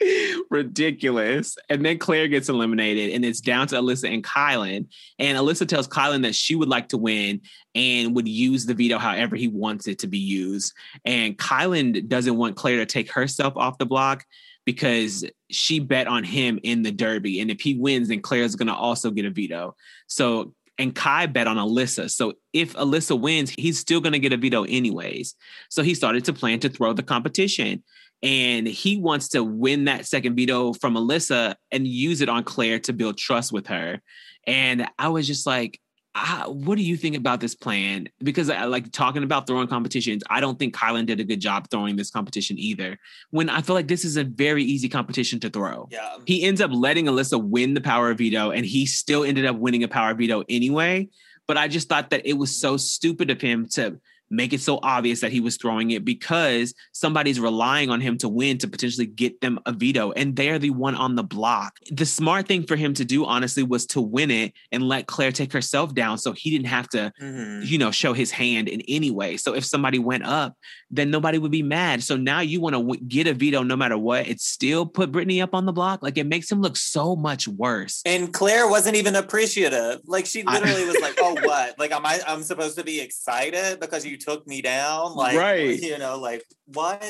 ridiculous. 0.50 1.56
And 1.68 1.84
then 1.84 1.98
Claire 1.98 2.28
gets 2.28 2.48
eliminated, 2.48 3.12
and 3.14 3.24
it's 3.24 3.40
down 3.40 3.66
to 3.68 3.76
Alyssa 3.76 4.12
and 4.12 4.24
Kyland. 4.24 4.88
And 5.18 5.38
Alyssa 5.38 5.66
tells 5.66 5.88
Kyland 5.88 6.22
that 6.22 6.34
she 6.34 6.54
would 6.54 6.68
like 6.68 6.88
to 6.88 6.98
win 6.98 7.42
and 7.74 8.14
would 8.14 8.28
use 8.28 8.66
the 8.66 8.74
veto 8.74 8.98
however 8.98 9.36
he 9.36 9.48
wants 9.48 9.86
it 9.86 9.98
to 10.00 10.06
be 10.06 10.18
used. 10.18 10.72
And 11.04 11.36
Kyland 11.36 12.08
doesn't 12.08 12.36
want 12.36 12.56
Claire 12.56 12.78
to 12.78 12.86
take 12.86 13.10
herself 13.10 13.56
off 13.56 13.78
the 13.78 13.86
block 13.86 14.24
because 14.64 15.24
she 15.50 15.80
bet 15.80 16.06
on 16.06 16.24
him 16.24 16.58
in 16.62 16.82
the 16.82 16.92
derby. 16.92 17.40
And 17.40 17.50
if 17.50 17.60
he 17.60 17.74
wins, 17.74 18.08
then 18.08 18.22
Claire's 18.22 18.56
going 18.56 18.68
to 18.68 18.74
also 18.74 19.10
get 19.10 19.24
a 19.24 19.30
veto. 19.30 19.74
So, 20.06 20.54
and 20.78 20.94
Kai 20.94 21.26
bet 21.26 21.46
on 21.46 21.56
Alyssa. 21.56 22.10
So 22.10 22.34
if 22.52 22.74
Alyssa 22.74 23.18
wins, 23.18 23.50
he's 23.50 23.78
still 23.78 24.00
going 24.00 24.12
to 24.12 24.18
get 24.18 24.32
a 24.32 24.36
veto 24.36 24.64
anyways. 24.64 25.34
So 25.68 25.82
he 25.82 25.94
started 25.94 26.24
to 26.26 26.32
plan 26.32 26.60
to 26.60 26.68
throw 26.68 26.92
the 26.92 27.02
competition. 27.02 27.82
And 28.22 28.66
he 28.66 28.96
wants 28.98 29.28
to 29.28 29.42
win 29.42 29.84
that 29.84 30.06
second 30.06 30.36
veto 30.36 30.74
from 30.74 30.94
Alyssa 30.94 31.54
and 31.70 31.86
use 31.86 32.20
it 32.20 32.28
on 32.28 32.44
Claire 32.44 32.78
to 32.80 32.92
build 32.92 33.16
trust 33.16 33.52
with 33.52 33.66
her. 33.68 34.00
And 34.46 34.86
I 34.98 35.08
was 35.08 35.26
just 35.26 35.46
like, 35.46 35.80
I, 36.14 36.44
what 36.48 36.76
do 36.76 36.82
you 36.82 36.96
think 36.96 37.16
about 37.16 37.40
this 37.40 37.54
plan? 37.54 38.08
Because 38.18 38.50
I 38.50 38.64
like 38.64 38.90
talking 38.90 39.22
about 39.22 39.46
throwing 39.46 39.68
competitions. 39.68 40.24
I 40.28 40.40
don't 40.40 40.58
think 40.58 40.74
Kyland 40.74 41.06
did 41.06 41.20
a 41.20 41.24
good 41.24 41.40
job 41.40 41.70
throwing 41.70 41.94
this 41.94 42.10
competition 42.10 42.58
either. 42.58 42.98
When 43.30 43.48
I 43.48 43.62
feel 43.62 43.74
like 43.74 43.86
this 43.86 44.04
is 44.04 44.16
a 44.16 44.24
very 44.24 44.64
easy 44.64 44.88
competition 44.88 45.38
to 45.40 45.50
throw. 45.50 45.88
Yeah. 45.90 46.16
He 46.26 46.42
ends 46.42 46.60
up 46.60 46.72
letting 46.72 47.06
Alyssa 47.06 47.42
win 47.42 47.74
the 47.74 47.80
power 47.80 48.10
of 48.10 48.18
veto, 48.18 48.50
and 48.50 48.66
he 48.66 48.86
still 48.86 49.22
ended 49.22 49.46
up 49.46 49.56
winning 49.56 49.84
a 49.84 49.88
power 49.88 50.10
of 50.10 50.18
veto 50.18 50.42
anyway. 50.48 51.08
But 51.46 51.56
I 51.56 51.68
just 51.68 51.88
thought 51.88 52.10
that 52.10 52.26
it 52.26 52.34
was 52.34 52.60
so 52.60 52.76
stupid 52.76 53.30
of 53.30 53.40
him 53.40 53.68
to 53.70 54.00
make 54.30 54.52
it 54.52 54.60
so 54.60 54.78
obvious 54.82 55.20
that 55.20 55.32
he 55.32 55.40
was 55.40 55.56
throwing 55.56 55.90
it 55.90 56.04
because 56.04 56.72
somebody's 56.92 57.40
relying 57.40 57.90
on 57.90 58.00
him 58.00 58.16
to 58.18 58.28
win 58.28 58.58
to 58.58 58.68
potentially 58.68 59.06
get 59.06 59.40
them 59.40 59.58
a 59.66 59.72
veto 59.72 60.12
and 60.12 60.36
they're 60.36 60.58
the 60.58 60.70
one 60.70 60.94
on 60.94 61.16
the 61.16 61.22
block. 61.24 61.78
The 61.90 62.06
smart 62.06 62.46
thing 62.46 62.62
for 62.64 62.76
him 62.76 62.94
to 62.94 63.04
do 63.04 63.24
honestly 63.24 63.62
was 63.62 63.86
to 63.86 64.00
win 64.00 64.30
it 64.30 64.52
and 64.70 64.82
let 64.88 65.06
Claire 65.06 65.32
take 65.32 65.52
herself 65.52 65.94
down 65.94 66.18
so 66.18 66.32
he 66.32 66.50
didn't 66.50 66.66
have 66.68 66.88
to 66.90 67.12
Mhm. 67.20 67.66
you 67.66 67.78
know 67.78 67.90
show 67.90 68.12
his 68.12 68.30
hand 68.30 68.68
in 68.68 68.80
any 68.88 69.10
way. 69.10 69.36
So 69.36 69.54
if 69.54 69.64
somebody 69.64 69.98
went 69.98 70.24
up, 70.24 70.56
then 70.90 71.10
nobody 71.10 71.38
would 71.38 71.50
be 71.52 71.62
mad. 71.62 72.02
So 72.02 72.16
now 72.16 72.40
you 72.40 72.60
want 72.60 72.74
to 72.74 72.80
w- 72.80 73.00
get 73.06 73.26
a 73.26 73.34
veto 73.34 73.62
no 73.62 73.76
matter 73.76 73.98
what. 73.98 74.28
It 74.28 74.40
still 74.40 74.86
put 74.86 75.12
Brittany 75.12 75.40
up 75.40 75.54
on 75.54 75.66
the 75.66 75.72
block. 75.72 76.02
Like 76.02 76.18
it 76.18 76.26
makes 76.26 76.50
him 76.50 76.60
look 76.60 76.76
so 76.76 77.16
much 77.16 77.46
worse. 77.48 78.00
And 78.04 78.32
Claire 78.32 78.68
wasn't 78.68 78.96
even 78.96 79.14
appreciative. 79.16 80.00
Like 80.06 80.26
she 80.26 80.44
I- 80.46 80.58
literally 80.58 80.84
was 80.86 80.98
like, 81.00 81.14
"Oh, 81.20 81.34
what? 81.44 81.78
Like, 81.78 81.92
am 81.92 82.04
I? 82.06 82.20
I'm 82.26 82.42
supposed 82.42 82.76
to 82.78 82.84
be 82.84 83.00
excited 83.00 83.80
because 83.80 84.04
you 84.06 84.16
took 84.20 84.46
me 84.46 84.62
down? 84.62 85.14
Like, 85.14 85.36
Right. 85.38 85.80
You 85.80 85.98
know, 85.98 86.18
like 86.18 86.44
what? 86.66 87.04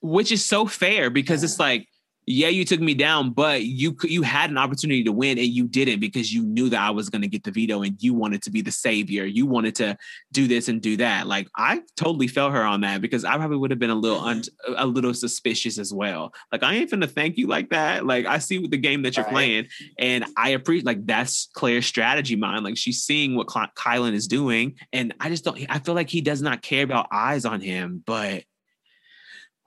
which 0.00 0.30
is 0.30 0.44
so 0.44 0.66
fair 0.66 1.08
because 1.08 1.42
it's 1.42 1.58
like 1.58 1.88
yeah 2.26 2.48
you 2.48 2.64
took 2.64 2.80
me 2.80 2.94
down 2.94 3.30
but 3.30 3.64
you 3.64 3.96
you 4.04 4.22
had 4.22 4.50
an 4.50 4.58
opportunity 4.58 5.04
to 5.04 5.12
win 5.12 5.38
and 5.38 5.48
you 5.48 5.66
didn't 5.66 6.00
because 6.00 6.32
you 6.32 6.42
knew 6.44 6.68
that 6.68 6.80
i 6.80 6.90
was 6.90 7.08
going 7.10 7.22
to 7.22 7.28
get 7.28 7.44
the 7.44 7.50
veto 7.50 7.82
and 7.82 7.96
you 8.02 8.14
wanted 8.14 8.42
to 8.42 8.50
be 8.50 8.62
the 8.62 8.70
savior. 8.70 9.24
You 9.24 9.46
wanted 9.46 9.74
to 9.76 9.96
do 10.32 10.46
this 10.46 10.68
and 10.68 10.80
do 10.80 10.96
that. 10.98 11.26
Like 11.26 11.48
i 11.56 11.82
totally 11.96 12.28
felt 12.28 12.52
her 12.52 12.62
on 12.62 12.82
that 12.82 13.00
because 13.00 13.24
i 13.24 13.36
probably 13.36 13.56
would 13.56 13.70
have 13.70 13.78
been 13.78 13.90
a 13.90 13.94
little 13.94 14.20
un- 14.20 14.40
mm-hmm. 14.40 14.74
a 14.76 14.86
little 14.86 15.14
suspicious 15.14 15.78
as 15.78 15.92
well. 15.92 16.32
Like 16.52 16.62
i 16.62 16.74
ain't 16.74 16.90
finna 16.90 17.10
thank 17.10 17.36
you 17.36 17.46
like 17.46 17.70
that. 17.70 18.06
Like 18.06 18.26
i 18.26 18.38
see 18.38 18.66
the 18.66 18.76
game 18.76 19.02
that 19.02 19.16
you're 19.16 19.24
Right. 19.24 19.32
playing 19.32 19.66
and 19.98 20.24
i 20.36 20.50
appreciate 20.50 20.84
like 20.84 21.06
that's 21.06 21.48
claire's 21.54 21.86
strategy 21.86 22.36
mind 22.36 22.64
like 22.64 22.76
she's 22.76 23.02
seeing 23.02 23.36
what 23.36 23.48
Ky- 23.48 23.72
kyland 23.76 24.12
is 24.12 24.28
doing 24.28 24.76
and 24.92 25.14
i 25.20 25.28
just 25.28 25.44
don't 25.44 25.58
i 25.68 25.78
feel 25.78 25.94
like 25.94 26.10
he 26.10 26.20
does 26.20 26.42
not 26.42 26.62
care 26.62 26.84
about 26.84 27.06
eyes 27.10 27.44
on 27.44 27.60
him 27.60 28.02
but 28.04 28.44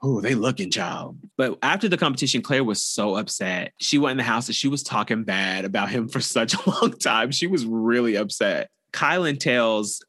Oh, 0.00 0.20
they 0.20 0.34
looking 0.34 0.70
child. 0.70 1.18
But 1.36 1.58
after 1.62 1.88
the 1.88 1.96
competition, 1.96 2.42
Claire 2.42 2.62
was 2.62 2.82
so 2.82 3.16
upset. 3.16 3.72
She 3.78 3.98
went 3.98 4.12
in 4.12 4.16
the 4.18 4.22
house 4.22 4.46
and 4.46 4.54
she 4.54 4.68
was 4.68 4.82
talking 4.82 5.24
bad 5.24 5.64
about 5.64 5.90
him 5.90 6.08
for 6.08 6.20
such 6.20 6.54
a 6.54 6.70
long 6.70 6.92
time. 6.98 7.30
She 7.32 7.46
was 7.46 7.66
really 7.66 8.16
upset. 8.16 8.70
Kyland 8.92 9.40
tells 9.40 10.00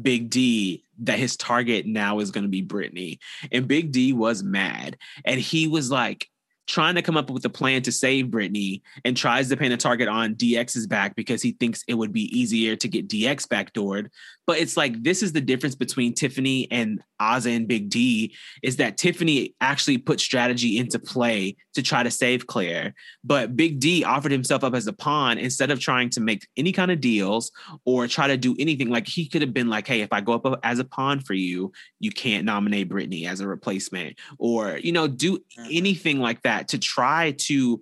Big 0.00 0.30
D 0.30 0.84
that 1.00 1.18
his 1.18 1.36
target 1.36 1.86
now 1.86 2.18
is 2.18 2.30
going 2.30 2.44
to 2.44 2.50
be 2.50 2.62
Britini. 2.62 3.18
And 3.50 3.66
Big 3.66 3.90
D 3.90 4.12
was 4.12 4.42
mad. 4.42 4.96
And 5.24 5.40
he 5.40 5.66
was 5.66 5.90
like 5.90 6.28
trying 6.68 6.94
to 6.94 7.02
come 7.02 7.16
up 7.16 7.30
with 7.30 7.44
a 7.46 7.50
plan 7.50 7.82
to 7.82 7.90
save 7.90 8.26
Britini 8.26 8.82
and 9.04 9.16
tries 9.16 9.48
to 9.48 9.56
paint 9.56 9.72
a 9.72 9.76
target 9.76 10.06
on 10.06 10.34
DX's 10.34 10.86
back 10.86 11.16
because 11.16 11.42
he 11.42 11.52
thinks 11.52 11.82
it 11.88 11.94
would 11.94 12.12
be 12.12 12.38
easier 12.38 12.76
to 12.76 12.88
get 12.88 13.08
DX 13.08 13.48
backdoored. 13.48 14.10
But 14.46 14.58
it's 14.58 14.76
like 14.76 15.02
this 15.02 15.22
is 15.22 15.32
the 15.32 15.40
difference 15.40 15.74
between 15.74 16.14
Tiffany 16.14 16.68
and 16.70 17.02
Ozzy 17.20 17.56
and 17.56 17.66
Big 17.66 17.88
D 17.88 18.34
is 18.62 18.76
that 18.76 18.98
Tiffany 18.98 19.54
actually 19.60 19.98
put 19.98 20.20
strategy 20.20 20.78
into 20.78 20.98
play 20.98 21.56
to 21.78 21.82
try 21.82 22.02
to 22.02 22.10
save 22.10 22.48
Claire. 22.48 22.92
But 23.22 23.56
Big 23.56 23.78
D 23.78 24.02
offered 24.02 24.32
himself 24.32 24.64
up 24.64 24.74
as 24.74 24.88
a 24.88 24.92
pawn 24.92 25.38
instead 25.38 25.70
of 25.70 25.78
trying 25.78 26.10
to 26.10 26.20
make 26.20 26.46
any 26.56 26.72
kind 26.72 26.90
of 26.90 27.00
deals 27.00 27.52
or 27.84 28.08
try 28.08 28.26
to 28.26 28.36
do 28.36 28.56
anything. 28.58 28.88
Like 28.90 29.06
he 29.06 29.28
could 29.28 29.42
have 29.42 29.54
been 29.54 29.68
like, 29.68 29.86
hey, 29.86 30.00
if 30.00 30.12
I 30.12 30.20
go 30.20 30.32
up 30.32 30.60
as 30.64 30.80
a 30.80 30.84
pawn 30.84 31.20
for 31.20 31.34
you, 31.34 31.70
you 32.00 32.10
can't 32.10 32.44
nominate 32.44 32.88
Britini 32.88 33.28
as 33.28 33.38
a 33.38 33.46
replacement. 33.46 34.18
Or, 34.38 34.78
you 34.82 34.90
know, 34.90 35.06
do 35.06 35.38
Mhm. 35.38 35.68
anything 35.70 36.18
like 36.18 36.42
that 36.42 36.66
to 36.68 36.78
try 36.78 37.30
to 37.46 37.80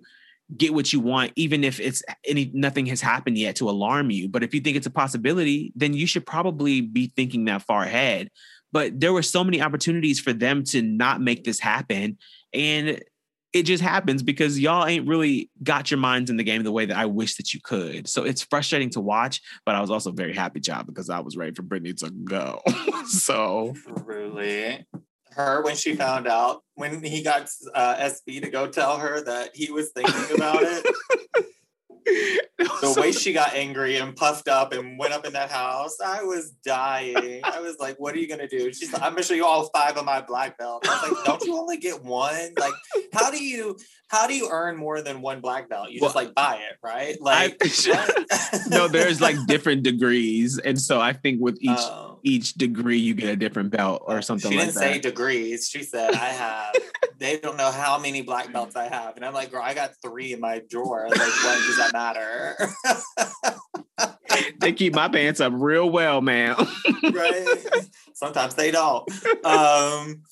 get 0.55 0.73
what 0.73 0.93
you 0.93 0.99
want, 0.99 1.33
even 1.35 1.63
if 1.63 1.79
it's 1.79 2.03
any 2.25 2.51
nothing 2.53 2.85
has 2.85 3.01
happened 3.01 3.37
yet 3.37 3.55
to 3.57 3.69
alarm 3.69 4.11
you. 4.11 4.29
But 4.29 4.43
if 4.43 4.53
you 4.53 4.61
think 4.61 4.77
it's 4.77 4.87
a 4.87 4.91
possibility, 4.91 5.73
then 5.75 5.93
you 5.93 6.05
should 6.05 6.25
probably 6.25 6.81
be 6.81 7.11
thinking 7.15 7.45
that 7.45 7.63
far 7.63 7.83
ahead. 7.83 8.29
But 8.71 8.99
there 8.99 9.11
were 9.11 9.23
so 9.23 9.43
many 9.43 9.61
opportunities 9.61 10.19
for 10.19 10.33
them 10.33 10.63
to 10.65 10.81
not 10.81 11.19
make 11.21 11.43
this 11.43 11.59
happen. 11.59 12.17
And 12.53 13.01
it 13.53 13.63
just 13.63 13.81
happens 13.81 14.23
because 14.23 14.59
y'all 14.59 14.85
ain't 14.85 15.07
really 15.07 15.49
got 15.63 15.89
your 15.89 15.99
minds 15.99 16.29
in 16.29 16.37
the 16.37 16.43
game 16.43 16.63
the 16.63 16.71
way 16.71 16.85
that 16.85 16.97
I 16.97 17.05
wish 17.05 17.37
that 17.37 17.53
you 17.53 17.59
could. 17.63 18.07
So 18.07 18.23
it's 18.23 18.43
frustrating 18.43 18.89
to 18.91 18.99
watch, 18.99 19.41
but 19.65 19.75
I 19.75 19.81
was 19.81 19.89
also 19.89 20.11
very 20.11 20.33
happy, 20.33 20.59
job, 20.59 20.85
because 20.85 21.09
I 21.09 21.19
was 21.19 21.37
ready 21.37 21.53
for 21.53 21.63
Britini 21.63 21.97
to 21.97 22.09
go. 22.09 22.61
so 23.07 23.73
Truly. 24.05 24.85
Her 25.31 25.61
when 25.63 25.75
she 25.75 25.95
found 25.95 26.27
out 26.27 26.63
when 26.73 27.03
he 27.03 27.21
got 27.21 27.47
uh, 27.73 27.95
SB 27.95 28.41
to 28.41 28.49
go 28.49 28.67
tell 28.67 28.97
her 28.97 29.21
that 29.23 29.51
he 29.53 29.71
was 29.71 29.91
thinking 29.91 30.35
about 30.35 30.63
it. 30.63 30.85
the 32.57 32.97
way 32.99 33.11
she 33.11 33.33
got 33.33 33.53
angry 33.53 33.97
and 33.97 34.15
puffed 34.15 34.47
up 34.47 34.73
and 34.73 34.97
went 34.97 35.13
up 35.13 35.25
in 35.25 35.33
that 35.33 35.51
house, 35.51 35.97
I 36.03 36.23
was 36.23 36.51
dying. 36.65 37.41
I 37.43 37.59
was 37.59 37.77
like, 37.79 37.97
"What 37.99 38.15
are 38.15 38.19
you 38.19 38.27
gonna 38.27 38.47
do?" 38.47 38.71
She's 38.73 38.91
like, 38.93 39.01
"I'm 39.01 39.11
gonna 39.11 39.23
show 39.23 39.33
you 39.33 39.45
all 39.45 39.69
five 39.73 39.97
of 39.97 40.05
my 40.05 40.21
black 40.21 40.57
belts." 40.57 40.87
I 40.89 40.93
was 41.01 41.11
like, 41.17 41.25
"Don't 41.25 41.43
you 41.43 41.57
only 41.57 41.77
get 41.77 42.03
one? 42.03 42.53
Like, 42.57 42.73
how 43.13 43.31
do 43.31 43.43
you 43.43 43.77
how 44.09 44.25
do 44.27 44.33
you 44.33 44.47
earn 44.49 44.77
more 44.77 45.01
than 45.01 45.21
one 45.21 45.41
black 45.41 45.69
belt? 45.69 45.91
You 45.91 45.99
just 45.99 46.15
like 46.15 46.33
buy 46.33 46.55
it, 46.69 46.77
right? 46.81 47.19
Like, 47.21 47.57
I- 47.91 48.59
no, 48.69 48.87
there's 48.87 49.19
like 49.19 49.35
different 49.47 49.83
degrees. 49.83 50.57
And 50.59 50.79
so 50.79 51.01
I 51.01 51.13
think 51.13 51.41
with 51.41 51.57
each 51.61 51.71
Um, 51.77 52.16
each 52.27 52.55
degree 52.55 52.97
you 52.97 53.13
get 53.13 53.29
a 53.29 53.35
different 53.35 53.71
belt 53.71 54.03
or 54.05 54.21
something 54.21 54.51
she 54.51 54.57
like 54.57 54.67
didn't 54.67 54.77
say 54.77 54.99
degrees. 54.99 55.69
She 55.69 55.83
said, 55.83 56.13
I 56.13 56.27
have, 56.27 56.75
they 57.19 57.37
don't 57.37 57.55
know 57.55 57.71
how 57.71 57.97
many 57.97 58.21
black 58.21 58.51
belts 58.51 58.75
I 58.75 58.89
have. 58.89 59.15
And 59.15 59.23
I'm 59.23 59.33
like, 59.33 59.51
girl, 59.51 59.61
I 59.63 59.73
got 59.73 59.91
three 60.03 60.33
in 60.33 60.41
my 60.41 60.61
drawer. 60.69 61.07
Like, 61.09 61.19
what 61.19 61.57
does 61.65 61.77
that 61.77 61.93
matter? 61.93 62.57
they 64.59 64.73
keep 64.73 64.93
my 64.93 65.07
pants 65.07 65.39
up 65.39 65.53
real 65.55 65.89
well, 65.89 66.21
man. 66.21 66.55
right? 67.13 67.47
Sometimes 68.13 68.55
they 68.55 68.71
don't. 68.71 69.09
Um, 69.45 70.23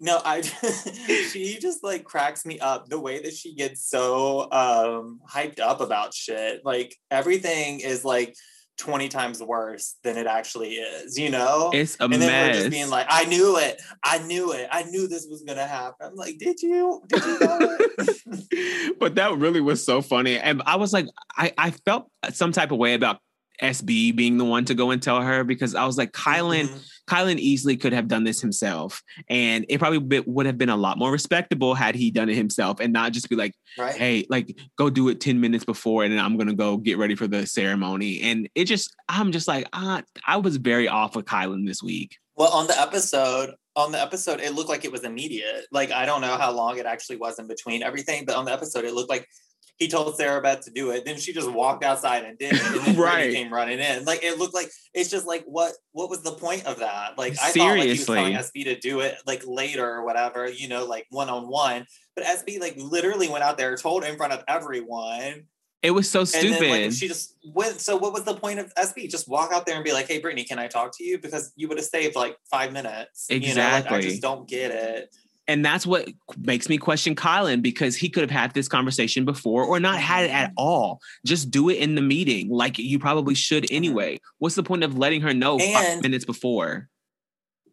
no, 0.00 0.20
I 0.24 0.40
she 0.40 1.58
just 1.60 1.84
like 1.84 2.04
cracks 2.04 2.46
me 2.46 2.58
up 2.58 2.88
the 2.88 2.98
way 2.98 3.22
that 3.22 3.34
she 3.34 3.54
gets 3.54 3.88
so 3.88 4.50
um 4.50 5.20
hyped 5.30 5.60
up 5.60 5.80
about 5.80 6.14
shit. 6.14 6.64
Like 6.64 6.96
everything 7.10 7.80
is 7.80 8.04
like 8.04 8.34
20 8.82 9.08
times 9.08 9.40
worse 9.40 9.94
than 10.02 10.18
it 10.18 10.26
actually 10.26 10.70
is, 10.74 11.16
you 11.16 11.30
know? 11.30 11.70
it's 11.72 11.96
a 12.00 12.04
and 12.04 12.14
then 12.14 12.48
we're 12.48 12.52
just 12.52 12.70
being 12.70 12.90
like, 12.90 13.06
I 13.08 13.24
knew 13.26 13.56
it. 13.56 13.80
I 14.02 14.18
knew 14.18 14.52
it. 14.52 14.68
I 14.72 14.82
knew 14.82 15.06
this 15.06 15.24
was 15.30 15.42
gonna 15.42 15.68
happen. 15.68 16.08
I'm 16.08 16.16
like, 16.16 16.38
did 16.38 16.60
you? 16.60 17.00
Did 17.06 17.24
you 17.24 17.38
know 17.38 17.76
it? 17.78 18.98
but 18.98 19.14
that 19.14 19.38
really 19.38 19.60
was 19.60 19.84
so 19.84 20.02
funny. 20.02 20.36
And 20.36 20.62
I 20.66 20.76
was 20.76 20.92
like, 20.92 21.06
I, 21.36 21.52
I 21.56 21.70
felt 21.70 22.10
some 22.32 22.50
type 22.50 22.72
of 22.72 22.78
way 22.78 22.94
about 22.94 23.18
SB 23.60 24.14
being 24.16 24.38
the 24.38 24.44
one 24.44 24.64
to 24.64 24.74
go 24.74 24.90
and 24.90 25.02
tell 25.02 25.20
her 25.20 25.44
because 25.44 25.74
I 25.74 25.84
was 25.84 25.98
like, 25.98 26.12
Kyland, 26.12 26.68
Mhm. 26.68 26.88
Kyland 27.08 27.38
easily 27.38 27.76
could 27.76 27.92
have 27.92 28.08
done 28.08 28.24
this 28.24 28.40
himself. 28.40 29.02
And 29.28 29.66
it 29.68 29.78
probably 29.78 29.98
be, 29.98 30.20
would 30.20 30.46
have 30.46 30.56
been 30.58 30.68
a 30.68 30.76
lot 30.76 30.98
more 30.98 31.12
respectable 31.12 31.74
had 31.74 31.94
he 31.94 32.10
done 32.10 32.28
it 32.28 32.36
himself 32.36 32.80
and 32.80 32.92
not 32.92 33.12
just 33.12 33.28
be 33.28 33.36
like, 33.36 33.54
right? 33.78 33.94
hey, 33.94 34.26
like 34.30 34.56
go 34.76 34.88
do 34.88 35.08
it 35.08 35.20
10 35.20 35.40
minutes 35.40 35.64
before 35.64 36.04
and 36.04 36.12
then 36.12 36.24
I'm 36.24 36.36
gonna 36.36 36.54
go 36.54 36.76
get 36.76 36.98
ready 36.98 37.14
for 37.14 37.26
the 37.26 37.46
ceremony. 37.46 38.20
And 38.22 38.48
it 38.54 38.64
just, 38.64 38.94
I'm 39.08 39.32
just 39.32 39.48
like, 39.48 39.68
ah, 39.72 40.02
I 40.26 40.36
was 40.38 40.56
very 40.56 40.88
off 40.88 41.14
with 41.16 41.26
Kyland 41.26 41.66
this 41.66 41.82
week. 41.82 42.16
Well, 42.36 42.50
on 42.52 42.66
the 42.66 42.80
episode, 42.80 43.54
on 43.76 43.92
the 43.92 44.00
episode, 44.00 44.40
it 44.40 44.54
looked 44.54 44.68
like 44.68 44.84
it 44.84 44.92
was 44.92 45.04
immediate. 45.04 45.66
Like 45.70 45.90
I 45.92 46.06
don't 46.06 46.20
know 46.20 46.36
how 46.36 46.50
long 46.52 46.78
it 46.78 46.86
actually 46.86 47.16
was 47.16 47.38
in 47.38 47.46
between 47.46 47.82
everything, 47.82 48.24
but 48.24 48.36
on 48.36 48.44
the 48.46 48.52
episode, 48.52 48.84
it 48.84 48.94
looked 48.94 49.10
like 49.10 49.28
he 49.76 49.88
told 49.88 50.16
Sarah 50.16 50.40
Beth 50.40 50.60
to 50.62 50.70
do 50.70 50.90
it. 50.90 51.04
Then 51.04 51.18
she 51.18 51.32
just 51.32 51.50
walked 51.50 51.82
outside 51.82 52.24
and 52.24 52.38
did 52.38 52.52
it. 52.54 52.62
And 52.62 52.74
then 52.86 52.96
Right. 53.00 53.30
Britini 53.30 53.34
came 53.34 53.52
running 53.52 53.78
in. 53.80 54.04
Like 54.04 54.22
it 54.22 54.38
looked 54.38 54.54
like 54.54 54.70
it's 54.94 55.10
just 55.10 55.26
like 55.26 55.44
what 55.46 55.72
what 55.92 56.08
was 56.10 56.22
the 56.22 56.32
point 56.32 56.66
of 56.66 56.78
that? 56.78 57.18
Like 57.18 57.32
I 57.42 57.50
thought 57.50 57.78
like 57.78 57.82
he 57.82 57.88
was 57.90 58.06
telling 58.06 58.34
SB 58.34 58.64
to 58.64 58.78
do 58.78 59.00
it 59.00 59.16
like 59.26 59.42
later 59.46 59.88
or 59.88 60.04
whatever, 60.04 60.48
you 60.48 60.68
know, 60.68 60.84
like 60.84 61.06
one 61.10 61.28
on 61.28 61.48
one. 61.48 61.86
But 62.14 62.24
SB 62.24 62.60
like 62.60 62.74
literally 62.76 63.28
went 63.28 63.42
out 63.42 63.56
there, 63.58 63.74
told 63.76 64.04
in 64.04 64.16
front 64.16 64.32
of 64.34 64.44
everyone, 64.46 65.44
It 65.82 65.90
was 65.90 66.08
so 66.08 66.24
stupid. 66.24 66.60
then 66.60 66.82
like 66.82 66.92
she 66.92 67.08
just 67.08 67.36
went. 67.44 67.80
So 67.80 67.96
what 67.96 68.12
was 68.12 68.24
the 68.24 68.34
point 68.34 68.60
of 68.60 68.72
SB? 68.74 69.10
Just 69.10 69.28
walk 69.28 69.52
out 69.52 69.66
there 69.66 69.74
and 69.74 69.84
be 69.84 69.92
like, 69.92 70.06
"Hey, 70.06 70.20
Britini, 70.20 70.46
can 70.46 70.58
I 70.58 70.68
talk 70.68 70.96
to 70.98 71.04
you?" 71.04 71.18
Because 71.18 71.52
you 71.56 71.66
would 71.68 71.78
have 71.78 71.86
saved 71.86 72.14
like 72.14 72.36
five 72.50 72.72
minutes. 72.72 73.26
You 73.30 73.54
know, 73.54 73.62
like, 73.62 73.90
I 73.90 74.00
just 74.00 74.22
don't 74.22 74.46
get 74.46 74.70
it. 74.70 75.14
And 75.48 75.64
that's 75.64 75.84
what 75.84 76.08
makes 76.38 76.68
me 76.68 76.78
question 76.78 77.16
Kyland 77.16 77.62
because 77.62 77.96
he 77.96 78.08
could 78.08 78.22
have 78.22 78.30
had 78.30 78.54
this 78.54 78.68
conversation 78.68 79.24
before 79.24 79.64
or 79.64 79.80
not 79.80 79.98
had 79.98 80.24
it 80.24 80.30
at 80.30 80.50
mm-hmm. 80.50 80.54
all. 80.58 81.00
Just 81.26 81.50
do 81.50 81.68
it 81.68 81.78
in 81.78 81.94
the 81.94 82.02
meeting, 82.02 82.48
like 82.48 82.78
you 82.78 82.98
probably 82.98 83.34
should 83.34 83.64
mm-hmm. 83.64 83.74
anyway. 83.74 84.20
What's 84.38 84.54
the 84.54 84.62
point 84.62 84.84
of 84.84 84.96
letting 84.96 85.20
her 85.22 85.34
know 85.34 85.58
five 85.58 86.02
minutes 86.02 86.24
before? 86.24 86.88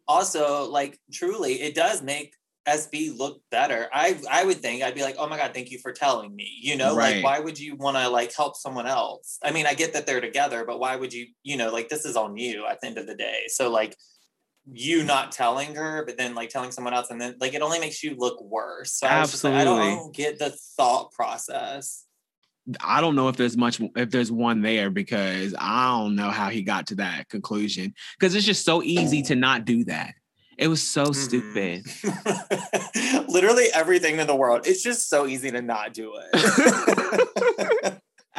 Also, 0.08 0.68
like 0.68 0.98
truly, 1.12 1.60
it 1.60 1.74
does 1.74 2.02
make 2.02 2.34
SB 2.68 3.16
look 3.16 3.40
better. 3.50 3.88
I 3.92 4.20
I 4.30 4.44
would 4.44 4.58
think 4.58 4.82
I'd 4.82 4.94
be 4.94 5.02
like, 5.02 5.16
oh 5.18 5.28
my 5.28 5.36
god, 5.36 5.52
thank 5.54 5.70
you 5.70 5.78
for 5.78 5.92
telling 5.92 6.34
me. 6.34 6.58
You 6.60 6.76
know, 6.76 6.94
Right. 6.94 7.16
like 7.16 7.24
why 7.24 7.38
would 7.38 7.58
you 7.58 7.76
want 7.76 7.96
to 7.96 8.08
like 8.08 8.34
help 8.34 8.56
someone 8.56 8.86
else? 8.86 9.38
I 9.42 9.52
mean, 9.52 9.66
I 9.66 9.74
get 9.74 9.92
that 9.94 10.06
they're 10.06 10.20
together, 10.20 10.64
but 10.64 10.78
why 10.78 10.96
would 10.96 11.12
you? 11.12 11.28
You 11.42 11.56
know, 11.56 11.70
like 11.70 11.88
this 11.88 12.04
is 12.04 12.16
on 12.16 12.36
you 12.36 12.66
at 12.66 12.80
the 12.80 12.88
end 12.88 12.98
of 12.98 13.06
the 13.06 13.14
day. 13.14 13.44
So 13.48 13.70
like 13.70 13.96
you 14.72 15.04
not 15.04 15.32
telling 15.32 15.74
her, 15.74 16.04
but 16.04 16.16
then 16.16 16.34
like 16.34 16.50
telling 16.50 16.72
someone 16.72 16.94
else, 16.94 17.10
and 17.10 17.20
then 17.20 17.36
like 17.40 17.54
it 17.54 17.62
only 17.62 17.78
makes 17.78 18.02
you 18.02 18.14
look 18.16 18.40
worse. 18.42 18.92
So 18.92 19.06
I 19.06 19.20
like, 19.20 19.44
I 19.44 19.64
don't, 19.64 19.80
I 19.80 19.86
don't 19.94 20.14
get 20.14 20.38
the 20.38 20.50
thought 20.76 21.12
process. 21.12 22.04
I 22.84 23.00
don't 23.00 23.16
know 23.16 23.28
if 23.28 23.36
there's 23.36 23.56
much 23.56 23.80
if 23.96 24.10
there's 24.10 24.30
one 24.30 24.60
there 24.62 24.90
because 24.90 25.54
I 25.58 25.98
don't 25.98 26.14
know 26.14 26.30
how 26.30 26.50
he 26.50 26.62
got 26.62 26.88
to 26.88 26.96
that 26.96 27.28
conclusion 27.28 27.94
because 28.18 28.34
it's 28.34 28.46
just 28.46 28.64
so 28.64 28.82
easy 28.82 29.22
to 29.22 29.34
not 29.34 29.64
do 29.64 29.84
that. 29.84 30.14
It 30.58 30.68
was 30.68 30.82
so 30.82 31.06
Mhm. 31.06 31.14
stupid. 31.16 31.86
Literally 33.30 33.68
everything 33.72 34.18
in 34.18 34.26
the 34.26 34.36
world. 34.36 34.66
It's 34.66 34.82
just 34.82 35.08
so 35.08 35.26
easy 35.26 35.50
to 35.50 35.62
not 35.62 35.94
do 35.94 36.12
it. 36.16 37.46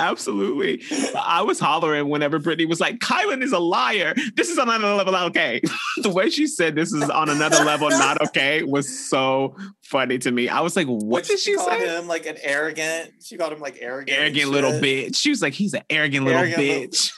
Absolutely. 0.02 0.82
I 1.16 1.42
was 1.44 1.60
hollering 1.60 2.10
whenever 2.10 2.40
Britini 2.40 2.68
was 2.68 2.80
like, 2.80 3.00
Kyland 3.00 3.44
is 3.44 3.52
a 3.52 3.60
liar. 3.60 4.14
This 4.36 4.50
is 4.50 4.58
on 4.58 4.68
another 4.70 4.96
level, 4.96 5.14
not 5.14 5.28
okay. 5.30 5.62
the 6.02 6.10
way 6.10 6.30
she 6.30 6.48
said 6.48 6.76
this 6.76 6.92
is 6.92 7.10
on 7.10 7.30
another 7.30 7.64
level, 7.64 7.90
not 7.90 8.22
okay, 8.22 8.64
was 8.64 9.08
so 9.10 9.56
funny 9.84 10.18
to 10.20 10.32
me. 10.32 10.50
I 10.50 10.62
was 10.62 10.76
like, 10.76 10.88
what 10.88 11.26
did 11.26 11.40
she 11.40 11.56
call 11.56 11.70
say? 11.70 11.88
him 11.88 12.08
like 12.08 12.26
an 12.26 12.38
arrogant? 12.42 13.12
She 13.24 13.38
called 13.38 13.54
him 13.54 13.60
like 13.60 13.78
arrogant. 13.80 14.18
Arrogant 14.18 14.50
little 14.52 14.72
bitch. 14.72 15.16
She 15.16 15.30
was 15.30 15.42
like, 15.42 15.54
he's 15.54 15.74
an 15.74 15.84
arrogant 15.90 16.26
little 16.26 16.40
Arrogant 16.42 16.60
little- 16.62 16.88
bitch. 16.88 17.12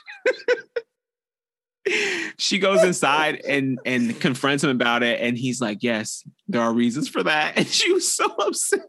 she 2.38 2.60
goes 2.60 2.82
inside 2.84 3.42
and 3.48 3.78
and 3.86 4.20
confronts 4.22 4.64
him 4.64 4.70
about 4.70 5.04
it 5.04 5.20
and 5.20 5.38
he's 5.38 5.60
like 5.60 5.80
yes 5.82 6.24
there 6.48 6.62
are 6.62 6.74
reasons 6.74 7.10
for 7.10 7.24
that 7.24 7.54
and 7.58 7.68
she 7.68 7.92
was 7.92 8.10
so 8.10 8.26
upset 8.26 8.80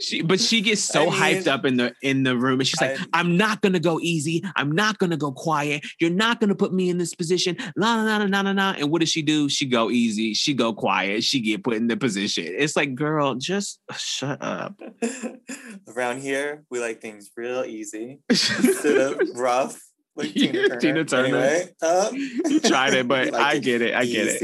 she 0.00 0.22
but 0.22 0.40
she 0.40 0.60
gets 0.60 0.82
so 0.82 1.02
I 1.02 1.04
mean- 1.04 1.12
hyped 1.42 1.46
up 1.46 1.64
in 1.64 1.76
the 1.76 1.94
in 2.02 2.24
the 2.24 2.36
room 2.36 2.60
and 2.60 2.66
she's 2.68 2.80
like 2.80 2.98
I- 3.00 3.04
i'm 3.14 3.36
not 3.36 3.60
gonna 3.62 3.80
go 3.80 4.00
easy. 4.00 4.42
I'm 4.56 4.72
not 4.72 4.98
gonna 4.98 5.16
go 5.16 5.32
quiet. 5.32 5.84
You're 6.00 6.10
not 6.10 6.40
gonna 6.40 6.54
put 6.54 6.72
me 6.72 6.90
in 6.90 6.98
this 6.98 7.14
position. 7.14 7.56
La 7.76 7.94
la 7.96 8.02
la 8.18 8.24
la 8.24 8.40
la 8.40 8.50
la 8.50 8.74
and 8.78 8.90
what 8.90 9.00
does 9.00 9.08
she 9.10 9.22
do? 9.22 9.48
She 9.48 9.66
go 9.66 9.90
easy. 9.90 10.34
She 10.34 10.52
go 10.54 10.72
quiet. 10.74 11.24
She 11.24 11.40
get 11.40 11.64
put 11.64 11.74
in 11.74 11.86
the 11.86 11.96
position. 11.96 12.44
It's 12.46 12.76
like 12.76 12.94
girl 12.94 13.34
just 13.36 13.80
shut 13.96 14.42
up. 14.42 14.78
Around 15.88 16.20
here, 16.20 16.64
we 16.70 16.80
like 16.80 17.00
things 17.00 17.30
real 17.36 17.64
easy. 17.64 18.20
Instead 18.28 18.96
of 18.96 19.20
rough. 19.36 19.80
Like 20.16 20.32
Tina 20.32 20.52
Turner. 20.68 20.80
Tina 20.80 21.04
Turner. 21.04 21.36
Anyway, 21.38 21.68
um, 21.82 22.14
you 22.14 22.60
tried 22.60 22.94
it 22.94 23.08
but 23.08 23.32
like 23.32 23.42
i 23.42 23.58
get 23.58 23.82
it. 23.82 23.94
I 23.94 24.04
get 24.04 24.28
it. 24.28 24.38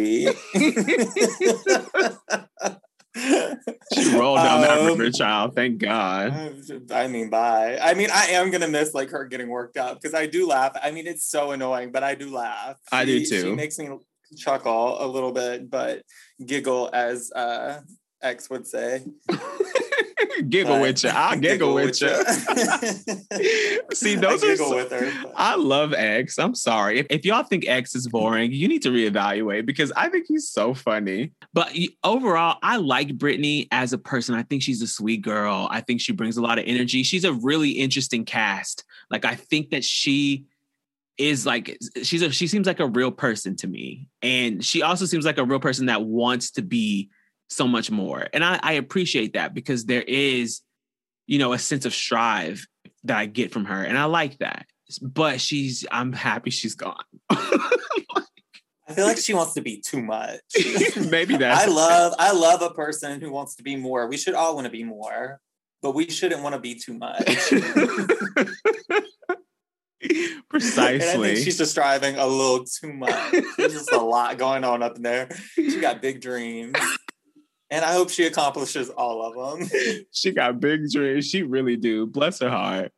it. 0.55 2.77
She 3.17 4.15
rolled 4.17 4.39
down 4.39 4.61
that 4.61 4.81
Um, 4.81 4.87
river, 4.87 5.11
child. 5.11 5.55
Thank 5.55 5.79
God. 5.79 6.33
I 6.93 7.09
mean, 7.09 7.29
bye. 7.29 7.79
I 7.81 7.95
mean, 7.95 8.09
I 8.13 8.27
am 8.29 8.51
gonna 8.51 8.69
miss 8.69 8.95
like 8.95 9.11
her 9.11 9.25
getting 9.25 9.49
worked 9.49 9.77
up 9.77 10.01
because 10.01 10.15
I 10.15 10.27
do 10.27 10.47
laugh. 10.47 10.73
I 10.83 10.91
mean, 10.93 11.07
it's 11.07 11.25
so 11.25 11.51
annoying, 11.51 11.91
but 11.91 12.05
I 12.05 12.15
do 12.15 12.31
laugh. 12.33 12.77
I 12.93 13.05
do 13.05 13.25
too. 13.25 13.41
She 13.41 13.53
makes 13.53 13.79
me 13.79 13.89
chuckle 14.37 15.03
a 15.05 15.07
little 15.07 15.33
bit, 15.33 15.69
but 15.69 16.03
giggle 16.45 16.89
as 16.93 17.33
uh 17.33 17.81
X 18.23 18.49
would 18.51 18.67
say. 18.67 19.05
giggle 20.49 20.77
But- 20.77 20.81
with 20.83 21.05
you. 21.05 21.11
I'll 21.11 21.39
giggle, 21.41 21.75
with 21.75 22.01
you. 22.01 22.09
See, 23.95 24.15
those 24.15 24.43
I 24.45 24.49
are 24.49 24.57
so- 24.57 24.75
with 24.77 24.91
her. 24.93 25.13
I 25.35 25.57
love 25.57 25.93
X. 25.93 26.39
I'm 26.39 26.55
sorry. 26.55 27.01
If, 27.01 27.07
if 27.11 27.25
y'all 27.25 27.43
think 27.43 27.67
X 27.69 27.95
is 27.95 28.09
boring, 28.09 28.53
you 28.53 28.69
need 28.69 28.83
to 28.83 28.91
reevaluate 28.91 29.67
because 29.67 29.93
I 29.93 30.09
think 30.09 30.27
he's 30.29 30.49
so 30.51 30.75
funny. 30.75 31.33
But 31.53 31.75
overall, 32.05 32.59
I 32.63 32.77
like 32.77 33.09
Britini 33.19 33.69
as 33.73 33.93
a 33.93 33.99
person. 33.99 34.35
I 34.35 34.43
think 34.43 34.63
she's 34.63 34.83
a 34.83 34.87
sweet 34.87 35.23
girl. 35.23 35.69
I 35.71 35.81
think 35.81 36.01
she 36.01 36.13
brings 36.13 36.37
a 36.37 36.43
lot 36.43 36.59
of 36.59 36.65
energy. 36.67 37.03
She's 37.03 37.25
a 37.25 37.33
really 37.33 37.71
interesting 37.71 38.25
cast. 38.25 38.85
Like, 39.11 39.25
I 39.25 39.35
think 39.35 39.71
that 39.71 39.85
she 39.85 40.47
is 41.19 41.45
like 41.45 41.77
she's 42.03 42.23
a 42.23 42.33
she 42.33 42.47
seems 42.47 42.67
like 42.67 42.81
a 42.81 42.87
real 42.87 43.11
person 43.11 43.55
to 43.55 43.67
me 43.67 44.09
and 44.23 44.65
she 44.65 44.81
also 44.81 45.05
seems 45.05 45.27
like 45.27 45.37
a 45.37 45.45
real 45.45 45.61
person 45.61 45.85
that 45.85 46.01
wants 46.03 46.53
to 46.53 46.63
be 46.63 47.11
so 47.51 47.67
much 47.67 47.91
more 47.91 48.27
and 48.33 48.45
I, 48.45 48.59
I 48.63 48.73
appreciate 48.75 49.35
that 49.35 49.55
because 49.55 49.85
there 49.85 50.03
is 50.03 50.61
you 51.27 51.39
know 51.39 51.53
a 51.53 51.59
sense 51.59 51.85
of 51.85 51.93
strive 51.93 52.67
that 53.05 53.17
i 53.17 53.27
get 53.27 53.53
from 53.53 53.67
her 53.67 53.83
and 53.83 53.99
i 53.99 54.05
like 54.05 54.39
that 54.39 54.67
but 55.03 55.41
she's 55.41 55.85
i'm 55.91 56.13
happy 56.13 56.51
she's 56.51 56.75
gone 56.75 57.05
I 58.91 58.93
feel 58.93 59.07
like 59.07 59.19
she 59.19 59.35
wants 59.35 59.55
to 59.55 59.61
be 59.61 59.81
too 59.81 60.03
much. 60.03 60.41
maybe 61.11 61.37
that's 61.37 61.63
I 61.63 61.67
love 61.67 62.13
I 62.19 62.33
love 62.33 62.61
a 62.61 62.71
person 62.71 63.21
who 63.21 63.31
wants 63.31 63.55
to 63.55 63.63
be 63.63 63.77
more. 63.77 64.09
We 64.09 64.17
should 64.17 64.35
all 64.35 64.57
want 64.57 64.65
to 64.65 64.71
be 64.71 64.83
more, 64.83 65.39
but 65.81 65.95
we 65.95 66.11
shouldn't 66.11 66.43
want 66.43 66.57
to 66.57 66.61
be 66.61 66.75
too 66.75 66.95
much. 66.95 67.53
And 70.03 70.11
I 70.13 70.41
precisely 70.49 71.35
think 71.35 71.45
she's 71.45 71.59
just 71.59 71.71
striving 71.73 72.17
a 72.17 72.27
little 72.27 72.65
too 72.65 72.93
much. 72.93 73.33
There's 73.57 73.75
just 73.75 73.93
a 73.93 74.01
lot 74.01 74.39
going 74.39 74.65
on 74.65 74.83
up 74.83 74.97
in 74.97 75.03
there. 75.03 75.29
She 75.55 75.79
got 75.79 76.01
big 76.01 76.21
dreams. 76.21 76.75
And 77.71 77.85
I 77.85 77.93
hope 77.93 78.11
she 78.11 78.27
accomplishes 78.27 78.91
all 78.91 79.23
of 79.23 79.61
them. 79.61 79.69
she 80.13 80.33
got 80.33 80.61
big 80.61 80.91
dreams. 80.91 81.29
She 81.29 81.43
really 81.43 81.77
do. 81.77 82.07
Bless 82.07 82.41
her 82.41 82.51
heart. 82.51 82.93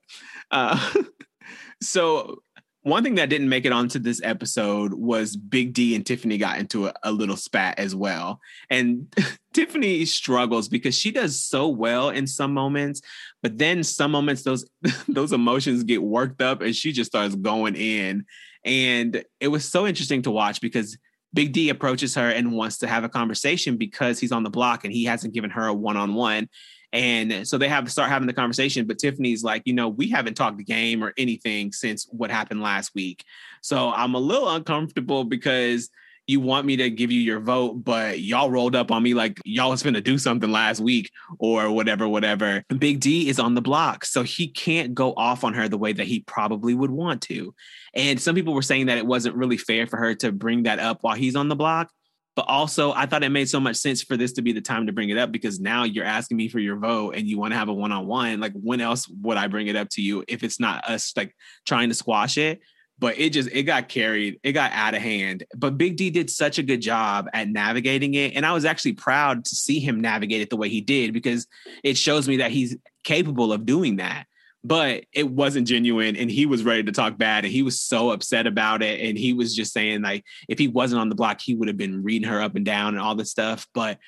Uh, 0.51 0.93
so 1.83 2.43
one 2.83 3.05
thing 3.05 3.14
that 3.14 3.29
didn't 3.29 3.49
make 3.49 3.64
it 3.64 3.73
onto 3.73 3.99
this 3.99 4.20
episode 4.25 4.93
was 4.93 5.37
Big 5.37 5.73
D 5.73 5.95
and 5.95 6.05
Tiffany 6.05 6.37
got 6.37 6.59
into 6.59 6.87
a, 6.87 6.95
a 7.05 7.12
little 7.12 7.37
spat 7.37 7.79
as 7.79 7.95
well. 7.95 8.41
And 8.70 9.07
Tiffany 9.53 10.05
struggles 10.05 10.68
because 10.68 10.97
she 10.97 11.11
does 11.11 11.41
so 11.41 11.68
well 11.68 12.11
in 12.11 12.27
some 12.27 12.53
moments, 12.53 13.01
but 13.41 13.59
then 13.59 13.85
some 13.85 14.11
moments 14.11 14.43
those 14.43 14.68
those 15.09 15.33
emotions 15.33 15.85
get 15.85 16.03
worked 16.03 16.43
up 16.43 16.61
and 16.61 16.75
she 16.75 16.93
just 16.93 17.11
starts 17.11 17.35
going 17.35 17.77
in. 17.77 18.25
And 18.64 19.25
it 19.41 19.49
was 19.49 19.68
so 19.68 19.87
interesting 19.87 20.23
to 20.23 20.31
watch 20.31 20.61
because 20.61 20.97
Big 21.35 21.53
D 21.53 21.70
approaches 21.70 22.14
her 22.14 22.28
and 22.28 22.53
wants 22.53 22.78
to 22.78 22.87
have 22.87 23.05
a 23.05 23.09
conversation 23.09 23.76
because 23.76 24.18
he's 24.18 24.33
on 24.33 24.43
the 24.43 24.51
block 24.51 24.85
and 24.85 24.93
he 24.93 25.05
hasn't 25.05 25.35
given 25.35 25.51
her 25.51 25.66
a 25.66 25.74
one-on-one. 25.74 26.49
And 26.93 27.49
so 27.49 27.57
they 27.57 27.68
have 27.68 27.85
to 27.85 27.91
start 27.91 28.11
having 28.11 28.26
the 28.26 28.35
conversation. 28.35 28.87
But 28.87 28.99
Tiffany's 28.99 29.43
like, 29.43 29.62
you 29.64 29.72
know, 29.72 29.89
we 29.89 30.11
haven't 30.11 30.35
talked 30.35 30.59
the 30.59 30.64
game 30.64 31.03
or 31.03 31.14
anything 31.16 31.72
since 31.72 32.07
what 32.11 32.30
happened 32.30 32.61
last 32.61 32.95
week. 32.95 33.24
So 33.62 33.91
I'm 33.91 34.14
a 34.14 34.18
little 34.18 34.51
uncomfortable 34.51 35.24
because 35.24 35.89
you 36.27 36.41
want 36.41 36.66
me 36.66 36.77
to 36.77 36.91
give 36.91 37.11
you 37.11 37.20
your 37.20 37.41
vote, 37.41 37.85
but 37.85 38.20
y'all 38.20 38.51
rolled 38.51 38.77
up 38.77 38.91
on 38.91 39.03
me 39.03 39.14
like 39.14 39.41
y'all 39.45 39.70
was 39.70 39.83
gonna 39.83 40.01
do 40.01 40.18
something 40.18 40.51
last 40.51 40.81
week 40.81 41.11
or 41.39 41.70
whatever, 41.70 42.07
whatever. 42.07 42.64
Big 42.79 43.01
D 43.01 43.29
is 43.29 43.39
on 43.39 43.55
the 43.55 43.61
block, 43.61 44.05
so 44.05 44.23
he 44.23 44.49
can't 44.49 44.95
go 44.95 45.12
off 45.16 45.45
on 45.45 45.55
her 45.55 45.68
the 45.68 45.79
way 45.79 45.93
that 45.93 46.07
he 46.07 46.20
probably 46.20 46.75
would 46.75 46.91
want 46.91 47.23
to. 47.23 47.55
And 47.95 48.20
some 48.20 48.35
people 48.35 48.55
were 48.55 48.62
saying 48.62 48.87
that 48.87 48.99
it 48.99 49.07
wasn't 49.07 49.37
really 49.37 49.59
fair 49.59 49.87
for 49.87 49.97
her 49.97 50.14
to 50.16 50.33
bring 50.33 50.64
that 50.64 50.79
up 50.79 50.99
while 51.03 51.16
he's 51.16 51.37
on 51.37 51.49
the 51.49 51.57
block. 51.57 51.91
But 52.35 52.47
also, 52.49 52.93
I 52.93 53.05
thought 53.05 53.25
it 53.25 53.29
made 53.29 53.51
so 53.51 53.61
much 53.61 53.77
sense 53.77 54.03
for 54.03 54.16
this 54.16 54.33
to 54.35 54.43
be 54.43 54.53
the 54.53 54.62
time 54.62 54.87
to 54.87 54.93
bring 54.93 55.11
it 55.11 55.18
up 55.18 55.33
because 55.33 55.61
now 55.61 55.85
you're 55.85 56.05
asking 56.05 56.39
me 56.39 56.49
for 56.49 56.61
your 56.61 56.77
vote 56.77 57.14
and 57.14 57.27
you 57.27 57.39
want 57.39 57.53
to 57.53 57.59
have 57.59 57.68
a 57.68 57.75
one 57.75 57.93
on 57.93 58.07
one. 58.07 58.41
Like, 58.41 58.53
when 58.55 58.81
else 58.81 59.07
would 59.20 59.37
I 59.37 59.49
bring 59.49 59.66
it 59.66 59.77
up 59.77 59.91
to 59.91 60.03
you 60.03 60.25
if 60.29 60.43
it's 60.43 60.59
not 60.59 60.89
us 60.89 61.12
like 61.14 61.37
trying 61.66 61.91
to 61.91 61.95
squash 61.95 62.39
it? 62.39 62.61
But 63.03 63.18
it 63.18 63.30
just 63.30 63.48
it 63.53 63.64
got 63.64 63.88
carried, 63.88 64.38
it 64.44 64.53
got 64.53 64.70
out 64.72 64.94
of 64.94 65.03
hand. 65.03 65.42
But 65.57 65.76
Big 65.76 65.96
D 65.96 66.09
did 66.09 66.30
such 66.30 66.59
a 66.59 66.62
good 66.62 66.80
job 66.80 67.28
at 67.34 67.48
navigating 67.48 68.14
it, 68.14 68.36
and 68.36 68.46
I 68.46 68.53
was 68.53 68.64
actually 68.64 68.92
proud 68.92 69.44
to 69.44 69.57
see 69.57 69.80
him 69.80 70.00
navigate 70.00 70.40
it 70.40 70.50
the 70.50 70.57
way 70.57 70.68
he 70.68 70.80
did 70.80 71.12
because 71.12 71.48
it 71.82 71.98
shows 71.98 72.28
me 72.28 72.36
that 72.36 72.53
he's 72.53 72.76
capable 73.03 73.53
of 73.53 73.66
doing 73.66 73.96
that 73.96 74.26
but 74.64 75.05
it 75.12 75.28
wasn't 75.28 75.66
genuine 75.66 76.14
and 76.14 76.31
he 76.31 76.47
was 76.47 76.62
ready 76.62 76.85
to 76.85 76.93
talk 76.93 77.18
bad 77.18 77.44
and 77.44 77.52
he 77.52 77.62
was 77.62 77.81
so 77.81 78.12
upset 78.12 78.47
about 78.47 78.81
it 78.81 79.01
and 79.01 79.18
he 79.18 79.32
was 79.32 79.56
just 79.56 79.72
saying 79.72 80.02
like 80.02 80.24
if 80.48 80.56
he 80.56 80.68
wasn't 80.68 81.01
on 81.01 81.09
the 81.09 81.16
block 81.16 81.40
he 81.40 81.52
would 81.52 81.66
have 81.66 81.77
been 81.77 82.05
reading 82.05 82.28
her 82.28 82.40
up 82.40 82.55
and 82.55 82.64
down 82.64 82.94
and 82.94 83.01
all 83.01 83.16
this 83.16 83.28
stuff 83.28 83.66
but 83.74 83.98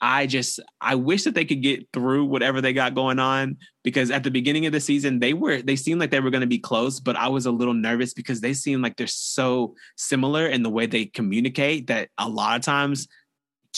i 0.00 0.26
just 0.26 0.60
i 0.80 0.94
wish 0.94 1.24
that 1.24 1.34
they 1.34 1.44
could 1.44 1.62
get 1.62 1.86
through 1.92 2.24
whatever 2.24 2.60
they 2.60 2.72
got 2.72 2.94
going 2.94 3.18
on 3.18 3.56
because 3.82 4.10
at 4.10 4.22
the 4.22 4.30
beginning 4.30 4.66
of 4.66 4.72
the 4.72 4.80
season 4.80 5.18
they 5.18 5.32
were 5.32 5.62
they 5.62 5.76
seemed 5.76 6.00
like 6.00 6.10
they 6.10 6.20
were 6.20 6.30
going 6.30 6.40
to 6.40 6.46
be 6.46 6.58
close 6.58 7.00
but 7.00 7.16
i 7.16 7.28
was 7.28 7.46
a 7.46 7.50
little 7.50 7.74
nervous 7.74 8.14
because 8.14 8.40
they 8.40 8.52
seem 8.52 8.80
like 8.80 8.96
they're 8.96 9.06
so 9.06 9.74
similar 9.96 10.46
in 10.46 10.62
the 10.62 10.70
way 10.70 10.86
they 10.86 11.06
communicate 11.06 11.86
that 11.88 12.08
a 12.18 12.28
lot 12.28 12.56
of 12.56 12.62
times 12.62 13.08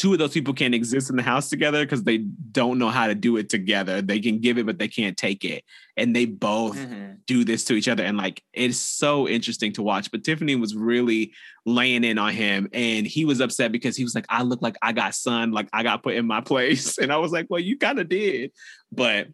two 0.00 0.14
of 0.14 0.18
those 0.18 0.32
people 0.32 0.54
can't 0.54 0.74
exist 0.74 1.10
in 1.10 1.16
the 1.16 1.22
house 1.22 1.50
together 1.50 1.84
because 1.84 2.02
they 2.04 2.16
don't 2.16 2.78
know 2.78 2.88
how 2.88 3.06
to 3.06 3.14
do 3.14 3.36
it 3.36 3.50
together. 3.50 4.00
They 4.00 4.18
can 4.18 4.38
give 4.40 4.56
it, 4.56 4.64
but 4.64 4.78
they 4.78 4.88
can't 4.88 5.14
take 5.14 5.44
it. 5.44 5.62
And 5.94 6.16
they 6.16 6.24
both 6.24 6.78
Mhm. 6.78 7.18
do 7.26 7.44
this 7.44 7.64
to 7.64 7.74
each 7.74 7.86
other. 7.86 8.02
And 8.02 8.16
like, 8.16 8.42
it's 8.54 8.78
so 8.78 9.28
interesting 9.28 9.74
to 9.74 9.82
watch. 9.82 10.10
But 10.10 10.24
Tiffany 10.24 10.56
was 10.56 10.74
really 10.74 11.34
laying 11.66 12.02
in 12.02 12.16
on 12.16 12.32
him. 12.32 12.66
And 12.72 13.06
he 13.06 13.26
was 13.26 13.40
upset 13.40 13.72
because 13.72 13.94
he 13.94 14.02
was 14.02 14.14
like, 14.14 14.24
I 14.30 14.42
look 14.42 14.62
like 14.62 14.76
I 14.80 14.92
got 14.92 15.14
sun, 15.14 15.52
like 15.52 15.68
I 15.70 15.82
got 15.82 16.02
put 16.02 16.14
in 16.14 16.26
my 16.26 16.40
place. 16.52 16.96
And 16.96 17.12
I 17.12 17.18
was 17.18 17.30
like, 17.30 17.48
well, 17.50 17.60
you 17.60 17.76
kind 17.76 17.98
of 17.98 18.08
did. 18.08 18.52
But 18.90 19.28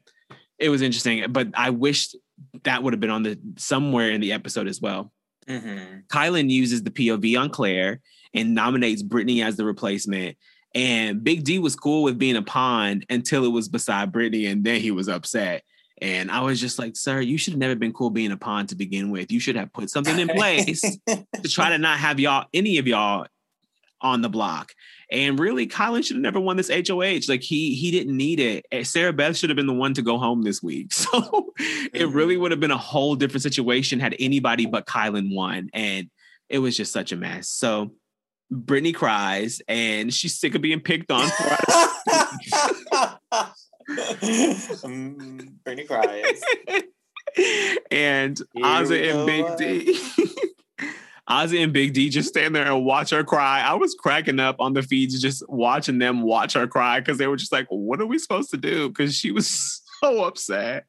it 0.58 0.68
was 0.68 0.82
interesting. 0.82 1.30
But 1.30 1.46
I 1.54 1.70
wished 1.70 2.16
that 2.64 2.82
would 2.82 2.92
have 2.92 3.00
been 3.00 3.10
on 3.10 3.22
the 3.22 3.38
somewhere 3.56 4.10
in 4.10 4.20
the 4.20 4.32
episode 4.32 4.66
as 4.66 4.80
well. 4.80 5.12
Mhm. 5.48 6.08
Kyland 6.08 6.50
uses 6.50 6.82
the 6.82 6.90
POV 6.90 7.36
on 7.36 7.50
Claire 7.50 8.00
and 8.34 8.52
nominates 8.52 9.04
Britini 9.04 9.44
as 9.44 9.56
the 9.56 9.64
replacement. 9.64 10.36
And 10.76 11.24
Big 11.24 11.42
D 11.42 11.58
was 11.58 11.74
cool 11.74 12.02
with 12.02 12.18
being 12.18 12.36
a 12.36 12.42
pawn 12.42 13.02
until 13.08 13.46
it 13.46 13.48
was 13.48 13.66
beside 13.66 14.12
Britini, 14.12 14.52
and 14.52 14.62
then 14.62 14.78
he 14.78 14.90
was 14.90 15.08
upset. 15.08 15.62
And 16.02 16.30
I 16.30 16.42
was 16.42 16.60
just 16.60 16.78
like, 16.78 16.96
sir, 16.96 17.22
you 17.22 17.38
should 17.38 17.54
have 17.54 17.58
never 17.58 17.74
been 17.74 17.94
cool 17.94 18.10
being 18.10 18.30
a 18.30 18.36
pawn 18.36 18.66
to 18.66 18.76
begin 18.76 19.10
with. 19.10 19.32
You 19.32 19.40
should 19.40 19.56
have 19.56 19.72
put 19.72 19.88
something 19.88 20.18
in 20.18 20.28
place 20.28 20.82
to 21.08 21.48
try 21.48 21.70
to 21.70 21.78
not 21.78 21.98
have 21.98 22.20
y'all, 22.20 22.44
any 22.52 22.76
of 22.76 22.86
y'all 22.86 23.26
on 24.02 24.20
the 24.20 24.28
block. 24.28 24.74
And 25.10 25.40
really, 25.40 25.66
Kyland 25.66 26.04
should 26.04 26.16
have 26.16 26.22
never 26.22 26.40
won 26.40 26.58
this 26.58 26.68
HOH. 26.68 27.20
Like 27.26 27.42
he 27.42 27.74
he 27.74 27.90
didn't 27.90 28.14
need 28.14 28.38
it. 28.38 28.66
Eh, 28.70 28.82
Sarah 28.82 29.14
Beth 29.14 29.34
should 29.34 29.48
have 29.48 29.56
been 29.56 29.66
the 29.66 29.72
one 29.72 29.94
to 29.94 30.02
go 30.02 30.18
home 30.18 30.42
this 30.42 30.62
week. 30.62 30.92
So 30.92 31.54
it 31.94 32.08
really 32.08 32.36
would 32.36 32.50
have 32.50 32.60
been 32.60 32.70
a 32.70 32.76
whole 32.76 33.16
different 33.16 33.42
situation 33.42 33.98
had 33.98 34.14
anybody 34.18 34.66
but 34.66 34.84
Kyland 34.84 35.34
won. 35.34 35.70
And 35.72 36.10
it 36.50 36.58
was 36.58 36.76
just 36.76 36.92
such 36.92 37.12
a 37.12 37.16
mess. 37.16 37.48
So 37.48 37.92
Britini 38.52 38.94
cries 38.94 39.60
and 39.68 40.12
she's 40.12 40.38
sick 40.38 40.54
of 40.54 40.62
being 40.62 40.80
picked 40.80 41.10
on 41.10 41.28
for 41.28 41.44
Mm, 43.86 45.54
Britini 45.64 45.86
cries. 45.86 46.42
and 47.90 48.40
Here 48.52 48.64
Ozzy 48.64 49.14
and. 49.14 49.26
Big 49.26 49.56
D. 49.56 50.00
Ozzy 51.30 51.62
and 51.62 51.72
Big 51.72 51.92
D 51.92 52.08
just 52.08 52.28
stand 52.28 52.54
there 52.54 52.70
and 52.70 52.84
watch 52.84 53.10
her 53.10 53.24
cry. 53.24 53.60
I 53.60 53.74
was 53.74 53.94
cracking 53.94 54.40
up 54.40 54.56
on 54.60 54.74
the 54.74 54.82
feeds 54.82 55.20
just 55.20 55.42
watching 55.48 55.98
them 55.98 56.22
watch 56.22 56.54
her 56.54 56.66
cry 56.66 57.00
because 57.00 57.18
they 57.18 57.26
were 57.26 57.36
just 57.36 57.52
like, 57.52 57.66
what 57.68 58.00
are 58.00 58.06
we 58.06 58.18
supposed 58.18 58.50
to 58.50 58.56
do? 58.56 58.88
Because 58.88 59.14
she 59.14 59.32
was 59.32 59.82
so 60.00 60.24
upset. 60.24 60.86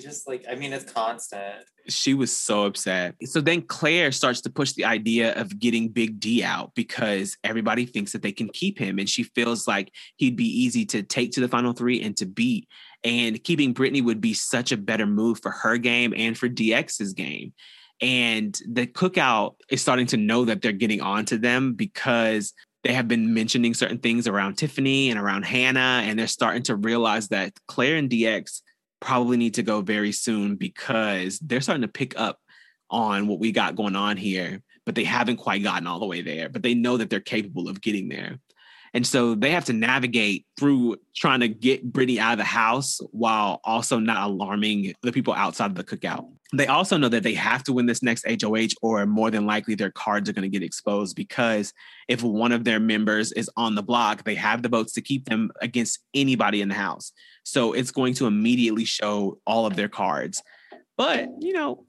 Just 0.00 0.26
like, 0.26 0.44
I 0.50 0.54
mean, 0.54 0.72
it's 0.72 0.90
constant. 0.90 1.64
She 1.88 2.14
was 2.14 2.34
so 2.34 2.64
upset. 2.64 3.14
So 3.24 3.40
then 3.40 3.62
Claire 3.62 4.10
starts 4.12 4.40
to 4.42 4.50
push 4.50 4.72
the 4.72 4.84
idea 4.84 5.34
of 5.34 5.58
getting 5.58 5.88
Big 5.88 6.18
D 6.18 6.42
out 6.42 6.74
because 6.74 7.36
everybody 7.44 7.86
thinks 7.86 8.12
that 8.12 8.22
they 8.22 8.32
can 8.32 8.48
keep 8.48 8.78
him. 8.78 8.98
And 8.98 9.08
she 9.08 9.24
feels 9.24 9.68
like 9.68 9.92
he'd 10.16 10.36
be 10.36 10.44
easy 10.44 10.84
to 10.86 11.02
take 11.02 11.32
to 11.32 11.40
the 11.40 11.48
final 11.48 11.72
three 11.72 12.02
and 12.02 12.16
to 12.16 12.26
beat. 12.26 12.68
And 13.04 13.42
keeping 13.44 13.74
Britini 13.74 14.02
would 14.02 14.20
be 14.20 14.34
such 14.34 14.72
a 14.72 14.76
better 14.76 15.06
move 15.06 15.40
for 15.40 15.50
her 15.50 15.76
game 15.76 16.14
and 16.16 16.36
for 16.36 16.48
DX's 16.48 17.12
game. 17.12 17.52
And 18.00 18.58
the 18.68 18.86
cookout 18.86 19.56
is 19.70 19.80
starting 19.80 20.06
to 20.06 20.16
know 20.16 20.44
that 20.46 20.60
they're 20.62 20.72
getting 20.72 21.00
onto 21.00 21.38
them 21.38 21.74
because 21.74 22.52
they 22.84 22.92
have 22.92 23.08
been 23.08 23.32
mentioning 23.32 23.74
certain 23.74 23.98
things 23.98 24.26
around 24.26 24.56
Tiffany 24.56 25.10
and 25.10 25.18
around 25.18 25.44
Hannah. 25.44 26.02
And 26.04 26.18
they're 26.18 26.26
starting 26.26 26.62
to 26.64 26.76
realize 26.76 27.28
that 27.28 27.52
Claire 27.68 27.96
and 27.96 28.10
DX 28.10 28.62
probably 29.06 29.36
need 29.36 29.54
to 29.54 29.62
go 29.62 29.82
very 29.82 30.10
soon 30.10 30.56
because 30.56 31.38
they're 31.38 31.60
starting 31.60 31.82
to 31.82 31.88
pick 31.88 32.18
up 32.18 32.40
on 32.90 33.28
what 33.28 33.38
we 33.38 33.52
got 33.52 33.76
going 33.76 33.94
on 33.94 34.16
here, 34.16 34.60
but 34.84 34.96
they 34.96 35.04
haven't 35.04 35.36
quite 35.36 35.62
gotten 35.62 35.86
all 35.86 36.00
the 36.00 36.06
way 36.06 36.22
there. 36.22 36.48
But 36.48 36.64
they 36.64 36.74
know 36.74 36.96
that 36.96 37.08
they're 37.08 37.20
capable 37.20 37.68
of 37.68 37.80
getting 37.80 38.08
there. 38.08 38.40
And 38.94 39.06
so 39.06 39.34
they 39.34 39.50
have 39.50 39.64
to 39.66 39.72
navigate 39.72 40.46
through 40.58 40.96
trying 41.14 41.40
to 41.40 41.48
get 41.48 41.92
Britini 41.92 42.18
out 42.18 42.32
of 42.32 42.38
the 42.38 42.44
house 42.44 43.00
while 43.10 43.60
also 43.64 43.98
not 43.98 44.28
alarming 44.28 44.94
the 45.02 45.12
people 45.12 45.34
outside 45.34 45.70
of 45.70 45.74
the 45.74 45.84
cookout. 45.84 46.28
They 46.54 46.68
also 46.68 46.96
know 46.96 47.08
that 47.08 47.24
they 47.24 47.34
have 47.34 47.64
to 47.64 47.72
win 47.72 47.86
this 47.86 48.02
next 48.02 48.24
HOH, 48.24 48.68
or 48.80 49.04
more 49.04 49.32
than 49.32 49.46
likely 49.46 49.74
their 49.74 49.90
cards 49.90 50.28
are 50.28 50.32
going 50.32 50.42
to 50.42 50.48
get 50.48 50.62
exposed 50.64 51.16
because 51.16 51.72
if 52.06 52.22
one 52.22 52.52
of 52.52 52.62
their 52.62 52.78
members 52.78 53.32
is 53.32 53.50
on 53.56 53.74
the 53.74 53.82
block, 53.82 54.22
they 54.22 54.36
have 54.36 54.62
the 54.62 54.68
votes 54.68 54.92
to 54.92 55.00
keep 55.00 55.28
them 55.28 55.50
against 55.60 55.98
anybody 56.14 56.62
in 56.62 56.68
the 56.68 56.74
house. 56.74 57.12
So 57.42 57.72
it's 57.72 57.90
going 57.90 58.14
to 58.14 58.26
immediately 58.26 58.84
show 58.84 59.38
all 59.44 59.66
of 59.66 59.74
their 59.74 59.88
cards. 59.88 60.40
But, 60.96 61.28
you 61.40 61.52
know, 61.52 61.84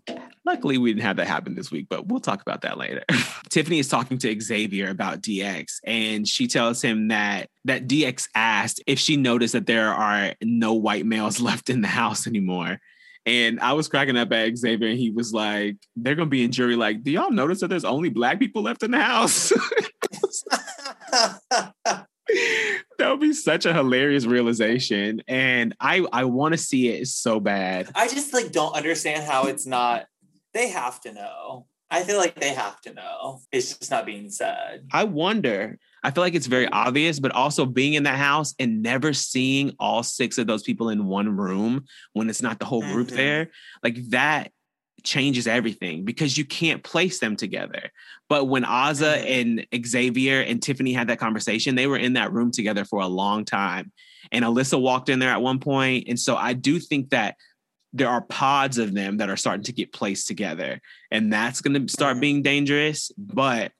luckily 0.45 0.77
we 0.77 0.91
didn't 0.91 1.03
have 1.03 1.17
that 1.17 1.27
happen 1.27 1.55
this 1.55 1.71
week, 1.71 1.87
but 1.89 2.07
we'll 2.07 2.19
talk 2.19 2.41
about 2.41 2.61
that 2.61 2.77
later. 2.77 3.03
Tiffany 3.49 3.79
is 3.79 3.87
talking 3.87 4.17
to 4.17 4.39
Xavier 4.39 4.89
about 4.89 5.21
DX 5.21 5.77
and 5.85 6.27
she 6.27 6.47
tells 6.47 6.81
him 6.81 7.07
that 7.07 7.49
that 7.65 7.87
DX 7.87 8.27
asked 8.35 8.83
if 8.85 8.99
she 8.99 9.15
noticed 9.15 9.53
that 9.53 9.65
there 9.65 9.93
are 9.93 10.33
no 10.41 10.73
white 10.73 11.05
males 11.05 11.39
left 11.41 11.69
in 11.69 11.81
the 11.81 11.87
house 11.87 12.27
anymore. 12.27 12.79
And 13.25 13.59
I 13.59 13.73
was 13.73 13.89
cracking 13.89 14.17
up 14.17 14.31
at 14.31 14.57
Xavier 14.57 14.87
and 14.87 14.97
he 14.97 15.11
was 15.11 15.33
like, 15.33 15.75
they're 15.97 16.15
going 16.15 16.27
to 16.27 16.29
be 16.29 16.45
in 16.45 16.51
jury 16.51 16.77
like, 16.77 17.03
do 17.03 17.11
y'all 17.11 17.31
notice 17.31 17.59
that 17.59 17.67
there's 17.67 17.83
only 17.83 18.09
black 18.09 18.39
people 18.39 18.61
left 18.61 18.83
in 18.83 18.91
the 18.91 19.01
house? 19.01 19.51
that 22.97 23.09
would 23.09 23.19
be 23.19 23.33
such 23.33 23.65
a 23.65 23.73
hilarious 23.73 24.25
realization 24.25 25.21
and 25.27 25.75
i 25.79 26.05
i 26.11 26.23
want 26.23 26.53
to 26.53 26.57
see 26.57 26.89
it 26.89 27.07
so 27.07 27.39
bad 27.39 27.89
I 27.95 28.07
just 28.07 28.33
like 28.33 28.51
don't 28.51 28.73
understand 28.75 29.23
how 29.23 29.45
it's 29.45 29.65
not. 29.65 30.05
They 30.53 30.69
have 30.69 30.99
to 31.01 31.13
know. 31.13 31.67
I 31.89 32.03
feel 32.03 32.17
like 32.17 32.35
they 32.39 32.53
have 32.53 32.81
to 32.81 32.93
know. 32.93 33.39
It's 33.51 33.77
just 33.77 33.91
not 33.91 34.05
being 34.05 34.29
said. 34.29 34.85
i 34.91 35.03
wonder 35.03 35.77
i 36.03 36.11
feel 36.11 36.23
like 36.23 36.35
it's 36.35 36.47
very 36.47 36.67
obvious 36.67 37.19
but 37.19 37.31
also 37.31 37.65
being 37.65 37.93
in 37.93 38.03
that 38.03 38.17
house 38.17 38.53
and 38.59 38.81
never 38.83 39.13
seeing 39.13 39.73
all 39.79 40.03
six 40.03 40.37
of 40.37 40.47
those 40.47 40.63
people 40.63 40.89
in 40.89 41.05
one 41.05 41.35
room 41.35 41.85
when 42.13 42.29
it's 42.29 42.41
not 42.41 42.59
the 42.59 42.65
whole 42.65 42.81
group 42.81 43.07
Mhm. 43.07 43.15
there 43.15 43.51
like 43.83 43.97
that 44.09 44.51
changes 45.07 45.47
everything 45.47 46.03
because 46.03 46.37
you 46.37 46.45
can't 46.45 46.83
place 46.83 47.19
them 47.19 47.35
together 47.35 47.91
but 48.29 48.45
when 48.45 48.63
Azah 48.63 49.23
and 49.25 49.65
Xavier 49.85 50.41
and 50.41 50.61
Tiffany 50.61 50.93
had 50.93 51.07
that 51.07 51.19
conversation, 51.19 51.75
they 51.75 51.87
were 51.87 51.97
in 51.97 52.13
that 52.13 52.33
room 52.33 52.51
together 52.51 52.83
for 52.83 52.99
a 52.99 53.07
long 53.07 53.45
time. 53.45 53.91
And 54.31 54.43
Alyssa 54.43 54.79
walked 54.79 55.09
in 55.09 55.19
there 55.19 55.29
at 55.29 55.41
one 55.41 55.59
point. 55.59 56.05
And 56.09 56.19
so 56.19 56.35
I 56.35 56.53
do 56.53 56.79
think 56.79 57.11
that 57.11 57.35
there 57.93 58.09
are 58.09 58.21
pods 58.21 58.77
of 58.77 58.93
them 58.93 59.17
that 59.17 59.29
are 59.29 59.37
starting 59.37 59.63
to 59.63 59.71
get 59.71 59.93
placed 59.93 60.27
together. 60.27 60.81
And 61.09 61.31
that's 61.31 61.61
going 61.61 61.87
to 61.87 61.91
start 61.91 62.17
Mhm. 62.17 62.21
being 62.21 62.41
dangerous. 62.41 63.11
But 63.17 63.71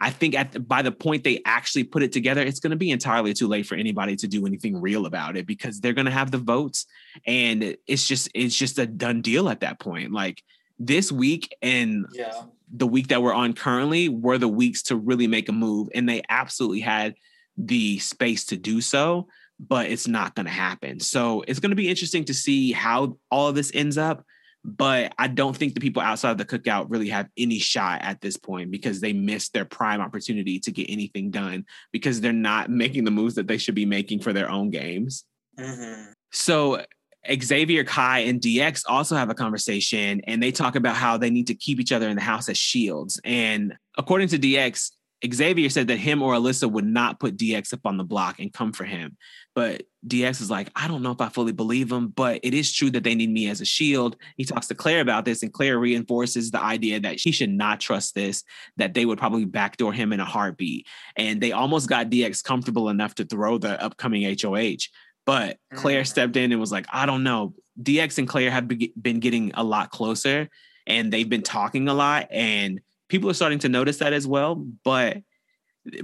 I 0.00 0.10
think 0.10 0.34
at 0.34 0.50
the, 0.50 0.58
by 0.58 0.82
the 0.82 0.90
point 0.90 1.22
they 1.22 1.40
actually 1.44 1.84
put 1.84 2.02
it 2.02 2.10
together, 2.10 2.42
it's 2.42 2.58
going 2.58 2.72
to 2.72 2.76
be 2.76 2.90
entirely 2.90 3.34
too 3.34 3.46
late 3.46 3.66
for 3.66 3.76
anybody 3.76 4.16
to 4.16 4.26
do 4.26 4.46
anything 4.46 4.80
real 4.80 5.06
about 5.06 5.36
it 5.36 5.46
because 5.46 5.80
they're 5.80 5.92
going 5.92 6.06
to 6.06 6.10
have 6.10 6.32
the 6.32 6.38
votes, 6.38 6.86
and 7.24 7.76
it's 7.86 8.08
just 8.08 8.28
it's 8.34 8.56
just 8.56 8.80
a 8.80 8.86
done 8.86 9.22
deal 9.22 9.48
at 9.48 9.60
that 9.60 9.78
point. 9.78 10.10
Like 10.10 10.42
this 10.86 11.12
week 11.12 11.54
and 11.62 12.06
Yeah. 12.12 12.42
the 12.74 12.86
week 12.86 13.08
that 13.08 13.22
we're 13.22 13.34
on 13.34 13.52
currently 13.52 14.08
were 14.08 14.38
the 14.38 14.48
weeks 14.48 14.82
to 14.84 14.96
really 14.96 15.26
make 15.26 15.48
a 15.48 15.52
move 15.52 15.88
and 15.94 16.08
they 16.08 16.22
absolutely 16.28 16.80
had 16.80 17.14
the 17.56 17.98
space 17.98 18.44
to 18.46 18.56
do 18.56 18.80
so 18.80 19.28
but 19.60 19.86
it's 19.90 20.08
not 20.08 20.34
going 20.34 20.46
to 20.46 20.52
happen 20.52 20.98
so 20.98 21.42
it's 21.46 21.60
going 21.60 21.70
to 21.70 21.76
be 21.76 21.88
interesting 21.88 22.24
to 22.24 22.34
see 22.34 22.72
how 22.72 23.16
all 23.30 23.48
of 23.48 23.54
this 23.54 23.70
ends 23.74 23.96
up 23.98 24.24
but 24.64 25.12
i 25.18 25.28
don't 25.28 25.56
think 25.56 25.74
the 25.74 25.80
people 25.80 26.00
outside 26.02 26.30
of 26.30 26.38
the 26.38 26.44
cookout 26.44 26.86
really 26.88 27.08
have 27.08 27.28
any 27.36 27.58
shot 27.58 28.00
at 28.02 28.20
this 28.22 28.36
point 28.36 28.70
because 28.70 29.00
they 29.00 29.12
missed 29.12 29.52
their 29.52 29.66
prime 29.66 30.00
opportunity 30.00 30.58
to 30.58 30.72
get 30.72 30.88
anything 30.88 31.30
done 31.30 31.64
because 31.92 32.20
they're 32.20 32.32
not 32.32 32.70
making 32.82 33.04
the 33.04 33.10
moves 33.10 33.34
that 33.34 33.46
they 33.46 33.58
should 33.58 33.74
be 33.74 33.86
making 33.86 34.18
for 34.20 34.32
their 34.32 34.50
own 34.50 34.70
games 34.70 35.24
Mhm. 35.58 36.12
so 36.32 36.82
Xavier, 37.30 37.84
Kai, 37.84 38.20
and 38.20 38.40
DX 38.40 38.84
also 38.88 39.16
have 39.16 39.30
a 39.30 39.34
conversation 39.34 40.20
and 40.26 40.42
they 40.42 40.50
talk 40.50 40.76
about 40.76 40.96
how 40.96 41.16
they 41.16 41.30
need 41.30 41.46
to 41.48 41.54
keep 41.54 41.80
each 41.80 41.92
other 41.92 42.08
in 42.08 42.16
the 42.16 42.22
house 42.22 42.48
as 42.48 42.58
shields. 42.58 43.20
And 43.24 43.74
according 43.96 44.28
to 44.28 44.38
DX, 44.38 44.90
Xavier 45.32 45.70
said 45.70 45.86
that 45.88 45.98
him 45.98 46.20
or 46.20 46.34
Alyssa 46.34 46.70
would 46.70 46.84
not 46.84 47.20
put 47.20 47.36
DX 47.36 47.72
up 47.72 47.80
on 47.84 47.96
the 47.96 48.04
block 48.04 48.40
and 48.40 48.52
come 48.52 48.72
for 48.72 48.84
him. 48.84 49.16
But 49.54 49.84
DX 50.06 50.40
is 50.40 50.50
like, 50.50 50.70
I 50.74 50.88
don't 50.88 51.02
know 51.02 51.12
if 51.12 51.20
I 51.20 51.28
fully 51.28 51.52
believe 51.52 51.92
him, 51.92 52.08
but 52.08 52.40
it 52.42 52.54
is 52.54 52.72
true 52.72 52.90
that 52.90 53.04
they 53.04 53.14
need 53.14 53.30
me 53.30 53.48
as 53.48 53.60
a 53.60 53.64
shield. 53.64 54.16
He 54.36 54.44
talks 54.44 54.66
to 54.68 54.74
Claire 54.74 55.00
about 55.00 55.24
this, 55.24 55.42
and 55.42 55.52
Claire 55.52 55.78
reinforces 55.78 56.50
the 56.50 56.60
idea 56.60 56.98
that 57.00 57.20
she 57.20 57.30
should 57.30 57.50
not 57.50 57.78
trust 57.78 58.14
this, 58.14 58.42
that 58.78 58.94
they 58.94 59.04
would 59.04 59.18
probably 59.18 59.44
backdoor 59.44 59.92
him 59.92 60.12
in 60.12 60.18
a 60.18 60.24
heartbeat. 60.24 60.88
And 61.16 61.40
they 61.40 61.52
almost 61.52 61.88
got 61.88 62.10
DX 62.10 62.42
comfortable 62.42 62.88
enough 62.88 63.14
to 63.16 63.24
throw 63.24 63.58
the 63.58 63.80
upcoming 63.82 64.36
HOH. 64.40 64.88
But 65.24 65.58
Claire 65.74 66.02
Mhm. 66.02 66.06
stepped 66.06 66.36
in 66.36 66.50
and 66.52 66.60
was 66.60 66.72
like, 66.72 66.86
I 66.92 67.06
don't 67.06 67.22
know. 67.22 67.54
DX 67.80 68.18
and 68.18 68.28
Claire 68.28 68.50
have 68.50 68.68
be- 68.68 68.92
been 69.00 69.20
getting 69.20 69.52
a 69.54 69.62
lot 69.64 69.90
closer 69.90 70.48
and 70.86 71.12
they've 71.12 71.28
been 71.28 71.42
talking 71.42 71.88
a 71.88 71.94
lot. 71.94 72.26
And 72.30 72.80
people 73.08 73.30
are 73.30 73.34
starting 73.34 73.60
to 73.60 73.68
notice 73.68 73.98
that 73.98 74.12
as 74.12 74.26
well. 74.26 74.56
But 74.84 75.18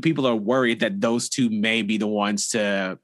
people 0.02 0.26
are 0.26 0.36
worried 0.36 0.80
that 0.80 1.00
those 1.00 1.28
two 1.28 1.50
may 1.50 1.82
be 1.82 1.98
the 1.98 2.06
ones 2.06 2.48
to 2.50 2.98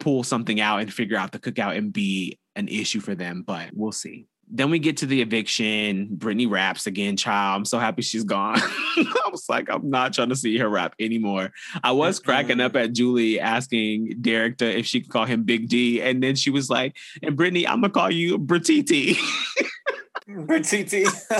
pull 0.00 0.22
something 0.22 0.60
out 0.60 0.80
and 0.80 0.92
figure 0.92 1.16
out 1.16 1.32
the 1.32 1.38
cookout 1.38 1.76
and 1.76 1.92
be 1.92 2.38
an 2.56 2.68
issue 2.68 3.00
for 3.00 3.14
them. 3.14 3.42
But 3.42 3.70
we'll 3.72 3.92
see. 3.92 4.26
Then 4.50 4.70
we 4.70 4.78
get 4.78 4.98
to 4.98 5.06
the 5.06 5.20
eviction. 5.20 6.08
Britini 6.16 6.50
raps 6.50 6.86
again, 6.86 7.16
child. 7.16 7.58
I'm 7.58 7.64
so 7.64 7.78
happy 7.78 8.02
she's 8.02 8.24
gone. 8.24 8.58
I 8.60 9.28
was 9.30 9.48
like, 9.48 9.68
I'm 9.70 9.90
not 9.90 10.12
trying 10.12 10.30
to 10.30 10.36
see 10.36 10.56
her 10.58 10.68
rap 10.68 10.94
anymore. 10.98 11.52
I 11.82 11.92
was 11.92 12.18
cracking 12.18 12.60
up 12.60 12.74
at 12.76 12.92
Julie 12.92 13.40
asking 13.40 14.14
Derek 14.20 14.58
to, 14.58 14.78
if 14.78 14.86
she 14.86 15.00
could 15.00 15.10
call 15.10 15.26
him 15.26 15.42
Big 15.42 15.68
D. 15.68 16.00
And 16.00 16.22
then 16.22 16.34
she 16.34 16.50
was 16.50 16.70
like, 16.70 16.96
and 17.22 17.36
Brittany, 17.36 17.66
I'm 17.66 17.80
going 17.80 17.92
to 17.92 17.98
call 17.98 18.10
you 18.10 18.38
Bratiti. 18.38 19.18
Titi. 20.62 21.04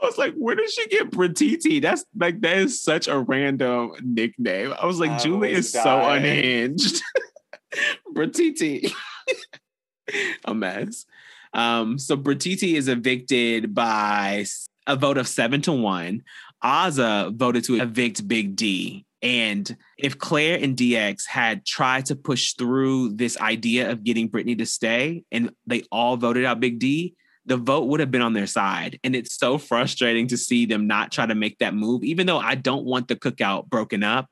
I 0.00 0.06
was 0.06 0.18
like, 0.18 0.34
where 0.34 0.54
did 0.54 0.70
she 0.70 0.86
get 0.88 1.10
Bratiti? 1.10 1.82
That's 1.82 2.04
like, 2.16 2.40
that 2.42 2.58
is 2.58 2.80
such 2.80 3.08
a 3.08 3.18
random 3.18 3.92
nickname. 4.02 4.74
I 4.80 4.86
was 4.86 5.00
like, 5.00 5.10
I 5.10 5.18
Julie 5.18 5.52
is 5.52 5.72
so 5.72 6.08
unhinged. 6.08 7.02
Bratiti. 8.14 8.92
I'm 10.44 10.58
mess. 10.60 11.06
Um, 11.52 11.98
so 11.98 12.16
Bratiti 12.16 12.74
is 12.74 12.88
evicted 12.88 13.74
by 13.74 14.44
a 14.86 14.96
vote 14.96 15.18
of 15.18 15.28
seven 15.28 15.60
to 15.62 15.72
one. 15.72 16.22
Azah 16.62 17.34
voted 17.34 17.64
to 17.64 17.80
evict 17.80 18.26
Big 18.26 18.56
D. 18.56 19.04
And 19.20 19.76
if 19.96 20.18
Claire 20.18 20.58
and 20.62 20.76
DX 20.76 21.26
had 21.26 21.66
tried 21.66 22.06
to 22.06 22.16
push 22.16 22.52
through 22.54 23.14
this 23.14 23.38
idea 23.40 23.90
of 23.90 24.04
getting 24.04 24.28
Britini 24.28 24.58
to 24.58 24.66
stay 24.66 25.24
and 25.32 25.50
they 25.66 25.82
all 25.90 26.16
voted 26.16 26.44
out 26.44 26.60
Big 26.60 26.78
D, 26.78 27.14
the 27.48 27.56
vote 27.56 27.86
would 27.86 28.00
have 28.00 28.10
been 28.10 28.22
on 28.22 28.34
their 28.34 28.46
side. 28.46 29.00
And 29.02 29.16
it's 29.16 29.34
so 29.34 29.58
frustrating 29.58 30.28
to 30.28 30.36
see 30.36 30.66
them 30.66 30.86
not 30.86 31.10
try 31.10 31.26
to 31.26 31.34
make 31.34 31.58
that 31.58 31.74
move, 31.74 32.04
even 32.04 32.26
though 32.26 32.38
I 32.38 32.54
don't 32.54 32.84
want 32.84 33.08
the 33.08 33.16
cookout 33.16 33.68
broken 33.68 34.04
up. 34.04 34.28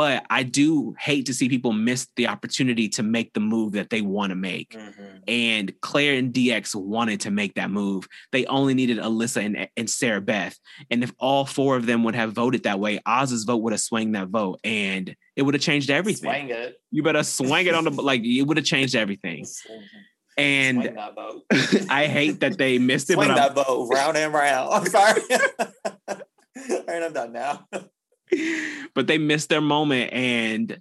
But 0.00 0.24
I 0.30 0.44
do 0.44 0.94
hate 0.98 1.26
to 1.26 1.34
see 1.34 1.50
people 1.50 1.74
miss 1.74 2.08
the 2.16 2.28
opportunity 2.28 2.88
to 2.88 3.02
make 3.02 3.34
the 3.34 3.40
move 3.40 3.72
that 3.72 3.90
they 3.90 4.00
want 4.00 4.30
to 4.30 4.34
make. 4.34 4.70
Mhm. 4.70 5.20
And 5.28 5.78
Claire 5.82 6.14
and 6.14 6.32
DX 6.32 6.74
wanted 6.74 7.20
to 7.20 7.30
make 7.30 7.56
that 7.56 7.70
move. 7.70 8.08
They 8.32 8.46
only 8.46 8.72
needed 8.72 8.96
Alyssa 8.96 9.44
and, 9.44 9.68
and 9.76 9.90
Sarah 9.90 10.22
Beth. 10.22 10.58
And 10.90 11.04
if 11.04 11.12
all 11.18 11.44
four 11.44 11.76
of 11.76 11.84
them 11.84 12.02
would 12.04 12.14
have 12.14 12.32
voted 12.32 12.62
that 12.62 12.80
way, 12.80 12.98
Oz's 13.04 13.44
vote 13.44 13.58
would 13.58 13.74
have 13.74 13.82
swung 13.82 14.12
that 14.12 14.28
vote 14.28 14.60
and 14.64 15.14
it 15.36 15.42
would 15.42 15.52
have 15.52 15.62
changed 15.62 15.90
everything. 15.90 16.30
Swang 16.30 16.48
it. 16.48 16.80
You 16.90 17.02
better 17.02 17.22
swing 17.22 17.66
it 17.66 17.74
on 17.74 17.84
the 17.84 17.90
like 17.90 18.22
it 18.24 18.44
would 18.44 18.56
have 18.56 18.64
changed 18.64 18.94
everything. 18.94 19.44
And. 20.38 20.98
I 21.90 22.06
hate 22.06 22.40
that 22.40 22.56
they 22.56 22.78
missed 22.78 23.10
it, 23.10 23.14
Swing 23.14 23.28
but 23.28 23.38
I'm, 23.38 23.54
that 23.54 23.66
vote 23.66 23.90
round 23.92 24.16
and 24.16 24.32
round. 24.32 24.70
I'm 24.72 24.86
sorry. 24.86 25.20
All 26.08 26.84
right, 26.88 27.02
I'm 27.02 27.12
done 27.12 27.32
now. 27.34 27.68
but 28.94 29.06
they 29.06 29.18
missed 29.18 29.48
their 29.48 29.60
moment 29.60 30.12
and 30.12 30.80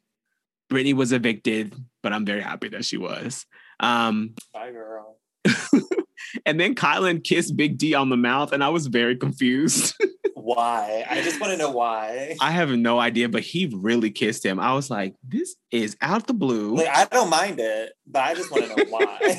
Britini 0.71 0.93
was 0.93 1.11
evicted, 1.11 1.76
but 2.03 2.13
I'm 2.13 2.26
very 2.26 2.41
happy 2.41 2.69
that 2.69 2.85
she 2.85 2.97
was. 2.97 3.45
Um, 3.80 4.35
Bye, 4.53 4.71
girl. 4.71 5.17
and 6.45 6.59
then 6.59 6.76
Kyland 6.76 7.23
kissed 7.23 7.55
Big 7.57 7.77
D 7.77 7.93
on 7.93 8.09
the 8.09 8.17
mouth, 8.17 8.51
and 8.51 8.63
I 8.63 8.69
was 8.69 8.88
very 8.88 9.15
confused. 9.15 9.95
Why? 10.35 11.05
I 11.09 11.21
just 11.21 11.39
want 11.39 11.51
to 11.51 11.57
know 11.57 11.69
why. 11.69 12.35
I 12.41 12.49
have 12.51 12.71
no 12.71 12.97
idea, 12.97 13.30
but 13.30 13.41
he 13.41 13.69
really 13.71 14.09
kissed 14.09 14.43
him. 14.43 14.59
I 14.59 14.73
was 14.73 14.89
like, 14.89 15.13
this 15.21 15.55
is 15.69 15.95
out 16.01 16.26
the 16.26 16.34
blue. 16.34 16.77
Like, 16.77 16.88
I 16.88 17.05
don't 17.05 17.30
mind 17.30 17.59
it, 17.59 17.91
but 18.07 18.23
I 18.23 18.34
just 18.34 18.49
want 18.49 18.65
to 18.65 18.76
know 18.76 18.85
why. 18.89 19.35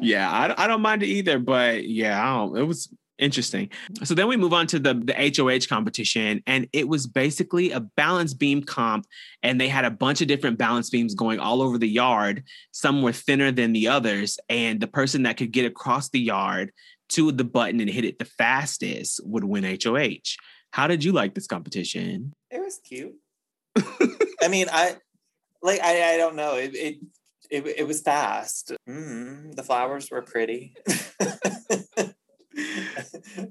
yeah, 0.00 0.30
I, 0.30 0.62
I 0.62 0.66
don't 0.68 0.82
mind 0.82 1.02
it 1.02 1.06
either, 1.06 1.40
but 1.40 1.88
yeah, 1.88 2.22
I 2.22 2.36
don't, 2.36 2.58
it 2.58 2.62
was 2.62 2.94
interesting. 3.18 3.70
So 4.04 4.14
then 4.14 4.28
we 4.28 4.36
move 4.36 4.52
on 4.52 4.66
to 4.68 4.78
the, 4.78 4.94
the 4.94 5.32
HOH 5.36 5.68
competition, 5.68 6.42
and 6.46 6.68
it 6.72 6.88
was 6.88 7.06
basically 7.06 7.70
a 7.72 7.80
balance 7.80 8.34
beam 8.34 8.62
comp, 8.62 9.06
and 9.42 9.60
they 9.60 9.68
had 9.68 9.84
a 9.84 9.90
bunch 9.90 10.20
of 10.20 10.28
different 10.28 10.58
balance 10.58 10.90
beams 10.90 11.14
going 11.14 11.38
all 11.38 11.62
over 11.62 11.78
the 11.78 11.88
yard. 11.88 12.44
Some 12.72 13.02
were 13.02 13.12
thinner 13.12 13.52
than 13.52 13.72
the 13.72 13.88
others, 13.88 14.38
and 14.48 14.80
the 14.80 14.86
person 14.86 15.24
that 15.24 15.36
could 15.36 15.52
get 15.52 15.66
across 15.66 16.10
the 16.10 16.20
yard 16.20 16.72
to 17.10 17.32
the 17.32 17.44
button 17.44 17.80
and 17.80 17.88
hit 17.88 18.04
it 18.04 18.18
the 18.18 18.24
fastest 18.24 19.20
would 19.24 19.44
win 19.44 19.64
HOH. 19.64 20.36
How 20.72 20.86
did 20.86 21.02
you 21.02 21.12
like 21.12 21.34
this 21.34 21.46
competition? 21.46 22.32
it 22.50 22.60
was 22.60 22.80
cute. 22.84 23.14
I 24.42 24.48
mean, 24.48 24.66
I 24.70 24.96
like 25.62 25.80
I, 25.80 26.14
I 26.14 26.16
don't 26.16 26.36
know. 26.36 26.54
It 26.54 26.74
it 26.74 26.96
it, 27.50 27.66
it 27.78 27.86
was 27.86 28.02
fast. 28.02 28.72
Mm, 28.88 29.54
the 29.54 29.62
flowers 29.62 30.10
were 30.10 30.22
pretty. 30.22 30.74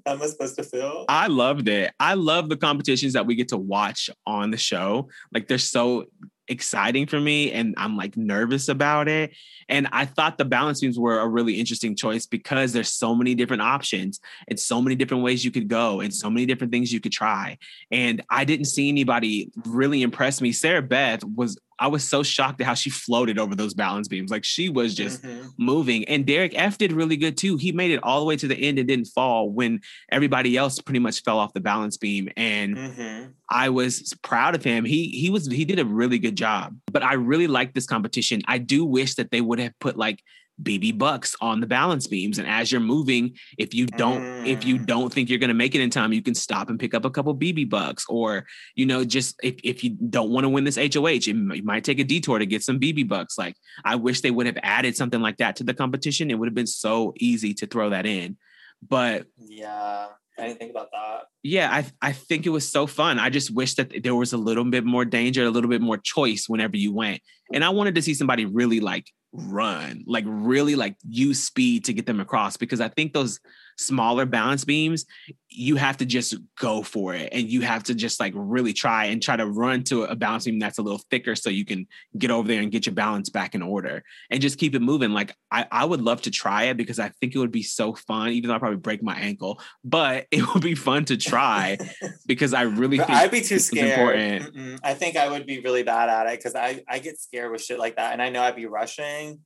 How 0.06 0.14
am 0.14 0.22
I 0.22 0.26
supposed 0.28 0.56
to 0.58 0.64
feel? 0.64 1.06
I 1.08 1.28
loved 1.28 1.68
it. 1.68 1.94
I 2.00 2.16
love 2.16 2.50
the 2.50 2.58
competitions 2.58 3.14
that 3.14 3.26
we 3.26 3.36
get 3.36 3.50
to 3.50 3.58
watch 3.58 4.10
on 4.26 4.52
the 4.52 4.58
show. 4.58 5.10
Like 5.34 5.48
they're 5.48 5.58
so 5.58 6.06
exciting 6.48 7.06
for 7.06 7.20
me 7.20 7.52
and 7.52 7.74
I'm 7.78 7.98
like 7.98 8.16
nervous 8.16 8.70
about 8.70 9.08
it. 9.08 9.36
And 9.70 9.88
I 9.92 10.06
thought 10.06 10.38
the 10.38 10.46
balance 10.46 10.80
beams 10.80 10.98
were 10.98 11.20
a 11.20 11.28
really 11.28 11.60
interesting 11.60 11.96
choice 11.96 12.26
because 12.26 12.74
there's 12.74 12.92
so 12.92 13.14
many 13.14 13.36
different 13.36 13.62
options 13.62 14.20
and 14.48 14.60
so 14.60 14.82
many 14.82 14.96
different 14.96 15.24
ways 15.24 15.44
you 15.44 15.52
could 15.52 15.68
go 15.68 16.00
and 16.00 16.14
so 16.14 16.30
many 16.30 16.46
different 16.46 16.72
things 16.72 16.92
you 16.92 17.02
could 17.02 17.12
try. 17.12 17.58
And 17.92 18.24
I 18.30 18.46
didn't 18.46 18.66
see 18.66 18.88
anybody 18.90 19.52
really 19.66 20.02
impress 20.02 20.42
me. 20.42 20.52
Sarah 20.52 20.82
Beth 20.82 21.24
was 21.24 21.58
I 21.80 21.88
was 21.88 22.04
so 22.04 22.24
shocked 22.24 22.60
at 22.62 22.68
how 22.68 22.74
she 22.74 22.90
floated 22.90 23.38
over 23.38 23.56
those 23.56 23.74
balance 23.74 24.08
beams. 24.08 24.32
Like 24.32 24.44
she 24.44 24.68
was 24.70 24.95
just 24.95 25.22
Mhm. 25.22 25.52
moving. 25.58 26.06
And 26.06 26.26
Derek 26.26 26.54
F 26.56 26.78
did 26.78 26.91
really 26.91 27.18
good 27.18 27.38
too. 27.38 27.58
He 27.58 27.72
made 27.72 27.91
it 27.91 28.02
all 28.04 28.20
the 28.20 28.26
way 28.26 28.36
to 28.38 28.48
the 28.48 28.58
end 28.58 28.80
and 28.80 28.88
didn't 28.88 29.08
fall 29.08 29.49
when 29.52 29.82
everybody 30.12 30.58
else 30.58 30.80
pretty 30.80 30.99
much 30.99 31.22
fell 31.24 31.38
off 31.38 31.54
the 31.54 31.60
balance 31.60 31.98
beam. 31.98 32.30
And 32.36 32.76
Mhm. 32.76 33.34
I 33.49 33.70
was 33.70 34.14
proud 34.24 34.56
of 34.56 34.64
him. 34.64 34.86
He 34.86 35.10
he 35.10 35.30
was 35.30 35.48
he 35.52 35.66
did 35.66 35.80
a 35.80 35.86
really 35.86 36.20
good 36.20 36.36
job. 36.36 36.76
But 36.91 37.04
I 37.04 37.14
really 37.14 37.48
like 37.48 37.74
this 37.74 37.86
competition. 37.86 38.41
I 38.48 38.58
do 38.58 38.84
wish 38.84 39.16
that 39.16 39.32
they 39.32 39.41
would 39.41 39.60
have 39.60 39.78
put 39.80 39.98
like 39.98 40.24
BB 40.62 40.98
bucks 40.98 41.36
on 41.40 41.62
the 41.62 41.68
balance 41.68 42.08
beams. 42.08 42.40
And 42.40 42.48
as 42.48 42.72
you're 42.72 42.82
moving 42.82 43.38
if 43.58 43.74
you 43.74 43.86
don't 43.86 44.24
if 44.48 44.66
you 44.66 44.78
Mm. 44.80 44.86
don't 44.88 45.14
think 45.14 45.30
you're 45.30 45.40
going 45.40 45.50
to 45.50 45.54
make 45.54 45.76
it 45.76 45.82
in 45.82 45.90
time 45.90 46.14
you 46.14 46.22
can 46.24 46.34
stop 46.36 46.70
and 46.70 46.80
pick 46.80 46.94
up 46.94 47.06
a 47.06 47.10
couple 47.12 47.36
BB 47.36 47.70
bucks. 47.70 48.06
Or 48.10 48.46
you 48.76 48.86
know 48.86 49.06
just 49.06 49.36
if, 49.44 49.56
if 49.64 49.84
you 49.84 49.92
don't 49.92 50.32
want 50.32 50.46
to 50.46 50.50
win 50.50 50.64
this 50.64 50.78
HOH 50.78 51.08
it 51.08 51.28
you 51.28 51.64
might 51.64 51.84
take 51.84 52.00
a 52.00 52.04
detour 52.04 52.40
to 52.40 52.46
get 52.46 52.64
some 52.64 52.80
BB 52.80 53.08
bucks. 53.08 53.38
Like 53.38 53.56
I 53.86 53.96
wish 53.96 54.22
they 54.22 54.32
would 54.32 54.46
have 54.48 54.58
added 54.64 54.96
something 54.98 55.22
like 55.22 55.38
that 55.38 55.58
to 55.58 55.64
the 55.64 55.74
competition. 55.74 56.32
It 56.32 56.40
would 56.40 56.48
have 56.48 56.56
been 56.56 56.68
so 56.68 57.14
easy 57.18 57.54
to 57.56 57.68
throw 57.68 57.92
that 57.92 58.06
in. 58.06 58.38
But 58.88 59.28
Yeah, 59.38 60.08
I 60.40 60.48
didn't 60.48 60.60
think 60.60 60.72
about 60.72 60.90
that. 60.92 61.24
Yeah, 61.48 61.69
I 61.72 62.10
I 62.10 62.11
think 62.11 62.45
it 62.45 62.49
was 62.49 62.69
so 62.69 62.88
fun. 62.88 63.19
I 63.19 63.30
just 63.30 63.53
wish 63.53 63.76
that 63.76 64.03
there 64.03 64.15
was 64.15 64.34
a 64.34 64.38
little 64.38 64.65
bit 64.65 64.84
more 64.84 65.06
danger, 65.06 65.45
a 65.45 65.49
little 65.49 65.69
bit 65.69 65.82
more 65.82 65.98
choice 65.98 66.45
whenever 66.48 66.76
you 66.76 66.94
went. 66.94 67.22
And 67.53 67.64
I 67.64 67.69
wanted 67.69 67.95
to 67.95 68.02
see 68.02 68.14
somebody 68.14 68.45
really 68.45 68.82
like 68.82 69.06
run, 69.32 70.03
like 70.07 70.26
really 70.28 70.76
like 70.76 70.95
use 71.07 71.41
speed 71.41 71.86
to 71.86 71.94
get 71.94 72.06
them 72.06 72.19
across 72.19 72.57
because 72.57 72.82
I 72.82 72.90
think 72.90 73.14
those 73.14 73.40
smaller 73.78 74.26
balance 74.26 74.65
beams, 74.65 75.06
you 75.49 75.76
have 75.76 75.98
to 75.98 76.06
just 76.06 76.36
go 76.60 76.82
for 76.82 77.14
it 77.14 77.30
and 77.32 77.48
you 77.48 77.61
have 77.61 77.84
to 77.84 77.94
just 77.94 78.19
like 78.19 78.34
really 78.36 78.74
try 78.74 79.06
and 79.06 79.22
try 79.22 79.36
to 79.36 79.45
run 79.45 79.84
to 79.84 80.03
a 80.03 80.15
balance 80.15 80.45
beam 80.45 80.60
that's 80.60 80.80
a 80.80 80.82
little 80.82 81.02
thicker 81.11 81.36
so 81.36 81.49
you 81.49 81.65
can 81.65 81.88
get 82.18 82.32
over 82.32 82.48
there 82.48 82.61
and 82.61 82.72
get 82.72 82.86
your 82.86 82.95
balance 82.95 83.30
back 83.30 83.53
in 83.56 83.61
order 83.61 84.03
and 84.30 84.41
just 84.41 84.57
keep 84.57 84.76
it 84.76 84.82
moving. 84.82 85.11
Like 85.11 85.36
I, 85.52 85.65
I 85.72 85.86
would 85.86 86.02
love 86.02 86.22
to 86.24 86.32
try 86.32 86.65
it 86.65 86.78
because 86.78 86.99
I 86.99 87.10
think 87.10 87.36
it 87.36 87.40
would 87.40 87.52
be 87.52 87.64
so 87.64 87.94
fun, 87.94 88.30
even 88.30 88.48
though 88.48 88.56
I'll 88.56 88.60
probably 88.60 88.78
break 88.78 89.03
my 89.03 89.15
ankle, 89.15 89.61
but 89.84 90.28
it 90.32 90.44
would 90.53 90.64
be 90.64 90.76
fun 90.76 91.06
to 91.06 91.18
try 91.18 91.37
because 92.26 92.54
I 92.54 92.64
really 92.64 92.98
think 92.98 93.10
I'd 93.10 93.32
be 93.32 93.42
too 93.42 93.60
scared. 93.60 94.00
important. 94.00 94.80
I 94.84 94.94
think 94.94 95.18
I 95.18 95.30
would 95.30 95.46
be 95.46 95.60
really 95.60 95.84
bad 95.84 96.10
at 96.10 96.28
it 96.28 96.40
because 96.40 96.56
I, 96.56 96.84
I 96.88 97.00
get 97.00 97.20
scared 97.20 97.52
with 97.52 97.64
shit 97.64 97.80
like 97.80 97.98
that. 97.98 98.14
And 98.14 98.22
I 98.22 98.30
know 98.30 98.42
I'd 98.42 98.56
be 98.56 98.66
rushing. 98.66 99.42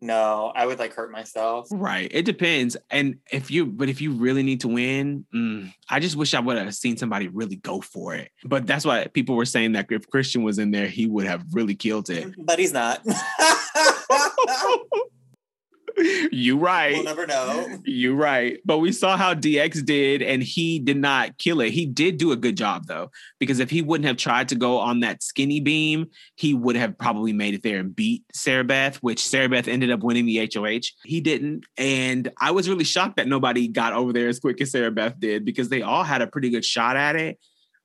No, 0.00 0.52
I 0.54 0.66
would 0.66 0.78
like 0.78 0.92
hurt 0.92 1.10
myself. 1.10 1.68
Right. 1.70 2.08
It 2.10 2.26
depends. 2.26 2.76
And 2.90 3.16
if 3.32 3.50
you, 3.50 3.64
but 3.64 3.88
if 3.88 4.02
you 4.02 4.12
really 4.12 4.42
need 4.42 4.60
to 4.60 4.68
win, 4.68 5.24
mm, 5.34 5.72
I 5.88 5.98
just 5.98 6.16
wish 6.16 6.34
I 6.34 6.40
would 6.40 6.58
have 6.58 6.74
seen 6.74 6.98
somebody 6.98 7.28
really 7.28 7.56
go 7.56 7.80
for 7.80 8.14
it. 8.14 8.30
But 8.44 8.66
that's 8.66 8.84
why 8.84 9.06
people 9.06 9.34
were 9.34 9.46
saying 9.46 9.72
that 9.72 9.86
if 9.90 10.10
Christian 10.10 10.42
was 10.42 10.58
in 10.58 10.72
there, 10.72 10.88
he 10.88 11.06
would 11.06 11.26
have 11.26 11.42
really 11.52 11.74
killed 11.74 12.10
it. 12.10 12.34
But 12.36 12.58
he's 12.58 12.72
not. 12.72 13.00
you 15.96 16.58
right. 16.58 16.94
we'll 16.94 17.04
never 17.04 17.26
know. 17.26 17.78
You 17.84 18.14
right. 18.14 18.58
But 18.64 18.78
we 18.78 18.92
saw 18.92 19.16
how 19.16 19.34
DX 19.34 19.84
did, 19.84 20.22
and 20.22 20.42
he 20.42 20.78
did 20.78 20.96
not 20.96 21.38
kill 21.38 21.60
it. 21.60 21.70
He 21.70 21.86
did 21.86 22.18
do 22.18 22.32
a 22.32 22.36
good 22.36 22.56
job, 22.56 22.86
though, 22.86 23.10
because 23.38 23.60
if 23.60 23.70
he 23.70 23.82
wouldn't 23.82 24.06
have 24.06 24.16
tried 24.16 24.48
to 24.48 24.54
go 24.54 24.78
on 24.78 25.00
that 25.00 25.22
skinny 25.22 25.60
beam, 25.60 26.06
he 26.36 26.54
would 26.54 26.76
have 26.76 26.98
probably 26.98 27.32
made 27.32 27.54
it 27.54 27.62
there 27.62 27.78
and 27.78 27.94
beat 27.94 28.24
Sarah 28.32 28.64
Beth, 28.64 28.96
which 28.96 29.26
Sarah 29.26 29.48
Beth 29.48 29.68
ended 29.68 29.90
up 29.90 30.02
winning 30.02 30.26
the 30.26 30.50
HOH. 30.52 30.88
He 31.04 31.20
didn't. 31.20 31.64
And 31.76 32.30
I 32.40 32.50
was 32.50 32.68
really 32.68 32.84
shocked 32.84 33.16
that 33.16 33.28
nobody 33.28 33.68
got 33.68 33.92
over 33.92 34.12
there 34.12 34.28
as 34.28 34.40
quick 34.40 34.60
as 34.60 34.72
Sarah 34.72 34.90
Beth 34.90 35.18
did 35.18 35.44
because 35.44 35.68
they 35.68 35.82
all 35.82 36.04
had 36.04 36.22
a 36.22 36.26
pretty 36.26 36.50
good 36.50 36.64
shot 36.64 36.96
at 36.96 37.16
it. 37.16 37.38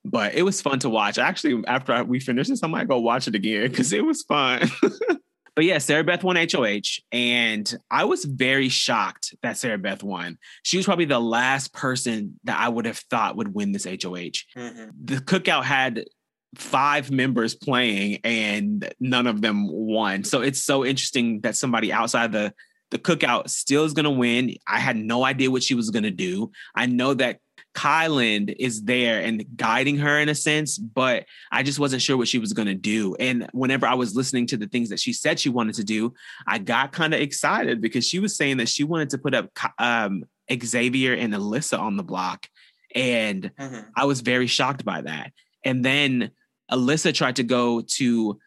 But 0.04 0.34
it 0.34 0.42
was 0.42 0.62
fun 0.62 0.78
to 0.80 0.88
watch. 0.88 1.18
Actually, 1.18 1.62
after 1.66 2.02
we 2.04 2.20
finished 2.20 2.48
this, 2.48 2.62
I 2.62 2.68
might 2.68 2.88
go 2.88 2.98
watch 3.00 3.28
it 3.28 3.34
again 3.34 3.68
because 3.68 3.92
it 3.92 4.04
was 4.04 4.22
fun. 4.22 4.70
But 5.60 5.66
yeah, 5.66 5.76
Sarah 5.76 6.02
Beth 6.02 6.24
won 6.24 6.36
HOH, 6.36 7.02
and 7.12 7.78
I 7.90 8.04
was 8.04 8.24
very 8.24 8.70
shocked 8.70 9.34
that 9.42 9.58
Sarah 9.58 9.76
Beth 9.76 10.02
won. 10.02 10.38
She 10.62 10.78
was 10.78 10.86
probably 10.86 11.04
the 11.04 11.20
last 11.20 11.74
person 11.74 12.40
that 12.44 12.58
I 12.58 12.70
would 12.70 12.86
have 12.86 12.96
thought 12.96 13.36
would 13.36 13.54
win 13.54 13.72
this 13.72 13.84
HOH. 13.84 14.46
Mhm. 14.56 14.92
The 15.04 15.16
cookout 15.16 15.64
had 15.64 16.06
five 16.54 17.10
members 17.10 17.54
playing, 17.54 18.20
and 18.24 18.90
none 19.00 19.26
of 19.26 19.42
them 19.42 19.68
won. 19.68 20.24
So 20.24 20.40
it's 20.40 20.62
so 20.62 20.82
interesting 20.82 21.42
that 21.42 21.58
somebody 21.58 21.92
outside 21.92 22.32
the 22.32 22.54
the 22.90 22.98
cookout 22.98 23.50
still 23.50 23.84
is 23.84 23.92
going 23.92 24.04
to 24.04 24.10
win. 24.10 24.54
I 24.66 24.80
had 24.80 24.96
no 24.96 25.24
idea 25.24 25.50
what 25.50 25.62
she 25.62 25.74
was 25.74 25.90
going 25.90 26.04
to 26.04 26.10
do. 26.10 26.52
I 26.74 26.86
know 26.86 27.12
that 27.14 27.38
Kyland 27.74 28.54
is 28.58 28.82
there 28.82 29.20
and 29.22 29.44
guiding 29.56 29.98
her 29.98 30.18
in 30.18 30.28
a 30.28 30.34
sense, 30.34 30.76
but 30.76 31.24
I 31.52 31.62
just 31.62 31.78
wasn't 31.78 32.02
sure 32.02 32.16
what 32.16 32.28
she 32.28 32.38
was 32.38 32.52
going 32.52 32.66
to 32.68 32.74
do. 32.74 33.14
And 33.16 33.48
whenever 33.52 33.86
I 33.86 33.94
was 33.94 34.16
listening 34.16 34.46
to 34.48 34.56
the 34.56 34.66
things 34.66 34.88
that 34.88 35.00
she 35.00 35.12
said 35.12 35.38
she 35.38 35.48
wanted 35.48 35.76
to 35.76 35.84
do, 35.84 36.12
I 36.46 36.58
got 36.58 36.92
kind 36.92 37.14
of 37.14 37.20
excited 37.20 37.80
because 37.80 38.06
she 38.06 38.18
was 38.18 38.36
saying 38.36 38.56
that 38.56 38.68
she 38.68 38.82
wanted 38.84 39.10
to 39.10 39.18
put 39.18 39.34
up 39.34 39.50
um, 39.78 40.24
Xavier 40.52 41.14
and 41.14 41.32
Alyssa 41.32 41.78
on 41.78 41.96
the 41.96 42.02
block. 42.02 42.46
And 42.94 43.52
Mhm. 43.58 43.86
I 43.96 44.04
was 44.04 44.20
very 44.20 44.48
shocked 44.48 44.84
by 44.84 45.02
that. 45.02 45.32
And 45.64 45.84
then 45.84 46.32
Alyssa 46.72 47.14
tried 47.14 47.36
to 47.36 47.44
go 47.44 47.82
to 47.82 48.38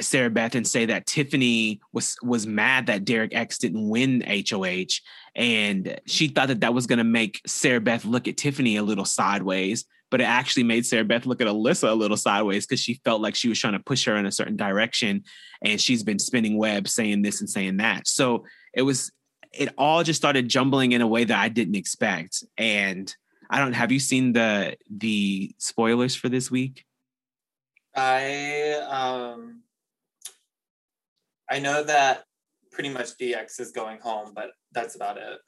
Sarah 0.00 0.30
Beth 0.30 0.54
and 0.54 0.66
say 0.66 0.86
that 0.86 1.06
Tiffany 1.06 1.80
was 1.92 2.16
was 2.22 2.46
mad 2.46 2.86
that 2.86 3.04
Derek 3.04 3.34
X 3.34 3.58
didn't 3.58 3.88
win 3.88 4.22
HOH, 4.26 5.00
and 5.34 6.00
she 6.06 6.28
thought 6.28 6.48
that 6.48 6.60
that 6.60 6.74
was 6.74 6.86
going 6.86 6.98
to 6.98 7.04
make 7.04 7.40
Sarah 7.46 7.80
Beth 7.80 8.04
look 8.04 8.26
at 8.26 8.36
Tiffany 8.36 8.76
a 8.76 8.82
little 8.82 9.04
sideways. 9.04 9.84
But 10.10 10.20
it 10.20 10.24
actually 10.24 10.62
made 10.62 10.86
Sarah 10.86 11.04
Beth 11.04 11.26
look 11.26 11.40
at 11.40 11.48
Alyssa 11.48 11.90
a 11.90 11.94
little 11.94 12.16
sideways 12.16 12.66
because 12.66 12.80
she 12.80 13.00
felt 13.04 13.20
like 13.20 13.34
she 13.34 13.48
was 13.48 13.58
trying 13.58 13.72
to 13.72 13.80
push 13.80 14.04
her 14.04 14.16
in 14.16 14.26
a 14.26 14.32
certain 14.32 14.56
direction, 14.56 15.24
and 15.62 15.80
she's 15.80 16.02
been 16.02 16.18
spinning 16.18 16.56
web, 16.56 16.88
saying 16.88 17.22
this 17.22 17.40
and 17.40 17.50
saying 17.50 17.78
that. 17.78 18.06
So 18.06 18.44
it 18.72 18.82
was, 18.82 19.10
it 19.52 19.74
all 19.76 20.02
just 20.02 20.20
started 20.20 20.48
jumbling 20.48 20.92
in 20.92 21.00
a 21.00 21.06
way 21.06 21.24
that 21.24 21.38
I 21.38 21.48
didn't 21.48 21.74
expect. 21.74 22.44
And 22.56 23.14
I 23.50 23.58
don't. 23.58 23.72
Have 23.74 23.92
you 23.92 24.00
seen 24.00 24.32
the 24.32 24.76
the 24.90 25.54
spoilers 25.58 26.14
for 26.14 26.28
this 26.28 26.50
week? 26.50 26.84
I 27.94 28.72
um 28.88 29.63
I 31.50 31.58
know 31.58 31.82
that 31.84 32.24
pretty 32.72 32.88
much 32.88 33.16
DX 33.18 33.60
is 33.60 33.70
going 33.72 34.00
home, 34.00 34.32
but 34.34 34.50
that's 34.72 34.96
about 34.96 35.16
it. 35.18 35.38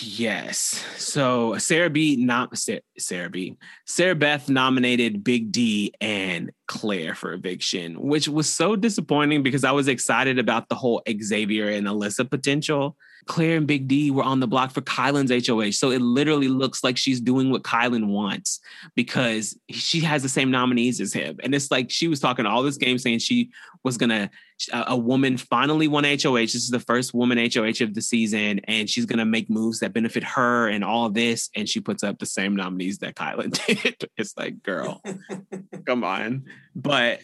Yes. 0.00 0.84
So 0.96 1.58
Sarah 1.58 1.90
B. 1.90 2.16
Not 2.16 2.50
Sarah 2.50 2.82
B. 3.30 3.56
Sarah 3.84 4.14
Beth 4.14 4.48
nominated 4.48 5.24
Big 5.24 5.52
D 5.52 5.92
and 6.00 6.50
Claire 6.66 7.14
for 7.14 7.32
eviction, 7.32 8.00
which 8.00 8.28
was 8.28 8.52
so 8.52 8.76
disappointing 8.76 9.42
because 9.42 9.64
I 9.64 9.72
was 9.72 9.88
excited 9.88 10.38
about 10.38 10.68
the 10.68 10.74
whole 10.74 11.02
Xavier 11.08 11.68
and 11.68 11.86
Alyssa 11.86 12.28
potential. 12.28 12.96
Claire 13.26 13.56
and 13.56 13.66
Big 13.66 13.88
D 13.88 14.10
were 14.10 14.22
on 14.22 14.40
the 14.40 14.46
block 14.46 14.70
for 14.70 14.82
Kyland's 14.82 15.46
HOH. 15.46 15.72
So 15.72 15.90
it 15.90 16.00
literally 16.00 16.48
looks 16.48 16.84
like 16.84 16.96
she's 16.96 17.20
doing 17.20 17.50
what 17.50 17.62
Kyland 17.62 18.06
wants 18.06 18.60
because 18.94 19.58
she 19.70 20.00
has 20.00 20.22
the 20.22 20.28
same 20.28 20.50
nominees 20.50 21.00
as 21.00 21.12
him. 21.12 21.36
And 21.42 21.54
it's 21.54 21.70
like 21.70 21.90
she 21.90 22.06
was 22.08 22.20
talking 22.20 22.46
all 22.46 22.62
this 22.62 22.76
game 22.76 22.98
saying 22.98 23.18
she 23.18 23.50
was 23.82 23.96
going 23.96 24.10
to, 24.10 24.30
a 24.72 24.96
woman 24.96 25.36
finally 25.36 25.88
won 25.88 26.04
HOH. 26.04 26.36
This 26.36 26.54
is 26.54 26.70
the 26.70 26.80
first 26.80 27.12
woman 27.12 27.38
HOH 27.38 27.82
of 27.82 27.94
the 27.94 28.00
season. 28.00 28.60
And 28.64 28.88
she's 28.88 29.06
going 29.06 29.18
to 29.18 29.24
make 29.24 29.50
moves 29.50 29.80
that 29.80 29.92
benefit 29.92 30.22
her 30.22 30.68
and 30.68 30.84
all 30.84 31.10
this. 31.10 31.50
And 31.56 31.68
she 31.68 31.80
puts 31.80 32.04
up 32.04 32.18
the 32.18 32.26
same 32.26 32.56
nominees 32.86 32.98
that 32.98 33.14
Kyland 33.14 33.66
did. 33.82 34.08
it's 34.16 34.36
like, 34.36 34.62
girl, 34.62 35.02
come 35.86 36.04
on. 36.04 36.44
But 36.74 37.20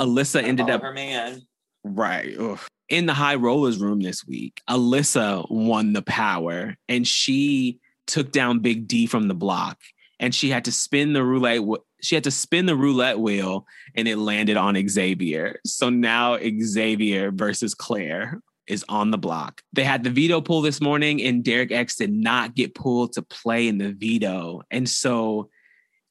Alyssa 0.00 0.42
ended 0.42 0.70
up. 0.70 0.82
Her 0.82 0.92
man. 0.92 1.42
Right. 1.84 2.36
Ugh 2.38 2.58
in 2.88 3.06
the 3.06 3.14
high 3.14 3.36
rollers 3.36 3.78
room 3.78 4.00
this 4.00 4.26
week, 4.26 4.60
Alyssa 4.68 5.48
won 5.48 5.92
the 5.92 6.02
power 6.02 6.74
and 6.88 7.06
she 7.06 7.78
took 8.08 8.32
down 8.32 8.58
Big 8.58 8.88
D 8.88 9.06
from 9.06 9.28
the 9.28 9.34
block 9.34 9.78
and 10.18 10.34
she 10.34 10.50
had 10.50 10.64
to 10.64 10.72
spin 10.72 11.12
the 11.12 11.22
roulette 11.22 11.62
she 12.02 12.16
had 12.16 12.24
to 12.24 12.32
spin 12.32 12.66
the 12.66 12.74
roulette 12.74 13.20
wheel 13.20 13.64
and 13.94 14.08
it 14.08 14.16
landed 14.16 14.56
on 14.56 14.88
Xavier. 14.88 15.60
So 15.64 15.88
now 15.88 16.36
Xavier 16.38 17.30
versus 17.30 17.74
Claire 17.74 18.40
is 18.70 18.84
on 18.88 19.10
the 19.10 19.18
block. 19.18 19.62
They 19.72 19.84
had 19.84 20.04
the 20.04 20.10
veto 20.10 20.40
pull 20.40 20.62
this 20.62 20.80
morning 20.80 21.20
and 21.22 21.44
Derek 21.44 21.72
X 21.72 21.96
did 21.96 22.12
not 22.12 22.54
get 22.54 22.74
pulled 22.74 23.12
to 23.14 23.22
play 23.22 23.68
in 23.68 23.78
the 23.78 23.92
veto. 23.92 24.62
And 24.70 24.88
so 24.88 25.50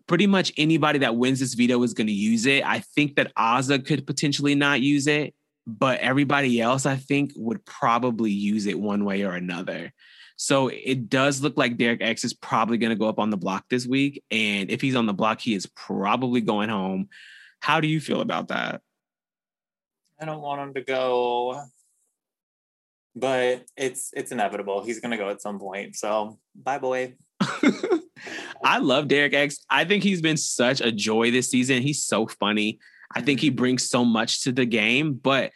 pretty 0.07 0.27
much 0.27 0.51
anybody 0.57 0.99
that 0.99 1.15
wins 1.15 1.39
this 1.39 1.53
veto 1.53 1.81
is 1.83 1.93
going 1.93 2.07
to 2.07 2.13
use 2.13 2.45
it. 2.45 2.65
I 2.65 2.79
think 2.79 3.15
that 3.15 3.33
Azah 3.35 3.85
could 3.85 4.05
potentially 4.05 4.55
not 4.55 4.81
use 4.81 5.07
it 5.07 5.33
but 5.77 5.99
everybody 5.99 6.59
else 6.59 6.85
I 6.85 6.95
think 6.95 7.31
would 7.35 7.63
probably 7.63 8.31
use 8.31 8.65
it 8.65 8.79
one 8.79 9.05
way 9.05 9.23
or 9.23 9.33
another. 9.33 9.93
So 10.35 10.69
it 10.69 11.09
does 11.09 11.41
look 11.41 11.57
like 11.57 11.77
Derek 11.77 12.01
X 12.01 12.23
is 12.23 12.33
probably 12.33 12.77
going 12.77 12.91
to 12.91 12.95
go 12.95 13.09
up 13.09 13.19
on 13.19 13.29
the 13.29 13.37
block 13.37 13.65
this 13.69 13.85
week. 13.85 14.23
And 14.31 14.71
if 14.71 14.81
he's 14.81 14.95
on 14.95 15.05
the 15.05 15.13
block, 15.13 15.41
he 15.41 15.53
is 15.53 15.67
probably 15.75 16.41
going 16.41 16.69
home. 16.69 17.09
How 17.59 17.81
do 17.81 17.87
you 17.87 17.99
feel 17.99 18.21
about 18.21 18.47
that? 18.47 18.81
I 20.19 20.25
don't 20.25 20.41
want 20.41 20.61
him 20.61 20.73
to 20.73 20.81
go, 20.81 21.61
but 23.19 23.65
it's 23.77 24.11
it's 24.13 24.31
inevitable. 24.31 24.83
He's 24.83 24.99
going 24.99 25.11
to 25.11 25.17
go 25.17 25.29
at 25.29 25.41
some 25.41 25.59
point. 25.59 25.95
So 25.95 26.39
bye, 26.55 26.79
boy. 26.79 27.15
I 28.63 28.79
love 28.79 29.07
Derek 29.07 29.33
X. 29.33 29.59
I 29.69 29.85
think 29.85 30.03
he's 30.03 30.21
been 30.21 30.37
such 30.37 30.81
a 30.81 30.91
joy 30.91 31.31
this 31.31 31.49
season. 31.49 31.81
He's 31.81 32.03
so 32.03 32.27
funny. 32.27 32.79
I 33.15 33.21
think 33.21 33.39
he 33.39 33.49
brings 33.49 33.89
so 33.89 34.03
much 34.03 34.43
to 34.43 34.51
the 34.51 34.65
game, 34.65 35.13
but 35.13 35.51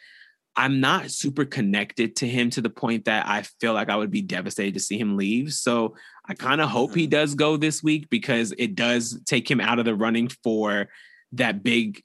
I'm 0.56 0.80
not 0.80 1.10
super 1.10 1.44
connected 1.44 2.16
to 2.16 2.28
him 2.28 2.50
to 2.50 2.60
the 2.60 2.70
point 2.70 3.06
that 3.06 3.26
I 3.26 3.42
feel 3.60 3.74
like 3.74 3.90
I 3.90 3.96
would 3.96 4.10
be 4.10 4.22
devastated 4.22 4.74
to 4.74 4.80
see 4.80 4.98
him 4.98 5.16
leave. 5.16 5.52
So 5.52 5.96
I 6.26 6.34
kind 6.34 6.60
of 6.60 6.70
hope 6.70 6.94
he 6.94 7.02
mm-hmm. 7.02 7.10
does 7.10 7.34
go 7.34 7.56
this 7.56 7.82
week 7.82 8.08
because 8.08 8.54
it 8.56 8.74
does 8.74 9.20
take 9.26 9.50
him 9.50 9.60
out 9.60 9.78
of 9.78 9.84
the 9.84 9.94
running 9.94 10.28
for 10.28 10.88
that 11.32 11.62
big 11.62 12.02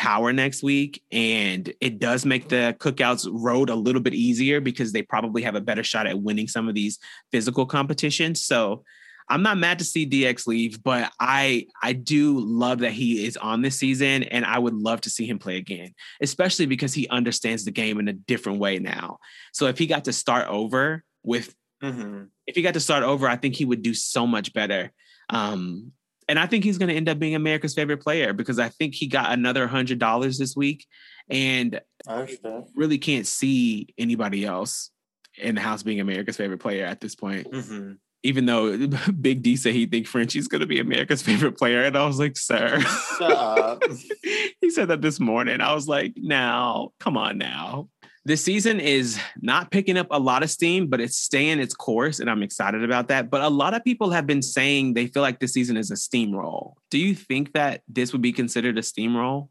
power 0.00 0.32
next 0.32 0.62
week. 0.62 1.02
And 1.12 1.70
it 1.78 1.98
does 1.98 2.24
make 2.24 2.48
the 2.48 2.74
cookouts 2.80 3.28
road 3.30 3.68
a 3.68 3.74
little 3.74 4.00
bit 4.00 4.14
easier 4.14 4.58
because 4.58 4.92
they 4.92 5.02
probably 5.02 5.42
have 5.42 5.56
a 5.56 5.60
better 5.60 5.84
shot 5.84 6.06
at 6.06 6.18
winning 6.18 6.48
some 6.48 6.70
of 6.70 6.74
these 6.74 6.98
physical 7.30 7.66
competitions. 7.66 8.42
So 8.42 8.82
I'm 9.28 9.42
not 9.42 9.58
mad 9.58 9.78
to 9.80 9.84
see 9.84 10.08
DX 10.08 10.46
leave, 10.46 10.82
but 10.82 11.12
I 11.20 11.66
I 11.82 11.92
do 11.92 12.40
love 12.40 12.78
that 12.78 12.92
he 12.92 13.26
is 13.26 13.36
on 13.36 13.60
this 13.60 13.78
season, 13.78 14.22
and 14.24 14.44
I 14.46 14.58
would 14.58 14.74
love 14.74 15.02
to 15.02 15.10
see 15.10 15.26
him 15.26 15.38
play 15.38 15.58
again, 15.58 15.94
especially 16.22 16.66
because 16.66 16.94
he 16.94 17.06
understands 17.08 17.66
the 17.66 17.70
game 17.70 18.00
in 18.00 18.08
a 18.08 18.14
different 18.14 18.58
way 18.58 18.78
now. 18.78 19.18
So 19.52 19.66
if 19.66 19.78
he 19.78 19.86
got 19.86 20.06
to 20.06 20.12
start 20.14 20.48
over 20.48 21.04
with, 21.22 21.54
mm-hmm. 21.82 22.24
if 22.46 22.56
he 22.56 22.62
got 22.62 22.74
to 22.74 22.80
start 22.80 23.04
over, 23.04 23.28
I 23.28 23.36
think 23.36 23.54
he 23.54 23.66
would 23.66 23.82
do 23.82 23.92
so 23.92 24.26
much 24.26 24.52
better. 24.54 24.90
Um, 25.28 25.92
and 26.30 26.38
I 26.38 26.46
think 26.46 26.62
he's 26.62 26.78
going 26.78 26.88
to 26.88 26.94
end 26.94 27.08
up 27.08 27.18
being 27.18 27.34
America's 27.34 27.74
favorite 27.74 27.98
player 27.98 28.32
because 28.32 28.60
I 28.60 28.68
think 28.68 28.94
he 28.94 29.08
got 29.08 29.32
another 29.32 29.66
hundred 29.66 29.98
dollars 29.98 30.38
this 30.38 30.54
week, 30.54 30.86
and 31.28 31.80
I 32.06 32.38
really 32.76 32.98
can't 32.98 33.26
see 33.26 33.88
anybody 33.98 34.44
else 34.44 34.90
in 35.36 35.56
the 35.56 35.60
house 35.60 35.82
being 35.82 36.00
America's 36.00 36.36
favorite 36.36 36.60
player 36.60 36.86
at 36.86 37.00
this 37.00 37.16
point. 37.16 37.50
Mm-hmm 37.50 37.92
even 38.22 38.46
though 38.46 38.76
Big 39.20 39.42
D 39.42 39.56
said 39.56 39.74
he 39.74 39.86
think 39.86 40.06
Frenchie's 40.06 40.46
going 40.46 40.60
to 40.60 40.66
be 40.66 40.78
America's 40.78 41.22
favorite 41.30 41.56
player, 41.56 41.82
and 41.82 41.96
I 41.96 42.06
was 42.06 42.18
like, 42.18 42.36
"Sir, 42.36 42.78
he 44.60 44.70
said 44.70 44.88
that 44.88 45.00
this 45.02 45.18
morning. 45.18 45.60
I 45.60 45.74
was 45.74 45.88
like, 45.88 46.12
"Now, 46.16 46.92
come 47.00 47.16
on, 47.16 47.38
now." 47.38 47.88
This 48.26 48.44
season 48.44 48.80
is 48.80 49.18
not 49.40 49.70
picking 49.70 49.96
up 49.96 50.08
a 50.10 50.18
lot 50.18 50.42
of 50.42 50.50
steam, 50.50 50.88
but 50.88 51.00
it's 51.00 51.16
staying 51.16 51.58
its 51.58 51.72
course, 51.74 52.20
and 52.20 52.28
I'm 52.28 52.42
excited 52.42 52.84
about 52.84 53.08
that. 53.08 53.30
But 53.30 53.40
a 53.40 53.48
lot 53.48 53.72
of 53.72 53.82
people 53.82 54.10
have 54.10 54.26
been 54.26 54.42
saying 54.42 54.92
they 54.92 55.06
feel 55.06 55.22
like 55.22 55.40
this 55.40 55.54
season 55.54 55.78
is 55.78 55.90
a 55.90 55.94
steamroll. 55.94 56.74
Do 56.90 56.98
you 56.98 57.14
think 57.14 57.54
that 57.54 57.80
this 57.88 58.12
would 58.12 58.20
be 58.20 58.32
considered 58.32 58.76
a 58.76 58.82
steamroll? 58.82 59.48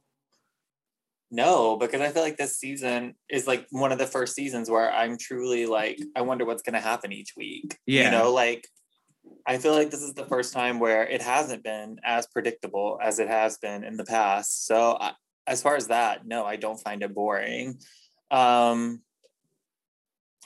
No, 1.31 1.77
because 1.77 2.01
I 2.01 2.09
feel 2.09 2.23
like 2.23 2.37
this 2.37 2.57
season 2.57 3.15
is 3.29 3.47
like 3.47 3.65
one 3.71 3.91
of 3.91 3.97
the 3.97 4.07
first 4.07 4.35
seasons 4.35 4.69
where 4.69 4.91
I'm 4.91 5.17
truly 5.17 5.65
like, 5.65 5.99
I 6.15 6.21
wonder 6.21 6.45
what's 6.45 6.63
going 6.63 6.73
to 6.73 6.79
happen 6.79 7.11
each 7.11 7.33
week. 7.37 7.77
Yeah. 7.85 8.05
You 8.05 8.11
know, 8.11 8.31
like, 8.31 8.67
I 9.47 9.57
feel 9.59 9.73
like 9.73 9.91
this 9.91 10.01
is 10.01 10.13
the 10.13 10.25
first 10.25 10.53
time 10.53 10.79
where 10.79 11.03
it 11.03 11.21
hasn't 11.21 11.63
been 11.63 11.99
as 12.03 12.27
predictable 12.27 12.99
as 13.01 13.19
it 13.19 13.27
has 13.27 13.57
been 13.57 13.83
in 13.83 13.97
the 13.97 14.05
past. 14.05 14.65
So, 14.65 14.97
I, 14.99 15.13
as 15.45 15.61
far 15.61 15.75
as 15.75 15.87
that, 15.87 16.25
no, 16.27 16.45
I 16.45 16.55
don't 16.55 16.79
find 16.79 17.01
it 17.01 17.13
boring. 17.13 17.79
Um, 18.31 19.01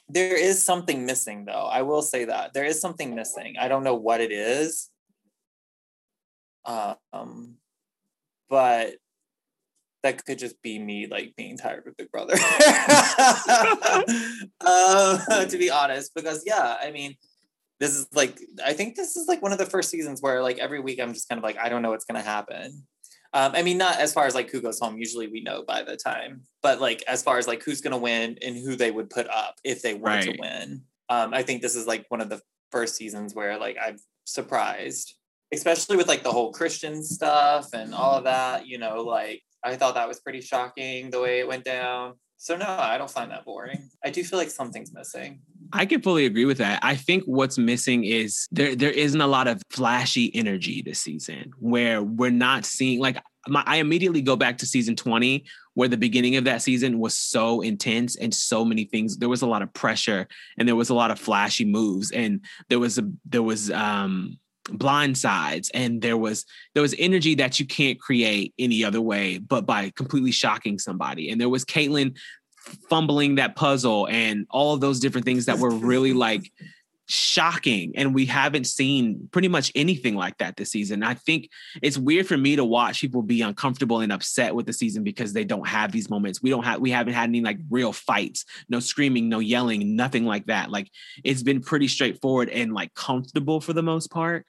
there 0.09 0.35
is 0.35 0.63
something 0.63 1.05
missing, 1.05 1.45
though. 1.45 1.67
I 1.71 1.81
will 1.81 2.01
say 2.01 2.25
that 2.25 2.53
there 2.53 2.65
is 2.65 2.79
something 2.79 3.15
missing. 3.15 3.55
I 3.59 3.67
don't 3.67 3.83
know 3.83 3.95
what 3.95 4.21
it 4.21 4.31
is. 4.31 4.89
Um, 6.65 7.55
but 8.49 8.95
that 10.03 10.23
could 10.25 10.37
just 10.37 10.61
be 10.61 10.77
me 10.77 11.07
like 11.07 11.33
being 11.35 11.57
tired 11.57 11.87
of 11.87 11.97
Big 11.97 12.11
Brother. 12.11 12.35
uh, 14.61 15.45
to 15.45 15.57
be 15.57 15.69
honest, 15.69 16.13
because 16.13 16.43
yeah, 16.45 16.77
I 16.81 16.91
mean, 16.91 17.15
this 17.79 17.95
is 17.95 18.07
like 18.13 18.39
I 18.63 18.73
think 18.73 18.95
this 18.95 19.15
is 19.15 19.27
like 19.27 19.41
one 19.41 19.53
of 19.53 19.57
the 19.57 19.65
first 19.65 19.89
seasons 19.89 20.21
where 20.21 20.43
like 20.43 20.59
every 20.59 20.79
week 20.79 20.99
I'm 21.01 21.13
just 21.13 21.27
kind 21.27 21.39
of 21.39 21.43
like 21.43 21.57
I 21.57 21.69
don't 21.69 21.81
know 21.81 21.89
what's 21.91 22.05
gonna 22.05 22.21
happen. 22.21 22.85
Um, 23.33 23.53
I 23.55 23.63
mean, 23.63 23.77
not 23.77 23.99
as 23.99 24.13
far 24.13 24.27
as 24.27 24.35
like 24.35 24.51
who 24.51 24.61
goes 24.61 24.79
home. 24.79 24.97
Usually 24.97 25.27
we 25.27 25.41
know 25.41 25.63
by 25.67 25.81
the 25.81 25.97
time, 25.97 26.43
but 26.61 26.79
like 26.79 27.03
as 27.07 27.23
far 27.23 27.39
as 27.39 27.47
like 27.47 27.63
who's 27.63 27.81
gonna 27.81 27.97
win 27.97 28.37
and 28.41 28.55
who 28.55 28.75
they 28.75 28.91
would 28.91 29.09
put 29.09 29.27
up 29.27 29.55
if 29.63 29.81
they 29.81 29.95
were 29.95 30.09
right. 30.09 30.23
to 30.23 30.37
win. 30.39 30.83
Um, 31.09 31.33
I 31.33 31.41
think 31.43 31.61
this 31.61 31.75
is 31.75 31.87
like 31.87 32.05
one 32.09 32.21
of 32.21 32.29
the 32.29 32.41
first 32.71 32.95
seasons 32.95 33.33
where 33.33 33.57
like 33.57 33.77
I'm 33.83 33.97
surprised, 34.25 35.15
especially 35.51 35.97
with 35.97 36.07
like 36.07 36.23
the 36.23 36.31
whole 36.31 36.51
Christian 36.51 37.03
stuff 37.03 37.73
and 37.73 37.93
all 37.95 38.17
of 38.17 38.25
that. 38.25 38.67
You 38.67 38.77
know, 38.77 39.01
like 39.01 39.41
I 39.63 39.75
thought 39.77 39.95
that 39.95 40.07
was 40.07 40.19
pretty 40.19 40.41
shocking 40.41 41.09
the 41.09 41.21
way 41.21 41.39
it 41.39 41.47
went 41.47 41.63
down. 41.63 42.13
So 42.37 42.57
no, 42.57 42.65
I 42.67 42.97
don't 42.97 43.09
find 43.09 43.31
that 43.31 43.45
boring. 43.45 43.89
I 44.03 44.09
do 44.09 44.23
feel 44.23 44.37
like 44.37 44.49
something's 44.49 44.93
missing. 44.93 45.39
I 45.71 45.85
can 45.85 46.01
fully 46.01 46.25
agree 46.25 46.45
with 46.45 46.57
that. 46.57 46.79
I 46.83 46.95
think 46.95 47.23
what's 47.23 47.57
missing 47.57 48.03
is 48.03 48.47
there 48.51 48.75
there 48.75 48.91
isn't 48.91 49.21
a 49.21 49.27
lot 49.27 49.47
of 49.47 49.61
flashy 49.69 50.33
energy 50.35 50.81
this 50.81 50.99
season 50.99 51.51
where 51.59 52.03
we're 52.03 52.31
not 52.31 52.65
seeing 52.65 52.99
like 52.99 53.17
my, 53.47 53.63
I 53.65 53.77
immediately 53.77 54.21
go 54.21 54.35
back 54.35 54.57
to 54.59 54.65
season 54.65 54.95
20 54.95 55.45
where 55.73 55.87
the 55.87 55.97
beginning 55.97 56.35
of 56.35 56.43
that 56.45 56.61
season 56.61 56.99
was 56.99 57.17
so 57.17 57.61
intense 57.61 58.15
and 58.15 58.33
so 58.33 58.63
many 58.63 58.85
things 58.85 59.17
there 59.17 59.29
was 59.29 59.41
a 59.41 59.47
lot 59.47 59.61
of 59.61 59.73
pressure 59.73 60.27
and 60.57 60.67
there 60.67 60.75
was 60.75 60.89
a 60.89 60.93
lot 60.93 61.11
of 61.11 61.19
flashy 61.19 61.65
moves 61.65 62.11
and 62.11 62.41
there 62.69 62.79
was 62.79 62.97
a 62.97 63.09
there 63.25 63.43
was 63.43 63.71
um 63.71 64.37
blind 64.69 65.17
sides 65.17 65.69
and 65.73 66.01
there 66.01 66.17
was 66.17 66.45
there 66.73 66.81
was 66.81 66.95
energy 66.97 67.35
that 67.35 67.59
you 67.59 67.65
can't 67.65 67.99
create 67.99 68.53
any 68.57 68.83
other 68.83 69.01
way 69.01 69.37
but 69.37 69.65
by 69.65 69.91
completely 69.95 70.31
shocking 70.31 70.79
somebody. 70.79 71.29
And 71.29 71.39
there 71.39 71.49
was 71.49 71.65
caitlyn 71.65 72.15
fumbling 72.89 73.35
that 73.35 73.55
puzzle 73.55 74.07
and 74.09 74.45
all 74.49 74.73
of 74.73 74.79
those 74.79 74.99
different 74.99 75.25
things 75.25 75.45
that 75.45 75.59
were 75.59 75.71
really 75.71 76.13
like 76.13 76.51
shocking. 77.07 77.91
And 77.95 78.15
we 78.15 78.25
haven't 78.25 78.65
seen 78.65 79.27
pretty 79.31 79.49
much 79.49 79.71
anything 79.75 80.15
like 80.15 80.37
that 80.37 80.55
this 80.55 80.71
season. 80.71 81.03
I 81.03 81.13
think 81.15 81.49
it's 81.81 81.97
weird 81.97 82.27
for 82.27 82.37
me 82.37 82.55
to 82.55 82.63
watch 82.63 83.01
people 83.01 83.21
be 83.21 83.41
uncomfortable 83.41 83.99
and 83.99 84.11
upset 84.11 84.55
with 84.55 84.65
the 84.65 84.73
season 84.73 85.03
because 85.03 85.33
they 85.33 85.43
don't 85.43 85.67
have 85.67 85.91
these 85.91 86.09
moments. 86.09 86.41
We 86.41 86.49
don't 86.49 86.63
have 86.63 86.79
we 86.79 86.91
haven't 86.91 87.13
had 87.13 87.29
any 87.29 87.41
like 87.41 87.59
real 87.69 87.93
fights 87.93 88.45
no 88.69 88.79
screaming 88.79 89.29
no 89.29 89.39
yelling 89.39 89.95
nothing 89.95 90.25
like 90.25 90.45
that. 90.45 90.71
Like 90.71 90.89
it's 91.23 91.43
been 91.43 91.61
pretty 91.61 91.87
straightforward 91.87 92.49
and 92.49 92.73
like 92.73 92.93
comfortable 92.93 93.59
for 93.59 93.73
the 93.73 93.83
most 93.83 94.09
part 94.09 94.45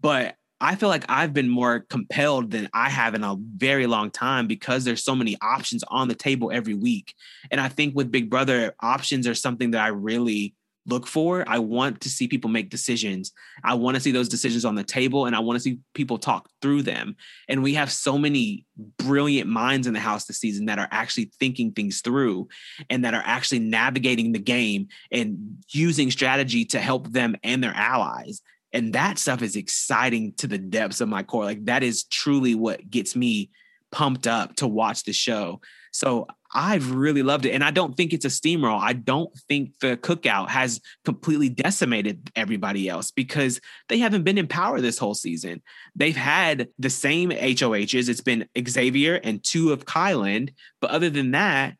but 0.00 0.34
I 0.60 0.74
feel 0.74 0.88
like 0.88 1.04
I've 1.08 1.32
been 1.32 1.48
more 1.48 1.80
compelled 1.80 2.50
than 2.50 2.68
I 2.74 2.88
have 2.90 3.14
in 3.14 3.22
a 3.22 3.36
very 3.38 3.86
long 3.86 4.10
time 4.10 4.48
because 4.48 4.84
there's 4.84 5.04
so 5.04 5.14
many 5.14 5.36
options 5.40 5.84
on 5.88 6.08
the 6.08 6.16
table 6.16 6.50
every 6.52 6.74
week. 6.74 7.14
And 7.50 7.60
I 7.60 7.68
think 7.68 7.94
with 7.94 8.10
Big 8.10 8.28
Brother, 8.28 8.74
options 8.80 9.28
are 9.28 9.34
something 9.34 9.70
that 9.70 9.84
I 9.84 9.88
really 9.88 10.54
look 10.88 11.06
for. 11.06 11.44
I 11.46 11.58
want 11.58 12.00
to 12.00 12.08
see 12.08 12.26
people 12.26 12.50
make 12.50 12.70
decisions. 12.70 13.32
I 13.62 13.74
want 13.74 13.94
to 13.94 14.00
see 14.00 14.10
those 14.10 14.28
decisions 14.28 14.64
on 14.64 14.74
the 14.74 14.82
table 14.82 15.26
and 15.26 15.36
I 15.36 15.40
want 15.40 15.56
to 15.56 15.60
see 15.60 15.78
people 15.94 16.18
talk 16.18 16.48
through 16.62 16.82
them. 16.82 17.14
And 17.46 17.62
we 17.62 17.74
have 17.74 17.92
so 17.92 18.18
many 18.18 18.64
brilliant 18.98 19.48
minds 19.48 19.86
in 19.86 19.92
the 19.92 20.00
house 20.00 20.24
this 20.24 20.38
season 20.38 20.66
that 20.66 20.78
are 20.78 20.88
actually 20.90 21.30
thinking 21.38 21.72
things 21.72 22.00
through 22.00 22.48
and 22.88 23.04
that 23.04 23.14
are 23.14 23.22
actually 23.24 23.60
navigating 23.60 24.32
the 24.32 24.38
game 24.38 24.88
and 25.12 25.58
using 25.68 26.10
strategy 26.10 26.64
to 26.66 26.80
help 26.80 27.12
them 27.12 27.36
and 27.44 27.62
their 27.62 27.74
allies. 27.74 28.40
And 28.72 28.92
that 28.92 29.18
stuff 29.18 29.42
is 29.42 29.56
exciting 29.56 30.34
to 30.38 30.46
the 30.46 30.58
depths 30.58 31.00
of 31.00 31.08
my 31.08 31.22
core. 31.22 31.44
Like 31.44 31.64
that 31.64 31.82
is 31.82 32.04
truly 32.04 32.54
what 32.54 32.90
gets 32.90 33.16
me 33.16 33.50
pumped 33.90 34.26
up 34.26 34.56
to 34.56 34.66
watch 34.66 35.04
the 35.04 35.12
show. 35.12 35.60
So 35.92 36.26
I've 36.54 36.92
really 36.92 37.22
loved 37.22 37.44
it. 37.44 37.50
And 37.50 37.62
I 37.62 37.70
don't 37.70 37.96
think 37.96 38.12
it's 38.12 38.24
a 38.24 38.28
steamroll. 38.28 38.80
I 38.80 38.92
don't 38.92 39.34
think 39.48 39.72
the 39.80 39.96
cookout 39.96 40.48
has 40.48 40.80
completely 41.04 41.48
decimated 41.48 42.30
everybody 42.36 42.88
else 42.88 43.10
because 43.10 43.60
they 43.88 43.98
haven't 43.98 44.24
been 44.24 44.38
in 44.38 44.46
power 44.46 44.80
this 44.80 44.98
whole 44.98 45.14
season. 45.14 45.62
They've 45.94 46.16
had 46.16 46.68
the 46.78 46.90
same 46.90 47.30
HOHs. 47.30 48.08
It's 48.08 48.20
been 48.20 48.48
Xavier 48.66 49.16
and 49.16 49.42
two 49.42 49.72
of 49.72 49.84
Kyland. 49.84 50.50
But 50.80 50.90
other 50.90 51.10
than 51.10 51.32
that, 51.32 51.74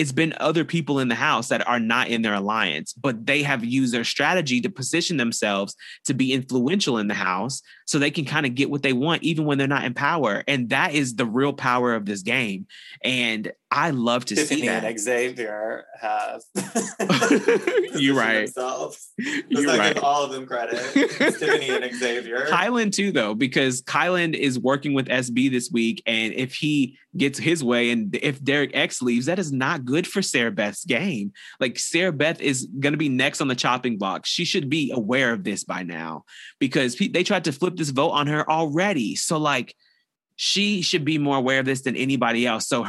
it's 0.00 0.12
been 0.12 0.32
other 0.40 0.64
people 0.64 0.98
in 0.98 1.08
the 1.08 1.14
house 1.14 1.48
that 1.48 1.68
are 1.68 1.78
not 1.78 2.08
in 2.08 2.22
their 2.22 2.32
alliance, 2.32 2.94
but 2.94 3.26
they 3.26 3.42
have 3.42 3.62
used 3.62 3.92
their 3.92 4.02
strategy 4.02 4.58
to 4.62 4.70
position 4.70 5.18
themselves 5.18 5.76
to 6.06 6.14
be 6.14 6.32
influential 6.32 6.96
in 6.96 7.06
the 7.06 7.12
house 7.12 7.60
so 7.84 7.98
they 7.98 8.10
can 8.10 8.24
kind 8.24 8.46
of 8.46 8.54
get 8.54 8.70
what 8.70 8.82
they 8.82 8.94
want 8.94 9.22
even 9.22 9.44
when 9.44 9.58
they're 9.58 9.68
not 9.68 9.84
in 9.84 9.92
power. 9.92 10.42
And 10.48 10.70
that 10.70 10.94
is 10.94 11.16
the 11.16 11.26
real 11.26 11.52
power 11.52 11.94
of 11.94 12.06
this 12.06 12.22
game. 12.22 12.66
And 13.04 13.52
I 13.72 13.90
love 13.90 14.24
to 14.26 14.34
Tiffany 14.34 14.62
see 14.62 14.66
that. 14.66 14.84
and 14.84 14.98
Xavier 14.98 15.84
have. 16.00 16.42
You're 17.94 18.16
right. 18.16 18.46
Themselves. 18.46 19.10
Let's 19.18 19.42
You're 19.48 19.62
not 19.66 19.78
right. 19.78 19.94
give 19.94 20.02
all 20.02 20.24
of 20.24 20.32
them 20.32 20.44
credit. 20.44 20.76
Tiffany 20.92 21.70
and 21.70 21.94
Xavier. 21.94 22.46
Kyland 22.46 22.92
too, 22.92 23.12
though, 23.12 23.34
because 23.34 23.82
Kyland 23.82 24.34
is 24.34 24.58
working 24.58 24.92
with 24.92 25.06
SB 25.06 25.52
this 25.52 25.70
week, 25.70 26.02
and 26.04 26.32
if 26.34 26.54
he 26.54 26.98
gets 27.16 27.38
his 27.38 27.62
way, 27.62 27.90
and 27.90 28.16
if 28.20 28.42
Derek 28.42 28.72
X 28.74 29.02
leaves, 29.02 29.26
that 29.26 29.38
is 29.38 29.52
not 29.52 29.84
good 29.84 30.06
for 30.06 30.20
Sarah 30.20 30.50
Beth's 30.50 30.84
game. 30.84 31.32
Like 31.60 31.78
Sarah 31.78 32.12
Beth 32.12 32.40
is 32.40 32.66
going 32.80 32.92
to 32.92 32.98
be 32.98 33.08
next 33.08 33.40
on 33.40 33.46
the 33.48 33.54
chopping 33.54 33.98
block. 33.98 34.26
She 34.26 34.44
should 34.44 34.68
be 34.68 34.90
aware 34.92 35.32
of 35.32 35.44
this 35.44 35.62
by 35.62 35.84
now 35.84 36.24
because 36.58 36.96
they 36.96 37.22
tried 37.22 37.44
to 37.44 37.52
flip 37.52 37.76
this 37.76 37.90
vote 37.90 38.10
on 38.10 38.26
her 38.26 38.48
already. 38.50 39.14
So 39.14 39.38
like, 39.38 39.76
she 40.42 40.80
should 40.80 41.04
be 41.04 41.18
more 41.18 41.36
aware 41.36 41.60
of 41.60 41.66
this 41.66 41.82
than 41.82 41.96
anybody 41.96 42.46
else. 42.46 42.66
So 42.66 42.86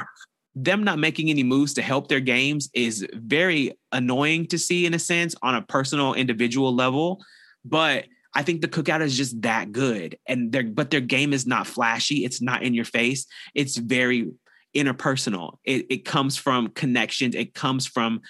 them 0.55 0.83
not 0.83 0.99
making 0.99 1.29
any 1.29 1.43
moves 1.43 1.73
to 1.75 1.81
help 1.81 2.07
their 2.07 2.19
games 2.19 2.69
is 2.73 3.07
very 3.13 3.77
annoying 3.91 4.47
to 4.47 4.57
see 4.57 4.85
in 4.85 4.93
a 4.93 4.99
sense 4.99 5.35
on 5.41 5.55
a 5.55 5.61
personal 5.61 6.13
individual 6.13 6.73
level. 6.73 7.23
But 7.63 8.05
i 8.33 8.43
think 8.43 8.61
the 8.61 8.67
cookout 8.67 9.01
is 9.01 9.17
just 9.17 9.41
that 9.41 9.73
good 9.73 10.17
and 10.25 10.53
their 10.53 10.63
but 10.63 10.89
their 10.89 11.01
game 11.01 11.33
is 11.33 11.45
not 11.45 11.67
flashy. 11.67 12.23
It's 12.25 12.41
not 12.41 12.63
in 12.63 12.73
your 12.73 12.85
face. 12.85 13.25
It's 13.53 13.77
very 13.77 14.31
interpersonal. 14.75 15.57
It, 15.65 15.85
it 15.89 16.05
comes 16.05 16.37
from 16.37 16.69
connections. 16.69 17.35
It 17.35 17.53
comes 17.53 17.85
from 17.85 18.21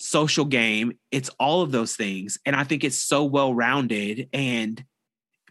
social 0.00 0.44
game. 0.44 0.92
It's 1.12 1.30
all 1.38 1.62
of 1.62 1.70
those 1.70 1.94
things. 1.96 2.38
And 2.44 2.56
i 2.56 2.64
think 2.64 2.84
it's 2.84 3.00
so 3.00 3.24
well 3.24 3.54
rounded 3.54 4.28
and 4.32 4.84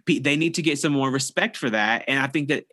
they 0.08 0.36
need 0.36 0.56
to 0.56 0.62
get 0.62 0.80
some 0.80 0.94
more 0.94 1.12
respect 1.12 1.58
for 1.58 1.70
that 1.70 2.04
and 2.08 2.20
i 2.20 2.28
think 2.28 2.48
that 2.48 2.66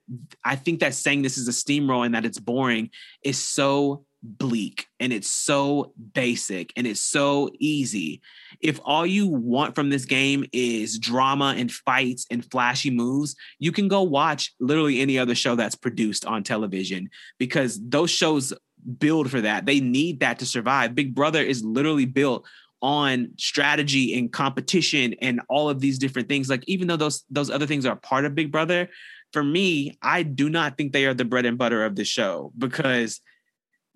i 0.45 0.57
think 0.57 0.81
that 0.81 0.95
saying 0.95 1.23
this 1.23 1.37
is 1.37 1.49
a 1.49 1.51
steamroll 1.51 2.07
and 2.07 2.15
that 2.15 2.25
it's 2.25 2.39
boring 2.39 2.91
is 3.23 3.43
so 3.43 4.05
bleak 4.25 4.87
and 4.99 5.13
it's 5.13 5.29
so 5.29 5.93
basic 6.15 6.73
and 6.77 6.87
it's 6.87 7.01
so 7.01 7.51
easy. 7.59 8.23
If 8.61 8.81
all 8.83 9.05
you 9.05 9.29
want 9.29 9.75
from 9.75 9.91
this 9.91 10.07
game 10.07 10.47
is 10.51 10.99
drama 10.99 11.55
and 11.59 11.71
fights 11.71 12.27
and 12.31 12.51
flashy 12.51 12.91
moves 12.91 13.37
you 13.59 13.71
can 13.71 13.87
go 13.87 14.03
watch 14.03 14.55
literally 14.61 15.01
any 15.01 15.19
other 15.19 15.35
show 15.35 15.55
that's 15.55 15.75
produced 15.75 16.25
on 16.25 16.43
television 16.43 17.11
because 17.39 17.79
those 17.87 18.11
shows 18.11 18.55
build 18.99 19.31
for 19.31 19.41
that. 19.41 19.67
They 19.67 19.81
need 19.81 20.21
that 20.21 20.39
to 20.41 20.47
survive. 20.47 20.95
Big 20.95 21.15
brother 21.15 21.43
is 21.43 21.65
literally 21.65 22.07
built 22.07 22.47
on 22.85 23.31
strategy 23.39 24.19
and 24.19 24.31
competition 24.31 25.15
and 25.23 25.41
all 25.49 25.71
of 25.71 25.81
these 25.81 25.99
different 25.99 26.29
things. 26.29 26.51
Like 26.51 26.63
even 26.67 26.87
though 26.87 26.99
those 26.99 27.25
those 27.31 27.49
other 27.49 27.67
things 27.67 27.87
are 27.87 27.97
part 27.97 28.27
of 28.27 28.35
big 28.35 28.53
brother 28.53 28.91
for 29.33 29.43
me 29.43 29.99
i 30.01 30.23
do 30.23 30.49
not 30.49 30.79
think 30.79 30.93
they 30.93 31.07
are 31.07 31.13
the 31.13 31.25
bread 31.25 31.45
and 31.45 31.59
butter 31.59 31.85
of 31.85 31.97
the 31.97 32.05
show 32.05 32.53
because 32.57 33.21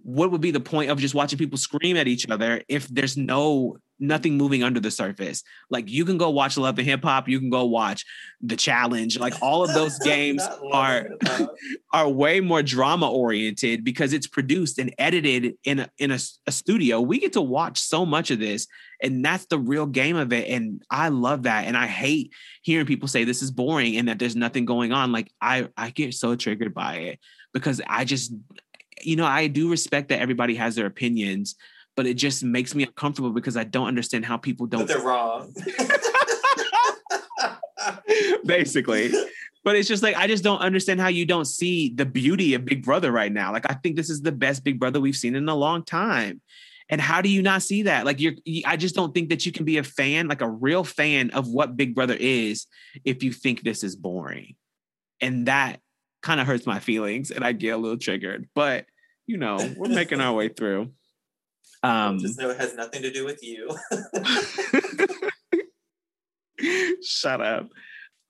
what 0.03 0.31
would 0.31 0.41
be 0.41 0.51
the 0.51 0.61
point 0.61 0.91
of 0.91 0.99
just 0.99 1.15
watching 1.15 1.39
people 1.39 1.59
scream 1.59 1.97
at 1.97 2.09
each 2.09 2.29
other 2.29 2.63
if 2.69 2.89
there's 2.89 3.17
no 3.17 3.77
nothing 4.01 4.37
moving 4.37 4.63
under 4.63 4.79
the 4.79 4.93
surface 4.93 5.43
like 5.71 5.91
you 5.91 6.05
can 6.05 6.19
go 6.19 6.31
watch 6.31 6.57
love 6.57 6.79
and 6.79 6.87
hip 6.87 7.03
hop 7.03 7.29
you 7.29 7.41
can 7.41 7.51
go 7.51 7.65
watch 7.65 8.05
the 8.41 8.55
challenge 8.57 9.19
like 9.19 9.35
all 9.43 9.65
of 9.65 9.75
those 9.75 9.99
games 10.05 10.43
are 10.73 11.09
are 11.93 12.09
way 12.09 12.41
more 12.41 12.63
drama 12.63 13.11
oriented 13.11 13.85
because 13.85 14.13
it's 14.13 14.27
produced 14.27 14.79
and 14.79 14.95
edited 14.99 15.55
in 15.65 15.81
a, 15.81 15.91
in 15.99 16.11
a, 16.11 16.19
a 16.47 16.53
studio. 16.53 17.01
We 17.01 17.19
get 17.19 17.33
to 17.35 17.41
watch 17.41 17.81
so 17.81 18.05
much 18.05 18.31
of 18.31 18.39
this, 18.39 18.67
and 19.03 19.25
that's 19.25 19.47
the 19.47 19.59
real 19.59 19.87
game 19.87 20.17
of 20.17 20.33
it. 20.33 20.49
And 20.49 20.83
I 20.91 21.09
love 21.09 21.45
that. 21.45 21.65
And 21.67 21.77
I 21.77 21.87
hate 21.87 22.33
hearing 22.63 22.87
people 22.87 23.09
say 23.09 23.25
this 23.25 23.43
is 23.43 23.51
boring 23.51 23.97
and 23.97 24.09
that 24.09 24.19
there's 24.19 24.37
nothing 24.37 24.65
going 24.65 24.93
on. 24.93 25.13
Like 25.13 25.31
I 25.41 25.69
I 25.77 25.91
get 25.91 26.15
so 26.15 26.37
triggered 26.37 26.75
by 26.75 26.97
it 26.97 27.21
because 27.53 27.81
I 27.87 28.05
just 28.05 28.33
you 29.03 29.17
know 29.17 29.27
I 29.27 29.47
do 29.47 29.71
respect 29.71 30.09
that 30.09 30.21
everybody 30.21 30.55
has 30.57 30.75
their 30.75 30.87
opinions. 30.87 31.55
But 31.97 32.07
it 32.07 32.15
just 32.15 32.45
makes 32.45 32.77
me 32.77 32.85
uncomfortable 32.85 33.31
because 33.31 33.57
I 33.57 33.65
don't 33.65 33.89
understand 33.89 34.25
how 34.25 34.37
people 34.37 34.67
don't 34.67 34.87
they're 34.87 35.01
wrong. 35.01 35.53
basically. 38.45 39.13
But 39.65 39.77
it's 39.77 39.89
just 39.89 40.03
like 40.03 40.17
I 40.17 40.27
just 40.27 40.45
don't 40.45 40.61
understand 40.61 41.01
how 41.01 41.09
you 41.09 41.27
don't 41.27 41.45
see 41.45 41.91
the 41.91 42.07
beauty 42.07 42.55
of 42.55 42.65
Big 42.65 42.85
Brother 42.85 43.13
right 43.13 43.33
now. 43.33 43.53
Like 43.53 43.71
I 43.71 43.75
think 43.75 43.97
this 43.97 44.11
is 44.11 44.23
the 44.23 44.33
best 44.33 44.65
Big 44.65 44.79
Brother 44.79 45.01
we've 45.01 45.17
seen 45.17 45.35
in 45.35 45.49
a 45.49 45.55
long 45.55 45.85
time. 45.85 46.41
And 46.89 47.01
how 47.01 47.21
do 47.21 47.29
you 47.29 47.43
not 47.43 47.63
see 47.63 47.83
that? 47.83 48.07
Like 48.07 48.21
you're 48.21 48.35
I 48.65 48.77
just 48.77 48.95
don't 48.95 49.13
think 49.13 49.29
that 49.29 49.45
you 49.45 49.53
can 49.53 49.65
be 49.65 49.79
a 49.79 49.83
fan, 49.83 50.29
like 50.29 50.41
a 50.41 50.49
real 50.49 50.85
fan 50.85 51.31
of 51.31 51.49
what 51.49 51.77
Big 51.77 51.95
Brother 51.95 52.17
is 52.19 52.67
if 53.05 53.23
you 53.23 53.33
think 53.33 53.63
this 53.63 53.85
is 53.85 53.95
boring. 53.95 54.55
And 55.21 55.47
that 55.47 55.81
kind 56.23 56.41
of 56.41 56.47
hurts 56.47 56.67
my 56.67 56.79
feelings 56.79 57.31
and 57.31 57.45
I 57.45 57.53
get 57.53 57.71
a 57.71 57.77
little 57.77 57.99
triggered. 57.99 58.49
But 58.55 58.87
you 59.27 59.37
know, 59.37 59.59
we're 59.77 59.89
making 59.89 60.21
our 60.21 60.33
way 60.35 60.49
through. 60.49 60.93
Um 61.83 62.19
Just 62.19 62.39
know 62.39 62.51
it 62.51 62.59
has 62.59 62.75
nothing 62.75 63.03
to 63.03 63.11
do 63.11 63.25
with 63.25 63.43
you. 63.43 63.69
Shut 67.03 67.41
up. 67.41 67.69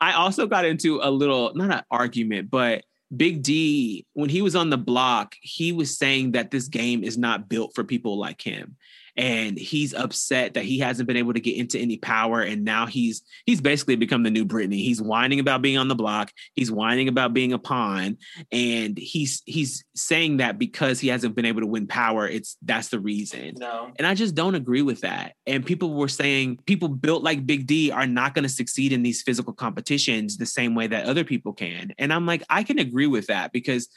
I 0.00 0.12
also 0.12 0.46
got 0.46 0.64
into 0.64 1.00
a 1.02 1.10
little, 1.10 1.52
not 1.54 1.72
an 1.72 1.82
argument, 1.90 2.50
but 2.50 2.84
Big 3.16 3.42
D, 3.42 4.06
when 4.12 4.28
he 4.28 4.42
was 4.42 4.54
on 4.54 4.70
the 4.70 4.76
block, 4.76 5.34
he 5.40 5.72
was 5.72 5.96
saying 5.96 6.32
that 6.32 6.50
this 6.50 6.68
game 6.68 7.02
is 7.02 7.16
not 7.16 7.48
built 7.48 7.74
for 7.74 7.84
people 7.84 8.18
like 8.18 8.42
him. 8.42 8.76
And 9.18 9.58
he's 9.58 9.92
upset 9.92 10.54
that 10.54 10.64
he 10.64 10.78
hasn't 10.78 11.08
been 11.08 11.16
able 11.16 11.34
to 11.34 11.40
get 11.40 11.56
into 11.56 11.78
any 11.78 11.98
power. 11.98 12.40
And 12.40 12.64
now 12.64 12.86
he's 12.86 13.22
he's 13.44 13.60
basically 13.60 13.96
become 13.96 14.22
the 14.22 14.30
new 14.30 14.46
Britini. 14.46 14.76
He's 14.76 15.02
whining 15.02 15.40
about 15.40 15.60
being 15.60 15.76
on 15.76 15.88
the 15.88 15.96
block. 15.96 16.32
He's 16.54 16.70
whining 16.70 17.08
about 17.08 17.34
being 17.34 17.52
a 17.52 17.58
pawn. 17.58 18.16
And 18.52 18.96
he's 18.96 19.42
he's 19.44 19.84
saying 19.96 20.38
that 20.38 20.58
because 20.58 21.00
he 21.00 21.08
hasn't 21.08 21.34
been 21.34 21.44
able 21.44 21.60
to 21.60 21.66
win 21.66 21.88
power, 21.88 22.28
it's 22.28 22.56
that's 22.62 22.88
the 22.88 23.00
reason. 23.00 23.54
no. 23.58 23.90
And 23.96 24.06
I 24.06 24.14
just 24.14 24.34
don't 24.36 24.54
agree 24.54 24.82
with 24.82 25.00
that. 25.00 25.34
And 25.46 25.66
people 25.66 25.94
were 25.94 26.08
saying 26.08 26.60
people 26.66 26.88
built 26.88 27.22
like 27.24 27.44
Big 27.44 27.66
D 27.66 27.90
are 27.90 28.06
not 28.06 28.34
going 28.34 28.44
to 28.44 28.48
succeed 28.48 28.92
in 28.92 29.02
these 29.02 29.22
physical 29.22 29.52
competitions 29.52 30.36
the 30.36 30.46
same 30.46 30.76
way 30.76 30.86
that 30.86 31.06
other 31.06 31.24
people 31.24 31.52
can. 31.52 31.92
And 31.98 32.12
I'm 32.12 32.24
like, 32.24 32.44
I 32.48 32.62
can 32.62 32.78
agree 32.78 33.08
with 33.08 33.26
that 33.26 33.52
because, 33.52 33.88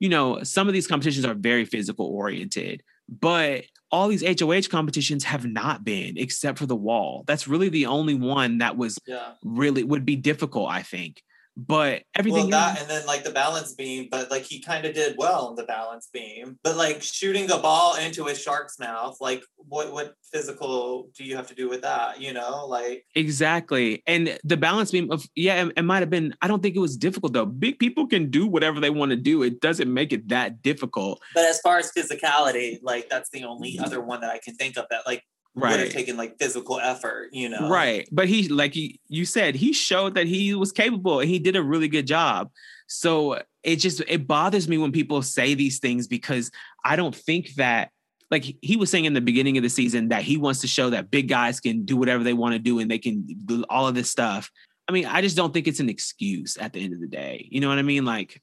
you 0.00 0.08
know, 0.08 0.42
some 0.44 0.66
of 0.66 0.72
these 0.72 0.86
competitions 0.86 1.26
are 1.26 1.34
very 1.34 1.66
physical 1.66 2.06
oriented, 2.06 2.82
but 3.08 3.64
all 3.92 4.08
these 4.08 4.22
HOH 4.24 4.68
competitions 4.70 5.24
have 5.24 5.44
not 5.46 5.84
been, 5.84 6.16
except 6.16 6.58
for 6.58 6.66
the 6.66 6.76
wall. 6.76 7.24
That's 7.26 7.46
really 7.46 7.68
the 7.68 7.86
only 7.86 8.14
one 8.14 8.58
that 8.58 8.76
was 8.76 8.98
Yeah. 9.06 9.34
really 9.44 9.84
would 9.84 10.06
be 10.06 10.16
difficult, 10.16 10.70
I 10.70 10.82
think. 10.82 11.22
But 11.56 12.04
everything 12.14 12.50
well, 12.50 12.72
that 12.72 12.80
and 12.80 12.88
then 12.88 13.06
like 13.06 13.24
the 13.24 13.30
balance 13.30 13.74
beam, 13.74 14.08
but 14.10 14.30
like 14.30 14.42
he 14.42 14.60
kind 14.60 14.86
of 14.86 14.94
did 14.94 15.16
well 15.18 15.50
in 15.50 15.56
the 15.56 15.64
balance 15.64 16.08
beam. 16.10 16.58
But 16.64 16.76
like 16.76 17.02
shooting 17.02 17.50
a 17.50 17.58
ball 17.58 17.96
into 17.96 18.26
a 18.28 18.34
shark's 18.34 18.78
mouth, 18.78 19.18
like 19.20 19.42
what 19.56 19.92
what 19.92 20.14
physical 20.32 21.10
do 21.16 21.24
you 21.24 21.36
have 21.36 21.46
to 21.48 21.54
do 21.54 21.68
with 21.68 21.82
that? 21.82 22.20
You 22.20 22.32
know, 22.32 22.66
like 22.66 23.04
Exactly. 23.14 24.02
And 24.06 24.38
the 24.44 24.56
balance 24.56 24.90
beam 24.90 25.10
of 25.10 25.26
yeah, 25.34 25.66
it, 25.66 25.72
it 25.76 25.82
might 25.82 26.00
have 26.00 26.10
been 26.10 26.34
I 26.40 26.48
don't 26.48 26.62
think 26.62 26.74
it 26.74 26.80
was 26.80 26.96
difficult 26.96 27.34
though. 27.34 27.46
Big 27.46 27.78
people 27.78 28.06
can 28.06 28.30
do 28.30 28.46
whatever 28.46 28.80
they 28.80 28.90
want 28.90 29.10
to 29.10 29.16
do. 29.16 29.42
It 29.42 29.60
doesn't 29.60 29.92
make 29.92 30.14
it 30.14 30.28
that 30.28 30.62
difficult. 30.62 31.20
but 31.34 31.44
as 31.44 31.60
far 31.60 31.78
as 31.78 31.92
physicality, 31.92 32.78
like 32.82 33.10
that's 33.10 33.28
the 33.28 33.44
only 33.44 33.78
other 33.78 34.00
one 34.00 34.22
that 34.22 34.30
I 34.30 34.38
can 34.38 34.54
think 34.54 34.78
of 34.78 34.86
that 34.90 35.02
like 35.06 35.22
would 35.54 35.70
have 35.70 35.90
taken 35.90 36.16
like 36.16 36.38
physical 36.38 36.80
effort, 36.80 37.28
you 37.32 37.48
know. 37.48 37.68
Right. 37.68 38.08
But 38.10 38.28
he 38.28 38.48
like 38.48 38.74
he, 38.74 39.00
you 39.08 39.24
said 39.24 39.54
he 39.54 39.72
showed 39.72 40.14
that 40.14 40.26
he 40.26 40.54
was 40.54 40.72
capable 40.72 41.20
and 41.20 41.28
he 41.28 41.38
did 41.38 41.56
a 41.56 41.62
really 41.62 41.88
good 41.88 42.06
job. 42.06 42.50
So 42.86 43.42
it 43.62 43.76
just 43.76 44.02
it 44.08 44.26
bothers 44.26 44.68
me 44.68 44.78
when 44.78 44.92
people 44.92 45.22
say 45.22 45.54
these 45.54 45.78
things 45.78 46.06
because 46.06 46.50
I 46.84 46.96
don't 46.96 47.14
think 47.14 47.54
that 47.54 47.90
like 48.30 48.44
he 48.62 48.76
was 48.76 48.90
saying 48.90 49.04
in 49.04 49.12
the 49.12 49.20
beginning 49.20 49.58
of 49.58 49.62
the 49.62 49.68
season 49.68 50.08
that 50.08 50.22
he 50.22 50.38
wants 50.38 50.60
to 50.60 50.66
show 50.66 50.90
that 50.90 51.10
big 51.10 51.28
guys 51.28 51.60
can 51.60 51.84
do 51.84 51.96
whatever 51.96 52.24
they 52.24 52.32
want 52.32 52.54
to 52.54 52.58
do 52.58 52.78
and 52.78 52.90
they 52.90 52.98
can 52.98 53.26
do 53.44 53.64
all 53.68 53.86
of 53.86 53.94
this 53.94 54.10
stuff. 54.10 54.50
I 54.88 54.92
mean, 54.92 55.06
I 55.06 55.20
just 55.20 55.36
don't 55.36 55.52
think 55.52 55.68
it's 55.68 55.80
an 55.80 55.90
excuse 55.90 56.56
at 56.56 56.72
the 56.72 56.82
end 56.82 56.94
of 56.94 57.00
the 57.00 57.06
day. 57.06 57.46
You 57.50 57.60
know 57.60 57.68
what 57.68 57.78
I 57.78 57.82
mean? 57.82 58.04
Like 58.04 58.40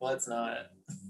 Well, 0.00 0.14
it's 0.14 0.28
not. 0.28 0.58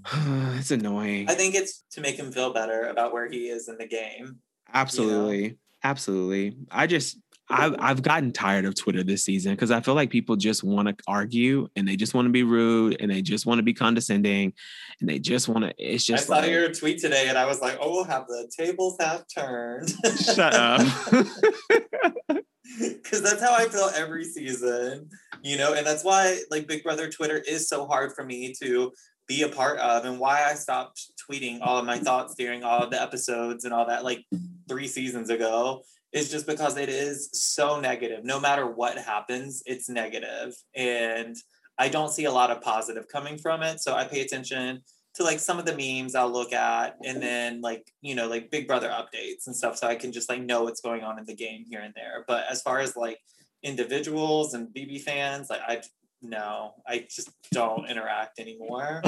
it's 0.57 0.71
annoying. 0.71 1.29
I 1.29 1.33
think 1.33 1.55
it's 1.55 1.83
to 1.91 2.01
make 2.01 2.15
him 2.15 2.31
feel 2.31 2.53
better 2.53 2.85
about 2.85 3.11
where 3.11 3.27
he 3.27 3.47
is 3.49 3.67
in 3.67 3.77
the 3.77 3.87
game. 3.87 4.39
Absolutely. 4.73 5.57
Absolutely. 5.83 6.57
I 6.71 6.87
just 6.87 7.17
I've 7.49 7.75
I've 7.79 8.01
gotten 8.01 8.31
tired 8.31 8.65
of 8.65 8.75
Twitter 8.75 9.03
this 9.03 9.23
season 9.23 9.53
because 9.53 9.71
I 9.71 9.81
feel 9.81 9.95
like 9.95 10.11
people 10.11 10.35
just 10.35 10.63
want 10.63 10.87
to 10.87 10.95
argue 11.07 11.67
and 11.75 11.87
they 11.87 11.95
just 11.95 12.13
want 12.13 12.27
to 12.27 12.31
be 12.31 12.43
rude 12.43 12.97
and 12.99 13.09
they 13.09 13.21
just 13.21 13.45
want 13.45 13.57
to 13.57 13.63
be 13.63 13.73
condescending 13.73 14.53
and 14.99 15.09
they 15.09 15.17
just 15.17 15.47
want 15.47 15.65
to. 15.65 15.73
It's 15.77 16.05
just. 16.05 16.11
I 16.11 16.17
just 16.17 16.27
saw 16.27 16.35
like 16.35 16.51
your 16.51 16.71
tweet 16.71 16.99
today 16.99 17.27
and 17.27 17.37
I 17.37 17.45
was 17.45 17.59
like, 17.61 17.77
oh, 17.81 17.91
we'll 17.91 18.03
have 18.03 18.27
the 18.27 18.51
tables 18.55 18.97
have 18.99 19.25
turned. 19.33 19.89
shut 20.23 20.53
up. 20.53 20.85
Because 22.77 23.21
that's 23.23 23.41
how 23.41 23.53
I 23.53 23.65
feel 23.65 23.89
every 23.95 24.23
season, 24.23 25.09
you 25.41 25.57
know, 25.57 25.73
and 25.73 25.85
that's 25.85 26.03
why 26.03 26.39
like 26.51 26.67
Big 26.67 26.83
Brother 26.83 27.09
Twitter 27.09 27.37
is 27.37 27.67
so 27.67 27.87
hard 27.87 28.13
for 28.13 28.23
me 28.23 28.53
to 28.61 28.91
be 29.29 29.43
a 29.43 29.47
part 29.47 29.77
of 29.77 30.03
and 30.05 30.19
why 30.19 30.43
I 30.43 30.55
stopped 30.55 31.11
tweeting 31.29 31.59
all 31.61 31.77
of 31.77 31.85
my 31.85 31.99
thoughts 31.99 32.33
during 32.35 32.63
all 32.63 32.83
of 32.83 32.89
the 32.89 33.01
episodes 33.01 33.63
and 33.63 33.73
all 33.73 33.85
that 33.85 34.03
like 34.03 34.25
three 34.67 34.87
seasons 34.87 35.29
ago 35.29 35.83
is 36.11 36.31
just 36.31 36.47
because 36.47 36.75
it 36.77 36.89
is 36.89 37.29
so 37.31 37.79
negative. 37.79 38.25
No 38.25 38.39
matter 38.39 38.65
what 38.65 38.97
happens, 38.97 39.61
it's 39.67 39.87
negative. 39.87 40.55
And 40.75 41.35
I 41.77 41.89
don't 41.89 42.11
see 42.11 42.25
a 42.25 42.31
lot 42.31 42.49
of 42.49 42.61
positive 42.61 43.07
coming 43.07 43.37
from 43.37 43.61
it. 43.61 43.79
So 43.79 43.93
I 43.93 44.05
pay 44.05 44.21
attention 44.21 44.81
to 45.13 45.23
like 45.23 45.39
some 45.39 45.59
of 45.59 45.65
the 45.65 45.77
memes 45.77 46.15
I'll 46.15 46.31
look 46.31 46.51
at 46.51 46.97
and 47.05 47.21
then 47.21 47.61
like, 47.61 47.85
you 48.01 48.15
know, 48.15 48.27
like 48.27 48.49
Big 48.49 48.67
Brother 48.67 48.89
updates 48.89 49.45
and 49.45 49.55
stuff. 49.55 49.77
So 49.77 49.85
I 49.85 49.95
can 49.95 50.11
just 50.11 50.27
like 50.27 50.41
know 50.41 50.63
what's 50.63 50.81
going 50.81 51.03
on 51.03 51.19
in 51.19 51.25
the 51.25 51.35
game 51.35 51.65
here 51.69 51.81
and 51.81 51.93
there. 51.95 52.25
But 52.27 52.45
as 52.49 52.63
far 52.63 52.79
as 52.79 52.95
like 52.95 53.19
individuals 53.61 54.55
and 54.55 54.69
BB 54.69 55.01
fans, 55.01 55.51
like 55.51 55.61
I 55.67 55.81
no, 56.21 56.73
I 56.87 57.07
just 57.09 57.29
don't 57.51 57.89
interact 57.89 58.39
anymore 58.39 59.01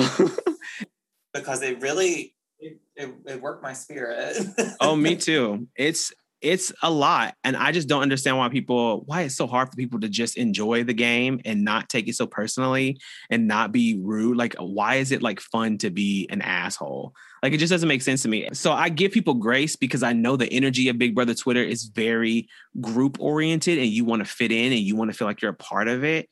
because 1.34 1.62
it 1.62 1.82
really 1.82 2.36
it, 2.60 2.80
it, 2.96 3.14
it 3.26 3.42
worked 3.42 3.64
my 3.64 3.74
spirit. 3.74 4.38
oh, 4.80 4.96
me 4.96 5.16
too. 5.16 5.68
It's 5.76 6.14
it's 6.42 6.74
a 6.82 6.90
lot, 6.90 7.36
and 7.44 7.56
I 7.56 7.72
just 7.72 7.88
don't 7.88 8.02
understand 8.02 8.38
why 8.38 8.50
people 8.50 9.04
why 9.06 9.22
it's 9.24 9.36
so 9.36 9.46
hard 9.46 9.70
for 9.70 9.76
people 9.76 10.00
to 10.00 10.10
just 10.10 10.38
enjoy 10.38 10.84
the 10.84 10.94
game 10.94 11.40
and 11.46 11.64
not 11.64 11.88
take 11.88 12.08
it 12.08 12.16
so 12.16 12.26
personally 12.26 13.00
and 13.30 13.48
not 13.48 13.72
be 13.72 14.00
rude. 14.02 14.38
Like, 14.38 14.56
why 14.58 14.96
is 14.96 15.12
it 15.12 15.22
like 15.22 15.40
fun 15.40 15.78
to 15.80 15.92
be 15.92 16.28
an 16.32 16.42
asshole? 16.42 17.14
Like, 17.44 17.54
it 17.54 17.58
just 17.58 17.70
doesn't 17.70 17.88
make 17.88 18.02
sense 18.02 18.24
to 18.24 18.28
me. 18.28 18.50
So 18.54 18.72
I 18.72 18.90
give 18.90 19.12
people 19.12 19.36
grace 19.36 19.76
because 19.76 20.02
I 20.02 20.14
know 20.14 20.36
the 20.36 20.52
energy 20.52 20.90
of 20.90 20.98
Big 20.98 21.14
Brother 21.14 21.36
Twitter 21.36 21.64
is 21.64 21.86
very 21.86 22.50
group 22.80 23.18
oriented, 23.20 23.78
and 23.78 23.88
you 23.88 24.04
want 24.04 24.26
to 24.26 24.32
fit 24.32 24.52
in 24.52 24.72
and 24.72 24.82
you 24.82 24.96
want 24.96 25.12
to 25.12 25.18
feel 25.18 25.28
like 25.28 25.44
you're 25.44 25.52
a 25.52 25.56
part 25.56 25.88
of 25.88 26.04
it. 26.04 26.28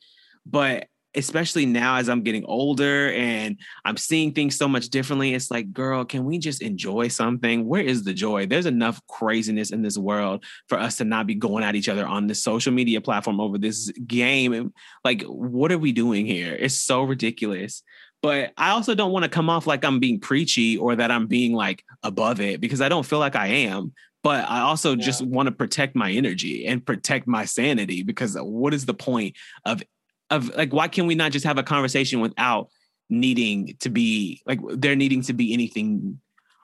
But 0.46 0.86
especially 1.16 1.66
now 1.66 1.96
as 1.96 2.08
I'm 2.08 2.22
getting 2.22 2.44
older 2.44 3.12
and 3.12 3.58
I'm 3.84 3.96
seeing 3.96 4.32
things 4.32 4.56
so 4.56 4.68
much 4.68 4.90
differently, 4.90 5.34
it's 5.34 5.50
like, 5.50 5.72
girl, 5.72 6.04
can 6.04 6.24
we 6.24 6.38
just 6.38 6.62
enjoy 6.62 7.08
something? 7.08 7.66
Where 7.66 7.82
is 7.82 8.04
the 8.04 8.14
joy? 8.14 8.46
There's 8.46 8.66
enough 8.66 9.00
craziness 9.08 9.72
in 9.72 9.82
this 9.82 9.98
world 9.98 10.44
for 10.68 10.78
us 10.78 10.96
to 10.98 11.04
not 11.04 11.26
be 11.26 11.34
going 11.34 11.64
at 11.64 11.74
each 11.74 11.88
other 11.88 12.06
on 12.06 12.28
this 12.28 12.42
social 12.42 12.72
media 12.72 13.00
platform 13.00 13.40
over 13.40 13.58
this 13.58 13.90
game. 14.06 14.52
And 14.52 14.72
like, 15.04 15.22
what 15.22 15.72
are 15.72 15.78
we 15.78 15.90
doing 15.92 16.26
here? 16.26 16.54
It's 16.54 16.80
so 16.80 17.02
ridiculous. 17.02 17.82
But 18.22 18.52
I 18.56 18.70
also 18.70 18.94
don't 18.94 19.12
want 19.12 19.24
to 19.24 19.30
come 19.30 19.50
off 19.50 19.66
like 19.66 19.84
I'm 19.84 19.98
being 19.98 20.20
preachy 20.20 20.76
or 20.76 20.94
that 20.94 21.10
I'm 21.10 21.26
being 21.26 21.54
like 21.54 21.82
above 22.02 22.40
it 22.40 22.60
because 22.60 22.80
I 22.80 22.88
don't 22.88 23.06
feel 23.06 23.18
like 23.18 23.34
I 23.34 23.46
am. 23.48 23.92
But 24.22 24.48
I 24.48 24.60
also 24.60 24.90
Yeah. 24.94 25.02
just 25.04 25.24
want 25.24 25.46
to 25.46 25.52
protect 25.52 25.96
my 25.96 26.12
energy 26.12 26.66
and 26.66 26.84
protect 26.84 27.26
my 27.26 27.46
sanity 27.46 28.02
because 28.02 28.36
what 28.38 28.74
is 28.74 28.84
the 28.84 28.94
point 28.94 29.36
of 29.64 29.82
of 30.30 30.54
like 30.56 30.72
why 30.72 30.88
can 30.88 31.06
we 31.06 31.14
not 31.14 31.32
just 31.32 31.44
have 31.44 31.58
a 31.58 31.62
conversation 31.62 32.20
without 32.20 32.68
needing 33.08 33.76
to 33.80 33.90
be 33.90 34.40
like 34.46 34.60
there 34.72 34.96
needing 34.96 35.22
to 35.22 35.32
be 35.32 35.52
anything 35.52 36.20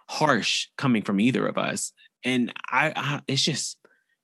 harsh 0.08 0.68
coming 0.78 1.02
from 1.02 1.18
either 1.20 1.46
of 1.46 1.58
us 1.58 1.92
and 2.24 2.52
I, 2.70 2.92
I 2.94 3.20
it's 3.26 3.42
just 3.42 3.78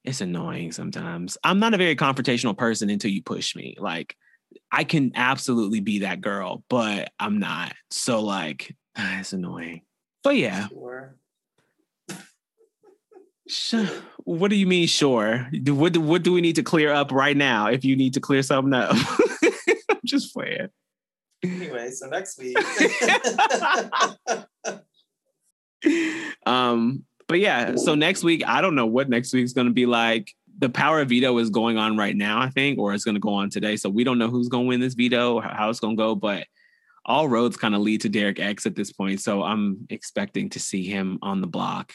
it's 0.04 0.20
annoying 0.20 0.70
sometimes 0.70 1.36
i'm 1.42 1.58
not 1.58 1.74
a 1.74 1.78
very 1.78 1.96
confrontational 1.96 2.56
person 2.56 2.90
until 2.90 3.10
you 3.10 3.22
push 3.22 3.56
me 3.56 3.76
like 3.78 4.16
i 4.70 4.84
can 4.84 5.12
absolutely 5.16 5.80
be 5.80 6.00
that 6.00 6.20
girl 6.20 6.62
but 6.68 7.10
i'm 7.18 7.40
not 7.40 7.72
so 7.90 8.22
like 8.22 8.76
it's 8.96 9.32
annoying 9.32 9.82
but 10.22 10.36
yeah 10.36 10.68
Sure. 13.48 13.86
What 14.24 14.48
do 14.48 14.56
you 14.56 14.66
mean, 14.66 14.86
sure? 14.86 15.48
What 15.66 15.92
do, 15.92 16.00
what 16.00 16.22
do 16.22 16.32
we 16.32 16.40
need 16.40 16.56
to 16.56 16.62
clear 16.62 16.92
up 16.92 17.12
right 17.12 17.36
now 17.36 17.66
if 17.66 17.84
you 17.84 17.96
need 17.96 18.14
to 18.14 18.20
clear 18.20 18.42
something 18.42 18.72
up? 18.72 18.96
Just 20.04 20.34
playing. 20.34 20.68
Anyway, 21.44 21.90
so 21.90 22.08
next 22.08 22.38
week. 22.38 22.56
Um, 26.46 27.04
but 27.28 27.40
yeah, 27.40 27.76
so 27.76 27.94
next 27.94 28.24
week, 28.24 28.42
I 28.46 28.60
don't 28.60 28.74
know 28.74 28.86
what 28.86 29.08
next 29.08 29.32
week's 29.32 29.52
going 29.52 29.66
to 29.66 29.72
be 29.72 29.86
like. 29.86 30.32
The 30.58 30.68
power 30.68 31.00
of 31.00 31.08
veto 31.08 31.36
is 31.38 31.50
going 31.50 31.78
on 31.78 31.96
right 31.96 32.14
now, 32.14 32.40
I 32.40 32.50
think, 32.50 32.78
or 32.78 32.92
it's 32.92 33.04
going 33.04 33.14
to 33.14 33.20
go 33.20 33.32
on 33.34 33.50
today. 33.50 33.76
So 33.76 33.88
we 33.88 34.04
don't 34.04 34.18
know 34.18 34.28
who's 34.28 34.48
going 34.48 34.64
to 34.64 34.68
win 34.68 34.80
this 34.80 34.94
veto 34.94 35.40
how 35.40 35.70
it's 35.70 35.80
going 35.80 35.96
to 35.96 36.00
go, 36.02 36.14
but 36.14 36.46
all 37.04 37.28
roads 37.28 37.56
kind 37.56 37.74
of 37.74 37.80
lead 37.80 38.02
to 38.02 38.08
Derek 38.08 38.38
X 38.38 38.66
at 38.66 38.76
this 38.76 38.92
point. 38.92 39.20
So 39.20 39.42
I'm 39.42 39.86
expecting 39.90 40.50
to 40.50 40.60
see 40.60 40.84
him 40.84 41.18
on 41.22 41.40
the 41.40 41.46
block. 41.46 41.92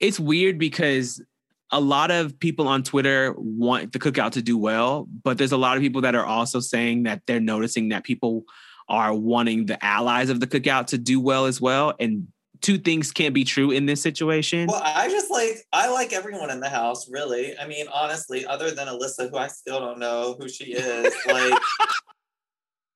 It's 0.00 0.18
weird 0.18 0.58
because 0.58 1.22
a 1.70 1.80
lot 1.80 2.10
of 2.10 2.38
people 2.38 2.66
on 2.66 2.82
Twitter 2.82 3.34
want 3.36 3.92
the 3.92 3.98
cookout 3.98 4.32
to 4.32 4.42
do 4.42 4.56
well, 4.56 5.06
but 5.22 5.38
there's 5.38 5.52
a 5.52 5.56
lot 5.56 5.76
of 5.76 5.82
people 5.82 6.00
that 6.02 6.14
are 6.14 6.24
also 6.24 6.60
saying 6.60 7.02
that 7.04 7.22
they're 7.26 7.40
noticing 7.40 7.90
that 7.90 8.04
people 8.04 8.44
are 8.88 9.14
wanting 9.14 9.66
the 9.66 9.82
allies 9.84 10.30
of 10.30 10.40
the 10.40 10.46
cookout 10.46 10.86
to 10.86 10.98
do 10.98 11.20
well 11.20 11.44
as 11.44 11.60
well. 11.60 11.94
And 12.00 12.28
two 12.60 12.78
things 12.78 13.12
can't 13.12 13.34
be 13.34 13.44
true 13.44 13.70
in 13.70 13.86
this 13.86 14.00
situation. 14.00 14.66
well, 14.66 14.82
I 14.82 15.08
just 15.08 15.30
like 15.30 15.58
I 15.72 15.90
like 15.90 16.12
everyone 16.12 16.50
in 16.50 16.60
the 16.60 16.68
house, 16.70 17.08
really. 17.10 17.56
I 17.58 17.66
mean, 17.66 17.86
honestly, 17.92 18.46
other 18.46 18.70
than 18.70 18.88
Alyssa, 18.88 19.30
who 19.30 19.36
I 19.36 19.48
still 19.48 19.80
don't 19.80 19.98
know 19.98 20.36
who 20.38 20.48
she 20.48 20.72
is, 20.72 21.14
like 21.26 21.60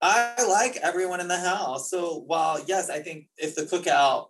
I 0.01 0.45
like 0.49 0.77
everyone 0.83 1.21
in 1.21 1.29
the 1.29 1.39
house. 1.39 1.91
So 1.91 2.25
while 2.27 2.63
yes, 2.67 2.91
I 2.91 3.01
think 3.01 3.27
if 3.37 3.55
the 3.55 3.63
cookout 3.63 4.29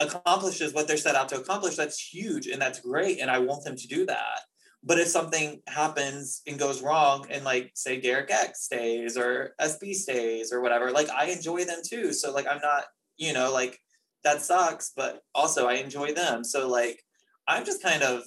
accomplishes 0.00 0.72
what 0.72 0.86
they're 0.88 0.96
set 0.96 1.14
out 1.14 1.28
to 1.30 1.40
accomplish, 1.40 1.76
that's 1.76 1.98
huge 1.98 2.46
and 2.46 2.60
that's 2.60 2.80
great. 2.80 3.20
And 3.20 3.30
I 3.30 3.38
want 3.38 3.64
them 3.64 3.76
to 3.76 3.88
do 3.88 4.06
that. 4.06 4.40
But 4.82 5.00
if 5.00 5.08
something 5.08 5.60
happens 5.66 6.42
and 6.46 6.58
goes 6.58 6.80
wrong, 6.82 7.26
and 7.28 7.44
like 7.44 7.72
say 7.74 8.00
Derek 8.00 8.30
X 8.30 8.62
stays 8.62 9.16
or 9.16 9.54
SB 9.60 9.94
stays 9.94 10.52
or 10.52 10.60
whatever, 10.60 10.92
like 10.92 11.10
I 11.10 11.26
enjoy 11.26 11.64
them 11.64 11.80
too. 11.84 12.12
So 12.12 12.32
like 12.32 12.46
I'm 12.46 12.60
not, 12.60 12.84
you 13.16 13.32
know, 13.32 13.52
like 13.52 13.78
that 14.22 14.42
sucks, 14.42 14.92
but 14.94 15.22
also 15.34 15.66
I 15.66 15.74
enjoy 15.74 16.12
them. 16.12 16.44
So 16.44 16.68
like 16.68 17.02
I'm 17.48 17.64
just 17.64 17.82
kind 17.82 18.02
of 18.02 18.22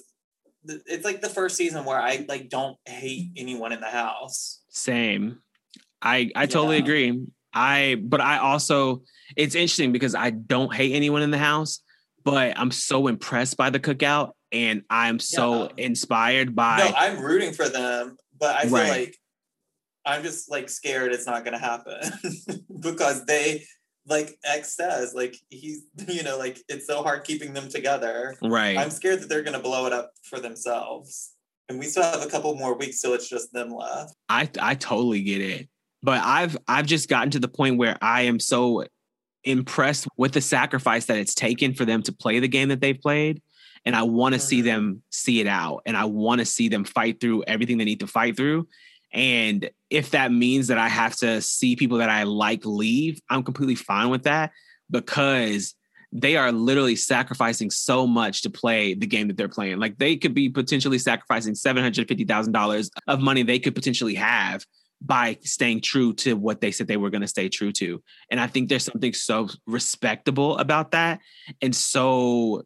it's 0.64 1.04
like 1.04 1.22
the 1.22 1.28
first 1.30 1.56
season 1.56 1.86
where 1.86 1.98
I 2.00 2.26
like 2.28 2.50
don't 2.50 2.76
hate 2.84 3.30
anyone 3.36 3.72
in 3.72 3.80
the 3.80 3.86
house. 3.86 4.60
Same. 4.68 5.38
I 6.02 6.30
I 6.34 6.44
totally 6.46 6.76
Yeah. 6.76 6.82
agree. 6.82 7.20
I 7.54 7.96
but 8.02 8.20
I 8.20 8.38
also 8.38 9.02
it's 9.36 9.54
interesting 9.54 9.92
because 9.92 10.14
I 10.14 10.30
don't 10.30 10.74
hate 10.74 10.94
anyone 10.94 11.22
in 11.22 11.30
the 11.30 11.38
house, 11.38 11.80
but 12.24 12.58
I'm 12.58 12.70
so 12.70 13.06
impressed 13.06 13.56
by 13.56 13.70
the 13.70 13.80
cookout 13.80 14.32
and 14.52 14.82
I'm 14.90 15.18
so 15.18 15.64
Yeah. 15.64 15.68
inspired 15.86 16.54
by 16.54 16.78
no, 16.78 16.92
I'm 16.96 17.20
rooting 17.20 17.52
for 17.52 17.68
them, 17.68 18.16
but 18.38 18.56
I 18.56 18.62
feel 18.62 18.72
Right. 18.72 18.88
like 18.88 19.16
I'm 20.06 20.22
just 20.22 20.50
like 20.50 20.68
scared 20.68 21.12
it's 21.12 21.26
not 21.26 21.44
gonna 21.44 21.58
happen 21.58 22.00
because 22.80 23.24
they 23.26 23.64
like 24.06 24.36
X 24.44 24.74
says, 24.74 25.12
like 25.14 25.36
he's, 25.50 25.82
you 26.08 26.22
know, 26.22 26.38
like 26.38 26.58
it's 26.68 26.86
so 26.86 27.02
hard 27.02 27.24
keeping 27.24 27.52
them 27.52 27.68
together. 27.68 28.36
Right. 28.42 28.76
I'm 28.78 28.90
scared 28.90 29.20
that 29.20 29.28
they're 29.28 29.42
gonna 29.42 29.60
blow 29.60 29.86
it 29.86 29.92
up 29.92 30.12
for 30.24 30.40
themselves. 30.40 31.32
And 31.68 31.78
we 31.78 31.86
still 31.86 32.02
have 32.02 32.22
a 32.22 32.28
couple 32.28 32.52
more 32.56 32.74
weeks 32.76 33.00
till 33.00 33.14
it's 33.14 33.28
just 33.28 33.52
them 33.52 33.72
left. 33.72 34.14
I 34.28 34.48
I 34.60 34.74
totally 34.74 35.22
get 35.22 35.40
it. 35.40 35.68
But 36.02 36.22
I've 36.24 36.56
I've 36.66 36.86
just 36.86 37.08
gotten 37.08 37.30
to 37.32 37.38
the 37.38 37.46
point 37.48 37.76
where 37.76 37.96
I 38.00 38.22
am 38.22 38.40
so 38.40 38.86
impressed 39.44 40.06
with 40.16 40.32
the 40.32 40.40
sacrifice 40.40 41.06
that 41.06 41.18
it's 41.18 41.34
taken 41.34 41.74
for 41.74 41.84
them 41.84 42.02
to 42.02 42.12
play 42.12 42.40
the 42.40 42.48
game 42.48 42.68
that 42.68 42.80
they've 42.80 43.00
played. 43.00 43.42
And 43.84 43.96
I 43.96 44.02
want 44.02 44.34
to 44.34 44.38
see 44.38 44.60
Mhm. 44.60 44.64
them 44.64 45.02
see 45.10 45.40
it 45.40 45.46
out. 45.46 45.82
And 45.86 45.96
I 45.96 46.04
want 46.04 46.40
to 46.40 46.44
see 46.44 46.68
them 46.68 46.84
fight 46.84 47.20
through 47.20 47.44
everything 47.44 47.78
they 47.78 47.84
need 47.84 48.00
to 48.00 48.06
fight 48.06 48.36
through. 48.36 48.68
And 49.12 49.70
if 49.88 50.10
that 50.10 50.32
means 50.32 50.68
that 50.68 50.78
I 50.78 50.88
have 50.88 51.16
to 51.16 51.40
see 51.40 51.76
people 51.76 51.98
that 51.98 52.10
I 52.10 52.24
like 52.24 52.64
leave, 52.64 53.20
I'm 53.30 53.42
completely 53.42 53.74
fine 53.74 54.10
with 54.10 54.24
that 54.24 54.52
because 54.90 55.74
they 56.12 56.36
are 56.36 56.52
literally 56.52 56.96
sacrificing 56.96 57.70
so 57.70 58.06
much 58.06 58.42
to 58.42 58.50
play 58.50 58.94
the 58.94 59.06
game 59.06 59.28
that 59.28 59.36
they're 59.36 59.48
playing. 59.48 59.78
Like 59.78 59.98
they 59.98 60.16
could 60.16 60.34
be 60.34 60.48
potentially 60.48 60.98
sacrificing 60.98 61.54
$750,000 61.54 62.90
of 63.06 63.20
money 63.20 63.42
they 63.42 63.58
could 63.58 63.74
potentially 63.74 64.16
have 64.16 64.64
by 65.00 65.38
staying 65.42 65.80
true 65.80 66.12
to 66.12 66.34
what 66.34 66.60
they 66.60 66.70
said 66.70 66.86
they 66.86 66.96
were 66.96 67.10
going 67.10 67.22
to 67.22 67.28
stay 67.28 67.48
true 67.48 67.72
to. 67.72 68.02
And 68.30 68.38
I 68.38 68.46
think 68.46 68.68
there's 68.68 68.84
something 68.84 69.12
so 69.12 69.48
respectable 69.66 70.58
about 70.58 70.90
that. 70.90 71.20
And 71.62 71.74
so 71.74 72.62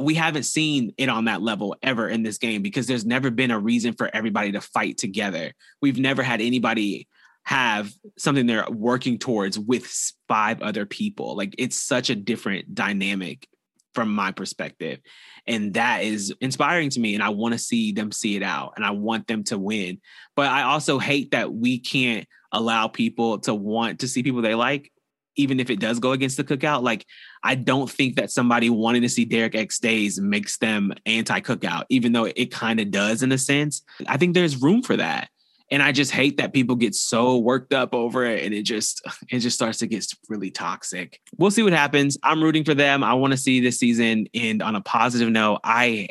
we 0.00 0.14
haven't 0.14 0.42
seen 0.42 0.92
it 0.98 1.08
on 1.08 1.24
that 1.26 1.40
level 1.40 1.74
ever 1.82 2.08
in 2.08 2.22
this 2.22 2.38
game 2.38 2.62
because 2.62 2.86
there's 2.86 3.06
never 3.06 3.30
been 3.30 3.50
a 3.50 3.58
reason 3.58 3.94
for 3.94 4.10
everybody 4.14 4.52
to 4.52 4.60
fight 4.60 4.98
together. 4.98 5.52
We've 5.80 5.98
never 5.98 6.22
had 6.22 6.40
anybody 6.40 7.08
have 7.44 7.90
something 8.18 8.46
they're 8.46 8.66
working 8.70 9.18
towards 9.18 9.58
with 9.58 9.86
five 10.28 10.60
other 10.60 10.84
people. 10.84 11.34
Like 11.34 11.54
it's 11.56 11.76
such 11.76 12.10
a 12.10 12.14
different 12.14 12.74
dynamic 12.74 13.48
from 13.94 14.14
my 14.14 14.32
perspective. 14.32 15.00
And 15.46 15.74
that 15.74 16.04
is 16.04 16.32
inspiring 16.40 16.90
to 16.90 17.00
me. 17.00 17.14
And 17.14 17.22
I 17.22 17.30
want 17.30 17.52
to 17.52 17.58
see 17.58 17.92
them 17.92 18.12
see 18.12 18.36
it 18.36 18.42
out 18.42 18.74
and 18.76 18.84
I 18.84 18.90
want 18.90 19.26
them 19.26 19.44
to 19.44 19.58
win. 19.58 20.00
But 20.36 20.48
I 20.48 20.62
also 20.62 20.98
hate 20.98 21.30
that 21.32 21.52
we 21.52 21.78
can't 21.78 22.26
allow 22.52 22.88
people 22.88 23.38
to 23.40 23.54
want 23.54 24.00
to 24.00 24.08
see 24.08 24.22
people 24.22 24.42
they 24.42 24.54
like, 24.54 24.92
even 25.36 25.60
if 25.60 25.70
it 25.70 25.80
does 25.80 25.98
go 25.98 26.12
against 26.12 26.36
the 26.36 26.44
cookout. 26.44 26.82
Like, 26.82 27.06
I 27.42 27.54
don't 27.54 27.90
think 27.90 28.16
that 28.16 28.30
somebody 28.30 28.70
wanting 28.70 29.02
to 29.02 29.08
see 29.08 29.24
Derek 29.24 29.54
X 29.54 29.78
Days 29.78 30.20
makes 30.20 30.58
them 30.58 30.92
anti 31.06 31.40
cookout, 31.40 31.84
even 31.88 32.12
though 32.12 32.24
it 32.24 32.50
kind 32.50 32.80
of 32.80 32.90
does 32.90 33.22
in 33.22 33.32
a 33.32 33.38
sense. 33.38 33.82
I 34.06 34.16
think 34.16 34.34
there's 34.34 34.60
room 34.60 34.82
for 34.82 34.96
that. 34.96 35.28
And 35.70 35.82
I 35.82 35.92
just 35.92 36.10
hate 36.12 36.38
that 36.38 36.52
people 36.54 36.76
get 36.76 36.94
so 36.94 37.36
worked 37.38 37.74
up 37.74 37.92
over 37.94 38.24
it 38.24 38.42
and 38.44 38.54
it 38.54 38.62
just 38.62 39.02
it 39.30 39.40
just 39.40 39.56
starts 39.56 39.78
to 39.78 39.86
get 39.86 40.06
really 40.28 40.50
toxic. 40.50 41.20
We'll 41.36 41.50
see 41.50 41.62
what 41.62 41.72
happens. 41.72 42.16
I'm 42.22 42.42
rooting 42.42 42.64
for 42.64 42.74
them. 42.74 43.04
I 43.04 43.14
want 43.14 43.32
to 43.32 43.36
see 43.36 43.60
this 43.60 43.78
season 43.78 44.26
end 44.34 44.62
on 44.62 44.74
a 44.76 44.80
positive 44.80 45.28
note. 45.30 45.60
I 45.64 46.08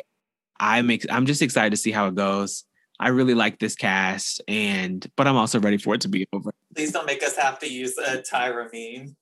I'm 0.60 0.90
ex- 0.90 1.06
I'm 1.10 1.26
just 1.26 1.42
excited 1.42 1.70
to 1.70 1.76
see 1.76 1.90
how 1.92 2.06
it 2.08 2.14
goes. 2.14 2.64
I 3.00 3.08
really 3.10 3.34
like 3.34 3.58
this 3.60 3.76
cast 3.76 4.42
and 4.48 5.06
but 5.16 5.26
I'm 5.28 5.36
also 5.36 5.60
ready 5.60 5.76
for 5.78 5.94
it 5.94 6.00
to 6.02 6.08
be 6.08 6.26
over. 6.32 6.50
Please 6.74 6.92
don't 6.92 7.06
make 7.06 7.22
us 7.22 7.36
have 7.36 7.58
to 7.60 7.72
use 7.72 7.96
a 7.98 8.18
Tyra 8.18 8.68
meme. 8.72 9.16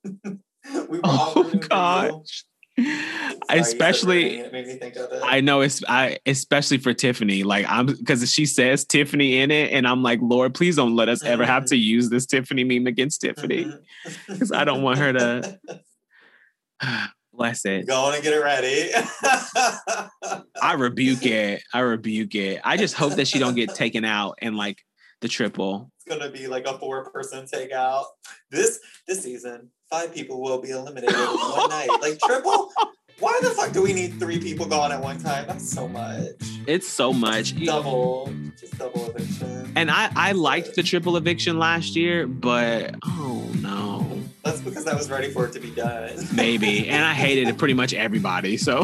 we 0.89 0.99
were 0.99 1.01
Oh 1.05 1.51
you. 1.53 1.61
gosh. 1.61 2.45
Sorry, 2.79 3.61
especially 3.61 4.25
rooting, 4.25 4.41
it 4.41 4.53
made 4.53 4.67
me 4.67 4.75
think 4.75 4.97
of 4.97 5.11
it. 5.13 5.23
I 5.25 5.41
know 5.41 5.63
it's 5.63 5.83
I 5.89 6.19
especially 6.27 6.79
for 6.79 6.93
Tiffany. 6.93 7.43
Like 7.43 7.67
I'm 7.69 7.87
because 7.87 8.31
she 8.31 8.45
says 8.45 8.85
Tiffany 8.85 9.39
in 9.39 9.51
it, 9.51 9.73
and 9.73 9.87
I'm 9.87 10.03
like, 10.03 10.19
Lord, 10.23 10.55
please 10.55 10.77
don't 10.77 10.95
let 10.95 11.09
us 11.09 11.25
ever 11.25 11.47
have 11.47 11.67
to 11.67 11.75
mm-hmm. 11.75 11.83
use 11.83 12.11
this 12.11 12.27
Tiffany 12.27 12.65
meme 12.65 12.87
against 12.87 13.21
Tiffany. 13.23 13.65
Mm-hmm. 13.65 14.33
because 14.33 14.53
I 14.53 14.65
don't 14.65 14.83
want 14.83 14.99
her 14.99 15.13
to- 15.13 15.59
Bless 17.37 17.67
it. 17.67 17.87
Go 17.87 18.05
on 18.05 18.15
and 18.15 18.23
get 18.23 18.33
it 18.33 18.43
ready. 18.43 18.91
I 20.63 20.73
rebuke 20.73 21.27
it. 21.27 21.63
I 21.73 21.81
rebuke 21.81 22.35
it. 22.35 22.63
I 22.65 22.79
just 22.79 22.95
hope 22.95 23.15
that 23.15 23.29
she 23.29 23.39
don't 23.39 23.55
get 23.55 23.75
taken 23.75 24.07
out 24.07 24.39
and 24.41 24.57
like 24.57 24.79
the 25.21 25.29
triple. 25.29 25.91
it's 25.99 26.17
gonna 26.17 26.31
be 26.31 26.47
like 26.47 26.67
a 26.67 26.79
four 26.79 27.11
person 27.11 27.45
takeout. 27.45 28.05
This 28.51 28.81
this 29.07 29.23
season, 29.23 29.71
five 29.91 30.15
people 30.15 30.41
will 30.43 30.61
be 30.61 30.71
eliminated 30.71 31.15
in 31.15 31.17
one 31.17 31.71
night. 31.71 31.89
Like 32.01 32.19
triple? 32.21 32.73
Why 33.19 33.39
the 33.43 33.51
fuck 33.51 33.73
do 33.73 33.83
we 33.83 33.95
need 33.95 34.19
three 34.21 34.39
people 34.39 34.67
gone 34.67 34.93
at 34.93 35.01
one 35.01 35.19
time? 35.19 35.47
That's 35.47 35.67
so 35.69 35.89
much. 35.89 36.35
It's 36.67 36.87
so 36.87 37.15
much. 37.15 37.59
Double, 37.65 38.31
just 38.61 38.77
double 38.77 39.07
eviction. 39.11 39.73
And 39.75 39.91
I 39.91 40.11
I 40.15 40.33
liked 40.33 40.75
the 40.75 40.83
triple 40.83 41.17
eviction 41.17 41.59
last 41.59 41.97
year, 41.97 42.27
but 42.27 42.95
oh 43.05 43.43
no, 43.61 44.21
That's 44.45 44.61
because 44.61 44.87
I 44.87 44.95
was 44.95 45.09
ready 45.09 45.31
for 45.31 45.47
it 45.47 45.53
to 45.53 45.61
be 45.61 45.71
done. 45.71 46.11
maybe. 46.35 46.89
And 46.91 47.03
I 47.05 47.15
hated 47.15 47.57
pretty 47.57 47.75
much 47.75 47.95
everybody. 47.95 48.59
So 48.59 48.81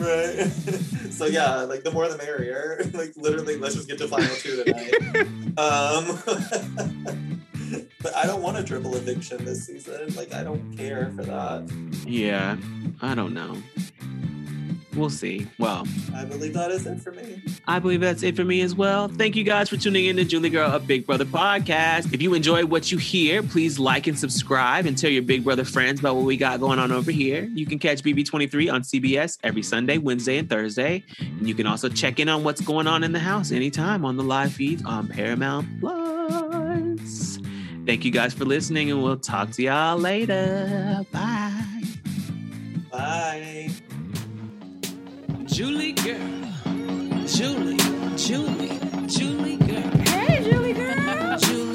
right. 0.00 0.46
so 1.12 1.26
yeah, 1.26 1.58
like 1.60 1.84
the 1.84 1.92
more 1.92 2.08
the 2.08 2.18
merrier. 2.18 2.80
Like 2.92 3.12
literally, 3.16 3.56
let's 3.56 3.76
just 3.76 3.88
get 3.88 3.98
to 3.98 4.08
final 4.08 4.34
two 4.34 4.64
tonight. 4.64 5.26
um, 5.56 7.42
but 8.02 8.14
I 8.16 8.26
don't 8.26 8.42
want 8.42 8.56
a 8.58 8.64
triple 8.64 8.94
eviction 8.96 9.44
this 9.44 9.66
season. 9.66 10.14
Like 10.14 10.32
I 10.34 10.42
don't 10.42 10.76
care 10.76 11.12
for 11.16 11.22
that. 11.24 11.70
yeah, 12.06 12.56
I 13.00 13.14
don't 13.14 13.34
know. 13.34 13.56
We'll 14.94 15.10
see. 15.10 15.46
Well, 15.58 15.86
I 16.14 16.24
believe 16.24 16.52
that 16.52 16.70
is 16.70 16.86
it 16.86 17.00
for 17.00 17.12
me. 17.12 17.42
I 17.66 17.78
believe 17.78 18.00
that's 18.00 18.22
it 18.22 18.36
for 18.36 18.44
me 18.44 18.60
as 18.60 18.74
well. 18.74 19.08
Thank 19.08 19.36
you 19.36 19.44
guys 19.44 19.70
for 19.70 19.78
tuning 19.78 20.04
in 20.04 20.16
to 20.16 20.24
Julie 20.24 20.50
Girl, 20.50 20.70
a 20.70 20.78
Big 20.78 21.06
Brother 21.06 21.24
podcast. 21.24 22.12
If 22.12 22.20
you 22.20 22.34
enjoy 22.34 22.66
what 22.66 22.92
you 22.92 22.98
hear, 22.98 23.42
please 23.42 23.78
like 23.78 24.06
and 24.06 24.18
subscribe 24.18 24.84
and 24.84 24.96
tell 24.96 25.08
your 25.10 25.22
Big 25.22 25.44
Brother 25.44 25.64
friends 25.64 26.00
about 26.00 26.16
what 26.16 26.26
we 26.26 26.36
got 26.36 26.60
going 26.60 26.78
on 26.78 26.92
over 26.92 27.10
here. 27.10 27.44
You 27.54 27.64
can 27.64 27.78
catch 27.78 28.02
BB23 28.02 28.70
on 28.70 28.82
CBS 28.82 29.38
every 29.42 29.62
Sunday, 29.62 29.96
Wednesday, 29.96 30.36
and 30.36 30.50
Thursday. 30.50 31.04
And 31.18 31.48
you 31.48 31.54
can 31.54 31.66
also 31.66 31.88
check 31.88 32.20
in 32.20 32.28
on 32.28 32.44
what's 32.44 32.60
going 32.60 32.86
on 32.86 33.02
in 33.02 33.12
the 33.12 33.18
house 33.18 33.50
anytime 33.50 34.04
on 34.04 34.18
the 34.18 34.24
live 34.24 34.52
feeds 34.52 34.84
on 34.84 35.08
Paramount 35.08 35.66
Plus. 35.80 36.41
Thank 37.84 38.04
you 38.04 38.12
guys 38.12 38.32
for 38.32 38.44
listening, 38.44 38.90
and 38.90 39.02
we'll 39.02 39.16
talk 39.16 39.50
to 39.52 39.62
y'all 39.62 39.98
later. 39.98 41.04
Bye. 41.10 41.82
Bye. 42.92 43.70
Julie 45.46 45.92
girl, 45.92 46.16
Julie, 47.26 47.76
Julie, 48.16 48.78
Julie 49.08 49.56
girl. 49.56 49.90
Hey, 50.06 50.48
Julie 50.48 50.72
girl. 50.72 51.38
Julie. 51.42 51.71